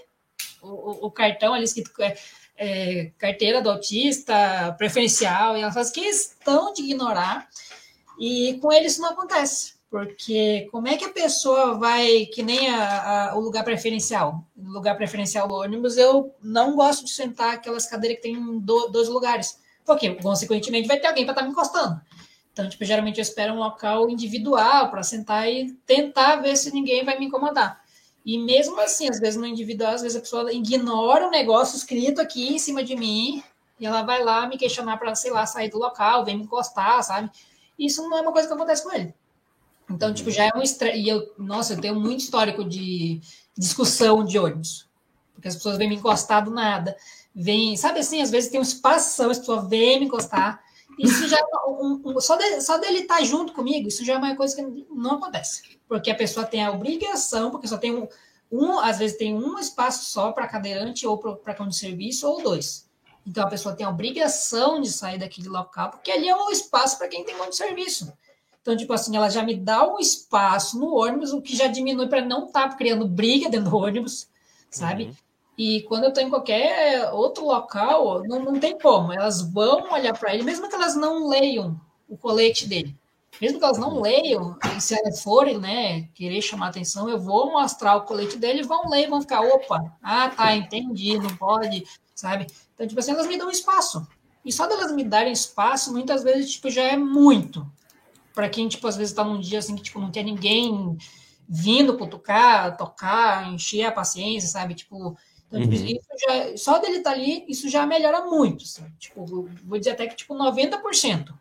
o, 0.61 0.69
o, 0.69 1.07
o 1.07 1.11
cartão 1.11 1.55
ali 1.55 1.65
escrito. 1.65 1.91
É, 2.03 2.17
é, 2.57 3.11
carteira 3.19 3.61
do 3.61 3.69
autista, 3.71 4.73
preferencial, 4.79 5.57
e 5.57 5.63
ela 5.63 5.73
faz 5.73 5.91
questão 5.91 6.73
de 6.73 6.83
ignorar, 6.83 7.49
e 8.17 8.59
com 8.63 8.73
eles 8.73 8.97
não 8.97 9.11
acontece. 9.11 9.75
Porque 9.95 10.67
como 10.73 10.89
é 10.89 10.97
que 10.97 11.05
a 11.05 11.13
pessoa 11.13 11.75
vai, 11.79 12.27
que 12.27 12.43
nem 12.43 12.69
a, 12.69 13.31
a, 13.31 13.37
o 13.37 13.41
lugar 13.41 13.63
preferencial, 13.63 14.45
no 14.57 14.73
lugar 14.73 14.97
preferencial 14.97 15.47
do 15.47 15.55
ônibus, 15.55 15.97
eu 15.97 16.35
não 16.43 16.75
gosto 16.75 17.05
de 17.05 17.13
sentar 17.13 17.55
aquelas 17.55 17.87
cadeiras 17.87 18.17
que 18.17 18.25
tem 18.25 18.59
do, 18.59 18.89
dois 18.89 19.09
lugares, 19.09 19.57
porque, 19.87 20.17
consequentemente, 20.17 20.89
vai 20.89 20.99
ter 20.99 21.07
alguém 21.07 21.25
para 21.25 21.31
estar 21.31 21.43
tá 21.43 21.47
me 21.47 21.53
encostando. 21.53 22.01
Então, 22.53 22.69
tipo, 22.69 22.85
geralmente 22.85 23.19
eu 23.19 23.23
espero 23.23 23.55
um 23.55 23.59
local 23.59 24.11
individual 24.11 24.91
para 24.91 25.05
sentar 25.05 25.49
e 25.49 25.71
tentar 25.87 26.37
ver 26.43 26.57
se 26.57 26.75
ninguém 26.75 27.05
vai 27.05 27.17
me 27.17 27.27
incomodar. 27.27 27.81
E 28.27 28.37
mesmo 28.37 28.81
assim, 28.81 29.09
às 29.09 29.21
vezes 29.21 29.37
no 29.37 29.47
individual, 29.47 29.93
às 29.93 30.03
vezes 30.03 30.17
a 30.17 30.21
pessoa 30.21 30.53
ignora 30.53 31.29
o 31.29 31.31
negócio 31.31 31.77
escrito 31.77 32.21
aqui 32.21 32.53
em 32.53 32.59
cima 32.59 32.83
de 32.83 32.97
mim 32.97 33.45
e 33.79 33.87
ela 33.87 34.03
vai 34.03 34.25
lá 34.25 34.45
me 34.49 34.59
questionar 34.59 34.97
para, 34.97 35.15
sei 35.15 35.31
lá, 35.31 35.47
sair 35.47 35.71
do 35.71 35.79
local, 35.79 36.25
vem 36.25 36.37
me 36.37 36.43
encostar, 36.43 37.01
sabe? 37.05 37.31
Isso 37.79 38.03
não 38.03 38.19
é 38.19 38.23
uma 38.23 38.33
coisa 38.33 38.49
que 38.49 38.55
acontece 38.55 38.83
com 38.83 38.93
ele. 38.93 39.15
Então, 39.91 40.12
tipo, 40.12 40.30
já 40.30 40.45
é 40.45 40.51
um 40.55 40.62
estresse. 40.62 40.99
E 40.99 41.09
eu, 41.09 41.32
nossa, 41.39 41.74
eu 41.74 41.80
tenho 41.80 41.95
muito 41.95 42.20
histórico 42.20 42.64
de 42.64 43.20
discussão 43.57 44.24
de 44.24 44.39
ônibus. 44.39 44.89
Porque 45.35 45.49
as 45.49 45.57
pessoas 45.57 45.76
vêm 45.76 45.89
me 45.89 45.97
encostar 45.97 46.45
do 46.45 46.51
nada. 46.51 46.97
Vem, 47.35 47.76
sabe 47.76 48.01
assim, 48.01 48.22
às 48.22 48.30
vezes 48.30 48.51
tem 48.51 48.61
um 48.61 48.62
espação, 48.62 49.30
as 49.30 49.39
pessoas 49.39 49.68
vêm 49.68 50.01
me 50.01 50.07
encostar. 50.07 50.62
Isso 50.99 51.26
já 51.28 51.39
um, 51.66 52.01
um, 52.05 52.20
só, 52.20 52.37
de, 52.37 52.61
só 52.61 52.78
dele 52.78 53.01
estar 53.01 53.16
tá 53.16 53.24
junto 53.24 53.53
comigo, 53.53 53.89
isso 53.89 54.05
já 54.05 54.14
é 54.14 54.16
uma 54.16 54.37
coisa 54.37 54.55
que 54.55 54.87
não 54.91 55.16
acontece. 55.16 55.78
Porque 55.89 56.11
a 56.11 56.14
pessoa 56.14 56.47
tem 56.47 56.64
a 56.64 56.70
obrigação, 56.70 57.51
porque 57.51 57.66
só 57.66 57.76
tem 57.76 57.95
um, 57.95 58.09
um 58.51 58.78
às 58.78 58.99
vezes 58.99 59.16
tem 59.16 59.35
um 59.35 59.59
espaço 59.59 60.05
só 60.11 60.32
para 60.32 60.47
cadeirante 60.47 61.07
ou 61.07 61.18
para 61.18 61.55
cão 61.55 61.68
de 61.68 61.76
serviço, 61.76 62.28
ou 62.28 62.43
dois. 62.43 62.89
Então 63.26 63.45
a 63.45 63.49
pessoa 63.49 63.74
tem 63.74 63.85
a 63.87 63.91
obrigação 63.91 64.80
de 64.80 64.91
sair 64.91 65.18
daquele 65.18 65.49
local, 65.49 65.91
porque 65.91 66.11
ali 66.11 66.28
é 66.28 66.37
um 66.37 66.51
espaço 66.51 66.99
para 66.99 67.09
quem 67.09 67.24
tem 67.24 67.37
cão 67.37 67.49
de 67.49 67.57
serviço. 67.57 68.12
Então, 68.65 68.75
tipo 68.75 68.95
assim, 68.95 69.15
ela 69.15 69.29
já 69.29 69.43
me 69.43 69.55
dá 69.55 69.87
um 69.87 69.99
espaço 69.99 70.81
no 70.81 70.95
ônibus, 70.95 71.35
o 71.35 71.43
que 71.43 71.55
já 71.55 71.67
diminui 71.67 72.09
para 72.09 72.25
não 72.25 72.47
estar 72.47 72.71
tá 72.71 72.75
criando 72.75 73.07
briga 73.07 73.51
dentro 73.51 73.69
do 73.69 73.77
ônibus, 73.77 74.27
sabe? 74.71 75.05
Uhum. 75.05 75.15
E 75.59 75.83
quando 75.83 76.05
eu 76.05 76.09
estou 76.09 76.25
em 76.25 76.31
qualquer 76.31 77.12
outro 77.12 77.45
local, 77.45 78.23
não, 78.27 78.43
não 78.43 78.59
tem 78.59 78.79
como. 78.79 79.12
Elas 79.12 79.43
vão 79.43 79.93
olhar 79.93 80.19
para 80.19 80.33
ele, 80.33 80.45
mesmo 80.45 80.67
que 80.67 80.75
elas 80.75 80.97
não 80.97 81.29
leiam 81.29 81.79
o 82.09 82.17
colete 82.17 82.67
dele. 82.67 82.97
Mesmo 83.39 83.59
que 83.59 83.65
elas 83.67 83.77
não 83.77 84.01
leiam, 84.01 84.57
e 84.75 84.81
se 84.81 84.99
elas 84.99 85.23
forem, 85.23 85.59
né, 85.59 86.09
querer 86.15 86.41
chamar 86.41 86.69
atenção, 86.69 87.07
eu 87.11 87.21
vou 87.21 87.53
mostrar 87.53 87.97
o 87.97 88.05
colete 88.05 88.39
dele, 88.39 88.62
vão 88.62 88.89
ler, 88.89 89.11
vão 89.11 89.21
ficar, 89.21 89.43
opa, 89.43 89.95
ah, 90.03 90.31
tá, 90.31 90.57
entendi, 90.57 91.19
não 91.19 91.37
pode, 91.37 91.85
sabe? 92.15 92.47
Então, 92.73 92.87
tipo 92.87 92.99
assim, 92.99 93.11
elas 93.12 93.27
me 93.27 93.37
dão 93.37 93.51
espaço. 93.51 94.07
E 94.43 94.51
só 94.51 94.67
delas 94.67 94.91
me 94.91 95.05
darem 95.05 95.35
espaço, 95.35 95.93
muitas 95.93 96.23
vezes, 96.23 96.53
tipo, 96.53 96.71
já 96.71 96.85
é 96.85 96.97
muito 96.97 97.71
para 98.35 98.49
quem, 98.49 98.68
tipo, 98.68 98.87
às 98.87 98.97
vezes 98.97 99.12
está 99.12 99.24
num 99.24 99.41
dia 99.41 99.61
assim 99.61 99.76
que, 99.76 99.82
tipo, 99.82 100.01
não 100.01 100.11
tem 100.11 100.24
ninguém 100.24 100.99
vindo 101.49 101.97
cutucar, 101.97 102.76
tocar, 102.76 103.53
encher 103.53 103.85
a 103.85 103.93
paciência, 103.93 104.49
sabe? 104.49 104.74
Tipo, 104.74 105.16
então, 105.47 105.61
tipo, 105.61 105.74
uhum. 105.74 105.87
isso 105.87 106.07
já, 106.18 106.57
só 106.57 106.78
dele 106.78 106.99
estar 106.99 107.11
tá 107.11 107.16
ali, 107.16 107.45
isso 107.49 107.68
já 107.68 107.87
melhora 107.87 108.24
muito, 108.24 108.66
sabe? 108.66 108.93
Tipo, 108.99 109.49
vou 109.64 109.78
dizer 109.78 109.93
até 109.93 110.07
que, 110.07 110.16
tipo, 110.16 110.35
90%. 110.35 111.32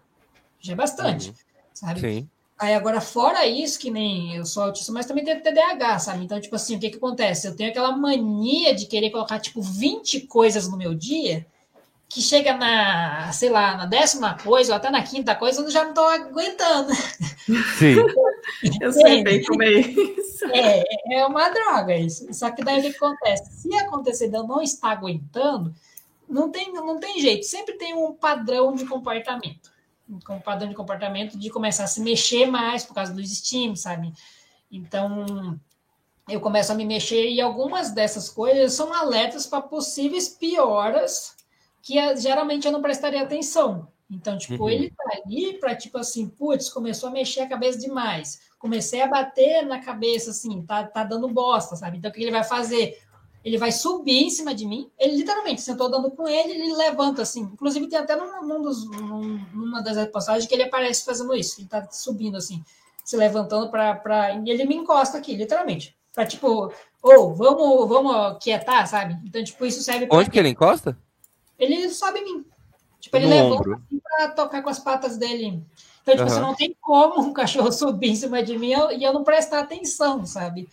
Já 0.59 0.73
é 0.73 0.75
bastante, 0.75 1.29
uhum. 1.29 1.35
sabe? 1.73 1.99
Sim. 1.99 2.29
Aí, 2.59 2.75
agora, 2.75 3.01
fora 3.01 3.45
isso, 3.47 3.79
que 3.79 3.89
nem 3.89 4.35
eu 4.35 4.45
sou 4.45 4.63
autista, 4.63 4.91
mas 4.91 5.05
também 5.05 5.23
tenho 5.23 5.41
TDAH, 5.41 5.99
sabe? 5.99 6.23
Então, 6.23 6.39
tipo 6.39 6.55
assim, 6.55 6.75
o 6.75 6.79
que 6.79 6.91
que 6.91 6.97
acontece? 6.97 7.47
Eu 7.47 7.55
tenho 7.55 7.71
aquela 7.71 7.97
mania 7.97 8.75
de 8.75 8.85
querer 8.85 9.09
colocar, 9.09 9.39
tipo, 9.39 9.61
20 9.61 10.21
coisas 10.21 10.69
no 10.69 10.77
meu 10.77 10.93
dia, 10.93 11.45
que 12.14 12.22
chega 12.22 12.55
na, 12.55 13.32
sei 13.34 13.49
lá, 13.49 13.76
na 13.76 13.86
décima 13.88 14.38
coisa, 14.38 14.72
ou 14.72 14.78
até 14.78 14.91
na 14.91 15.01
quinta 15.01 15.36
coisa, 15.36 15.61
eu 15.61 15.72
já 15.72 15.82
não 15.82 15.89
estou 15.89 16.05
aguentando. 16.05 16.93
Sim. 17.80 17.95
eu 18.80 18.91
sei 18.91 19.24
bem 19.24 19.43
como 19.43 19.64
é 19.64 19.72
isso. 19.72 20.45
É, 20.51 20.84
é 21.16 21.26
uma 21.26 21.49
droga 21.49 21.95
isso. 21.95 22.32
Só 22.32 22.51
que 22.51 22.64
daí 22.64 22.80
o 22.80 22.82
que 22.84 22.95
acontece? 22.95 23.61
Se 23.61 23.76
acontecer 23.76 24.30
de 24.30 24.38
eu 24.38 24.43
não 24.43 24.61
estar 24.61 24.91
aguentando, 24.91 25.74
não 26.30 26.51
tem, 26.51 26.72
não 26.72 26.99
tem 26.99 27.20
jeito. 27.20 27.45
Sempre 27.45 27.78
tem 27.78 27.95
um 27.95 28.14
padrão 28.14 28.76
de 28.76 28.86
comportamento. 28.86 29.72
Um 30.30 30.39
padrão 30.39 30.70
de 30.70 30.76
comportamento 30.76 31.38
de 31.38 31.49
começar 31.49 31.86
a 31.86 31.88
se 31.88 31.99
mexer 31.99 32.45
mais 32.45 32.86
por 32.86 32.93
causa 32.93 33.11
dos 33.11 33.32
estímulos, 33.32 33.82
sabe? 33.82 34.14
Então, 34.72 35.59
eu 36.30 36.39
começo 36.39 36.72
a 36.72 36.76
me 36.76 36.86
mexer 36.86 37.28
e 37.30 37.41
algumas 37.41 37.91
dessas 37.91 38.30
coisas 38.30 38.74
são 38.74 38.93
alertas 38.93 39.47
para 39.47 39.61
possíveis 39.61 40.30
pioras 40.30 41.36
que 41.84 41.99
é, 41.99 42.15
geralmente 42.15 42.65
eu 42.65 42.71
não 42.71 42.81
prestaria 42.81 43.21
atenção. 43.21 43.89
Então, 44.09 44.38
tipo, 44.38 44.63
uhum. 44.63 44.69
ele 44.69 44.89
tá 44.89 45.03
ali 45.25 45.59
para, 45.59 45.75
tipo 45.75 45.97
assim, 45.97 46.27
putz, 46.27 46.69
começou 46.69 47.09
a 47.09 47.11
mexer 47.11 47.41
a 47.41 47.49
cabeça 47.49 47.77
demais. 47.77 48.39
Comecei 48.57 49.01
a 49.01 49.07
bater 49.07 49.65
na 49.65 49.84
cabeça, 49.84 50.31
assim, 50.31 50.61
tá, 50.63 50.86
tá 50.86 51.03
dando 51.03 51.27
bosta, 51.27 51.75
sabe? 51.75 51.97
Então, 51.97 52.09
o 52.09 52.13
que 52.13 52.21
ele 52.21 52.31
vai 52.31 52.43
fazer? 52.43 52.97
Ele 53.43 53.57
vai 53.57 53.73
subir 53.73 54.23
em 54.23 54.29
cima 54.29 54.55
de 54.55 54.65
mim. 54.65 54.89
Ele 54.97 55.17
literalmente 55.17 55.61
sentou 55.61 55.91
dando 55.91 56.09
com 56.11 56.25
ele, 56.25 56.53
ele 56.53 56.73
levanta 56.73 57.23
assim. 57.23 57.41
Inclusive, 57.41 57.88
tem 57.88 57.99
até 57.99 58.15
num, 58.15 58.47
num 58.47 58.61
dos, 58.61 58.89
num, 58.89 59.45
numa 59.53 59.81
das 59.81 59.97
reportagens 59.97 60.47
que 60.47 60.53
ele 60.53 60.63
aparece 60.63 61.03
fazendo 61.03 61.36
isso. 61.36 61.59
Ele 61.59 61.67
tá 61.67 61.86
subindo 61.91 62.38
assim, 62.38 62.63
se 63.03 63.17
levantando 63.17 63.69
para. 63.69 63.95
Pra... 63.95 64.31
E 64.31 64.49
ele 64.49 64.63
me 64.63 64.75
encosta 64.75 65.17
aqui, 65.17 65.36
literalmente. 65.36 65.97
Pra 66.13 66.25
tipo, 66.25 66.71
ou 67.01 67.31
oh, 67.31 67.34
vamos, 67.34 67.89
vamos 67.89 68.38
quietar, 68.41 68.88
sabe? 68.88 69.19
Então, 69.25 69.43
tipo, 69.43 69.65
isso 69.65 69.84
serve 69.84 70.05
pra. 70.05 70.17
Onde 70.17 70.29
que 70.29 70.39
ele 70.39 70.49
encosta? 70.49 70.97
Ele 71.58 71.89
sobe 71.89 72.20
em 72.20 72.24
mim. 72.24 72.45
Tipo, 72.99 73.18
ele 73.18 73.28
no 73.28 73.32
levanta 73.32 73.76
assim 73.76 73.99
para 73.99 74.30
tocar 74.30 74.62
com 74.64 74.70
as 74.70 74.80
patas 74.80 75.18
dele. 75.18 75.62
Então, 76.01 76.16
tipo, 76.16 76.24
uhum. 76.24 76.30
você 76.30 76.39
não 76.39 76.56
tem 76.56 76.76
como 76.82 77.22
um 77.22 77.34
cachorro 77.34 77.72
subir 77.74 78.10
em 78.12 78.16
cima 78.16 78.43
de 78.43 78.58
mim 78.58 78.74
e 78.97 79.04
eu 79.04 79.14
não 79.14 79.24
prestar 79.24 79.60
atenção, 79.60 80.26
sabe? 80.26 80.68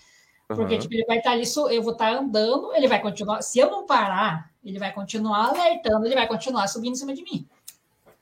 Porque, 0.46 0.74
uhum. 0.74 0.80
tipo, 0.80 0.94
ele 0.94 1.04
vai 1.04 1.18
estar 1.18 1.30
ali, 1.30 1.44
eu 1.70 1.82
vou 1.82 1.92
estar 1.92 2.12
andando, 2.12 2.74
ele 2.74 2.88
vai 2.88 3.00
continuar. 3.00 3.40
Se 3.42 3.58
eu 3.58 3.70
não 3.70 3.86
parar, 3.86 4.50
ele 4.64 4.78
vai 4.78 4.92
continuar 4.92 5.48
alertando, 5.48 6.06
ele 6.06 6.14
vai 6.14 6.26
continuar 6.26 6.66
subindo 6.66 6.92
em 6.92 6.96
cima 6.96 7.14
de 7.14 7.22
mim. 7.22 7.46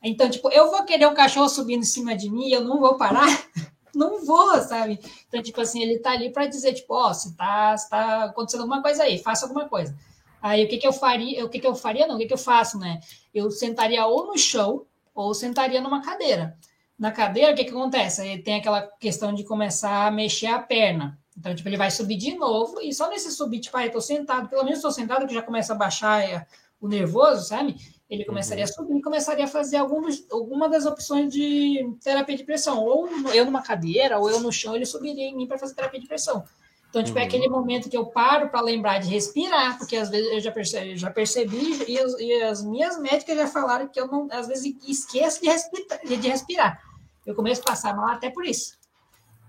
Então, 0.02 0.28
tipo, 0.28 0.50
eu 0.50 0.70
vou 0.70 0.84
querer 0.84 1.06
um 1.06 1.14
cachorro 1.14 1.48
subindo 1.48 1.80
em 1.80 1.86
cima 1.86 2.14
de 2.14 2.30
mim 2.30 2.48
e 2.48 2.52
eu 2.52 2.62
não 2.62 2.78
vou 2.78 2.96
parar? 2.96 3.26
não 3.94 4.24
vou, 4.24 4.60
sabe? 4.60 5.00
Então, 5.26 5.42
tipo 5.42 5.60
assim, 5.60 5.82
ele 5.82 5.98
tá 5.98 6.12
ali 6.12 6.30
para 6.30 6.46
dizer, 6.46 6.74
tipo, 6.74 6.94
ó, 6.94 7.10
oh, 7.10 7.14
se 7.14 7.34
tá, 7.34 7.76
se 7.76 7.88
tá 7.88 8.24
acontecendo 8.24 8.60
alguma 8.60 8.82
coisa 8.82 9.02
aí, 9.02 9.18
faça 9.18 9.46
alguma 9.46 9.68
coisa. 9.68 9.96
Aí 10.40 10.64
o 10.64 10.68
que, 10.68 10.78
que 10.78 10.86
eu 10.86 10.92
faria? 10.92 11.44
O 11.44 11.48
que, 11.48 11.58
que 11.58 11.66
eu 11.66 11.74
faria? 11.74 12.06
Não, 12.06 12.16
o 12.16 12.18
que, 12.18 12.26
que 12.26 12.34
eu 12.34 12.38
faço, 12.38 12.78
né? 12.78 13.00
Eu 13.34 13.50
sentaria 13.50 14.06
ou 14.06 14.26
no 14.26 14.38
chão 14.38 14.86
ou 15.14 15.34
sentaria 15.34 15.80
numa 15.80 16.02
cadeira. 16.02 16.56
Na 16.98 17.10
cadeira, 17.10 17.52
o 17.52 17.54
que, 17.54 17.64
que 17.64 17.70
acontece? 17.70 18.26
Ele 18.26 18.42
tem 18.42 18.56
aquela 18.56 18.82
questão 18.82 19.32
de 19.32 19.44
começar 19.44 20.06
a 20.06 20.10
mexer 20.10 20.46
a 20.46 20.58
perna. 20.58 21.18
Então, 21.36 21.54
tipo, 21.54 21.68
ele 21.68 21.76
vai 21.76 21.90
subir 21.90 22.16
de 22.16 22.34
novo, 22.34 22.80
e 22.80 22.92
só 22.92 23.08
nesse 23.08 23.30
subir, 23.30 23.60
tipo, 23.60 23.76
ah, 23.76 23.86
eu 23.86 23.92
tô 23.92 24.00
sentado, 24.00 24.48
pelo 24.48 24.64
menos 24.64 24.78
estou 24.78 24.90
sentado, 24.90 25.26
que 25.26 25.34
já 25.34 25.42
começa 25.42 25.72
a 25.72 25.76
baixar 25.76 26.24
é, 26.24 26.44
o 26.80 26.88
nervoso, 26.88 27.46
sabe? 27.46 27.76
Ele 28.10 28.24
começaria 28.24 28.64
uhum. 28.64 28.70
a 28.70 28.72
subir 28.72 28.96
e 28.96 29.02
começaria 29.02 29.44
a 29.44 29.48
fazer 29.48 29.76
algumas, 29.76 30.24
alguma 30.30 30.68
das 30.68 30.86
opções 30.86 31.32
de 31.32 31.94
terapia 32.02 32.36
de 32.36 32.42
pressão. 32.42 32.82
Ou 32.84 33.08
eu 33.32 33.44
numa 33.44 33.62
cadeira, 33.62 34.18
ou 34.18 34.30
eu 34.30 34.40
no 34.40 34.50
chão, 34.50 34.74
ele 34.74 34.86
subiria 34.86 35.28
em 35.28 35.36
mim 35.36 35.46
para 35.46 35.58
fazer 35.58 35.74
terapia 35.74 36.00
de 36.00 36.08
pressão. 36.08 36.44
Então, 36.88 37.02
tipo, 37.02 37.18
é 37.18 37.20
uhum. 37.20 37.24
é 37.24 37.28
aquele 37.28 37.48
momento 37.48 37.90
que 37.90 37.96
eu 37.96 38.06
paro 38.06 38.48
para 38.48 38.62
lembrar 38.62 38.98
de 38.98 39.08
respirar, 39.08 39.76
porque 39.76 39.96
às 39.96 40.08
vezes 40.08 40.32
eu 40.32 40.40
já 40.40 40.50
percebi, 40.50 40.96
já 40.96 41.10
percebi 41.10 41.84
e, 41.86 41.98
as, 41.98 42.14
e, 42.18 42.42
as 42.42 42.64
minhas 42.64 42.98
médicas 42.98 43.36
já 43.36 43.46
falaram 43.46 43.88
que 43.88 44.00
eu 44.00 44.06
não, 44.06 44.26
às 44.30 44.48
vezes 44.48 44.74
esqueço 44.86 45.42
de 45.42 45.48
respirar. 45.48 46.00
De 46.06 46.28
respirar. 46.28 46.82
Eu 47.26 47.34
começo 47.34 47.60
a 47.60 47.64
passar 47.64 47.94
mal 47.94 48.08
até 48.08 48.30
por 48.30 48.44
isso. 48.44 48.78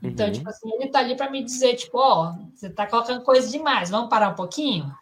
Então, 0.04 0.28
uhum. 0.28 0.34
tipo 0.34 0.50
assim, 0.50 0.70
ele 0.74 0.90
tá 0.90 1.00
ali 1.00 1.16
para 1.16 1.30
me 1.30 1.44
dizer, 1.44 1.76
tipo, 1.76 1.98
ó, 1.98 2.30
oh, 2.30 2.56
você 2.56 2.70
tá 2.70 2.86
colocando 2.86 3.24
coisa 3.24 3.50
demais, 3.50 3.90
vamos 3.90 4.10
parar 4.10 4.30
um 4.30 4.36
pouquinho? 4.36 4.94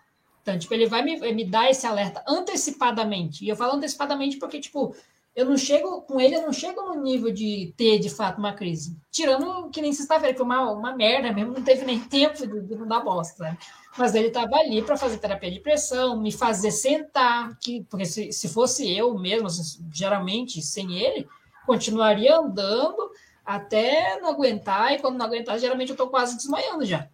Então, 0.42 0.58
tipo, 0.58 0.74
ele 0.74 0.86
vai 0.86 1.02
me, 1.02 1.20
me 1.34 1.44
dar 1.44 1.70
esse 1.70 1.86
alerta 1.86 2.24
antecipadamente. 2.28 3.44
E 3.44 3.50
eu 3.50 3.56
falo 3.56 3.74
antecipadamente 3.74 4.38
porque, 4.38 4.60
tipo, 4.60 4.96
eu 5.38 5.46
não 5.46 5.56
chego 5.56 6.02
com 6.02 6.20
ele, 6.20 6.36
eu 6.36 6.42
não 6.42 6.52
chego 6.52 6.82
no 6.82 7.00
nível 7.00 7.32
de 7.32 7.72
ter 7.78 8.00
de 8.00 8.10
fato 8.10 8.40
uma 8.40 8.54
crise. 8.54 8.98
Tirando 9.12 9.70
que 9.70 9.84
nem 9.84 9.94
sexta-feira, 9.94 10.34
que 10.34 10.40
foi 10.40 10.46
uma, 10.48 10.72
uma 10.72 10.96
merda 10.96 11.32
mesmo, 11.32 11.54
não 11.54 11.62
teve 11.62 11.86
nem 11.86 12.00
tempo 12.00 12.36
de, 12.36 12.62
de 12.62 12.76
não 12.76 12.88
dar 12.88 13.02
bosta. 13.02 13.44
Né? 13.44 13.58
Mas 13.96 14.16
ele 14.16 14.30
estava 14.30 14.56
ali 14.56 14.82
para 14.82 14.98
fazer 14.98 15.20
terapia 15.20 15.52
de 15.52 15.60
pressão, 15.60 16.20
me 16.20 16.32
fazer 16.32 16.72
sentar, 16.72 17.56
que, 17.60 17.84
porque 17.84 18.04
se, 18.04 18.32
se 18.32 18.50
fosse 18.50 18.92
eu 18.92 19.14
mesmo, 19.14 19.46
assim, 19.46 19.88
geralmente 19.94 20.60
sem 20.60 20.98
ele, 20.98 21.28
continuaria 21.68 22.36
andando 22.36 23.12
até 23.46 24.20
não 24.20 24.30
aguentar, 24.30 24.94
e 24.94 25.00
quando 25.00 25.18
não 25.18 25.26
aguentar, 25.28 25.60
geralmente 25.60 25.92
eu 25.92 25.96
tô 25.96 26.08
quase 26.08 26.36
desmaiando 26.36 26.84
já. 26.84 27.08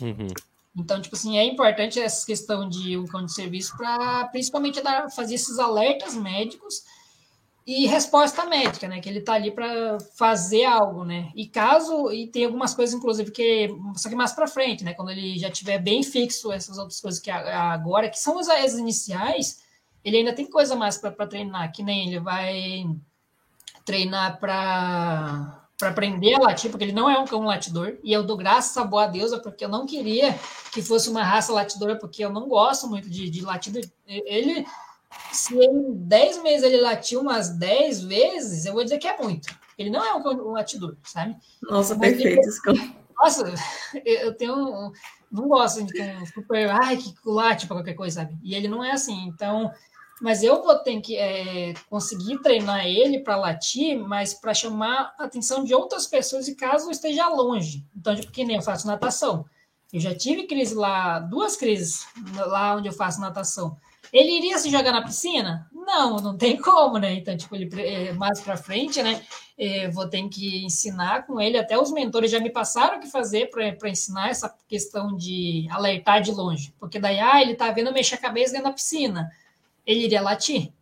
Uhum. 0.00 0.26
Então, 0.76 1.00
tipo 1.00 1.14
assim, 1.14 1.38
é 1.38 1.44
importante 1.44 2.00
essa 2.00 2.26
questão 2.26 2.68
de 2.68 2.98
um 2.98 3.06
cão 3.06 3.24
de 3.24 3.32
serviço 3.32 3.76
para 3.76 4.24
principalmente 4.26 4.80
dar, 4.80 5.08
fazer 5.12 5.36
esses 5.36 5.60
alertas 5.60 6.16
médicos 6.16 6.82
e 7.66 7.86
resposta 7.86 8.44
médica, 8.46 8.88
né? 8.88 9.00
Que 9.00 9.08
ele 9.08 9.20
tá 9.20 9.34
ali 9.34 9.50
para 9.50 9.98
fazer 10.16 10.64
algo, 10.64 11.04
né? 11.04 11.30
E 11.34 11.46
caso 11.46 12.10
e 12.10 12.26
tem 12.26 12.44
algumas 12.44 12.74
coisas, 12.74 12.94
inclusive, 12.94 13.30
que 13.30 13.68
só 13.96 14.08
que 14.08 14.14
mais 14.14 14.32
para 14.32 14.48
frente, 14.48 14.82
né? 14.82 14.94
Quando 14.94 15.10
ele 15.10 15.38
já 15.38 15.50
tiver 15.50 15.78
bem 15.78 16.02
fixo 16.02 16.52
essas 16.52 16.78
outras 16.78 17.00
coisas 17.00 17.20
que 17.20 17.30
agora, 17.30 18.08
que 18.08 18.18
são 18.18 18.38
as, 18.38 18.74
iniciais, 18.74 19.62
ele 20.04 20.18
ainda 20.18 20.34
tem 20.34 20.46
coisa 20.46 20.74
mais 20.74 20.96
para 20.98 21.26
treinar, 21.26 21.72
que 21.72 21.82
nem 21.82 22.08
ele 22.08 22.20
vai 22.20 22.84
treinar 23.84 24.38
para 24.40 25.58
para 25.82 25.90
aprender 25.90 26.34
a 26.36 26.38
latir, 26.38 26.70
porque 26.70 26.84
ele 26.84 26.92
não 26.92 27.10
é 27.10 27.18
um 27.18 27.24
cão 27.24 27.40
latidor, 27.44 27.96
e 28.04 28.12
eu 28.12 28.22
dou 28.22 28.36
graças 28.36 28.76
a 28.76 28.84
boa 28.84 29.08
deusa, 29.08 29.40
porque 29.40 29.64
eu 29.64 29.68
não 29.68 29.84
queria 29.84 30.32
que 30.72 30.80
fosse 30.80 31.10
uma 31.10 31.24
raça 31.24 31.52
latidora, 31.52 31.96
porque 31.96 32.24
eu 32.24 32.30
não 32.30 32.46
gosto 32.46 32.86
muito 32.86 33.10
de, 33.10 33.28
de 33.28 33.40
latido. 33.40 33.80
Ele, 34.06 34.64
se 35.32 35.54
em 35.54 35.92
10 35.94 36.42
meses 36.42 36.62
ele 36.62 36.80
latiu 36.80 37.20
umas 37.20 37.50
10 37.50 38.04
vezes, 38.04 38.66
eu 38.66 38.72
vou 38.72 38.84
dizer 38.84 38.98
que 38.98 39.08
é 39.08 39.16
muito. 39.16 39.54
Ele 39.78 39.90
não 39.90 40.04
é 40.04 40.14
um, 40.14 40.48
um 40.48 40.52
latidor, 40.52 40.96
sabe? 41.02 41.36
Nossa, 41.62 41.98
perfeito 41.98 42.40
esse 42.40 42.62
cão. 42.62 42.74
Nossa, 43.18 43.52
eu 44.04 44.34
tenho 44.34 44.54
um, 44.54 44.92
não 45.30 45.48
gosto 45.48 45.84
de 45.84 46.02
um 46.02 46.26
super, 46.26 46.70
ai, 46.70 46.96
que 46.96 47.14
late 47.24 47.66
para 47.66 47.76
qualquer 47.76 47.94
coisa, 47.94 48.20
sabe? 48.20 48.36
E 48.42 48.54
ele 48.54 48.68
não 48.68 48.84
é 48.84 48.92
assim, 48.92 49.26
então 49.26 49.70
mas 50.22 50.44
eu 50.44 50.62
vou 50.62 50.78
ter 50.78 51.00
que 51.00 51.16
é, 51.16 51.74
conseguir 51.90 52.38
treinar 52.42 52.86
ele 52.86 53.18
para 53.18 53.34
latir, 53.34 53.98
mas 53.98 54.32
para 54.32 54.54
chamar 54.54 55.12
a 55.18 55.24
atenção 55.24 55.64
de 55.64 55.74
outras 55.74 56.06
pessoas 56.06 56.46
e 56.46 56.54
caso 56.54 56.86
eu 56.86 56.92
esteja 56.92 57.26
longe. 57.26 57.84
Então, 57.96 58.14
tipo, 58.14 58.30
que 58.30 58.44
nem 58.44 58.54
eu 58.54 58.62
faço 58.62 58.86
natação. 58.86 59.44
Eu 59.92 59.98
já 59.98 60.14
tive 60.14 60.46
crise 60.46 60.76
lá, 60.76 61.18
duas 61.18 61.56
crises 61.56 62.06
lá 62.34 62.76
onde 62.76 62.86
eu 62.86 62.92
faço 62.92 63.20
natação. 63.20 63.76
Ele 64.12 64.36
iria 64.36 64.58
se 64.58 64.70
jogar 64.70 64.92
na 64.92 65.02
piscina? 65.02 65.68
Não, 65.72 66.16
não 66.16 66.36
tem 66.36 66.56
como, 66.56 66.98
né? 66.98 67.14
Então, 67.14 67.36
tipo, 67.36 67.54
ele 67.54 67.68
é, 67.80 68.12
mais 68.12 68.40
para 68.40 68.56
frente, 68.56 69.02
né? 69.02 69.22
É, 69.56 69.88
vou 69.88 70.08
ter 70.08 70.28
que 70.28 70.64
ensinar 70.64 71.26
com 71.26 71.40
ele. 71.40 71.56
Até 71.56 71.78
os 71.78 71.90
mentores 71.90 72.30
já 72.30 72.38
me 72.38 72.50
passaram 72.50 72.98
o 72.98 73.00
que 73.00 73.10
fazer 73.10 73.48
para 73.50 73.88
ensinar 73.88 74.28
essa 74.28 74.54
questão 74.68 75.16
de 75.16 75.66
alertar 75.70 76.20
de 76.20 76.30
longe. 76.30 76.74
Porque 76.78 76.98
daí, 76.98 77.18
ah, 77.18 77.40
ele 77.40 77.54
tá 77.54 77.70
vendo 77.70 77.92
mexer 77.92 78.16
a 78.16 78.18
cabeça 78.18 78.52
dentro 78.52 78.68
da 78.68 78.74
piscina 78.74 79.30
ele 79.86 80.04
iria 80.04 80.22
latir. 80.22 80.72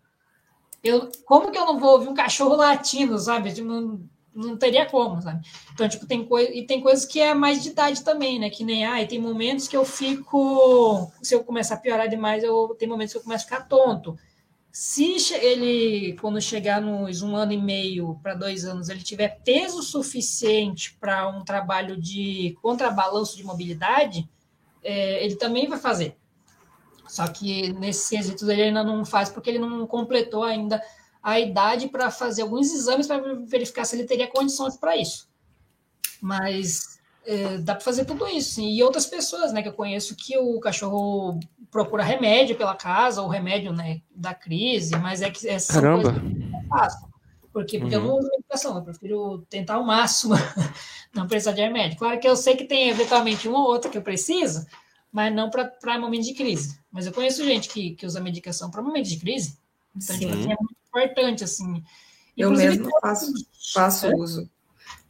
Eu, 0.82 1.10
como 1.24 1.50
que 1.50 1.58
eu 1.58 1.66
não 1.66 1.78
vou 1.78 1.92
ouvir 1.92 2.08
um 2.08 2.14
cachorro 2.14 2.56
latindo, 2.56 3.18
sabe? 3.18 3.52
Tipo, 3.52 4.00
não, 4.34 4.56
teria 4.56 4.86
como, 4.86 5.20
sabe? 5.20 5.44
Então, 5.72 5.88
tipo, 5.88 6.06
tem 6.06 6.24
coisa. 6.24 6.50
E 6.52 6.64
tem 6.64 6.80
coisas 6.80 7.04
que 7.04 7.20
é 7.20 7.34
mais 7.34 7.62
de 7.62 7.70
idade 7.70 8.02
também, 8.02 8.38
né? 8.38 8.50
Que 8.50 8.64
nem, 8.64 8.84
ah, 8.84 9.02
e 9.02 9.06
tem 9.06 9.20
momentos 9.20 9.68
que 9.68 9.76
eu 9.76 9.84
fico. 9.84 11.10
Se 11.22 11.34
eu 11.34 11.44
começar 11.44 11.74
a 11.74 11.78
piorar 11.78 12.08
demais, 12.08 12.42
eu 12.42 12.74
tem 12.78 12.88
momentos 12.88 13.12
que 13.12 13.18
eu 13.18 13.22
começo 13.22 13.44
a 13.44 13.48
ficar 13.48 13.68
tonto. 13.68 14.16
Se 14.72 15.16
ele, 15.34 16.16
quando 16.20 16.40
chegar 16.40 16.80
nos 16.80 17.22
um 17.22 17.34
ano 17.34 17.52
e 17.52 17.60
meio 17.60 18.20
para 18.22 18.34
dois 18.34 18.64
anos, 18.64 18.88
ele 18.88 19.02
tiver 19.02 19.40
peso 19.44 19.82
suficiente 19.82 20.96
para 21.00 21.28
um 21.28 21.44
trabalho 21.44 22.00
de 22.00 22.56
contrabalanço 22.62 23.36
de 23.36 23.42
mobilidade, 23.42 24.28
é, 24.82 25.24
ele 25.24 25.34
também 25.34 25.68
vai 25.68 25.78
fazer. 25.78 26.16
Só 27.08 27.26
que 27.26 27.72
nesses 27.72 28.08
quesitos 28.08 28.48
ele 28.48 28.62
ainda 28.62 28.84
não 28.84 29.04
faz 29.04 29.28
porque 29.28 29.50
ele 29.50 29.58
não 29.58 29.84
completou 29.88 30.44
ainda 30.44 30.80
a 31.22 31.38
idade 31.38 31.88
para 31.88 32.10
fazer 32.10 32.42
alguns 32.42 32.72
exames 32.72 33.06
para 33.06 33.34
verificar 33.44 33.84
se 33.84 33.96
ele 33.96 34.04
teria 34.04 34.26
condições 34.26 34.76
para 34.76 34.96
isso. 34.96 35.28
Mas 36.20 37.00
é, 37.24 37.58
dá 37.58 37.74
para 37.74 37.84
fazer 37.84 38.04
tudo 38.04 38.26
isso. 38.26 38.54
Sim. 38.54 38.70
E 38.70 38.82
outras 38.82 39.06
pessoas 39.06 39.52
né, 39.52 39.62
que 39.62 39.68
eu 39.68 39.72
conheço 39.72 40.16
que 40.16 40.36
o 40.38 40.58
cachorro 40.60 41.38
procura 41.70 42.02
remédio 42.02 42.56
pela 42.56 42.74
casa, 42.74 43.22
ou 43.22 43.28
remédio 43.28 43.72
né, 43.72 44.00
da 44.10 44.34
crise, 44.34 44.96
mas 44.98 45.22
é 45.22 45.30
que 45.30 45.46
essa 45.48 45.74
Caramba. 45.74 46.12
coisa 46.12 46.20
que 46.20 46.26
eu 46.26 46.68
faço. 46.68 47.10
Por 47.52 47.64
quê? 47.64 47.78
Porque 47.78 47.96
uhum. 47.96 48.02
eu 48.02 48.08
não 48.08 48.18
uso 48.18 48.28
medicação, 48.30 48.76
eu 48.76 48.82
prefiro 48.82 49.46
tentar 49.48 49.74
ao 49.74 49.84
máximo 49.84 50.34
não 51.12 51.26
precisar 51.26 51.52
de 51.52 51.60
remédio. 51.60 51.98
Claro 51.98 52.18
que 52.20 52.28
eu 52.28 52.36
sei 52.36 52.56
que 52.56 52.64
tem 52.64 52.88
eventualmente 52.88 53.48
um 53.48 53.54
ou 53.54 53.66
outro 53.66 53.90
que 53.90 53.98
eu 53.98 54.02
preciso, 54.02 54.64
mas 55.12 55.34
não 55.34 55.50
para 55.50 55.98
momentos 55.98 56.26
de 56.26 56.34
crise. 56.34 56.78
Mas 56.90 57.06
eu 57.06 57.12
conheço 57.12 57.44
gente 57.44 57.68
que, 57.68 57.94
que 57.96 58.06
usa 58.06 58.20
medicação 58.20 58.70
para 58.70 58.82
momentos 58.82 59.10
de 59.10 59.18
crise. 59.18 59.58
Então, 59.96 60.18
tipo 60.18 60.32
assim, 60.32 60.52
é 60.52 60.56
muito 60.56 60.76
importante, 60.88 61.44
assim. 61.44 61.82
Eu 62.36 62.50
mesma 62.50 62.88
faço, 63.00 63.32
faço 63.74 64.06
é? 64.06 64.14
uso. 64.14 64.50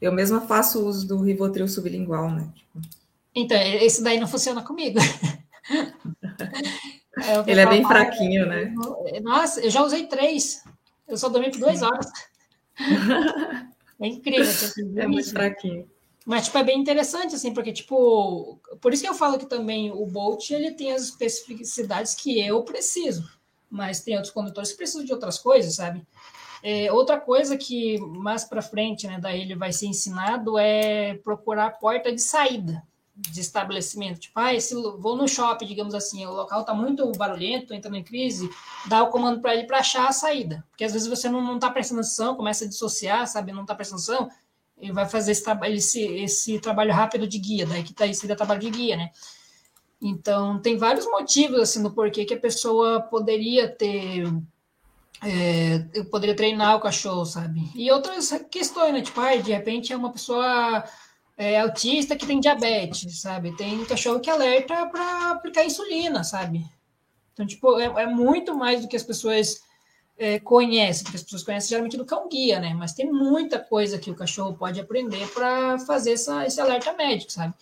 Eu 0.01 0.13
mesma 0.13 0.41
faço 0.41 0.85
uso 0.85 1.07
do 1.07 1.21
Rivotril 1.23 1.69
sublingual, 1.69 2.31
né? 2.31 2.51
Tipo... 2.55 2.81
Então, 3.35 3.57
esse 3.61 4.03
daí 4.03 4.19
não 4.19 4.27
funciona 4.27 4.63
comigo. 4.63 4.99
é, 7.19 7.51
Ele 7.51 7.61
é 7.61 7.67
bem 7.67 7.85
fraquinho, 7.85 8.47
né? 8.47 8.75
Nossa, 9.23 9.61
eu 9.61 9.71
já 9.71 9.83
usei 9.83 10.07
três. 10.07 10.65
Eu 11.07 11.17
só 11.17 11.29
dormi 11.29 11.51
por 11.51 11.61
duas 11.61 11.83
horas. 11.83 12.07
É 14.03 14.07
incrível. 14.07 14.47
É 14.97 15.07
muito 15.07 15.31
fraquinho. 15.31 15.87
Mas, 16.25 16.47
tipo, 16.47 16.57
é 16.57 16.65
bem 16.65 16.79
interessante, 16.81 17.35
assim, 17.35 17.53
porque, 17.53 17.73
tipo, 17.73 18.59
por 18.81 18.93
isso 18.93 19.03
que 19.03 19.09
eu 19.09 19.15
falo 19.15 19.39
que 19.39 19.45
também 19.45 19.91
o 19.91 20.07
Bolt, 20.07 20.51
ele 20.51 20.71
tem 20.71 20.93
as 20.93 21.03
especificidades 21.03 22.15
que 22.15 22.41
eu 22.41 22.63
preciso, 22.63 23.29
mas 23.71 24.01
tem 24.01 24.17
outros 24.17 24.33
condutores 24.33 24.73
que 24.73 24.77
precisam 24.77 25.05
de 25.05 25.13
outras 25.13 25.39
coisas, 25.39 25.77
sabe? 25.77 26.07
É, 26.63 26.93
outra 26.93 27.19
coisa 27.19 27.57
que 27.57 27.99
mais 27.99 28.45
para 28.45 28.61
frente, 28.61 29.07
né, 29.07 29.19
daí 29.19 29.41
ele 29.41 29.55
vai 29.55 29.73
ser 29.73 29.87
ensinado 29.87 30.59
é 30.59 31.15
procurar 31.25 31.67
a 31.67 31.71
porta 31.71 32.13
de 32.13 32.21
saída 32.21 32.83
de 33.15 33.41
estabelecimento. 33.41 34.21
Tipo, 34.21 34.39
ah, 34.41 34.55
esse, 34.55 34.75
vou 34.75 35.17
no 35.17 35.29
shopping, 35.29 35.67
digamos 35.67 35.95
assim, 35.95 36.25
o 36.25 36.33
local 36.33 36.65
tá 36.65 36.73
muito 36.73 37.11
barulhento, 37.13 37.75
entrando 37.75 37.97
em 37.97 38.05
crise, 38.05 38.49
dá 38.87 39.03
o 39.03 39.11
comando 39.11 39.41
para 39.41 39.55
ele 39.55 39.65
para 39.67 39.79
achar 39.79 40.09
a 40.09 40.13
saída. 40.13 40.65
Porque 40.71 40.85
às 40.85 40.93
vezes 40.93 41.07
você 41.07 41.29
não, 41.29 41.43
não 41.43 41.59
tá 41.59 41.71
prestando 41.71 42.01
atenção, 42.01 42.35
começa 42.35 42.65
a 42.65 42.69
dissociar, 42.69 43.27
sabe, 43.27 43.53
não 43.53 43.67
tá 43.67 43.75
prestando 43.75 44.01
atenção, 44.03 44.31
ele 44.79 44.93
vai 44.93 45.07
fazer 45.07 45.33
esse, 45.33 45.45
esse, 45.75 46.03
esse 46.03 46.59
trabalho 46.59 46.93
rápido 46.93 47.27
de 47.27 47.39
guia, 47.39 47.67
daí 47.67 47.83
que 47.83 47.93
tá, 47.93 48.11
seria 48.13 48.37
trabalho 48.37 48.61
de 48.61 48.71
guia, 48.71 48.97
né? 48.97 49.11
Então, 50.03 50.61
tem 50.61 50.79
vários 50.79 51.05
motivos, 51.07 51.61
assim, 51.61 51.83
no 51.83 51.93
porquê 51.93 52.25
que 52.25 52.35
a 52.35 52.41
pessoa 52.41 53.01
poderia 53.03 53.69
ter, 53.69 54.25
é, 55.23 55.87
eu 55.93 56.07
poderia 56.07 56.35
treinar 56.35 56.77
o 56.77 56.81
cachorro, 56.81 57.27
sabe? 57.27 57.71
E 57.75 57.91
outras 57.91 58.31
questões, 58.51 58.95
né? 58.95 59.03
Tipo, 59.03 59.21
ah, 59.21 59.37
de 59.37 59.53
repente 59.53 59.93
é 59.93 59.97
uma 59.97 60.11
pessoa 60.11 60.85
é, 61.37 61.61
autista 61.61 62.17
que 62.17 62.27
tem 62.27 62.41
diabetes, 62.41 63.21
sabe? 63.21 63.55
Tem 63.57 63.85
cachorro 63.85 64.21
que 64.21 64.31
alerta 64.31 64.87
para 64.87 65.33
aplicar 65.33 65.65
insulina, 65.65 66.25
sabe? 66.25 66.65
Então, 67.35 67.47
tipo, 67.47 67.79
é, 67.79 68.03
é 68.03 68.07
muito 68.07 68.55
mais 68.55 68.81
do 68.81 68.89
que 68.89 68.97
as 68.97 69.03
pessoas 69.03 69.63
é, 70.17 70.39
conhece, 70.39 71.03
porque 71.03 71.17
as 71.17 71.23
pessoas 71.23 71.43
conhecem 71.43 71.71
geralmente 71.71 71.97
do 71.97 72.05
cão 72.05 72.29
guia, 72.29 72.59
né? 72.59 72.75
Mas 72.75 72.95
tem 72.95 73.11
muita 73.11 73.59
coisa 73.59 73.99
que 73.99 74.11
o 74.11 74.15
cachorro 74.15 74.55
pode 74.55 74.81
aprender 74.81 75.27
para 75.29 75.79
fazer 75.81 76.13
essa, 76.13 76.47
esse 76.47 76.61
alerta 76.61 76.93
médico, 76.95 77.33
sabe? 77.33 77.55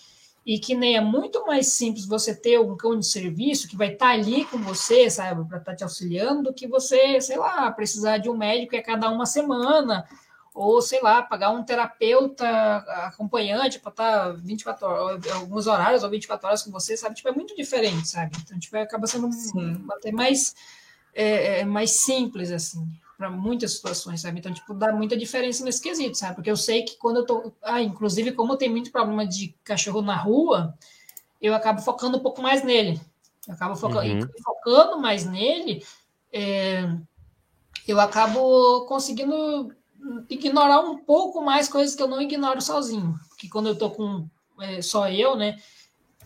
E 0.49 0.59
que 0.59 0.75
nem 0.75 0.97
é 0.97 1.01
muito 1.03 1.45
mais 1.45 1.67
simples 1.75 2.07
você 2.07 2.35
ter 2.35 2.59
um 2.59 2.75
cão 2.75 2.99
de 2.99 3.07
serviço 3.07 3.69
que 3.69 3.77
vai 3.77 3.93
estar 3.93 4.07
tá 4.07 4.13
ali 4.13 4.47
com 4.47 4.57
você, 4.57 5.11
sabe, 5.11 5.47
para 5.47 5.59
estar 5.59 5.73
tá 5.73 5.77
te 5.77 5.85
auxiliando, 5.85 6.45
do 6.45 6.55
que 6.55 6.67
você, 6.67 7.21
sei 7.21 7.37
lá, 7.37 7.71
precisar 7.71 8.17
de 8.17 8.31
um 8.31 8.35
médico 8.35 8.75
a 8.75 8.83
cada 8.83 9.11
uma 9.11 9.27
semana, 9.27 10.09
ou 10.55 10.81
sei 10.81 11.03
lá, 11.03 11.21
pagar 11.21 11.51
um 11.51 11.63
terapeuta 11.63 12.49
acompanhante 13.09 13.79
para 13.79 13.91
estar 13.91 14.33
24 14.39 14.87
horas, 14.87 15.33
alguns 15.33 15.67
horários 15.67 16.03
ou 16.03 16.09
24 16.09 16.47
horas 16.47 16.63
com 16.63 16.71
você, 16.71 16.97
sabe? 16.97 17.17
Tipo, 17.17 17.29
é 17.29 17.33
muito 17.33 17.55
diferente, 17.55 18.09
sabe? 18.09 18.35
Então, 18.43 18.59
tipo, 18.59 18.75
acaba 18.79 19.07
sendo 19.07 19.31
Sim. 19.31 19.85
até 19.93 20.11
mais 20.11 20.55
é, 21.13 21.61
é 21.61 21.65
mais 21.67 21.91
simples, 21.91 22.51
assim, 22.51 22.89
para 23.19 23.29
muitas 23.29 23.73
situações, 23.73 24.21
sabe? 24.21 24.39
Então, 24.39 24.55
tipo, 24.55 24.73
dá 24.73 24.93
muita 24.93 25.17
diferença 25.17 25.65
nesse 25.65 25.83
quesito, 25.83 26.17
sabe? 26.17 26.37
Porque 26.37 26.51
eu 26.51 26.57
sei 26.57 26.85
que 26.85 26.97
quando 26.97 27.17
eu 27.17 27.27
tô. 27.27 27.53
Ah, 27.61 27.83
inclusive, 27.83 28.31
como 28.31 28.57
tenho 28.57 28.71
muito 28.71 28.93
problema 28.93 29.27
de 29.27 29.57
cachorro 29.65 30.01
na 30.01 30.17
rua, 30.17 30.73
eu 31.43 31.53
acabo 31.53 31.83
focando 31.83 32.17
um 32.17 32.21
pouco 32.21 32.41
mais 32.41 32.63
nele. 32.63 33.01
Eu 33.47 33.55
acabo 33.55 33.75
focando, 33.75 34.25
uhum. 34.25 34.31
focando 34.45 35.01
mais 35.01 35.25
nele, 35.25 35.85
é, 36.33 36.89
eu 37.89 37.99
acabo 37.99 38.87
conseguindo 38.87 39.75
ignorar 40.31 40.81
um 40.81 40.99
pouco 40.99 41.43
mais 41.43 41.69
coisas 41.69 41.97
que 41.97 42.03
eu 42.03 42.09
não 42.09 42.23
ignoro 42.23 42.63
sozinho. 42.63 43.19
Porque 43.31 43.49
quando 43.49 43.69
eu 43.69 43.77
tô 43.77 43.91
com 43.91 44.29
é, 44.61 44.81
só 44.81 45.09
eu, 45.11 45.35
né? 45.35 45.57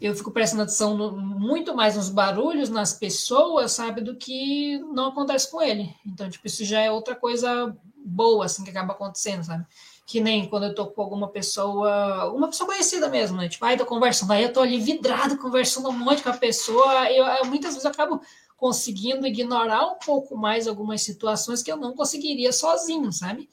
Eu 0.03 0.15
fico 0.15 0.33
prestando 0.33 0.62
atenção 0.62 0.97
no, 0.97 1.12
muito 1.12 1.74
mais 1.74 1.97
nos 1.97 2.09
barulhos, 2.09 2.69
nas 2.69 2.93
pessoas, 2.93 3.73
sabe, 3.73 4.01
do 4.01 4.16
que 4.16 4.79
não 4.93 5.07
acontece 5.09 5.51
com 5.51 5.62
ele. 5.62 5.95
Então, 6.05 6.29
tipo, 6.29 6.47
isso 6.47 6.65
já 6.65 6.81
é 6.81 6.91
outra 6.91 7.15
coisa 7.15 7.77
boa, 7.97 8.45
assim, 8.45 8.65
que 8.65 8.70
acaba 8.70 8.93
acontecendo, 8.93 9.45
sabe? 9.45 9.65
Que 10.05 10.20
nem 10.20 10.49
quando 10.49 10.65
eu 10.65 10.74
tô 10.74 10.87
com 10.89 11.03
alguma 11.03 11.29
pessoa, 11.29 12.33
uma 12.33 12.49
pessoa 12.49 12.69
conhecida 12.69 13.09
mesmo, 13.09 13.37
né? 13.37 13.49
Tipo, 13.49 13.65
aí 13.65 13.77
tô 13.77 13.87
conversando, 13.87 14.33
aí 14.33 14.43
eu 14.43 14.53
tô 14.53 14.61
ali 14.61 14.79
vidrado, 14.79 15.39
conversando 15.39 15.89
um 15.89 15.93
monte 15.93 16.23
com 16.23 16.31
a 16.31 16.37
pessoa, 16.37 17.11
eu, 17.11 17.24
eu 17.24 17.45
muitas 17.47 17.70
vezes 17.70 17.85
eu 17.85 17.91
acabo 17.91 18.20
conseguindo 18.57 19.27
ignorar 19.27 19.87
um 19.87 19.99
pouco 19.99 20.37
mais 20.37 20.66
algumas 20.66 21.03
situações 21.03 21.62
que 21.62 21.70
eu 21.70 21.77
não 21.77 21.95
conseguiria 21.95 22.53
sozinho, 22.53 23.12
sabe? 23.12 23.49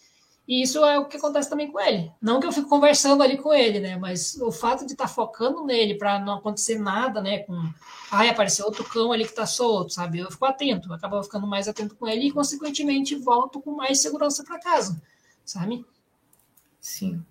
E 0.50 0.64
isso 0.64 0.84
é 0.84 0.98
o 0.98 1.06
que 1.06 1.18
acontece 1.18 1.48
também 1.48 1.72
com 1.72 1.80
ele. 1.80 2.12
Não 2.20 2.40
que 2.40 2.48
eu 2.48 2.52
fico 2.52 2.68
conversando 2.68 3.22
ali 3.22 3.38
com 3.38 3.54
ele, 3.54 3.80
né? 3.80 3.98
Mas 3.98 4.36
o 4.42 4.52
fato 4.52 4.84
de 4.84 4.94
estar 4.94 5.04
tá 5.04 5.08
focando 5.08 5.64
nele 5.64 5.94
para 5.94 6.18
não 6.18 6.40
acontecer 6.40 6.80
nada, 6.80 7.22
né? 7.22 7.44
Com, 7.44 7.72
ai, 8.12 8.30
apareceu 8.30 8.66
outro 8.66 8.84
cão 8.84 9.12
ali 9.12 9.26
que 9.26 9.36
tá 9.36 9.46
solto, 9.46 9.94
sabe? 9.94 10.18
Eu 10.18 10.32
fico 10.32 10.44
atento, 10.46 10.92
acabo 10.92 11.22
ficando 11.22 11.46
mais 11.46 11.68
atento 11.68 11.96
com 11.96 12.08
ele 12.08 12.26
e, 12.26 12.32
consequentemente, 12.32 13.16
volto 13.16 13.62
com 13.62 13.76
mais 13.76 14.02
segurança 14.02 14.44
para 14.44 14.60
casa, 14.60 15.00
sabe? 15.46 15.86
Sim. 16.82 17.24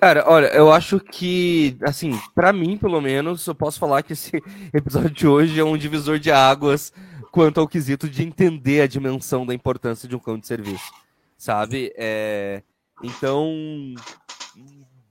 Cara, 0.00 0.24
olha, 0.26 0.46
eu 0.46 0.72
acho 0.72 0.98
que, 0.98 1.76
assim, 1.82 2.18
para 2.34 2.54
mim, 2.54 2.78
pelo 2.78 3.02
menos, 3.02 3.46
eu 3.46 3.54
posso 3.54 3.78
falar 3.78 4.02
que 4.02 4.14
esse 4.14 4.42
episódio 4.72 5.10
de 5.10 5.28
hoje 5.28 5.60
é 5.60 5.64
um 5.64 5.76
divisor 5.76 6.18
de 6.18 6.32
águas 6.32 6.90
quanto 7.30 7.60
ao 7.60 7.68
quesito 7.68 8.08
de 8.08 8.22
entender 8.22 8.80
a 8.80 8.86
dimensão 8.86 9.44
da 9.44 9.52
importância 9.52 10.08
de 10.08 10.16
um 10.16 10.18
cão 10.18 10.38
de 10.38 10.46
serviço 10.46 10.90
sabe? 11.40 11.90
É... 11.96 12.62
Então, 13.02 13.50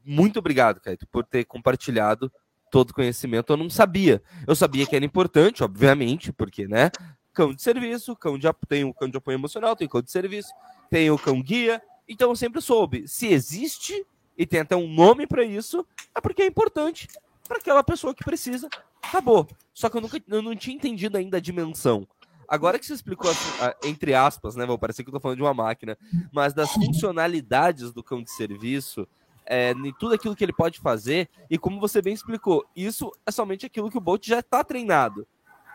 muito 0.06 0.38
obrigado, 0.38 0.80
Caio, 0.80 0.98
por 1.12 1.26
ter 1.26 1.44
compartilhado 1.44 2.32
todo 2.72 2.92
o 2.92 2.94
conhecimento. 2.94 3.52
Eu 3.52 3.58
não 3.58 3.70
sabia. 3.70 4.22
Eu 4.46 4.56
sabia 4.56 4.86
que 4.86 4.96
era 4.96 5.04
importante, 5.04 5.64
obviamente, 5.64 6.32
porque, 6.32 6.68
né? 6.68 6.92
Cão 7.34 7.52
de 7.52 7.62
serviço, 7.64 8.16
cão 8.16 8.38
de 8.38 8.48
tem 8.68 8.84
o 8.84 8.94
cão 8.94 9.10
de 9.10 9.18
apoio 9.18 9.36
emocional, 9.36 9.76
tem 9.76 9.88
o 9.88 9.90
cão 9.90 10.04
de 10.04 10.12
serviço, 10.12 10.54
tem 10.90 11.10
o 11.10 11.18
cão 11.18 11.42
guia. 11.42 11.82
Então 12.08 12.30
eu 12.30 12.36
sempre 12.36 12.62
soube. 12.62 13.08
Se 13.08 13.28
existe 13.28 14.06
e 14.38 14.46
tem 14.46 14.60
até 14.60 14.76
um 14.76 14.88
nome 14.88 15.26
para 15.26 15.44
isso, 15.44 15.86
é 16.14 16.22
porque 16.22 16.44
é 16.44 16.46
importante 16.46 17.08
para 17.48 17.58
aquela 17.58 17.84
pessoa 17.84 18.14
que 18.14 18.24
precisa. 18.24 18.70
Acabou. 19.02 19.48
Só 19.74 19.90
que 19.90 19.98
eu, 19.98 20.02
nunca, 20.02 20.22
eu 20.28 20.42
não 20.44 20.56
tinha 20.56 20.76
entendido 20.76 21.18
ainda 21.18 21.38
a 21.38 21.42
dimensão 21.42 22.08
Agora 22.50 22.80
que 22.80 22.86
você 22.86 22.94
explicou, 22.94 23.30
assim, 23.30 23.50
entre 23.84 24.16
aspas, 24.16 24.56
né? 24.56 24.66
Vou 24.66 24.80
parecer 24.80 25.04
que 25.04 25.10
eu 25.10 25.14
tô 25.14 25.20
falando 25.20 25.38
de 25.38 25.44
uma 25.44 25.54
máquina, 25.54 25.96
mas 26.32 26.52
das 26.52 26.72
funcionalidades 26.74 27.94
do 27.94 28.04
cão 28.04 28.24
de 28.24 28.32
serviço, 28.32 29.08
é, 29.46 29.72
em 29.72 29.94
tudo 29.94 30.16
aquilo 30.16 30.36
que 30.36 30.44
ele 30.44 30.54
pode 30.54 30.80
fazer, 30.80 31.30
e 31.48 31.60
como 31.60 31.80
você 31.80 32.02
bem 32.02 32.14
explicou, 32.14 32.66
isso 32.76 33.12
é 33.24 33.32
somente 33.32 33.68
aquilo 33.68 33.92
que 33.92 33.98
o 33.98 34.02
Bolt 34.02 34.26
já 34.26 34.40
está 34.40 34.64
treinado. 34.64 35.28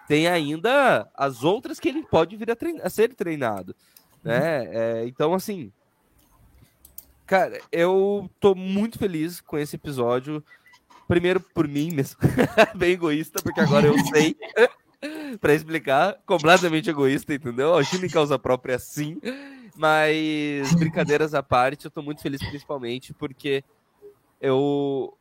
Tem 0.08 0.26
ainda 0.26 1.08
as 1.14 1.44
outras 1.44 1.78
que 1.78 1.88
ele 1.88 2.02
pode 2.02 2.36
vir 2.36 2.50
a, 2.50 2.56
a 2.82 2.90
ser 2.90 3.14
treinado. 3.14 3.74
Né? 4.22 4.64
É, 4.66 5.06
então, 5.06 5.32
assim. 5.32 5.72
Cara, 7.24 7.58
eu 7.70 8.28
tô 8.38 8.54
muito 8.54 8.98
feliz 8.98 9.40
com 9.40 9.56
esse 9.56 9.76
episódio. 9.76 10.44
Primeiro 11.06 11.38
por 11.38 11.68
mim 11.68 11.90
mesmo, 11.92 12.18
bem 12.74 12.92
egoísta, 12.92 13.42
porque 13.42 13.60
agora 13.60 13.86
eu 13.86 13.98
sei 14.06 14.34
para 15.38 15.54
explicar, 15.54 16.18
completamente 16.26 16.90
egoísta, 16.90 17.34
entendeu? 17.34 17.74
Agindo 17.74 18.06
em 18.06 18.10
causa 18.10 18.38
própria, 18.38 18.78
sim. 18.78 19.18
Mas, 19.76 20.72
brincadeiras 20.74 21.34
à 21.34 21.42
parte, 21.42 21.86
eu 21.86 21.90
tô 21.90 22.02
muito 22.02 22.22
feliz, 22.22 22.40
principalmente 22.40 23.12
porque 23.12 23.64
eu. 24.40 25.16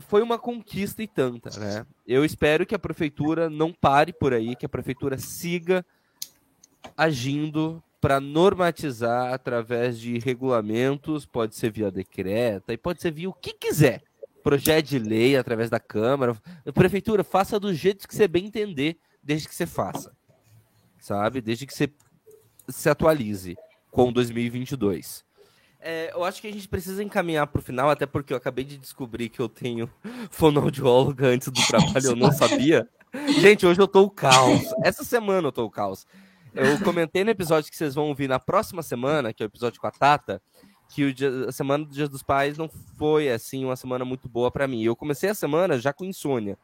Foi 0.00 0.22
uma 0.22 0.38
conquista 0.38 1.02
e 1.02 1.06
tanta, 1.06 1.50
né? 1.58 1.86
Eu 2.06 2.24
espero 2.24 2.66
que 2.66 2.74
a 2.74 2.78
prefeitura 2.78 3.48
não 3.48 3.72
pare 3.72 4.12
por 4.12 4.32
aí, 4.32 4.56
que 4.56 4.66
a 4.66 4.68
prefeitura 4.68 5.18
siga 5.18 5.84
agindo 6.96 7.82
para 8.00 8.20
normatizar 8.20 9.32
através 9.32 9.98
de 9.98 10.18
regulamentos, 10.18 11.26
pode 11.26 11.54
ser 11.54 11.70
via 11.70 11.90
decreta 11.90 12.72
e 12.72 12.76
pode 12.76 13.02
ser 13.02 13.12
via 13.12 13.28
o 13.28 13.34
que 13.34 13.52
quiser. 13.52 14.02
Projeto 14.42 14.86
de 14.86 14.98
lei 14.98 15.36
através 15.36 15.68
da 15.68 15.80
Câmara. 15.80 16.36
Prefeitura, 16.72 17.24
faça 17.24 17.58
do 17.58 17.74
jeito 17.74 18.06
que 18.06 18.14
você 18.14 18.28
bem 18.28 18.46
entender 18.46 18.98
desde 19.22 19.48
que 19.48 19.54
você 19.54 19.66
faça, 19.66 20.12
sabe? 20.98 21.40
Desde 21.40 21.66
que 21.66 21.74
você 21.74 21.92
se 22.68 22.88
atualize 22.88 23.56
com 23.90 24.12
2022. 24.12 25.24
É, 25.80 26.12
eu 26.12 26.24
acho 26.24 26.40
que 26.40 26.48
a 26.48 26.52
gente 26.52 26.68
precisa 26.68 27.02
encaminhar 27.02 27.46
para 27.46 27.60
o 27.60 27.62
final, 27.62 27.88
até 27.88 28.04
porque 28.04 28.32
eu 28.32 28.36
acabei 28.36 28.64
de 28.64 28.76
descobrir 28.76 29.28
que 29.28 29.40
eu 29.40 29.48
tenho 29.48 29.88
fonoaudióloga 30.30 31.28
antes 31.28 31.48
do 31.48 31.66
trabalho, 31.66 32.06
eu 32.06 32.16
não 32.16 32.32
sabia. 32.32 32.88
Gente, 33.40 33.64
hoje 33.64 33.80
eu 33.80 33.88
tô 33.88 34.02
o 34.02 34.10
caos. 34.10 34.62
Essa 34.82 35.04
semana 35.04 35.48
eu 35.48 35.52
tô 35.52 35.64
o 35.64 35.70
caos. 35.70 36.06
Eu 36.54 36.78
comentei 36.80 37.22
no 37.24 37.30
episódio 37.30 37.70
que 37.70 37.76
vocês 37.76 37.94
vão 37.94 38.08
ouvir 38.08 38.28
na 38.28 38.38
próxima 38.38 38.82
semana, 38.82 39.32
que 39.32 39.42
é 39.42 39.46
o 39.46 39.48
episódio 39.48 39.80
com 39.80 39.86
a 39.86 39.90
Tata, 39.90 40.42
que 40.88 41.12
dia, 41.12 41.46
a 41.48 41.52
semana 41.52 41.84
do 41.84 41.92
Dia 41.92 42.08
dos 42.08 42.22
Pais 42.22 42.58
não 42.58 42.68
foi 42.96 43.30
assim 43.30 43.64
uma 43.64 43.76
semana 43.76 44.04
muito 44.04 44.28
boa 44.28 44.50
para 44.50 44.66
mim. 44.66 44.82
Eu 44.82 44.96
comecei 44.96 45.30
a 45.30 45.34
semana 45.34 45.78
já 45.78 45.92
com 45.92 46.04
insônia. 46.04 46.58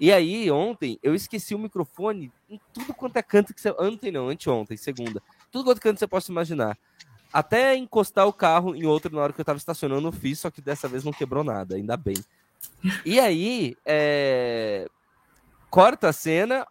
E 0.00 0.12
aí, 0.12 0.50
ontem, 0.50 0.98
eu 1.02 1.14
esqueci 1.14 1.54
o 1.54 1.58
microfone 1.58 2.32
em 2.50 2.60
tudo 2.72 2.92
quanto 2.92 3.16
é 3.16 3.22
canto 3.22 3.54
que 3.54 3.60
você. 3.60 3.70
Ontem 3.78 4.10
não, 4.10 4.28
anteontem, 4.28 4.76
segunda. 4.76 5.22
Tudo 5.50 5.64
quanto 5.64 5.78
é 5.78 5.80
canto 5.80 5.98
você 5.98 6.06
possa 6.06 6.32
imaginar. 6.32 6.76
Até 7.32 7.76
encostar 7.76 8.26
o 8.26 8.32
carro 8.32 8.74
em 8.74 8.84
outro 8.84 9.14
na 9.14 9.22
hora 9.22 9.32
que 9.32 9.40
eu 9.40 9.44
tava 9.44 9.58
estacionando, 9.58 10.08
eu 10.08 10.12
fiz, 10.12 10.40
só 10.40 10.50
que 10.50 10.60
dessa 10.60 10.88
vez 10.88 11.04
não 11.04 11.12
quebrou 11.12 11.42
nada, 11.42 11.76
ainda 11.76 11.96
bem. 11.96 12.16
E 13.04 13.18
aí, 13.18 13.76
é... 13.86 14.86
corta 15.70 16.08
a 16.08 16.12
cena 16.12 16.66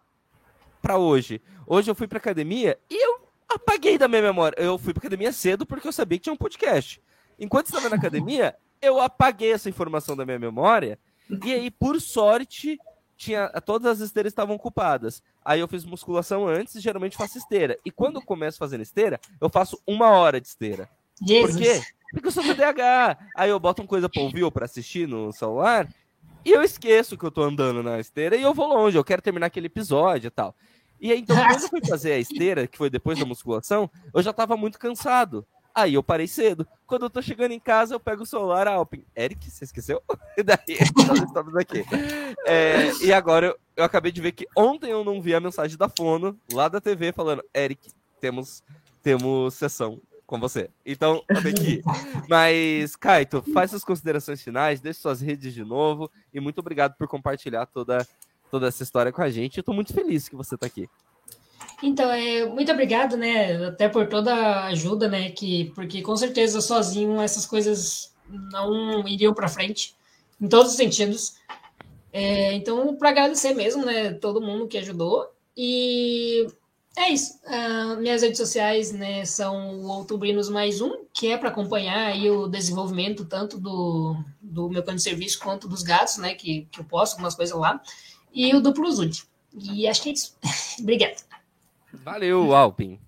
pra 0.80 0.98
hoje. 0.98 1.40
Hoje 1.66 1.90
eu 1.90 1.94
fui 1.94 2.06
pra 2.06 2.18
academia 2.18 2.78
e 2.90 3.06
eu 3.06 3.28
apaguei 3.48 3.96
da 3.96 4.08
minha 4.08 4.22
memória. 4.22 4.56
Eu 4.60 4.78
fui 4.78 4.92
pra 4.92 5.00
academia 5.00 5.32
cedo 5.32 5.64
porque 5.64 5.88
eu 5.88 5.92
sabia 5.92 6.18
que 6.18 6.24
tinha 6.24 6.32
um 6.32 6.36
podcast. 6.36 7.00
Enquanto 7.38 7.66
estava 7.66 7.88
na 7.88 7.96
academia, 7.96 8.54
eu 8.80 9.00
apaguei 9.00 9.52
essa 9.52 9.68
informação 9.68 10.16
da 10.16 10.24
minha 10.24 10.38
memória. 10.38 10.98
E 11.44 11.52
aí, 11.52 11.70
por 11.70 12.00
sorte, 12.00 12.78
tinha 13.22 13.48
todas 13.64 13.86
as 13.86 14.00
esteiras 14.00 14.32
estavam 14.32 14.56
ocupadas. 14.56 15.22
Aí 15.44 15.60
eu 15.60 15.68
fiz 15.68 15.84
musculação 15.84 16.48
antes 16.48 16.74
e 16.74 16.80
geralmente 16.80 17.16
faço 17.16 17.38
esteira. 17.38 17.78
E 17.84 17.90
quando 17.90 18.16
eu 18.16 18.22
começo 18.22 18.58
fazendo 18.58 18.82
esteira, 18.82 19.20
eu 19.40 19.48
faço 19.48 19.80
uma 19.86 20.10
hora 20.10 20.40
de 20.40 20.48
esteira. 20.48 20.90
Jesus. 21.24 21.52
Por 21.52 21.62
quê? 21.62 21.82
Porque 22.10 22.26
eu 22.26 22.32
sou 22.32 22.42
TDAH. 22.42 23.18
Aí 23.36 23.48
eu 23.48 23.60
boto 23.60 23.80
uma 23.80 23.88
coisa 23.88 24.08
pra 24.08 24.22
ouvir 24.22 24.42
ou 24.42 24.50
pra 24.50 24.64
assistir 24.64 25.06
no 25.06 25.32
celular 25.32 25.88
e 26.44 26.50
eu 26.50 26.62
esqueço 26.62 27.16
que 27.16 27.24
eu 27.24 27.30
tô 27.30 27.42
andando 27.44 27.82
na 27.82 28.00
esteira 28.00 28.34
e 28.34 28.42
eu 28.42 28.52
vou 28.52 28.66
longe. 28.66 28.98
Eu 28.98 29.04
quero 29.04 29.22
terminar 29.22 29.46
aquele 29.46 29.66
episódio 29.66 30.26
e 30.26 30.30
tal. 30.30 30.54
E 31.00 31.12
aí, 31.12 31.20
então, 31.20 31.36
quando 31.36 31.62
eu 31.62 31.68
fui 31.68 31.80
fazer 31.86 32.12
a 32.12 32.18
esteira, 32.18 32.66
que 32.66 32.76
foi 32.76 32.90
depois 32.90 33.18
da 33.18 33.24
musculação, 33.24 33.88
eu 34.12 34.22
já 34.22 34.32
tava 34.32 34.56
muito 34.56 34.78
cansado. 34.78 35.46
Aí 35.74 35.94
eu 35.94 36.02
parei 36.02 36.26
cedo. 36.26 36.66
Quando 36.86 37.04
eu 37.04 37.10
tô 37.10 37.22
chegando 37.22 37.52
em 37.52 37.60
casa, 37.60 37.94
eu 37.94 38.00
pego 38.00 38.22
o 38.22 38.26
celular, 38.26 38.68
a 38.68 38.72
Alpin. 38.72 39.04
Eric, 39.16 39.50
você 39.50 39.64
esqueceu? 39.64 40.02
E 40.34 40.42
daí 40.42 40.58
estamos 40.66 41.54
aqui. 41.56 41.84
É, 42.46 42.90
e 43.02 43.12
agora 43.12 43.48
eu, 43.48 43.58
eu, 43.76 43.84
acabei 43.84 44.10
de 44.10 44.20
ver 44.22 44.32
que 44.32 44.48
ontem 44.56 44.90
eu 44.90 45.04
não 45.04 45.20
vi 45.20 45.34
a 45.34 45.40
mensagem 45.40 45.76
da 45.76 45.90
Fono, 45.90 46.38
lá 46.50 46.68
da 46.68 46.80
TV, 46.80 47.12
falando: 47.12 47.44
Eric, 47.54 47.90
temos, 48.18 48.64
temos 49.02 49.52
sessão 49.52 50.00
com 50.26 50.40
você. 50.40 50.70
Então, 50.86 51.22
tenho 51.42 51.54
que 51.54 51.70
ir. 51.74 51.82
Mas, 52.30 52.96
Kaito, 52.96 53.42
faz 53.52 53.70
suas 53.70 53.84
considerações 53.84 54.40
finais, 54.42 54.80
deixe 54.80 55.00
suas 55.00 55.20
redes 55.20 55.52
de 55.52 55.62
novo. 55.62 56.10
E 56.32 56.40
muito 56.40 56.60
obrigado 56.60 56.94
por 56.96 57.06
compartilhar 57.06 57.66
toda, 57.66 58.06
toda 58.50 58.68
essa 58.68 58.82
história 58.82 59.12
com 59.12 59.20
a 59.20 59.28
gente. 59.28 59.58
Eu 59.58 59.62
tô 59.62 59.74
muito 59.74 59.92
feliz 59.92 60.30
que 60.30 60.34
você 60.34 60.56
tá 60.56 60.66
aqui. 60.66 60.88
Então, 61.82 62.10
é, 62.10 62.46
muito 62.46 62.70
obrigado, 62.70 63.16
né? 63.16 63.66
Até 63.66 63.88
por 63.88 64.06
toda 64.06 64.32
a 64.32 64.66
ajuda, 64.66 65.08
né? 65.08 65.30
Que, 65.30 65.72
porque 65.74 66.00
com 66.00 66.16
certeza 66.16 66.60
sozinho 66.60 67.20
essas 67.20 67.44
coisas 67.44 68.14
não 68.28 69.06
iriam 69.08 69.34
para 69.34 69.48
frente, 69.48 69.94
em 70.40 70.48
todos 70.48 70.72
os 70.72 70.76
sentidos. 70.76 71.34
É, 72.12 72.52
então, 72.54 72.94
para 72.94 73.10
agradecer 73.10 73.52
mesmo, 73.54 73.84
né? 73.84 74.12
Todo 74.14 74.40
mundo 74.40 74.68
que 74.68 74.78
ajudou. 74.78 75.28
E 75.56 76.46
é 76.96 77.10
isso. 77.10 77.40
Uh, 77.44 77.96
minhas 78.00 78.22
redes 78.22 78.38
sociais 78.38 78.92
né, 78.92 79.24
são 79.24 79.80
o 79.80 79.88
Outubrinos 79.88 80.48
Mais 80.48 80.80
Um, 80.80 81.04
que 81.12 81.28
é 81.28 81.38
para 81.38 81.48
acompanhar 81.48 82.12
aí 82.12 82.30
o 82.30 82.46
desenvolvimento 82.46 83.24
tanto 83.24 83.58
do, 83.58 84.16
do 84.40 84.68
meu 84.68 84.82
plano 84.82 84.98
de 84.98 85.02
serviço 85.02 85.40
quanto 85.40 85.66
dos 85.66 85.82
gatos, 85.82 86.18
né? 86.18 86.34
Que, 86.34 86.68
que 86.70 86.80
eu 86.80 86.84
posto 86.84 87.14
algumas 87.14 87.34
coisas 87.34 87.58
lá. 87.58 87.82
E 88.32 88.54
o 88.54 88.60
Duplo 88.60 88.90
Zud. 88.90 89.24
E 89.54 89.88
acho 89.88 90.02
que 90.02 90.10
é 90.10 90.12
isso. 90.12 90.36
Obrigada. 90.80 91.31
Valeu, 91.92 92.54
Alpin. 92.54 92.98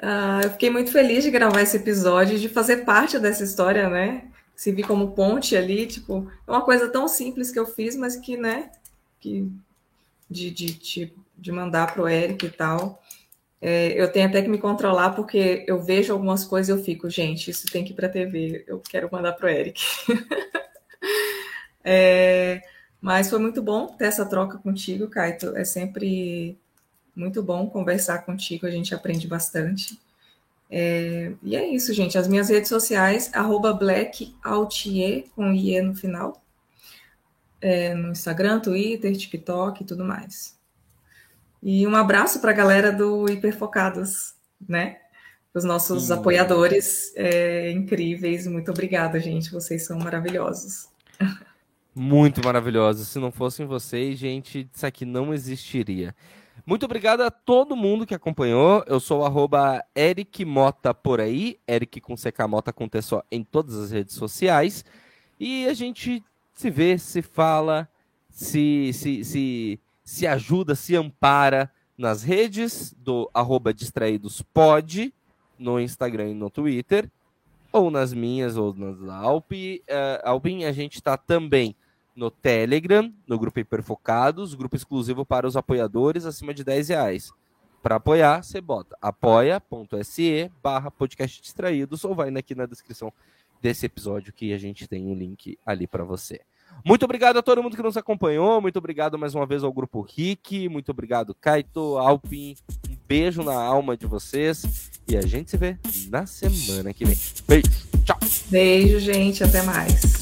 Ah, 0.00 0.40
eu 0.44 0.50
fiquei 0.50 0.70
muito 0.70 0.92
feliz 0.92 1.24
de 1.24 1.30
gravar 1.30 1.60
esse 1.60 1.76
episódio, 1.76 2.38
de 2.38 2.48
fazer 2.48 2.84
parte 2.84 3.18
dessa 3.18 3.42
história, 3.42 3.88
né? 3.88 4.30
Se 4.54 4.72
vi 4.72 4.82
como 4.82 5.12
ponte 5.12 5.56
ali, 5.56 5.86
tipo, 5.86 6.30
é 6.46 6.50
uma 6.50 6.62
coisa 6.62 6.88
tão 6.88 7.08
simples 7.08 7.50
que 7.50 7.58
eu 7.58 7.66
fiz, 7.66 7.96
mas 7.96 8.16
que, 8.16 8.36
né, 8.36 8.70
que 9.20 9.50
de, 10.28 10.50
de, 10.50 10.66
de, 10.74 11.12
de 11.36 11.52
mandar 11.52 11.92
pro 11.92 12.08
Eric 12.08 12.46
e 12.46 12.50
tal. 12.50 13.02
É, 13.60 14.00
eu 14.00 14.10
tenho 14.12 14.28
até 14.28 14.40
que 14.40 14.48
me 14.48 14.58
controlar, 14.58 15.10
porque 15.10 15.64
eu 15.66 15.82
vejo 15.82 16.12
algumas 16.12 16.44
coisas 16.44 16.68
e 16.68 16.78
eu 16.78 16.84
fico, 16.84 17.10
gente, 17.10 17.50
isso 17.50 17.66
tem 17.66 17.84
que 17.84 17.92
ir 17.92 17.96
para 17.96 18.08
TV, 18.08 18.64
eu 18.68 18.80
quero 18.80 19.08
mandar 19.10 19.32
pro 19.32 19.48
Eric. 19.48 19.82
é, 21.84 22.62
mas 23.00 23.28
foi 23.28 23.38
muito 23.40 23.60
bom 23.62 23.86
ter 23.88 24.06
essa 24.06 24.24
troca 24.24 24.58
contigo, 24.58 25.08
Kaito. 25.08 25.56
É 25.56 25.64
sempre 25.64 26.56
muito 27.18 27.42
bom 27.42 27.68
conversar 27.68 28.18
contigo, 28.20 28.66
a 28.66 28.70
gente 28.70 28.94
aprende 28.94 29.26
bastante. 29.26 29.98
É, 30.70 31.32
e 31.42 31.56
é 31.56 31.66
isso, 31.66 31.92
gente. 31.92 32.16
As 32.16 32.28
minhas 32.28 32.48
redes 32.48 32.68
sociais, 32.68 33.30
arroba 33.34 33.72
blackaltier, 33.72 35.24
com 35.34 35.52
IE 35.52 35.80
no 35.82 35.94
final. 35.94 36.42
É, 37.60 37.94
no 37.94 38.12
Instagram, 38.12 38.60
Twitter, 38.60 39.16
TikTok 39.16 39.82
e 39.82 39.86
tudo 39.86 40.04
mais. 40.04 40.56
E 41.62 41.86
um 41.86 41.96
abraço 41.96 42.40
para 42.40 42.52
a 42.52 42.54
galera 42.54 42.92
do 42.92 43.28
Hiperfocados, 43.28 44.34
né? 44.68 44.98
os 45.58 45.64
nossos 45.64 46.10
hum. 46.10 46.14
apoiadores 46.14 47.12
é, 47.16 47.70
incríveis. 47.72 48.46
Muito 48.46 48.70
obrigada, 48.70 49.20
gente. 49.20 49.50
Vocês 49.50 49.84
são 49.84 49.98
maravilhosos. 49.98 50.88
Muito 51.94 52.44
maravilhosos. 52.44 53.08
Se 53.08 53.18
não 53.18 53.32
fossem 53.32 53.66
vocês, 53.66 54.18
gente, 54.18 54.68
isso 54.72 54.86
aqui 54.86 55.04
não 55.04 55.34
existiria. 55.34 56.14
Muito 56.68 56.84
obrigado 56.84 57.22
a 57.22 57.30
todo 57.30 57.74
mundo 57.74 58.04
que 58.04 58.14
acompanhou. 58.14 58.84
Eu 58.86 59.00
sou 59.00 59.22
o 59.22 59.24
Eric 59.96 60.44
Mota 60.44 60.92
por 60.92 61.18
aí, 61.18 61.58
Eric 61.66 61.98
com 61.98 62.14
CK 62.14 62.46
Mota 62.46 62.74
em 63.30 63.42
todas 63.42 63.74
as 63.74 63.90
redes 63.90 64.14
sociais. 64.14 64.84
E 65.40 65.66
a 65.66 65.72
gente 65.72 66.22
se 66.52 66.68
vê, 66.68 66.98
se 66.98 67.22
fala, 67.22 67.88
se, 68.28 68.90
se, 68.92 69.24
se, 69.24 69.80
se 70.04 70.26
ajuda, 70.26 70.74
se 70.74 70.94
ampara 70.94 71.72
nas 71.96 72.22
redes 72.22 72.94
do 72.98 73.30
arroba 73.32 73.72
distraídospod, 73.72 75.14
no 75.58 75.80
Instagram 75.80 76.32
e 76.32 76.34
no 76.34 76.50
Twitter, 76.50 77.10
ou 77.72 77.90
nas 77.90 78.12
minhas, 78.12 78.58
ou 78.58 78.74
nas 78.74 79.00
da 79.00 79.16
Alpin. 79.16 79.76
Uh, 79.88 80.20
Alpin, 80.22 80.64
a 80.64 80.72
gente 80.72 80.96
está 80.96 81.16
também 81.16 81.74
no 82.18 82.32
Telegram, 82.32 83.12
no 83.28 83.38
grupo 83.38 83.60
Hiperfocados, 83.60 84.54
grupo 84.54 84.74
exclusivo 84.74 85.24
para 85.24 85.46
os 85.46 85.56
apoiadores 85.56 86.26
acima 86.26 86.52
de 86.52 86.64
10 86.64 86.88
reais. 86.88 87.32
Para 87.80 87.94
apoiar, 87.94 88.42
você 88.42 88.60
bota 88.60 88.98
apoia.se 89.00 90.50
barra 90.60 90.90
podcast 90.90 91.40
distraídos 91.40 92.04
ou 92.04 92.16
vai 92.16 92.28
aqui 92.36 92.56
na 92.56 92.66
descrição 92.66 93.12
desse 93.62 93.86
episódio 93.86 94.32
que 94.32 94.52
a 94.52 94.58
gente 94.58 94.88
tem 94.88 95.06
um 95.06 95.14
link 95.14 95.56
ali 95.64 95.86
para 95.86 96.02
você. 96.02 96.40
Muito 96.84 97.04
obrigado 97.04 97.38
a 97.38 97.42
todo 97.42 97.62
mundo 97.62 97.76
que 97.76 97.82
nos 97.82 97.96
acompanhou. 97.96 98.60
Muito 98.60 98.78
obrigado 98.78 99.16
mais 99.16 99.34
uma 99.34 99.46
vez 99.46 99.62
ao 99.62 99.72
Grupo 99.72 100.00
Rick. 100.00 100.68
Muito 100.68 100.90
obrigado, 100.90 101.36
Kaito, 101.40 101.98
Alpin. 101.98 102.56
Um 102.90 102.96
beijo 103.06 103.44
na 103.44 103.54
alma 103.54 103.96
de 103.96 104.06
vocês. 104.06 104.90
E 105.06 105.16
a 105.16 105.22
gente 105.22 105.50
se 105.50 105.56
vê 105.56 105.78
na 106.10 106.26
semana 106.26 106.92
que 106.92 107.04
vem. 107.04 107.16
Beijo. 107.46 107.70
Tchau. 108.04 108.18
Beijo, 108.50 108.98
gente. 108.98 109.42
Até 109.44 109.62
mais. 109.62 110.17